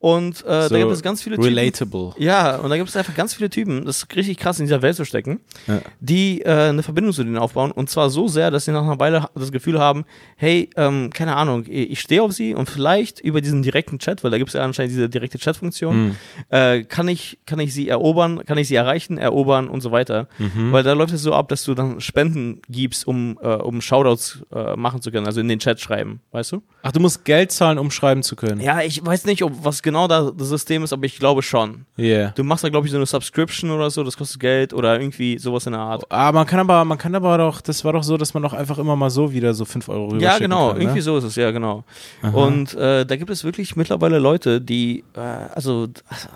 Und 0.00 0.44
äh, 0.46 0.62
so 0.62 0.68
da 0.68 0.78
gibt 0.78 0.92
es 0.92 1.02
ganz 1.02 1.22
viele 1.22 1.34
Typen. 1.36 1.48
Relatable. 1.48 2.12
Ja, 2.18 2.56
und 2.58 2.70
da 2.70 2.76
gibt 2.76 2.88
es 2.88 2.94
einfach 2.96 3.16
ganz 3.16 3.34
viele 3.34 3.50
Typen, 3.50 3.84
das 3.84 3.98
ist 4.04 4.14
richtig 4.14 4.38
krass 4.38 4.60
in 4.60 4.66
dieser 4.66 4.80
Welt 4.80 4.94
zu 4.94 5.04
stecken, 5.04 5.40
Ja. 5.66 5.80
die 5.98 6.42
äh, 6.42 6.68
eine 6.68 6.84
Verbindung 6.84 7.12
zu 7.12 7.24
denen 7.24 7.36
aufbauen 7.36 7.72
und 7.72 7.90
zwar 7.90 8.08
so 8.08 8.28
sehr, 8.28 8.52
dass 8.52 8.64
sie 8.66 8.70
nach 8.70 8.84
einer 8.84 9.00
Weile 9.00 9.28
das 9.34 9.50
Gefühl 9.50 9.80
haben, 9.80 10.04
hey, 10.36 10.70
ähm, 10.76 11.10
keine 11.12 11.34
Ahnung, 11.34 11.64
ich 11.66 11.98
stehe 11.98 12.22
auf 12.22 12.32
sie 12.32 12.54
und 12.54 12.70
vielleicht 12.70 13.18
über 13.20 13.40
diesen 13.40 13.62
direkten 13.62 13.98
Chat, 13.98 14.22
weil 14.22 14.30
da 14.30 14.38
gibt 14.38 14.48
es 14.50 14.54
ja 14.54 14.62
anscheinend 14.62 14.92
diese 14.92 15.08
direkte 15.08 15.38
Chat-Funktion, 15.38 15.94
Hm. 15.94 16.16
äh, 16.50 16.84
kann, 16.84 17.08
ich, 17.08 17.38
kann 17.44 17.58
ich 17.58 17.74
sie 17.74 17.88
erobern, 17.88 18.44
kann 18.44 18.56
ich 18.56 18.68
sie 18.68 18.76
erreichen, 18.76 19.18
erobern 19.18 19.68
und 19.68 19.80
so 19.80 19.90
weiter. 19.90 20.28
Mhm. 20.38 20.70
Weil 20.72 20.84
da 20.84 20.92
läuft 20.92 21.12
es 21.12 21.22
so 21.22 21.34
ab, 21.34 21.48
dass 21.48 21.64
du 21.64 21.74
dann 21.74 22.00
Spenden 22.00 22.62
gibst, 22.68 23.04
um, 23.06 23.36
äh, 23.42 23.48
um 23.48 23.80
Shoutouts 23.80 24.44
äh, 24.54 24.76
machen 24.76 25.02
zu 25.02 25.10
können, 25.10 25.26
also 25.26 25.40
in 25.40 25.48
den 25.48 25.58
Chat 25.58 25.80
schreiben, 25.80 26.20
weißt 26.30 26.52
du? 26.52 26.62
Ach, 26.82 26.92
du 26.92 27.00
musst 27.00 27.24
Geld 27.24 27.50
zahlen, 27.50 27.78
um 27.78 27.90
schreiben 27.90 28.22
zu 28.22 28.36
können. 28.36 28.60
Ja, 28.60 28.80
ich 28.82 29.04
weiß 29.04 29.24
nicht, 29.26 29.42
ob 29.42 29.52
was 29.64 29.82
genau 29.88 30.06
da 30.06 30.30
das 30.30 30.48
System 30.48 30.84
ist, 30.84 30.92
aber 30.92 31.04
ich 31.04 31.18
glaube 31.18 31.42
schon. 31.42 31.86
Yeah. 31.98 32.32
Du 32.36 32.44
machst 32.44 32.62
da, 32.62 32.68
glaube 32.68 32.86
ich, 32.86 32.90
so 32.92 32.98
eine 32.98 33.06
Subscription 33.06 33.70
oder 33.70 33.90
so, 33.90 34.04
das 34.04 34.16
kostet 34.16 34.40
Geld 34.40 34.74
oder 34.74 35.00
irgendwie 35.00 35.38
sowas 35.38 35.66
in 35.66 35.72
der 35.72 35.80
Art. 35.80 36.04
Ah, 36.10 36.30
man 36.30 36.46
kann 36.46 36.60
aber, 36.60 36.84
man 36.84 36.98
kann 36.98 37.14
aber 37.14 37.38
doch, 37.38 37.60
das 37.60 37.84
war 37.84 37.94
doch 37.94 38.02
so, 38.02 38.16
dass 38.16 38.34
man 38.34 38.42
doch 38.42 38.52
einfach 38.52 38.78
immer 38.78 38.96
mal 38.96 39.10
so 39.10 39.32
wieder 39.32 39.54
so 39.54 39.64
5 39.64 39.88
Euro 39.88 40.08
rüber 40.08 40.22
Ja, 40.22 40.38
genau, 40.38 40.68
kann, 40.68 40.78
ne? 40.78 40.84
irgendwie 40.84 41.00
so 41.00 41.16
ist 41.16 41.24
es, 41.24 41.36
ja, 41.36 41.50
genau. 41.50 41.84
Aha. 42.22 42.36
Und 42.36 42.74
äh, 42.74 43.06
da 43.06 43.16
gibt 43.16 43.30
es 43.30 43.44
wirklich 43.44 43.76
mittlerweile 43.76 44.18
Leute, 44.18 44.60
die, 44.60 45.04
äh, 45.14 45.20
also 45.20 45.88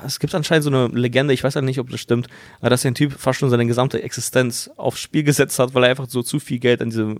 es 0.06 0.18
gibt 0.18 0.34
anscheinend 0.34 0.64
so 0.64 0.70
eine 0.70 0.86
Legende, 0.88 1.34
ich 1.34 1.44
weiß 1.44 1.54
halt 1.54 1.66
nicht, 1.66 1.78
ob 1.78 1.90
das 1.90 2.00
stimmt, 2.00 2.28
aber 2.60 2.70
dass 2.70 2.82
der 2.82 2.94
Typ 2.94 3.12
fast 3.12 3.38
schon 3.38 3.50
seine 3.50 3.66
gesamte 3.66 4.02
Existenz 4.02 4.70
aufs 4.76 5.00
Spiel 5.00 5.24
gesetzt 5.24 5.58
hat, 5.58 5.74
weil 5.74 5.84
er 5.84 5.90
einfach 5.90 6.08
so 6.08 6.22
zu 6.22 6.40
viel 6.40 6.58
Geld 6.58 6.80
an 6.80 6.90
diese, 6.90 7.16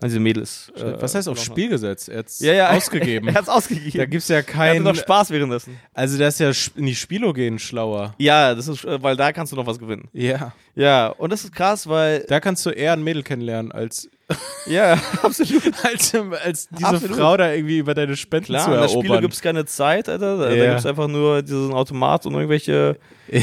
an 0.00 0.08
diese 0.08 0.20
Mädels. 0.20 0.70
äh, 0.76 1.00
Was 1.00 1.14
heißt 1.14 1.28
aufs 1.28 1.42
verloren 1.42 1.56
Spiel 1.58 1.68
gesetzt? 1.70 2.08
Er 2.08 2.18
hat's 2.20 2.38
hat. 2.38 2.46
Ja, 2.46 2.52
ja, 2.52 2.70
ausgegeben. 2.76 3.28
er 3.28 3.34
hat's 3.34 3.48
ausgegeben. 3.48 3.98
da 3.98 4.06
gibt's 4.06 4.28
ja 4.28 4.36
er 4.36 4.42
hatte 4.42 4.52
keinen. 4.52 4.82
noch 4.84 4.94
Spaß 4.94 5.30
währenddessen. 5.30 5.78
Also, 5.92 6.18
der 6.18 6.28
ist 6.28 6.40
ja 6.40 6.52
in 6.76 6.86
die 6.86 6.94
Spielo 6.94 7.32
gehen 7.32 7.58
schlauer. 7.58 8.14
Ja, 8.18 8.54
das 8.54 8.68
ist, 8.68 8.84
äh, 8.84 9.02
weil 9.02 9.16
da 9.16 9.32
kannst 9.32 9.52
du 9.52 9.56
noch 9.56 9.66
was 9.66 9.78
gewinnen. 9.78 10.08
Ja. 10.12 10.52
Ja, 10.74 11.08
und 11.08 11.32
das 11.32 11.42
ist 11.44 11.52
krass, 11.52 11.88
weil, 11.88 12.24
Da 12.28 12.38
kannst 12.40 12.64
du 12.64 12.70
eher 12.70 12.92
ein 12.92 13.02
Mädel 13.02 13.24
kennenlernen, 13.24 13.72
als, 13.72 14.08
ja, 14.66 14.92
absolut. 15.22 15.62
als, 15.84 16.14
als 16.14 16.68
diese 16.68 16.86
Absolut. 16.86 17.16
Frau 17.16 17.36
da 17.36 17.52
irgendwie 17.52 17.78
über 17.78 17.94
deine 17.94 18.16
Spenden 18.16 18.46
Klar, 18.46 18.64
zu 18.66 18.72
in 18.74 18.80
der 18.80 18.88
Spiele 18.88 19.04
erobern. 19.06 19.22
gibt 19.22 19.34
es 19.34 19.40
keine 19.40 19.64
Zeit, 19.64 20.08
Alter. 20.08 20.36
Da, 20.38 20.48
da 20.50 20.54
Ja. 20.54 20.66
gibt 20.66 20.78
es 20.80 20.86
einfach 20.86 21.08
nur 21.08 21.42
diesen 21.42 21.72
Automat 21.72 22.26
und 22.26 22.34
irgendwelche, 22.34 22.98
äh, 23.28 23.40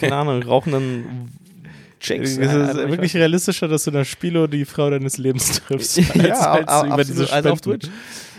keine 0.00 0.16
Ahnung, 0.16 0.42
rauchenden 0.42 1.30
Chicks. 2.00 2.32
es 2.32 2.38
ist 2.38 2.48
Alter, 2.48 2.84
ich 2.84 2.90
wirklich 2.90 3.14
realistischer, 3.16 3.68
dass 3.68 3.84
du 3.84 3.90
in 3.90 3.96
der 3.96 4.04
Spielo 4.04 4.46
die 4.46 4.64
Frau 4.64 4.90
deines 4.90 5.18
Lebens 5.18 5.60
triffst, 5.66 5.98
als, 5.98 6.14
ja, 6.16 6.52
als 6.52 6.68
absolut, 6.68 7.08
diese 7.08 7.32
also 7.32 7.50
auf. 7.50 7.60
Twitch. 7.60 7.88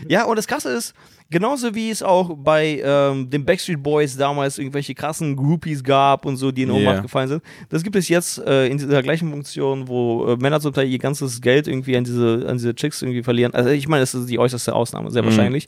Ja, 0.07 0.25
und 0.25 0.35
das 0.35 0.47
Krasse 0.47 0.69
ist, 0.69 0.93
genauso 1.29 1.75
wie 1.75 1.89
es 1.89 2.01
auch 2.03 2.35
bei 2.35 2.81
ähm, 2.83 3.29
den 3.29 3.45
Backstreet 3.45 3.81
Boys 3.81 4.17
damals 4.17 4.57
irgendwelche 4.57 4.95
krassen 4.95 5.35
Groupies 5.35 5.83
gab 5.83 6.25
und 6.25 6.37
so, 6.37 6.51
die 6.51 6.63
in 6.63 6.71
Ohnmacht 6.71 6.95
Ja. 6.97 7.01
gefallen 7.01 7.27
sind, 7.27 7.43
das 7.69 7.83
gibt 7.83 7.95
es 7.95 8.07
jetzt 8.09 8.39
äh, 8.39 8.67
in 8.67 8.77
dieser 8.77 9.03
gleichen 9.03 9.29
Funktion, 9.29 9.87
wo 9.87 10.25
äh, 10.27 10.35
Männer 10.37 10.59
zum 10.59 10.73
Teil 10.73 10.87
ihr 10.87 10.97
ganzes 10.99 11.41
Geld 11.41 11.67
irgendwie 11.67 11.95
an 11.97 12.03
diese, 12.03 12.45
an 12.47 12.57
diese 12.57 12.73
Chicks 12.75 13.01
irgendwie 13.01 13.23
verlieren. 13.23 13.53
Also 13.53 13.69
ich 13.69 13.87
meine, 13.87 14.01
das 14.01 14.13
ist 14.15 14.29
die 14.29 14.39
äußerste 14.39 14.73
Ausnahme, 14.73 15.11
sehr 15.11 15.21
Mhm. 15.21 15.27
wahrscheinlich. 15.27 15.67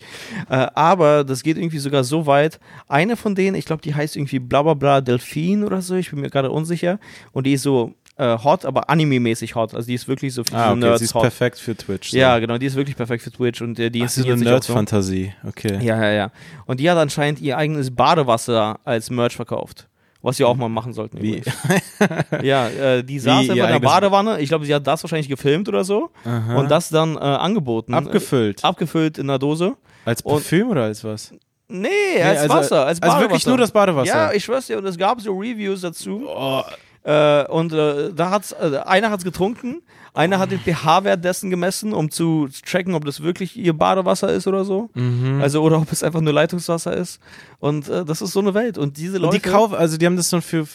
Äh, 0.49 0.67
aber 0.75 1.23
das 1.23 1.43
geht 1.43 1.57
irgendwie 1.57 1.79
sogar 1.79 2.03
so 2.03 2.25
weit. 2.25 2.59
Eine 2.87 3.15
von 3.15 3.35
denen, 3.35 3.55
ich 3.55 3.65
glaube, 3.65 3.81
die 3.81 3.93
heißt 3.93 4.15
irgendwie 4.15 4.39
bla 4.39 4.63
bla 4.63 4.73
bla 4.73 5.01
Delfin 5.01 5.63
oder 5.63 5.81
so, 5.81 5.95
ich 5.95 6.09
bin 6.09 6.21
mir 6.21 6.29
gerade 6.29 6.49
unsicher. 6.51 6.99
Und 7.31 7.45
die 7.45 7.53
ist 7.53 7.63
so 7.63 7.93
äh, 8.17 8.37
hot, 8.37 8.65
aber 8.65 8.89
anime-mäßig 8.89 9.55
hot. 9.55 9.73
Also 9.73 9.87
die 9.87 9.93
ist 9.95 10.07
wirklich 10.07 10.33
so 10.33 10.43
für 10.43 10.55
Ah, 10.55 10.71
okay, 10.71 10.79
Nerds 10.79 10.99
sie 10.99 11.05
ist 11.05 11.13
hot. 11.13 11.23
perfekt 11.23 11.59
für 11.59 11.75
Twitch. 11.75 12.11
so. 12.11 12.17
Ja, 12.17 12.37
genau, 12.39 12.57
die 12.57 12.65
ist 12.65 12.75
wirklich 12.75 12.95
perfekt 12.95 13.23
für 13.23 13.31
Twitch 13.31 13.61
und 13.61 13.79
äh, 13.79 13.89
die 13.89 14.03
Ach, 14.03 14.09
so 14.09 14.23
eine 14.23 14.33
auch 14.33 14.37
so. 14.37 14.43
Nerd-Fantasie. 14.43 15.33
Okay. 15.47 15.79
Ja, 15.83 15.97
ja, 16.03 16.11
ja. 16.11 16.31
Und 16.65 16.79
die 16.79 16.89
hat 16.89 16.97
anscheinend 16.97 17.39
ihr 17.41 17.57
eigenes 17.57 17.95
Badewasser 17.95 18.79
als 18.83 19.09
Merch 19.09 19.35
verkauft. 19.35 19.87
Was 20.23 20.37
wir 20.37 20.47
auch 20.47 20.55
mal 20.55 20.69
machen 20.69 20.93
sollten. 20.93 21.19
Wie? 21.21 21.41
Ja, 22.43 22.67
äh, 22.67 23.03
die 23.03 23.19
saß 23.19 23.49
einfach 23.49 23.55
in 23.65 23.71
der 23.71 23.79
Badewanne. 23.79 24.39
Ich 24.39 24.49
glaube, 24.49 24.65
sie 24.65 24.73
hat 24.75 24.85
das 24.85 25.03
wahrscheinlich 25.03 25.29
gefilmt 25.29 25.67
oder 25.67 25.83
so. 25.83 26.11
Aha. 26.25 26.59
Und 26.59 26.69
das 26.69 26.89
dann 26.89 27.15
äh, 27.15 27.19
angeboten. 27.19 27.93
abgefüllt. 27.93 28.63
Äh, 28.63 28.67
abgefüllt 28.67 29.17
in 29.17 29.29
einer 29.29 29.39
Dose. 29.39 29.73
als 30.05 30.21
und- 30.21 30.33
Parfüm 30.33 30.69
oder 30.69 30.83
als 30.83 31.03
was? 31.03 31.33
Nee, 31.67 31.87
als 32.21 32.41
also- 32.41 32.53
Wasser, 32.53 32.85
als 32.85 32.99
Badewasser. 32.99 33.17
Also 33.19 33.29
wirklich 33.29 33.45
nur 33.47 33.57
das 33.57 33.71
Badewasser. 33.71 34.07
Ja, 34.07 34.31
ich 34.33 34.43
schwör's 34.43 34.67
dir, 34.67 34.77
und 34.77 34.85
es 34.85 34.97
gab 34.97 35.21
so 35.21 35.31
Reviews 35.37 35.81
dazu. 35.81 36.23
Oh, 36.27 36.61
Äh, 37.03 37.45
und 37.47 37.73
äh, 37.73 38.13
da 38.13 38.29
hat's, 38.29 38.51
äh, 38.51 38.77
einer 38.85 39.09
hat 39.09 39.19
es 39.19 39.25
getrunken, 39.25 39.81
einer 40.13 40.39
hat 40.39 40.51
den 40.51 40.59
pH-Wert 40.59 41.23
dessen 41.23 41.49
gemessen, 41.49 41.93
um 41.93 42.11
zu 42.11 42.47
tracken, 42.69 42.93
ob 42.95 43.05
das 43.05 43.21
wirklich 43.23 43.57
ihr 43.57 43.73
Badewasser 43.73 44.31
ist 44.31 44.45
oder 44.45 44.65
so. 44.65 44.89
Mhm. 44.93 45.39
Also, 45.41 45.63
oder 45.63 45.77
ob 45.77 45.91
es 45.91 46.03
einfach 46.03 46.19
nur 46.21 46.33
Leitungswasser 46.33 46.95
ist. 46.95 47.19
Und 47.59 47.87
äh, 47.89 48.03
das 48.05 48.21
ist 48.21 48.33
so 48.33 48.41
eine 48.41 48.53
Welt. 48.53 48.77
Und 48.77 48.97
diese 48.97 49.15
Und 49.15 49.21
Leute. 49.23 49.37
die 49.39 49.49
kaufen, 49.49 49.73
also 49.75 49.97
die 49.97 50.05
haben 50.05 50.17
das 50.17 50.29
dann 50.29 50.41
für 50.41 50.67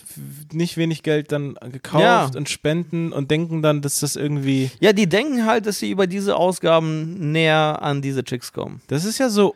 nicht 0.52 0.76
wenig 0.78 1.02
Geld 1.02 1.30
dann 1.32 1.54
gekauft 1.70 2.02
Ja. 2.02 2.30
und 2.34 2.48
spenden 2.48 3.12
und 3.12 3.30
denken 3.30 3.60
dann, 3.62 3.82
dass 3.82 4.00
das 4.00 4.16
irgendwie. 4.16 4.70
ja, 4.80 4.92
die 4.92 5.06
denken 5.08 5.44
halt, 5.46 5.66
dass 5.66 5.78
sie 5.78 5.90
über 5.90 6.06
diese 6.06 6.34
Ausgaben 6.36 7.30
näher 7.32 7.82
an 7.82 8.00
diese 8.02 8.24
Chicks 8.24 8.52
kommen. 8.52 8.80
Das 8.88 9.04
ist 9.04 9.18
ja 9.18 9.28
so 9.28 9.54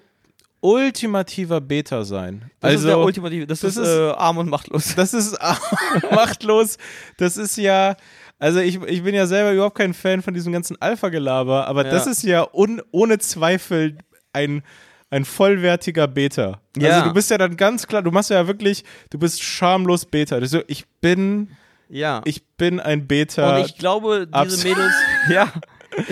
ultimativer 0.60 1.60
Beta 1.60 2.04
sein. 2.04 2.50
Das 2.60 2.72
also 2.72 2.78
ist 2.88 2.90
der 2.90 2.98
ultimative, 2.98 3.46
das, 3.46 3.60
das 3.60 3.76
ist, 3.76 3.82
ist- 3.82 3.88
äh, 3.96 4.10
arm 4.10 4.38
und 4.38 4.48
machtlos. 4.50 4.94
das 4.96 5.14
ist 5.14 5.36
machtlos. 6.10 6.76
Das 7.16 7.36
ist 7.36 7.56
ja. 7.56 7.96
Also 8.38 8.60
ich, 8.60 8.80
ich 8.84 9.02
bin 9.02 9.14
ja 9.14 9.26
selber 9.26 9.52
überhaupt 9.52 9.76
kein 9.76 9.92
Fan 9.92 10.22
von 10.22 10.32
diesem 10.32 10.52
ganzen 10.52 10.80
Alpha-Gelaber, 10.80 11.66
aber 11.66 11.84
Ja. 11.84 11.90
das 11.90 12.06
ist 12.06 12.22
ja 12.22 12.46
un, 12.54 12.80
ohne 12.90 13.18
Zweifel 13.18 13.98
ein, 14.32 14.62
ein 15.10 15.26
vollwertiger 15.26 16.08
Beta. 16.08 16.60
Ja. 16.76 16.90
Also 16.96 17.08
du 17.08 17.14
bist 17.14 17.30
ja 17.30 17.36
dann 17.36 17.56
ganz 17.58 17.86
klar, 17.86 18.00
du 18.02 18.10
machst 18.10 18.30
ja 18.30 18.46
wirklich, 18.46 18.84
du 19.10 19.18
bist 19.18 19.42
schamlos 19.42 20.06
Beta. 20.06 20.36
Also 20.36 20.62
ich 20.68 20.86
bin, 21.02 21.50
Ja. 21.90 22.22
ich 22.24 22.42
bin 22.56 22.80
ein 22.80 23.06
Beta. 23.06 23.56
und 23.58 23.66
ich 23.66 23.76
glaube, 23.76 24.26
diese 24.44 24.66
Mädels. 24.68 24.94
ja. 25.30 25.52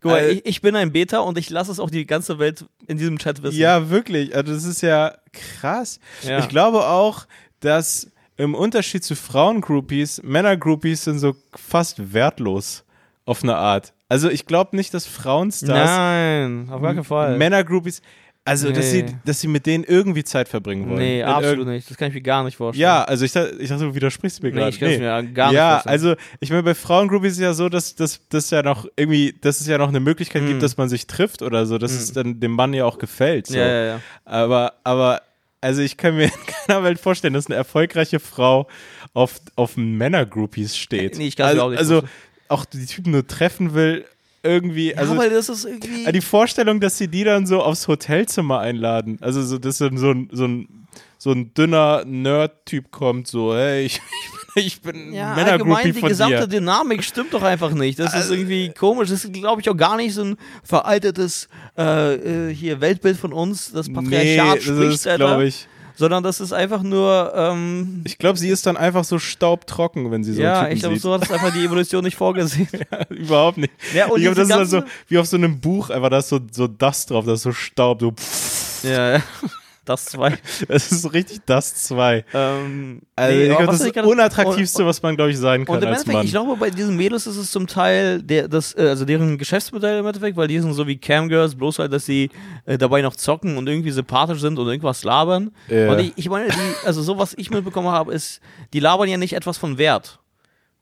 Guck 0.00 0.12
mal, 0.12 0.28
ich, 0.28 0.46
ich 0.46 0.60
bin 0.60 0.76
ein 0.76 0.92
Beta 0.92 1.18
und 1.18 1.38
ich 1.38 1.50
lasse 1.50 1.72
es 1.72 1.80
auch 1.80 1.90
die 1.90 2.06
ganze 2.06 2.38
Welt 2.38 2.64
in 2.86 2.98
diesem 2.98 3.18
Chat 3.18 3.42
wissen. 3.42 3.58
Ja, 3.58 3.90
wirklich. 3.90 4.34
Also 4.34 4.52
das 4.52 4.64
ist 4.64 4.80
ja 4.80 5.16
krass. 5.32 5.98
Ja. 6.22 6.38
Ich 6.38 6.48
glaube 6.48 6.86
auch, 6.86 7.26
dass 7.60 8.10
im 8.36 8.54
Unterschied 8.54 9.02
zu 9.02 9.16
Frauengroupies, 9.16 10.22
Männergroupies 10.22 11.04
sind 11.04 11.18
so 11.18 11.34
fast 11.56 12.12
wertlos 12.14 12.84
auf 13.24 13.42
eine 13.42 13.56
Art. 13.56 13.92
Also 14.08 14.30
ich 14.30 14.46
glaube 14.46 14.76
nicht, 14.76 14.94
dass 14.94 15.06
Frauenstars 15.06 15.90
Nein, 15.90 16.68
auf 16.70 16.80
gar 16.80 16.94
keinen 16.94 17.04
Fall. 17.04 17.36
Männergroupies, 17.36 18.00
also 18.48 18.72
dass 18.72 18.90
sie, 18.90 19.02
Nee. 19.04 19.14
dass 19.24 19.40
sie 19.40 19.48
mit 19.48 19.66
denen 19.66 19.84
irgendwie 19.84 20.24
Zeit 20.24 20.48
verbringen 20.48 20.88
wollen. 20.88 20.98
nee, 20.98 21.20
In 21.20 21.26
absolut 21.26 21.66
nicht. 21.66 21.88
Das 21.90 21.96
kann 21.96 22.08
ich 22.08 22.14
mir 22.14 22.20
gar 22.22 22.42
nicht 22.44 22.56
vorstellen. 22.56 22.82
Ja, 22.82 23.04
also 23.04 23.24
ich, 23.24 23.32
dachte- 23.32 23.56
ich 23.60 23.68
dachte, 23.68 23.84
du 23.84 23.94
widersprichst 23.94 24.42
mir 24.42 24.50
nee, 24.50 24.56
gerade. 24.56 24.70
ich 24.70 24.80
kann 24.80 24.88
es 24.90 24.98
mir 24.98 25.22
gar 25.32 25.48
nicht 25.48 25.56
ja, 25.56 25.70
vorstellen. 25.80 25.92
also 25.92 26.14
ich 26.40 26.50
meine, 26.50 26.62
bei 26.62 26.74
Frauengroupies 26.74 27.32
ist 27.32 27.40
ja 27.40 27.52
so, 27.52 27.68
dass 27.68 27.94
dass 27.94 28.20
das 28.28 28.50
ja 28.50 28.62
noch 28.62 28.86
irgendwie, 28.96 29.34
dass 29.40 29.60
es 29.60 29.66
ja 29.66 29.78
noch 29.78 29.88
eine 29.88 30.00
Möglichkeit 30.00 30.42
Mm. 30.42 30.46
gibt, 30.48 30.62
dass 30.62 30.76
man 30.76 30.88
sich 30.88 31.06
trifft 31.06 31.42
oder 31.42 31.66
so, 31.66 31.78
dass 31.78 31.92
es 31.92 32.12
dann 32.12 32.40
dem 32.40 32.52
Mann 32.52 32.74
ja 32.74 32.84
auch 32.84 32.98
gefällt. 32.98 33.46
So. 33.48 33.56
ja, 33.58 33.66
ja, 33.68 33.84
ja. 33.84 34.00
Aber, 34.24 34.74
aber, 34.84 35.22
also 35.60 35.82
ich 35.82 35.96
kann 35.96 36.16
mir 36.16 36.24
in 36.26 36.30
keiner 36.66 36.82
Welt 36.84 36.98
vorstellen, 37.00 37.34
dass 37.34 37.46
eine 37.46 37.56
erfolgreiche 37.56 38.20
Frau 38.20 38.66
auf, 39.14 39.40
auf 39.56 39.76
Männergroupies 39.76 40.76
steht. 40.76 41.18
Nee, 41.18 41.28
ich 41.28 41.36
kann's 41.36 41.54
mir 41.54 41.62
also, 41.62 41.66
auch 41.66 41.70
nicht 41.70 41.78
Also 41.78 42.02
auch 42.48 42.64
die 42.64 42.86
Typen 42.86 43.12
nur 43.12 43.26
treffen 43.26 43.74
will, 43.74 44.04
irgendwie, 44.42 44.94
also 44.94 45.14
ja, 45.14 45.18
weil 45.20 45.30
das 45.30 45.48
ist 45.48 45.64
irgendwie. 45.64 46.10
die 46.12 46.20
Vorstellung, 46.20 46.80
dass 46.80 46.98
sie 46.98 47.08
die 47.08 47.24
dann 47.24 47.46
so 47.46 47.62
aufs 47.62 47.88
Hotelzimmer 47.88 48.60
einladen, 48.60 49.18
also 49.20 49.42
so, 49.42 49.58
dass 49.58 49.78
dann 49.78 49.98
so 49.98 50.10
ein, 50.10 50.28
so 50.32 50.44
ein, 50.46 50.68
so 51.18 51.32
ein 51.32 51.52
dünner 51.54 52.04
Nerd-Typ 52.06 52.90
kommt, 52.90 53.26
so, 53.26 53.54
hey, 53.54 53.86
ich, 53.86 54.00
ich 54.54 54.80
bin 54.80 55.12
ja, 55.12 55.34
Männergroupie 55.34 55.74
allgemein 55.74 55.94
die 55.94 56.00
gesamte 56.02 56.48
dir. 56.48 56.60
Dynamik 56.60 57.02
stimmt 57.02 57.34
doch 57.34 57.42
einfach 57.42 57.72
nicht. 57.72 57.98
Das 57.98 58.14
Also, 58.14 58.32
ist 58.34 58.38
irgendwie 58.38 58.70
komisch. 58.70 59.08
Das 59.10 59.24
ist, 59.24 59.32
glaube 59.32 59.60
ich, 59.60 59.68
auch 59.68 59.76
gar 59.76 59.96
nicht 59.96 60.14
so 60.14 60.22
ein 60.22 60.36
veraltetes 60.62 61.48
äh, 61.76 62.48
äh, 62.50 62.54
hier 62.54 62.80
Weltbild 62.80 63.16
von 63.16 63.32
uns, 63.32 63.72
das 63.72 63.88
Nee, 63.88 63.94
Patriarchat 63.94 64.56
das 64.58 64.64
spricht, 64.64 64.94
ist, 64.94 65.06
Alter. 65.08 65.26
glaube 65.26 65.46
ich. 65.46 65.66
Sondern 65.98 66.22
das 66.22 66.38
ist 66.38 66.52
einfach 66.52 66.84
nur, 66.84 67.32
ähm, 67.34 68.02
Ich 68.04 68.18
glaube, 68.18 68.38
sie 68.38 68.48
ist 68.48 68.64
dann 68.66 68.76
einfach 68.76 69.02
so 69.02 69.18
staubtrocken, 69.18 70.12
wenn 70.12 70.22
sie 70.22 70.32
so 70.32 70.40
ja, 70.40 70.60
Typen 70.62 70.72
ich 70.74 70.80
glaube, 70.80 70.98
so 70.98 71.12
hat 71.12 71.24
es 71.24 71.32
einfach 71.32 71.52
die 71.52 71.64
Evolution 71.64 72.04
nicht 72.04 72.16
vorgesehen. 72.16 72.68
Überhaupt 73.08 73.58
nicht. 73.58 73.72
Ja, 73.92 74.06
und 74.06 74.18
ich 74.18 74.22
glaube, 74.22 74.36
das 74.36 74.48
ist 74.48 74.56
dann 74.56 74.66
so 74.66 74.82
wie 75.08 75.18
auf 75.18 75.26
so 75.26 75.36
einem 75.36 75.58
Buch, 75.58 75.90
einfach 75.90 76.08
da 76.08 76.18
ist 76.18 76.28
so, 76.28 76.38
so 76.52 76.68
Dust 76.68 77.10
drauf, 77.10 77.24
da 77.26 77.32
ist 77.32 77.42
so 77.42 77.50
Staub, 77.50 78.00
so 78.00 78.14
ja, 78.84 79.14
ja. 79.14 79.22
Das 79.88 80.04
zwei. 80.04 80.36
Es 80.68 80.92
ist 80.92 81.12
richtig 81.12 81.40
Dust 81.46 81.86
2. 81.86 82.24
Ähm, 82.34 83.02
Also 83.16 83.34
nee, 83.36 83.46
ich 83.46 83.58
was 83.58 83.66
das 83.66 83.80
ist 83.80 83.96
das 83.96 84.06
Unattraktivste, 84.06 84.84
was 84.86 85.02
man, 85.02 85.16
glaube 85.16 85.30
ich, 85.30 85.38
sein 85.38 85.64
kann 85.64 85.76
Und 85.76 85.82
im 85.82 85.88
als 85.88 86.00
Endeffekt, 86.00 86.14
Mann. 86.14 86.24
ich 86.26 86.30
glaube, 86.32 86.56
bei 86.56 86.70
diesen 86.70 86.96
Mädels 86.96 87.26
ist 87.26 87.36
es 87.36 87.50
zum 87.50 87.66
Teil 87.66 88.22
der, 88.22 88.48
das, 88.48 88.76
äh, 88.76 88.82
also 88.82 89.04
deren 89.04 89.38
Geschäftsmodell 89.38 90.00
im 90.00 90.06
Endeffekt, 90.06 90.36
weil 90.36 90.48
die 90.48 90.58
sind 90.60 90.74
so 90.74 90.86
wie 90.86 90.98
Camgirls, 90.98 91.54
bloß 91.54 91.78
halt, 91.78 91.92
dass 91.92 92.04
sie 92.04 92.30
äh, 92.66 92.76
dabei 92.76 93.00
noch 93.00 93.16
zocken 93.16 93.56
und 93.56 93.66
irgendwie 93.68 93.90
sympathisch 93.90 94.40
sind 94.40 94.58
und 94.58 94.66
irgendwas 94.68 95.04
labern. 95.04 95.50
Ja. 95.68 95.90
Und 95.92 96.00
ich, 96.00 96.12
ich 96.16 96.28
meine, 96.28 96.48
die, 96.48 96.86
also 96.86 97.02
so 97.02 97.18
was 97.18 97.34
ich 97.38 97.50
mitbekommen 97.50 97.88
habe, 97.88 98.12
ist, 98.12 98.40
die 98.72 98.80
labern 98.80 99.08
ja 99.08 99.16
nicht 99.16 99.32
etwas 99.32 99.56
von 99.56 99.78
Wert. 99.78 100.18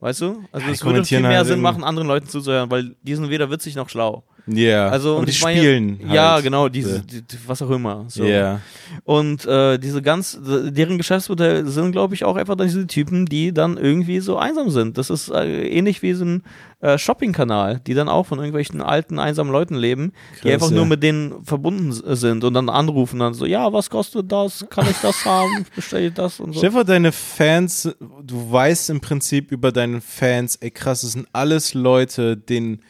Weißt 0.01 0.21
du? 0.21 0.45
Also 0.53 0.67
Ja, 0.67 0.73
es 0.73 0.81
die 0.81 0.85
würde 0.85 1.05
viel 1.05 1.21
mehr 1.21 1.39
halt 1.39 1.47
Sinn 1.47 1.61
machen, 1.61 1.83
anderen 1.83 2.09
Leuten 2.09 2.29
zuzuhören, 2.29 2.71
weil 2.71 2.97
die 3.03 3.15
sind 3.15 3.31
weder 3.31 3.51
witzig 3.51 3.77
noch 3.77 3.89
schlau. 3.89 4.25
Ja, 4.47 4.89
Also, 4.89 5.11
aber 5.11 5.19
und 5.21 5.29
die 5.29 5.33
spielen 5.33 6.01
Ja, 6.13 6.35
halt. 6.35 6.45
genau, 6.45 6.69
diese, 6.69 6.97
Ja. 6.97 7.03
die, 7.03 7.23
die, 7.23 7.37
was 7.47 7.61
auch 7.63 7.71
immer. 7.71 8.05
So. 8.09 8.25
Ja. 8.25 8.61
Und 9.05 9.45
äh, 9.45 9.79
diese 9.79 10.03
ganz, 10.03 10.39
deren 10.43 10.99
Geschäftsmodell 10.99 11.67
sind, 11.67 11.93
glaube 11.93 12.15
ich, 12.15 12.25
auch 12.25 12.37
einfach 12.37 12.57
diese 12.57 12.87
Typen, 12.87 13.27
die 13.27 13.53
dann 13.53 13.77
irgendwie 13.77 14.21
so 14.21 14.39
einsam 14.39 14.71
sind. 14.71 14.99
Das 14.99 15.11
ist 15.11 15.31
äh, 15.31 15.67
ähnlich 15.69 16.03
wie 16.03 16.13
so 16.15 16.25
ein 16.25 16.43
äh, 16.81 16.97
Shopping-Kanal, 16.97 17.81
die 17.87 17.95
dann 17.95 18.09
auch 18.09 18.27
von 18.27 18.39
irgendwelchen 18.39 18.83
alten, 18.83 19.19
einsamen 19.19 19.51
Leuten 19.53 19.75
leben, 19.75 20.13
die 20.37 20.41
Krass, 20.43 20.53
einfach 20.53 20.71
ja. 20.71 20.77
nur 20.77 20.87
mit 20.87 21.03
denen 21.03 21.45
verbunden 21.45 21.93
sind 21.93 22.45
und 22.45 22.55
dann 22.55 22.69
anrufen, 22.69 23.19
dann 23.19 23.35
so, 23.35 23.47
ja, 23.47 23.73
was 23.73 23.91
kostet 23.91 24.31
das? 24.31 24.65
Kann 24.71 24.87
ich 24.89 24.97
das 25.01 25.25
haben? 25.25 25.67
Bestelle 25.75 26.07
ich 26.09 26.15
das 26.15 26.39
und 26.39 26.53
so. 26.53 26.59
Stell 26.59 26.71
dir 26.71 26.85
deine 26.85 27.11
Fans, 27.13 27.89
du 28.23 28.53
weißt 28.53 28.91
im 28.91 29.01
Prinzip 29.01 29.51
über 29.51 29.73
deine 29.73 30.01
Fans, 30.01 30.57
ey 30.57 30.71
krass, 30.71 31.01
das 31.01 31.13
sind 31.13 31.27
alles 31.33 31.75
Leute, 31.75 32.37
denen, 32.37 32.81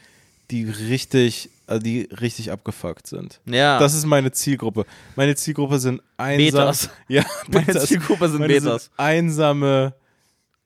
die 0.51 0.65
richtig, 0.65 1.51
also 1.67 1.83
die 1.83 2.03
richtig 2.21 2.53
abgefuckt 2.53 3.07
sind. 3.07 3.41
Ja, 3.47 3.79
Das 3.79 3.95
ist 3.95 4.07
meine 4.07 4.31
Zielgruppe. 4.33 4.85
Meine 5.17 5.35
Zielgruppe 5.35 5.79
sind 5.79 6.01
einsam. 6.17 6.45
Betas. 6.67 6.91
Ja, 7.09 7.25
meine 7.49 7.67
Betas. 7.67 7.87
Zielgruppe 7.87 8.29
sind 8.29 8.41
Meine 8.41 8.55
Betas. 8.55 8.91
einsame, 8.97 9.95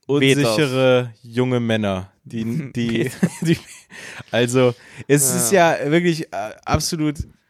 unsichere 0.07 1.13
junge 1.23 1.61
Männer. 1.61 2.11
Die, 2.25 2.45
die, 2.77 3.11
die, 3.41 3.59
also, 4.31 4.75
es 5.09 5.35
ist 5.35 5.53
ja 5.53 5.77
wirklich 5.87 6.33
äh, 6.33 6.53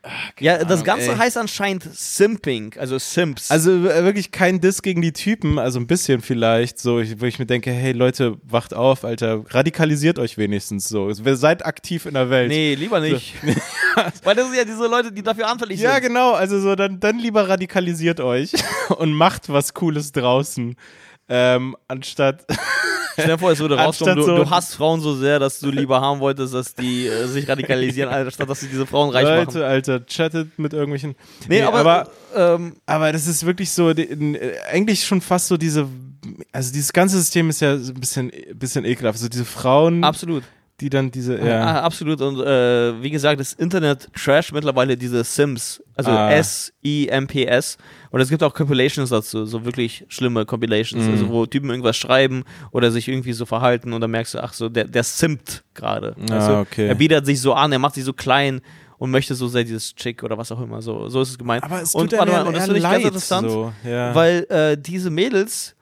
absolut. 0.03 0.41
Ja, 0.41 0.59
das 0.59 0.71
Ahnung, 0.73 0.85
Ganze 0.85 1.11
ey. 1.13 1.17
heißt 1.17 1.37
anscheinend 1.37 1.85
Simping, 1.93 2.75
also 2.79 2.99
Simps. 2.99 3.51
Also 3.51 3.83
wirklich 3.83 4.31
kein 4.33 4.61
Diss 4.61 4.83
gegen 4.83 5.03
die 5.03 5.13
Typen, 5.13 5.59
also 5.59 5.79
ein 5.79 5.87
bisschen 5.87 6.21
vielleicht, 6.21 6.79
so, 6.79 7.01
ich, 7.01 7.21
wo 7.21 7.27
ich 7.27 7.39
mir 7.39 7.47
denke, 7.47 7.71
hey 7.71 7.93
Leute, 7.93 8.37
wacht 8.43 8.75
auf, 8.75 9.05
Alter, 9.05 9.45
radikalisiert 9.49 10.19
euch 10.19 10.39
wenigstens 10.39 10.89
so. 10.89 11.13
Seid 11.13 11.65
aktiv 11.67 12.07
in 12.07 12.15
der 12.15 12.31
Welt. 12.31 12.49
nee, 12.49 12.75
lieber 12.75 13.01
nicht. 13.01 13.35
Weil 14.25 14.37
das 14.37 14.47
sind 14.47 14.57
ja 14.57 14.65
diese 14.65 14.87
Leute, 14.87 15.13
die 15.13 15.23
dafür 15.23 15.49
anfällig 15.49 15.81
Ja, 15.81 15.95
sind. 15.95 16.05
genau, 16.05 16.33
also 16.33 16.61
so, 16.61 16.75
dann, 16.77 17.01
dann 17.01 17.19
lieber 17.19 17.49
radikalisiert 17.49 18.21
euch 18.21 18.53
und 18.97 19.13
macht 19.13 19.49
was 19.49 19.75
Cooles 19.75 20.13
draußen. 20.13 20.77
Ähm, 21.33 21.77
anstatt. 21.89 22.45
Stell 23.15 23.27
dir 23.27 23.39
vor, 23.39 23.53
es 23.53 23.59
würde 23.61 23.77
rauskommen, 23.79 24.17
du, 24.17 24.23
so- 24.23 24.37
du 24.37 24.51
hasst 24.51 24.75
Frauen 24.75 25.01
so 25.01 25.15
sehr, 25.15 25.39
dass 25.39 25.61
du 25.61 25.71
lieber 25.71 26.01
haben 26.01 26.19
wolltest, 26.21 26.55
dass 26.55 26.75
die 26.75 27.07
äh, 27.07 27.27
sich 27.27 27.49
radikalisieren, 27.49 28.11
anstatt 28.13 28.49
dass 28.51 28.61
sie 28.61 28.69
diese 28.69 28.85
Frauen 28.87 29.11
reich 29.11 29.25
Leute, 29.25 29.59
machen. 29.59 29.63
Alter, 29.63 30.01
chattet 30.07 30.59
mit 30.59 30.73
irgendwelchen. 30.73 31.15
Nee, 31.49 31.63
aber, 31.63 31.79
aber, 31.79 32.11
ähm, 32.35 32.77
aber 32.87 33.13
das 33.13 33.27
ist 33.27 33.47
wirklich 33.47 33.71
so, 33.71 33.93
die, 33.95 34.03
äh, 34.11 34.59
eigentlich 34.73 35.05
schon 35.05 35.21
fast 35.21 35.47
so 35.49 35.57
diese. 35.57 35.87
Also 36.53 36.71
dieses 36.73 36.93
ganze 36.93 37.17
System 37.19 37.49
ist 37.49 37.61
ja 37.61 37.79
so 37.79 37.93
ein 37.93 38.01
bisschen, 38.01 38.31
bisschen 38.55 38.85
ekelhaft. 38.85 39.19
So 39.19 39.29
diese 39.29 39.45
Frauen, 39.47 40.05
absolut. 40.05 40.43
Die 40.81 40.91
dann 40.91 41.11
diese. 41.11 41.39
Ja. 41.39 41.47
Ja. 41.47 41.83
absolut. 41.83 42.21
Und 42.21 42.41
äh, 42.41 43.03
wie 43.03 43.11
gesagt, 43.11 43.39
das 43.41 43.53
Internet 43.53 44.09
trash 44.15 44.53
mittlerweile 44.53 44.97
diese 44.97 45.23
Sims. 45.25 45.83
Also 45.95 46.11
Ah. 46.11 46.31
S-I-M-P-S. 46.33 47.77
Und 48.11 48.21
es 48.21 48.29
gibt 48.29 48.43
auch 48.43 48.55
Compilations 48.55 49.11
dazu, 49.11 49.45
so 49.45 49.65
wirklich 49.65 50.05
schlimme 50.09 50.45
Compilations, 50.47 51.05
Mhm. 51.05 51.11
also 51.13 51.29
wo 51.29 51.47
Typen 51.47 51.71
irgendwas 51.71 51.97
schreiben 51.97 52.45
oder 52.73 52.91
sich 52.91 53.07
irgendwie 53.09 53.33
so 53.33 53.47
verhalten 53.47 53.93
und 53.93 54.01
dann 54.01 54.11
merkst 54.11 54.35
du, 54.35 54.43
ach 54.43 54.53
so, 54.53 54.69
der, 54.69 54.85
der 54.85 55.03
simpt 55.05 55.63
gerade. 55.75 56.17
Ah, 56.31 56.49
du? 56.49 56.59
okay. 56.61 56.89
Er 56.89 56.95
bietet 56.95 57.27
sich 57.27 57.41
so 57.41 57.53
an, 57.55 57.71
er 57.73 57.79
macht 57.79 57.95
sich 57.95 58.05
so 58.05 58.13
klein 58.13 58.61
und 58.99 59.11
möchte 59.11 59.35
so 59.35 59.49
sehr 59.49 59.65
dieses 59.65 59.95
Chick 59.95 60.23
oder 60.23 60.37
was 60.37 60.51
auch 60.53 60.61
immer. 60.61 60.83
So, 60.83 61.09
so 61.09 61.23
ist 61.23 61.31
es 61.31 61.39
gemeint. 61.39 61.63
Aber 61.65 61.81
es 61.83 61.95
und, 61.95 62.11
tut 62.11 62.19
einem 62.19 62.33
mal, 62.33 62.47
und 62.47 62.55
das 62.57 62.65
finde 62.65 62.79
ich 62.79 62.85
ganz 62.85 63.05
interessant, 63.05 63.51
so, 63.51 63.73
ja. 63.85 64.15
weil 64.15 64.47
äh, 64.51 64.77
diese 64.77 65.11
Mädels, 65.11 65.75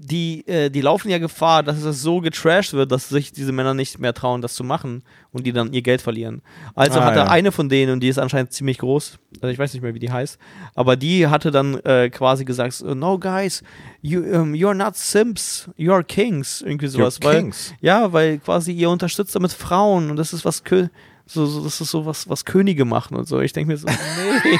die, 0.00 0.46
äh, 0.46 0.70
die 0.70 0.80
laufen 0.80 1.10
ja 1.10 1.18
Gefahr, 1.18 1.64
dass 1.64 1.82
es 1.82 2.02
so 2.02 2.20
getrashed 2.20 2.72
wird, 2.72 2.92
dass 2.92 3.08
sich 3.08 3.32
diese 3.32 3.50
Männer 3.50 3.74
nicht 3.74 3.98
mehr 3.98 4.14
trauen, 4.14 4.40
das 4.42 4.54
zu 4.54 4.62
machen 4.62 5.02
und 5.32 5.44
die 5.44 5.52
dann 5.52 5.72
ihr 5.72 5.82
Geld 5.82 6.00
verlieren. 6.00 6.40
Also 6.76 7.00
Ah, 7.00 7.04
hatte 7.04 7.18
ja. 7.18 7.26
eine 7.26 7.50
von 7.50 7.68
denen, 7.68 7.92
und 7.94 8.00
die 8.00 8.08
ist 8.08 8.18
anscheinend 8.18 8.52
ziemlich 8.52 8.78
groß, 8.78 9.18
also 9.40 9.48
ich 9.48 9.58
weiß 9.58 9.72
nicht 9.72 9.82
mehr, 9.82 9.94
wie 9.94 9.98
die 9.98 10.12
heißt, 10.12 10.38
aber 10.76 10.94
die 10.96 11.26
hatte 11.26 11.50
dann 11.50 11.80
äh, 11.80 12.10
quasi 12.10 12.44
gesagt, 12.44 12.80
no 12.82 13.18
guys, 13.18 13.62
you, 14.00 14.20
um, 14.20 14.52
you're 14.52 14.74
not 14.74 14.94
Simps, 14.96 15.68
you're 15.76 16.04
Kings, 16.04 16.62
irgendwie 16.62 16.86
sowas. 16.86 17.20
You're 17.20 17.24
weil, 17.24 17.40
Kings. 17.40 17.74
Ja, 17.80 18.12
weil 18.12 18.38
quasi 18.38 18.72
ihr 18.72 18.90
unterstützt 18.90 19.34
damit 19.34 19.52
Frauen 19.52 20.10
und 20.10 20.16
das 20.16 20.32
ist 20.32 20.44
was, 20.44 20.62
Kö 20.62 20.86
So, 21.30 21.44
so, 21.46 21.62
das 21.62 21.80
ist 21.80 21.90
so 21.90 22.06
was, 22.06 22.28
was 22.28 22.44
Könige 22.44 22.84
machen 22.86 23.14
und 23.16 23.28
so. 23.28 23.40
Ich 23.40 23.52
denke 23.52 23.70
mir 23.72 23.76
so, 23.76 23.86
nee. 23.86 24.58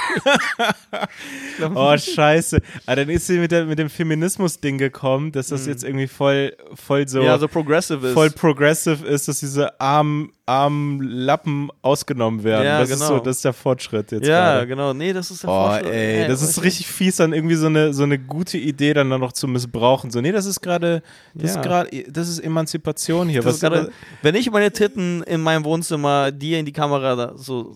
oh, 1.74 1.96
scheiße. 1.96 2.60
Aber 2.86 2.96
dann 2.96 3.08
ist 3.08 3.26
sie 3.26 3.38
mit, 3.38 3.50
der, 3.52 3.64
mit 3.64 3.78
dem 3.78 3.88
Feminismus-Ding 3.90 4.78
gekommen, 4.78 5.32
dass 5.32 5.48
das 5.48 5.66
jetzt 5.66 5.84
irgendwie 5.84 6.06
voll, 6.06 6.52
voll 6.74 7.08
so, 7.08 7.22
ja, 7.22 7.38
so 7.38 7.48
progressive 7.48 8.06
ist. 8.08 8.14
voll 8.14 8.30
progressive 8.30 9.06
ist, 9.06 9.28
dass 9.28 9.40
diese 9.40 9.80
armen, 9.80 10.30
armen 10.46 11.00
Lappen 11.00 11.70
ausgenommen 11.82 12.44
werden. 12.44 12.64
Ja, 12.64 12.80
das 12.80 12.90
ist 12.90 12.98
genau. 13.00 13.18
so, 13.18 13.18
das 13.24 13.36
ist 13.36 13.44
der 13.44 13.52
Fortschritt 13.52 14.12
jetzt 14.12 14.26
ja, 14.26 14.54
gerade. 14.56 14.66
genau. 14.66 14.92
Nee, 14.92 15.12
das 15.12 15.30
ist 15.30 15.42
der 15.42 15.50
Oh, 15.50 15.68
Vorschlag. 15.68 15.90
ey, 15.90 16.28
das 16.28 16.42
weiß 16.42 16.50
ist 16.50 16.58
ich 16.58 16.64
richtig 16.64 16.86
fies, 16.86 17.16
dann 17.16 17.32
irgendwie 17.32 17.54
so 17.56 17.66
eine, 17.66 17.92
so 17.94 18.02
eine 18.02 18.18
gute 18.18 18.58
Idee 18.58 18.94
dann 18.94 19.08
noch 19.08 19.32
zu 19.32 19.48
missbrauchen. 19.48 20.10
So, 20.10 20.20
nee, 20.20 20.32
das 20.32 20.46
ist 20.46 20.60
gerade, 20.60 21.02
das 21.34 21.54
Ja. 21.54 21.60
ist 21.60 21.66
gerade, 21.66 22.04
das 22.10 22.28
ist 22.28 22.38
Emanzipation 22.40 23.28
hier. 23.28 23.42
Das 23.42 23.56
ist 23.56 23.62
Was, 23.62 23.70
gerade, 23.70 23.92
wenn 24.22 24.34
ich 24.34 24.50
meine 24.50 24.70
Titten 24.70 25.22
in 25.22 25.40
meinem 25.40 25.64
Wohnzimmer 25.64 26.30
dir 26.32 26.57
in 26.58 26.66
die 26.66 26.72
Kamera 26.72 27.32
so 27.36 27.74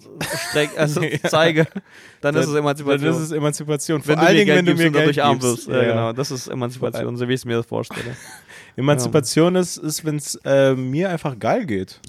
streck, 0.50 0.70
also 0.76 1.02
Ja. 1.02 1.18
zeige, 1.28 1.66
dann 2.20 2.34
ist 2.36 2.46
es 2.46 2.54
Emanzipation. 2.54 3.10
Dann 3.12 3.20
ist 3.22 3.26
es 3.26 3.30
Emanzipation. 3.32 3.98
wenn 3.98 4.04
Vor 4.04 4.16
du 4.16 4.28
allen 4.28 4.36
Dingen, 4.36 4.56
wenn 4.56 4.66
du 4.66 4.74
mir 4.74 4.90
Geld 4.90 5.18
arm 5.20 5.38
gibst. 5.38 5.66
wirst. 5.66 5.68
Ja, 5.68 5.82
genau, 5.84 6.12
das 6.12 6.30
ist 6.30 6.48
Emanzipation, 6.48 7.16
so 7.16 7.28
wie 7.28 7.32
ich 7.34 7.40
es 7.40 7.44
mir 7.44 7.56
das 7.56 7.66
vorstelle. 7.66 8.16
Emanzipation 8.76 9.54
ist, 9.56 9.76
ist 9.76 10.04
wenn 10.04 10.16
es 10.16 10.34
äh, 10.44 10.74
mir 10.74 11.10
einfach 11.10 11.38
geil 11.38 11.66
geht. 11.66 12.00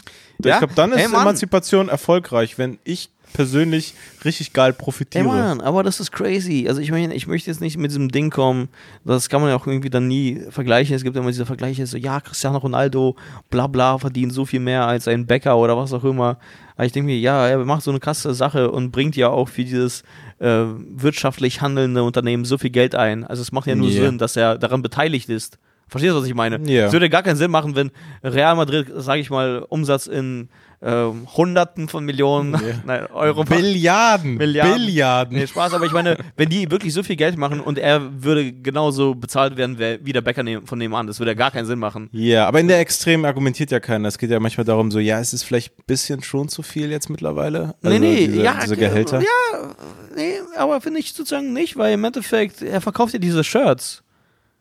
Ja? 0.43 0.53
Ich 0.53 0.57
glaube, 0.59 0.73
dann 0.75 0.91
ist 0.93 0.97
Hey. 0.99 1.05
Emanzipation 1.05 1.89
erfolgreich, 1.89 2.57
wenn 2.57 2.79
ich 2.83 3.09
persönlich 3.33 3.93
richtig 4.23 4.53
geil 4.53 4.73
profitiere. 4.73 5.23
Mann, 5.23 5.61
aber 5.61 5.83
das 5.83 5.99
ist 5.99 6.11
crazy. 6.11 6.65
Also 6.67 6.81
ich 6.81 6.91
meine, 6.91 7.13
ich 7.13 7.27
möchte 7.27 7.49
jetzt 7.49 7.61
nicht 7.61 7.77
mit 7.77 7.91
diesem 7.91 8.09
Ding 8.09 8.29
kommen, 8.29 8.69
das 9.03 9.29
kann 9.29 9.41
man 9.41 9.49
ja 9.49 9.55
auch 9.55 9.67
irgendwie 9.67 9.89
dann 9.89 10.07
nie 10.07 10.41
vergleichen. 10.49 10.95
Es 10.95 11.03
gibt 11.03 11.17
immer 11.17 11.27
diese 11.31 11.45
Vergleiche, 11.45 11.85
so 11.85 11.97
ja, 11.97 12.21
Cristiano 12.21 12.57
Ronaldo, 12.57 13.15
bla 13.49 13.67
bla, 13.67 13.97
verdient 13.97 14.33
so 14.33 14.45
viel 14.45 14.59
mehr 14.59 14.87
als 14.87 15.07
ein 15.07 15.25
Bäcker 15.25 15.57
oder 15.57 15.75
was 15.75 15.93
auch 15.93 16.03
immer. 16.03 16.37
Aber 16.75 16.85
ich 16.85 16.91
denke 16.91 17.07
mir, 17.07 17.19
ja, 17.19 17.47
er 17.47 17.57
macht 17.65 17.83
so 17.83 17.91
eine 17.91 17.99
krasse 17.99 18.33
Sache 18.33 18.71
und 18.71 18.91
bringt 18.91 19.15
ja 19.15 19.29
auch 19.29 19.49
für 19.49 19.63
dieses 19.63 20.03
äh, 20.39 20.63
wirtschaftlich 20.89 21.61
handelnde 21.61 22.03
Unternehmen 22.03 22.45
so 22.45 22.57
viel 22.57 22.71
Geld 22.71 22.95
ein. 22.95 23.23
Also 23.23 23.41
es 23.41 23.51
macht 23.51 23.67
ja 23.67 23.75
nur 23.75 23.89
Yeah. 23.89 24.05
Sinn, 24.05 24.17
dass 24.17 24.35
er 24.35 24.57
daran 24.57 24.81
beteiligt 24.81 25.29
ist. 25.29 25.59
Verstehst 25.87 26.15
du, 26.15 26.19
was 26.19 26.27
ich 26.27 26.33
meine? 26.33 26.59
Ja. 26.69 26.87
Es 26.87 26.93
würde 26.93 27.09
gar 27.09 27.21
keinen 27.21 27.35
Sinn 27.35 27.51
machen, 27.51 27.75
wenn 27.75 27.91
Real 28.23 28.55
Madrid, 28.55 28.87
sage 28.95 29.21
ich 29.21 29.29
mal, 29.29 29.63
Umsatz 29.69 30.07
in 30.07 30.49
ähm, 30.85 31.27
Hunderten 31.35 31.87
von 31.87 32.03
Millionen 32.03 32.53
Ja. 32.53 32.59
nein, 32.85 33.05
Euro 33.13 33.39
macht. 33.41 33.49
Billiarden. 33.49 34.35
Milliarden. 34.35 34.73
Billiarden. 34.85 35.37
Nee, 35.37 35.47
Spaß, 35.47 35.73
aber 35.73 35.85
ich 35.85 35.91
meine, 35.93 36.17
wenn 36.35 36.49
die 36.49 36.69
wirklich 36.69 36.93
so 36.93 37.03
viel 37.03 37.15
Geld 37.15 37.37
machen 37.37 37.59
und 37.61 37.77
er 37.79 38.01
würde 38.23 38.51
genauso 38.51 39.15
bezahlt 39.15 39.55
werden 39.57 39.77
wer- 39.79 40.05
wie 40.05 40.11
der 40.13 40.21
Bäcker 40.21 40.43
von 40.65 40.77
nebenan, 40.77 41.07
das 41.07 41.19
würde 41.19 41.31
ja 41.31 41.35
gar 41.35 41.51
keinen 41.51 41.65
Sinn 41.65 41.79
machen. 41.79 42.09
Ja, 42.11 42.47
aber 42.47 42.59
in 42.59 42.67
der 42.67 42.79
Extrem 42.79 43.23
argumentiert 43.25 43.71
ja 43.71 43.79
keiner. 43.79 44.07
Es 44.09 44.17
geht 44.17 44.29
ja 44.29 44.39
manchmal 44.39 44.65
darum, 44.65 44.91
so, 44.91 44.99
ja, 44.99 45.19
es 45.19 45.33
ist 45.33 45.43
vielleicht 45.43 45.77
ein 45.79 45.83
bisschen 45.87 46.21
schon 46.21 46.49
zu 46.49 46.61
viel 46.63 46.91
jetzt 46.91 47.09
mittlerweile. 47.09 47.75
Also 47.81 47.97
nee, 47.97 47.99
nee, 47.99 48.27
diese, 48.27 48.43
ja, 48.43 48.59
diese 48.61 48.75
Gehälter. 48.77 49.21
Ja, 49.21 49.75
nee, 50.15 50.33
aber 50.57 50.81
finde 50.81 50.99
ich 50.99 51.13
sozusagen 51.13 51.53
nicht, 51.53 51.77
weil 51.77 51.93
im 51.93 52.03
Endeffekt, 52.03 52.61
er 52.61 52.81
verkauft 52.81 53.13
ja 53.13 53.19
diese 53.19 53.43
Shirts. 53.43 54.02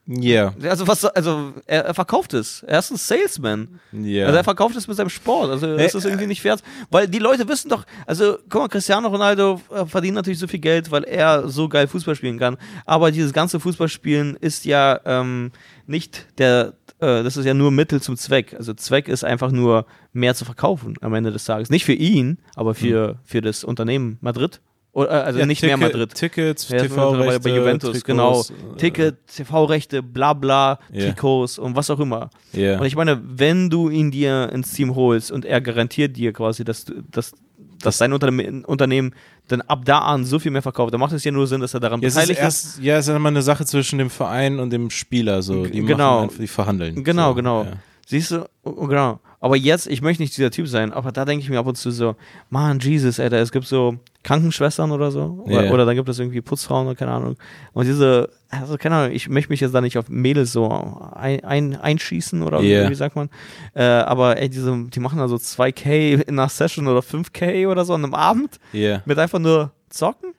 Ja. 0.07 0.53
Also 0.63 0.89
was, 0.89 1.05
also 1.05 1.53
er, 1.67 1.85
er 1.85 1.95
verkauft 1.95 2.35
es. 2.35 2.65
Er 2.65 2.81
ist 2.81 2.91
ein 2.91 2.97
Salesman. 2.97 3.81
Ja. 3.93 4.27
Also 4.27 4.37
er 4.37 4.45
verkauft 4.45 4.75
es 4.77 4.89
mit 4.89 4.97
seinem 4.97 5.11
Sport. 5.11 5.51
Also 5.51 5.77
das 5.77 5.95
ist 5.95 6.05
irgendwie 6.05 6.27
nicht 6.27 6.43
fair. 6.43 6.59
Weil 6.91 7.07
die 7.07 7.21
Leute 7.21 7.47
wissen 7.49 7.69
doch, 7.69 7.85
also 8.07 8.37
guck 8.49 8.63
mal, 8.63 8.69
Cristiano 8.69 9.09
Ronaldo 9.09 9.61
äh, 9.73 9.87
verdient 9.87 10.17
natürlich 10.17 10.41
so 10.41 10.49
viel 10.49 10.59
Geld, 10.59 10.91
weil 10.91 11.05
er 11.05 11.49
so 11.49 11.69
geil 11.69 11.87
Fußball 11.87 12.17
spielen 12.17 12.39
kann. 12.39 12.57
Aber 12.85 13.13
dieses 13.13 13.33
ganze 13.33 13.61
Fußballspielen 13.61 14.37
ist 14.41 14.65
ja 14.65 15.01
ähm, 15.05 15.53
nicht 15.87 16.27
der, 16.39 16.75
äh, 16.99 17.23
das 17.23 17.37
ist 17.37 17.45
ja 17.45 17.55
nur 17.55 17.71
Mittel 17.71 18.03
zum 18.03 18.17
Zweck. 18.17 18.55
Also 18.55 18.75
Zweck 18.75 19.07
ist 19.07 19.25
einfach 19.25 19.53
nur 19.53 19.87
mehr 20.13 20.35
zu 20.35 20.45
verkaufen 20.45 20.95
am 21.01 21.15
Ende 21.15 21.31
des 21.31 21.45
Tages. 21.45 21.71
Nicht 21.71 21.85
für 21.85 21.93
ihn, 21.93 22.39
aber 22.57 22.75
für, 22.75 23.21
für 23.25 23.41
das 23.41 23.63
Unternehmen 23.63 24.19
Madrid. 24.21 24.61
Oder, 24.95 25.11
äh, 25.11 25.15
also 25.25 25.39
Ja, 25.39 25.47
nicht 25.47 25.61
Ticket- 25.61 25.79
mehr 25.79 25.89
Madrid. 25.89 26.15
Tickets, 26.15 26.69
Ja, 26.69 26.79
TV-Rechte, 26.83 27.41
bei, 27.41 27.57
Juventus, 27.57 27.91
Trikots, 28.03 28.05
genau. 28.05 28.73
äh, 28.75 28.77
Ticket, 28.77 29.27
TV-Rechte, 29.27 30.03
bla 30.03 30.35
bla. 30.35 30.79
Trikots 30.93 31.59
und 31.59 31.75
was 31.77 31.89
auch 31.91 31.99
immer. 32.01 32.29
Ja. 32.53 32.79
Und 32.79 32.87
ich 32.87 32.95
meine, 32.97 33.21
wenn 33.25 33.71
du 33.71 33.89
ihn 33.89 34.11
dir 34.11 34.51
ins 34.53 34.73
Team 34.73 34.95
holst 34.95 35.31
und 35.33 35.45
er 35.47 35.61
garantiert 35.63 36.17
dir 36.17 36.33
quasi, 36.35 36.63
dass, 36.65 36.85
dass, 37.11 37.33
dass 37.81 37.97
sein 37.99 38.13
Unternehmen, 38.13 38.65
Unternehmen 38.67 39.15
dann 39.49 39.63
ab 39.63 39.83
da 39.87 39.99
an 40.01 40.25
so 40.25 40.39
viel 40.39 40.51
mehr 40.53 40.63
verkauft, 40.63 40.93
dann 40.93 41.01
macht 41.01 41.13
es 41.13 41.25
ja 41.25 41.33
nur 41.33 41.47
Sinn, 41.47 41.61
dass 41.63 41.73
er 41.75 41.81
daran 41.81 42.01
Ja, 42.03 42.09
es 42.09 42.15
ist 42.15 42.21
beteiligt 42.21 42.41
ist. 42.41 42.45
erst, 42.45 42.83
ja, 42.83 42.99
es 42.99 43.09
ist 43.09 43.15
immer 43.17 43.29
eine 43.31 43.43
Sache 43.43 43.65
zwischen 43.65 43.99
dem 43.99 44.11
Verein 44.11 44.61
und 44.61 44.71
dem 44.71 44.91
Spieler, 44.91 45.41
so. 45.43 45.65
Die 45.67 45.81
Genau. 45.81 46.25
einfach, 46.25 46.39
die 46.39 46.47
verhandeln. 46.47 47.03
Genau, 47.03 47.31
so, 47.31 47.35
genau. 47.35 47.65
Ja. 47.65 47.73
Siehst 48.07 48.31
du? 48.33 48.45
Oh, 48.63 48.87
genau. 48.87 49.21
Aber 49.41 49.57
jetzt, 49.57 49.87
ich 49.89 50.03
möchte 50.03 50.23
nicht 50.23 50.37
dieser 50.37 50.51
Typ 50.51 50.69
sein, 50.69 50.93
aber 50.93 51.13
da 51.13 51.25
denke 51.25 51.43
ich 51.43 51.51
mir 51.51 51.59
ab 51.59 51.67
und 51.67 51.77
zu 51.77 51.91
so, 51.91 52.15
man, 52.51 52.79
Jesus, 52.79 53.19
Alter, 53.19 53.39
es 53.39 53.51
gibt 53.51 53.67
so 53.67 53.97
Krankenschwestern 54.25 54.93
oder 54.93 55.11
so. 55.11 55.43
Oder, 55.47 55.65
Ja. 55.65 55.73
oder 55.73 55.85
dann 55.85 55.97
gibt 55.97 56.09
es 56.09 56.19
irgendwie 56.19 56.41
Putzfrauen 56.41 56.87
oder 56.87 56.95
keine 56.97 57.11
Ahnung. 57.13 57.37
Und 57.73 57.87
diese, 57.87 58.29
also 58.51 58.77
keine 58.79 58.97
Ahnung, 58.97 59.13
ich 59.13 59.29
möchte 59.29 59.51
mich 59.51 59.61
jetzt 59.61 59.75
da 59.75 59.81
nicht 59.81 59.99
auf 59.99 60.09
Mädels 60.09 60.53
so 60.53 60.69
ein, 61.15 61.43
ein, 61.45 61.77
einschießen 61.77 62.43
oder 62.43 62.61
Ja. 62.61 62.89
wie 62.89 62.95
sagt 62.95 63.17
man. 63.17 63.31
Äh, 63.75 63.83
aber 63.83 64.37
ey, 64.37 64.49
diese, 64.49 64.87
die 64.89 65.01
machen 65.01 65.19
da 65.19 65.27
so 65.29 65.37
2K 65.37 66.23
in 66.23 66.39
einer 66.39 66.49
Session 66.49 66.87
oder 66.87 67.01
5K 67.01 67.67
oder 67.69 67.85
so 67.85 67.95
an 67.95 68.05
einem 68.05 68.15
Abend 68.15 68.61
Ja. 68.73 69.03
mit 69.07 69.19
einfach 69.19 69.39
nur 69.41 69.71
zocken. 69.91 70.35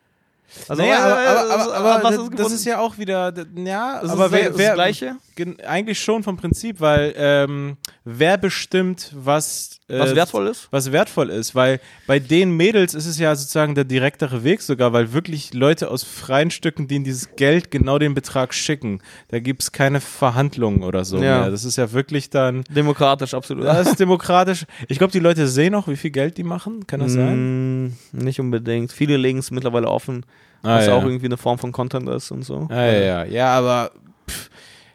Also, 0.70 0.84
naja, 0.84 0.96
äh, 0.96 1.02
aber, 1.02 1.12
aber, 1.18 1.52
also, 1.54 1.74
aber, 1.74 1.96
aber 1.96 2.04
was 2.04 2.30
das, 2.38 2.48
ist 2.48 2.54
das 2.58 2.66
ja 2.66 2.80
auch 2.80 2.98
wieder, 3.00 3.34
ja, 3.56 4.00
Das 4.02 4.12
aber 4.12 4.28
ist 4.28 4.32
wer, 4.34 4.50
das 4.50 4.58
wer, 4.60 4.74
Gleiche? 4.76 5.16
Gen- 5.36 5.60
eigentlich 5.62 6.00
schon 6.00 6.24
vom 6.24 6.38
Prinzip, 6.38 6.80
weil 6.80 7.14
ähm, 7.18 7.78
wer 8.06 8.38
bestimmt, 8.38 9.12
was, 9.16 9.80
äh, 9.90 10.00
Was 10.00 10.16
wertvoll 10.16 10.48
ist? 10.48 10.68
was 10.72 10.92
wertvoll 10.92 11.30
ist, 11.30 11.56
weil 11.56 11.80
bei 12.08 12.20
den 12.20 12.52
Mädels 12.56 12.94
ist 12.94 13.06
es 13.06 13.20
ja 13.20 13.36
sozusagen 13.36 13.76
der 13.76 13.84
direktere 13.84 14.44
Weg 14.44 14.62
sogar, 14.62 14.94
weil 14.94 15.14
wirklich 15.14 15.54
Leute 15.54 15.90
aus 15.92 16.04
freien 16.04 16.52
Stücken, 16.52 16.88
die 16.88 16.96
in 16.98 17.04
dieses 17.04 17.36
Geld 17.36 17.72
genau 17.72 18.00
den 18.00 18.14
Betrag 18.14 18.54
schicken, 18.54 19.02
da 19.30 19.40
gibt 19.40 19.62
es 19.64 19.72
keine 19.72 20.02
Verhandlungen 20.02 20.84
oder 20.84 21.06
so 21.06 21.18
Ja. 21.18 21.42
mehr. 21.42 21.52
Das 21.52 21.64
ist 21.66 21.78
ja 21.78 21.92
wirklich 21.92 22.30
dann, 22.30 22.64
Demokratisch, 22.70 23.34
absolut. 23.34 23.66
das 23.66 23.88
ist 23.88 24.00
demokratisch. 24.00 24.66
Ich 24.88 24.98
glaube, 24.98 25.12
die 25.14 25.20
Leute 25.20 25.48
sehen 25.48 25.76
auch, 25.76 25.88
wie 25.88 25.98
viel 25.98 26.12
Geld 26.12 26.38
die 26.38 26.44
machen, 26.44 26.88
kann 26.88 27.00
das 27.00 27.14
sein? 27.14 27.86
Mm, 27.86 27.94
Nicht 28.12 28.40
unbedingt. 28.40 28.92
Viele 28.92 29.18
legen 29.18 29.40
es 29.40 29.52
mittlerweile 29.52 29.88
offen, 29.90 30.26
Ah, 30.66 30.78
was 30.78 30.88
ja. 30.88 30.94
auch 30.94 31.04
irgendwie 31.04 31.26
eine 31.26 31.36
Form 31.38 31.58
von 31.58 31.72
Content 31.74 32.08
ist 32.08 32.32
und 32.32 32.44
so. 32.44 32.68
Ja, 32.72 32.86
ja, 32.86 33.00
ja. 33.02 33.24
Ja, 33.26 33.48
aber 33.58 33.92
pff, 34.30 34.50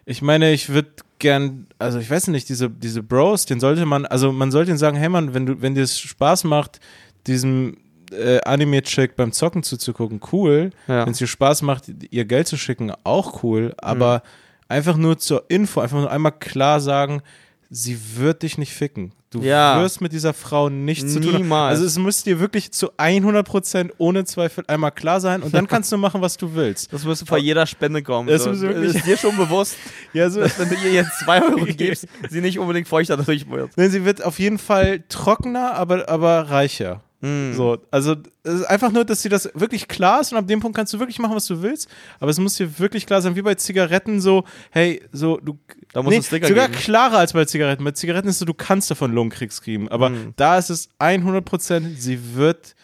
ich 0.08 0.22
meine, 0.22 0.52
ich 0.52 0.70
würde 0.70 0.88
gern, 1.18 1.66
also 1.78 1.98
ich 1.98 2.08
weiß 2.08 2.28
nicht, 2.28 2.48
diese, 2.48 2.70
diese 2.70 3.02
Bros, 3.02 3.44
den 3.44 3.60
sollte 3.60 3.84
man, 3.84 4.06
also 4.06 4.32
man 4.32 4.50
sollte 4.50 4.70
ihnen 4.70 4.78
sagen, 4.78 4.96
hey 4.96 5.10
Mann, 5.10 5.34
wenn 5.34 5.44
du, 5.44 5.60
wenn 5.60 5.74
dir 5.74 5.82
es 5.82 5.98
Spaß 5.98 6.44
macht, 6.44 6.80
diesem 7.26 7.76
äh, 8.10 8.40
Anime-Chick 8.40 9.16
beim 9.16 9.32
Zocken 9.32 9.62
zuzugucken, 9.62 10.20
cool. 10.32 10.70
Ja. 10.86 11.04
Wenn 11.04 11.12
es 11.12 11.18
dir 11.18 11.26
Spaß 11.26 11.60
macht, 11.60 11.92
ihr 12.08 12.24
Geld 12.24 12.48
zu 12.48 12.56
schicken, 12.56 12.90
auch 13.04 13.42
cool. 13.42 13.74
Aber 13.76 14.22
einfach 14.66 14.96
nur 14.96 15.18
zur 15.18 15.44
Info, 15.50 15.80
einfach 15.80 15.98
nur 15.98 16.10
einmal 16.10 16.32
klar 16.32 16.80
sagen, 16.80 17.20
sie 17.70 17.98
wird 18.16 18.42
dich 18.42 18.58
nicht 18.58 18.72
ficken. 18.72 19.12
Du 19.30 19.42
Ja. 19.42 19.78
wirst 19.82 20.00
mit 20.00 20.12
dieser 20.14 20.32
Frau 20.32 20.70
nichts 20.70 21.12
zu 21.12 21.20
tun 21.20 21.34
haben. 21.34 21.42
Niemals. 21.42 21.70
Also 21.72 21.84
es 21.84 21.98
müsste 21.98 22.30
dir 22.30 22.40
wirklich 22.40 22.72
zu 22.72 22.92
100% 22.96 23.90
ohne 23.98 24.24
Zweifel 24.24 24.64
einmal 24.68 24.90
klar 24.90 25.20
sein 25.20 25.42
und 25.42 25.52
dann 25.52 25.66
kannst 25.68 25.92
du 25.92 25.98
machen, 25.98 26.22
was 26.22 26.38
du 26.38 26.54
willst. 26.54 26.90
Das 26.94 27.04
müsste 27.04 27.26
vor 27.26 27.36
jeder 27.36 27.66
Spende 27.66 28.02
kommen. 28.02 28.26
Das 28.28 28.44
so. 28.44 28.58
wirklich- 28.58 28.94
ist 28.94 29.04
dir 29.06 29.18
schon 29.18 29.36
bewusst, 29.36 29.76
Ja, 30.14 30.30
so, 30.30 30.40
dass 30.40 30.58
wenn 30.58 30.70
du 30.70 30.76
ihr 30.76 30.92
jetzt 30.92 31.18
zwei 31.18 31.42
Euro 31.42 31.64
gibst, 31.76 32.06
sie 32.30 32.40
nicht 32.40 32.58
unbedingt 32.58 32.88
feuchter 32.88 33.18
dadurch 33.18 33.48
wird. 33.50 33.70
Nee, 33.76 33.88
sie 33.88 34.04
wird 34.06 34.24
auf 34.24 34.38
jeden 34.38 34.56
Fall 34.58 35.04
trockener, 35.10 35.74
aber, 35.74 36.08
aber 36.08 36.48
reicher. 36.50 37.02
Hm. 37.20 37.52
So, 37.54 37.78
also 37.90 38.14
es 38.44 38.54
ist 38.60 38.64
einfach 38.66 38.92
nur, 38.92 39.04
dass 39.04 39.22
sie 39.22 39.28
das 39.28 39.50
wirklich 39.54 39.88
klar 39.88 40.20
ist 40.20 40.30
und 40.32 40.38
ab 40.38 40.46
dem 40.46 40.60
Punkt 40.60 40.76
kannst 40.76 40.92
du 40.92 41.00
wirklich 41.00 41.18
machen, 41.18 41.34
was 41.34 41.46
du 41.46 41.62
willst. 41.62 41.88
Aber 42.20 42.30
es 42.30 42.38
muss 42.38 42.54
dir 42.54 42.78
wirklich 42.78 43.06
klar 43.06 43.20
sein, 43.22 43.34
wie 43.34 43.42
bei 43.42 43.56
Zigaretten 43.56 44.20
so, 44.20 44.44
hey, 44.70 45.02
so 45.10 45.36
du. 45.38 45.58
Da 45.92 46.02
muss 46.02 46.14
es 46.14 46.26
Sticker 46.26 46.46
sogar 46.46 46.68
geben. 46.68 46.78
klarer 46.78 47.18
als 47.18 47.32
bei 47.32 47.44
Zigaretten. 47.44 47.82
Bei 47.82 47.90
Zigaretten 47.90 48.28
ist 48.28 48.38
so, 48.38 48.44
du 48.44 48.54
kannst 48.54 48.90
davon 48.90 49.12
Lungenkrieg 49.12 49.50
kriegen. 49.50 49.88
Aber 49.88 50.10
Hm. 50.10 50.32
da 50.36 50.58
ist 50.58 50.70
es 50.70 50.90
100%, 51.00 51.96
sie 51.96 52.34
wird 52.36 52.74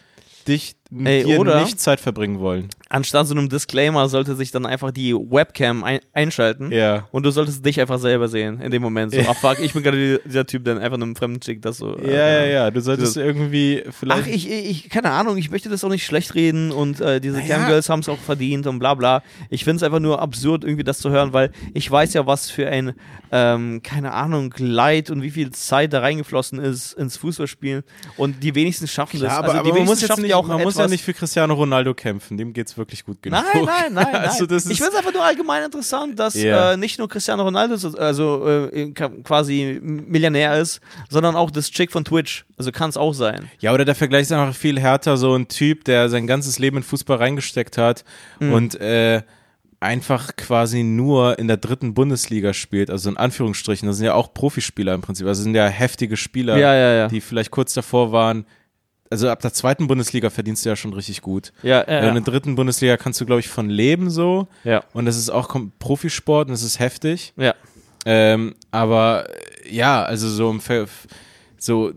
dich 0.47 0.75
mit 0.91 1.07
Ey, 1.07 1.23
dir 1.25 1.39
oder- 1.39 1.61
nicht 1.61 1.79
Zeit 1.79 1.99
verbringen 1.99 2.39
wollen. 2.39 2.69
Anstatt 2.89 3.25
so 3.27 3.33
einem 3.33 3.49
Disclaimer 3.49 4.07
sollte 4.07 4.35
sich 4.35 4.51
dann 4.51 4.65
einfach 4.65 4.91
die 4.91 5.13
Webcam 5.13 5.83
ein 5.83 5.99
einschalten 6.13 6.71
Ja. 6.71 7.07
und 7.11 7.23
du 7.25 7.31
solltest 7.31 7.65
dich 7.65 7.81
einfach 7.81 7.97
selber 7.99 8.27
sehen 8.27 8.61
in 8.61 8.69
dem 8.71 8.83
Moment. 8.83 9.11
So, 9.11 9.19
Ja. 9.19 9.25
ach 9.31 9.35
fuck, 9.35 9.59
ich 9.59 9.73
bin 9.73 9.81
gerade 9.81 9.97
die- 9.97 10.29
dieser 10.29 10.45
Typ, 10.45 10.63
der 10.63 10.77
einfach 10.79 10.95
einem 10.97 11.15
Fremden 11.15 11.41
schickt, 11.41 11.65
das 11.65 11.77
so. 11.77 11.97
Ja, 11.99 12.11
ja, 12.11 12.45
ja. 12.45 12.71
Du 12.71 12.79
solltest 12.81 13.17
irgendwie 13.17 13.83
vielleicht. 13.89 14.23
Ach, 14.23 14.27
ich, 14.27 14.49
ich, 14.49 14.89
keine 14.89 15.09
Ahnung, 15.11 15.37
ich 15.37 15.49
möchte 15.49 15.67
das 15.69 15.83
auch 15.83 15.89
nicht 15.89 16.05
schlecht 16.05 16.35
reden 16.35 16.71
und 16.71 17.01
äh, 17.01 17.19
diese 17.19 17.37
Naja. 17.37 17.57
Camgirls 17.57 17.89
haben 17.89 18.01
es 18.01 18.07
auch 18.09 18.19
verdient 18.19 18.67
und 18.67 18.77
bla 18.79 18.93
bla. 18.93 19.23
Ich 19.49 19.63
finde 19.63 19.77
es 19.77 19.83
einfach 19.83 19.99
nur 19.99 20.21
absurd, 20.21 20.63
irgendwie 20.63 20.83
das 20.83 20.99
zu 20.99 21.09
hören, 21.09 21.33
weil 21.33 21.51
ich 21.73 21.89
weiß 21.89 22.13
ja, 22.13 22.27
was 22.27 22.51
für 22.51 22.67
ein, 22.69 22.93
ähm, 23.31 23.81
keine 23.83 24.13
Ahnung, 24.13 24.53
Leid 24.59 25.09
und 25.09 25.23
wie 25.23 25.31
viel 25.31 25.49
Zeit 25.51 25.91
da 25.91 25.99
reingeflossen 26.01 26.59
ist 26.59 26.93
ins 26.93 27.17
Fußballspielen 27.17 27.83
und 28.17 28.43
die 28.43 28.53
wenigsten 28.53 28.87
schaffen 28.87 29.19
das. 29.19 29.31
Ja, 29.31 29.37
aber, 29.39 29.47
also 29.47 29.59
aber 29.59 29.63
die 29.63 29.69
man 29.71 29.79
muss 29.79 29.87
wenigsten 29.87 30.01
jetzt 30.03 30.07
schaffen 30.09 30.21
nicht, 30.21 30.29
ja 30.31 30.37
auch 30.37 30.47
man 30.47 30.61
muss 30.61 30.75
ja 30.85 30.93
nicht 30.93 31.03
für 31.03 31.13
Cristiano 31.13 31.53
Ronaldo 31.53 31.93
kämpfen, 31.93 32.37
dem 32.37 32.53
geht's 32.53 32.77
wirklich 32.77 33.03
gut 33.05 33.21
genug. 33.21 33.39
Nein, 33.53 33.63
nein, 33.65 33.93
nein, 33.93 34.07
nein. 34.11 34.25
Also 34.25 34.45
das 34.45 34.65
ich 34.65 34.77
finde 34.77 34.91
es 34.91 34.97
einfach 34.97 35.13
nur 35.13 35.23
allgemein 35.23 35.63
interessant, 35.63 36.17
dass 36.19 36.33
Ja. 36.35 36.73
äh, 36.73 36.77
nicht 36.77 36.99
nur 36.99 37.07
Cristiano 37.09 37.43
Ronaldo 37.43 37.75
so- 37.77 37.97
also 37.97 38.47
äh, 38.71 38.91
quasi 38.91 39.79
Millionär 39.81 40.59
ist, 40.59 40.81
sondern 41.09 41.35
auch 41.35 41.51
das 41.51 41.69
Chick 41.71 41.91
von 41.91 42.05
Twitch. 42.05 42.45
Also 42.57 42.71
kann 42.71 42.89
es 42.89 42.97
auch 42.97 43.13
sein. 43.13 43.49
Ja, 43.59 43.73
oder 43.73 43.85
der 43.85 43.95
Vergleich 43.95 44.23
ist 44.23 44.31
einfach 44.31 44.55
viel 44.55 44.79
härter, 44.79 45.17
so 45.17 45.33
ein 45.35 45.47
Typ, 45.47 45.83
der 45.85 46.09
sein 46.09 46.27
ganzes 46.27 46.59
Leben 46.59 46.77
in 46.77 46.83
Fußball 46.83 47.17
reingesteckt 47.17 47.77
hat 47.77 48.03
Mhm. 48.39 48.53
und 48.53 48.75
äh, 48.81 49.21
einfach 49.79 50.35
quasi 50.35 50.83
nur 50.83 51.37
in 51.37 51.47
der 51.47 51.57
dritten 51.57 51.93
Bundesliga 51.93 52.53
spielt, 52.53 52.89
also 52.89 53.09
in 53.09 53.17
Anführungsstrichen, 53.17 53.87
das 53.87 53.97
sind 53.97 54.05
ja 54.05 54.13
auch 54.13 54.33
Profispieler 54.33 54.93
im 54.95 55.01
Prinzip, 55.01 55.27
also 55.27 55.43
sind 55.43 55.53
ja 55.53 55.67
heftige 55.67 56.17
Spieler, 56.17 56.57
Ja, 56.57 56.73
ja, 56.73 56.93
ja. 56.93 57.07
die 57.07 57.21
vielleicht 57.21 57.51
kurz 57.51 57.73
davor 57.73 58.11
waren, 58.11 58.45
also 59.15 59.29
ab 59.29 59.39
der 59.39 59.53
zweiten 59.53 59.87
Bundesliga 59.87 60.29
verdienst 60.29 60.65
du 60.65 60.69
ja 60.69 60.75
schon 60.75 60.93
richtig 60.93 61.21
gut. 61.21 61.53
Ja, 61.63 61.81
In 61.81 61.93
ja, 62.03 62.11
der 62.11 62.21
dritten 62.21 62.55
Bundesliga 62.55 62.97
kannst 62.97 63.21
du, 63.21 63.25
glaube 63.25 63.39
ich, 63.39 63.47
von 63.47 63.69
leben 63.69 64.09
so 64.09 64.49
ja. 64.65 64.83
und 64.91 65.05
das 65.05 65.15
ist 65.15 65.29
auch 65.29 65.55
Profisport 65.79 66.49
und 66.49 66.51
das 66.51 66.63
ist 66.63 66.79
heftig. 66.79 67.33
Ja. 67.37 67.55
Ähm, 68.05 68.55
aber 68.71 69.25
äh, 69.63 69.73
ja, 69.73 70.03
also 70.03 70.27
so 70.27 70.51
im 70.51 70.59
Ver 70.59 70.87
so 71.57 71.91
äh, 71.91 71.93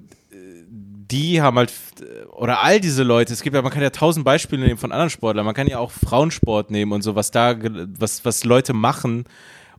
die 0.70 1.42
haben 1.42 1.58
halt 1.58 1.72
äh, 2.00 2.24
oder 2.26 2.62
all 2.62 2.78
diese 2.78 3.02
Leute, 3.02 3.32
es 3.32 3.42
gibt 3.42 3.56
ja, 3.56 3.62
man 3.62 3.72
kann 3.72 3.82
ja 3.82 3.90
tausend 3.90 4.24
Beispiele 4.24 4.64
nehmen 4.64 4.78
von 4.78 4.92
anderen 4.92 5.10
Sportlern, 5.10 5.44
man 5.44 5.56
kann 5.56 5.66
ja 5.66 5.78
auch 5.80 5.90
Frauensport 5.90 6.70
nehmen 6.70 6.92
und 6.92 7.02
so, 7.02 7.16
was 7.16 7.32
da, 7.32 7.56
was, 7.98 8.24
was 8.24 8.44
Leute 8.44 8.74
machen 8.74 9.24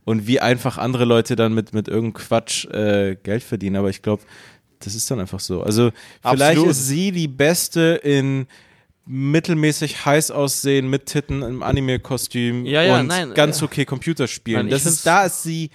und 0.04 0.26
wie 0.26 0.40
einfach 0.40 0.76
andere 0.76 1.06
Leute 1.06 1.36
dann 1.36 1.54
mit, 1.54 1.72
mit 1.72 1.88
irgendeinem 1.88 2.22
Quatsch 2.22 2.66
äh, 2.66 3.16
Geld 3.22 3.42
verdienen. 3.42 3.76
Aber 3.76 3.88
ich 3.88 4.02
glaube, 4.02 4.22
das 4.80 4.94
ist 4.94 5.10
dann 5.10 5.20
einfach 5.20 5.40
so. 5.40 5.62
Also 5.62 5.90
vielleicht 6.22 6.42
Absolut. 6.42 6.70
ist 6.70 6.88
sie 6.88 7.12
die 7.12 7.28
Beste 7.28 8.00
in 8.02 8.46
mittelmäßig 9.06 10.04
heiß 10.04 10.30
aussehen 10.30 10.88
mit 10.88 11.06
Titten 11.06 11.42
im 11.42 11.62
Anime-Kostüm 11.62 12.64
Ja, 12.64 12.82
ja, 12.82 13.00
und 13.00 13.06
nein, 13.08 13.32
ganz 13.34 13.60
äh, 13.60 13.64
okay 13.64 13.84
Computerspielen. 13.84 14.62
nein, 14.66 14.70
das 14.70 14.86
ist, 14.86 15.04
da 15.06 15.24
ist 15.24 15.42
sie 15.42 15.70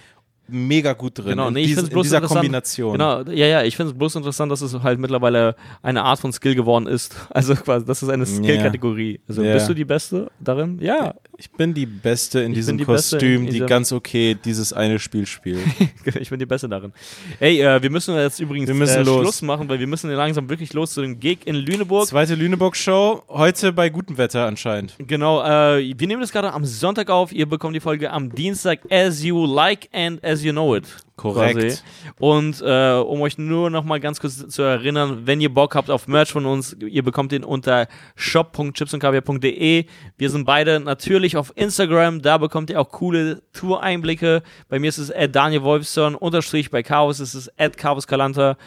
mega 0.48 0.92
gut 0.92 1.18
drin. 1.18 1.30
Genau, 1.30 1.50
nee, 1.50 1.62
ich 1.62 1.74
dies- 1.74 1.88
in 1.88 2.02
dieser 2.02 2.20
Kombination. 2.20 2.92
Genau, 2.92 3.22
ja, 3.22 3.46
ja, 3.46 3.62
ich 3.64 3.76
finde 3.76 3.92
es 3.92 3.98
bloß 3.98 4.14
interessant, 4.14 4.50
dass 4.52 4.60
es 4.60 4.72
halt 4.80 4.98
mittlerweile 5.00 5.56
eine 5.82 6.04
Art 6.04 6.20
von 6.20 6.32
Skill 6.32 6.54
geworden 6.54 6.86
ist. 6.86 7.14
Also 7.30 7.54
quasi, 7.56 7.84
das 7.84 8.02
ist 8.02 8.08
eine 8.08 8.24
Skill-Kategorie. 8.24 9.20
Also 9.28 9.42
Ja. 9.42 9.52
bist 9.54 9.68
du 9.68 9.74
die 9.74 9.84
Beste 9.84 10.30
darin? 10.40 10.78
Ja, 10.80 11.14
Ich 11.38 11.50
bin 11.50 11.74
die 11.74 11.84
Beste 11.84 12.40
in 12.40 12.52
Ich 12.52 12.58
diesem 12.58 12.78
die 12.78 12.84
Kostüm, 12.84 13.46
in 13.46 13.52
die 13.52 13.60
ganz 13.60 13.92
okay 13.92 14.34
dieses 14.42 14.72
eine 14.72 14.98
Spiel 14.98 15.26
spielt. 15.26 15.60
ich 16.18 16.30
bin 16.30 16.38
die 16.38 16.46
Beste 16.46 16.66
darin. 16.66 16.94
Ey, 17.40 17.60
äh, 17.60 17.82
wir 17.82 17.90
müssen 17.90 18.14
jetzt 18.16 18.40
übrigens 18.40 18.68
Wir 18.68 18.74
müssen 18.74 19.00
äh, 19.00 19.02
los. 19.02 19.20
Schluss 19.20 19.42
machen, 19.42 19.68
weil 19.68 19.78
wir 19.78 19.86
müssen 19.86 20.10
langsam 20.10 20.48
wirklich 20.48 20.72
los 20.72 20.94
zu 20.94 21.02
dem 21.02 21.20
Gig 21.20 21.40
in 21.44 21.56
Lüneburg. 21.56 22.06
Zweite 22.06 22.36
Lüneburg-Show, 22.36 23.24
heute 23.28 23.74
bei 23.74 23.90
gutem 23.90 24.16
Wetter 24.16 24.46
anscheinend. 24.46 24.94
Genau, 24.98 25.42
äh, 25.42 25.94
wir 25.98 26.06
nehmen 26.06 26.22
das 26.22 26.32
gerade 26.32 26.54
am 26.54 26.64
Sonntag 26.64 27.10
auf. 27.10 27.32
Ihr 27.32 27.46
bekommt 27.46 27.76
die 27.76 27.80
Folge 27.80 28.10
am 28.10 28.34
Dienstag 28.34 28.80
as 28.90 29.22
you 29.22 29.44
like 29.44 29.90
and 29.92 30.24
as 30.24 30.42
you 30.42 30.52
know 30.52 30.74
it. 30.74 30.84
Korrekt. 31.16 31.54
Quasi. 31.54 31.78
Und 32.18 32.60
äh, 32.60 32.92
um 32.98 33.22
euch 33.22 33.38
nur 33.38 33.70
noch 33.70 33.84
mal 33.84 33.98
ganz 34.00 34.20
kurz 34.20 34.46
zu 34.48 34.62
erinnern, 34.62 35.22
wenn 35.24 35.40
ihr 35.40 35.52
Bock 35.52 35.74
habt 35.74 35.90
auf 35.90 36.08
Merch 36.08 36.30
von 36.30 36.44
uns, 36.44 36.76
ihr 36.78 37.02
bekommt 37.02 37.32
den 37.32 37.42
unter 37.42 37.88
shop.chipsundkaviar.de. 38.16 39.86
Wir 40.18 40.30
sind 40.30 40.44
beide 40.44 40.78
natürlich 40.78 41.38
auf 41.38 41.52
Instagram, 41.56 42.20
da 42.20 42.36
bekommt 42.36 42.68
ihr 42.68 42.78
auch 42.78 42.90
coole 42.90 43.42
Tour-Einblicke. 43.52 44.42
Bei 44.68 44.78
mir 44.78 44.88
ist 44.88 44.98
es 44.98 45.10
at 45.10 45.34
Daniel 45.34 45.62
Wolfson, 45.62 46.14
unterstrich 46.14 46.70
bei 46.70 46.82
Chaos 46.82 47.18
ist 47.18 47.32
es 47.32 47.50
at 47.58 47.78
Chaos 47.78 48.06
Kalanta. 48.06 48.58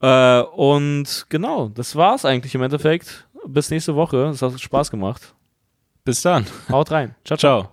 Äh, 0.00 0.40
und 0.40 1.26
genau, 1.28 1.68
das 1.68 1.94
war's 1.94 2.24
eigentlich 2.24 2.54
im 2.56 2.62
Endeffekt. 2.62 3.28
Bis 3.46 3.70
nächste 3.70 3.94
Woche. 3.94 4.26
Es 4.26 4.42
hat 4.42 4.60
Spaß 4.60 4.90
gemacht. 4.90 5.34
Bis 6.04 6.22
dann. 6.22 6.46
Haut 6.68 6.90
rein. 6.90 7.14
Ciao, 7.24 7.36
ciao. 7.36 7.62
Ciao. 7.62 7.72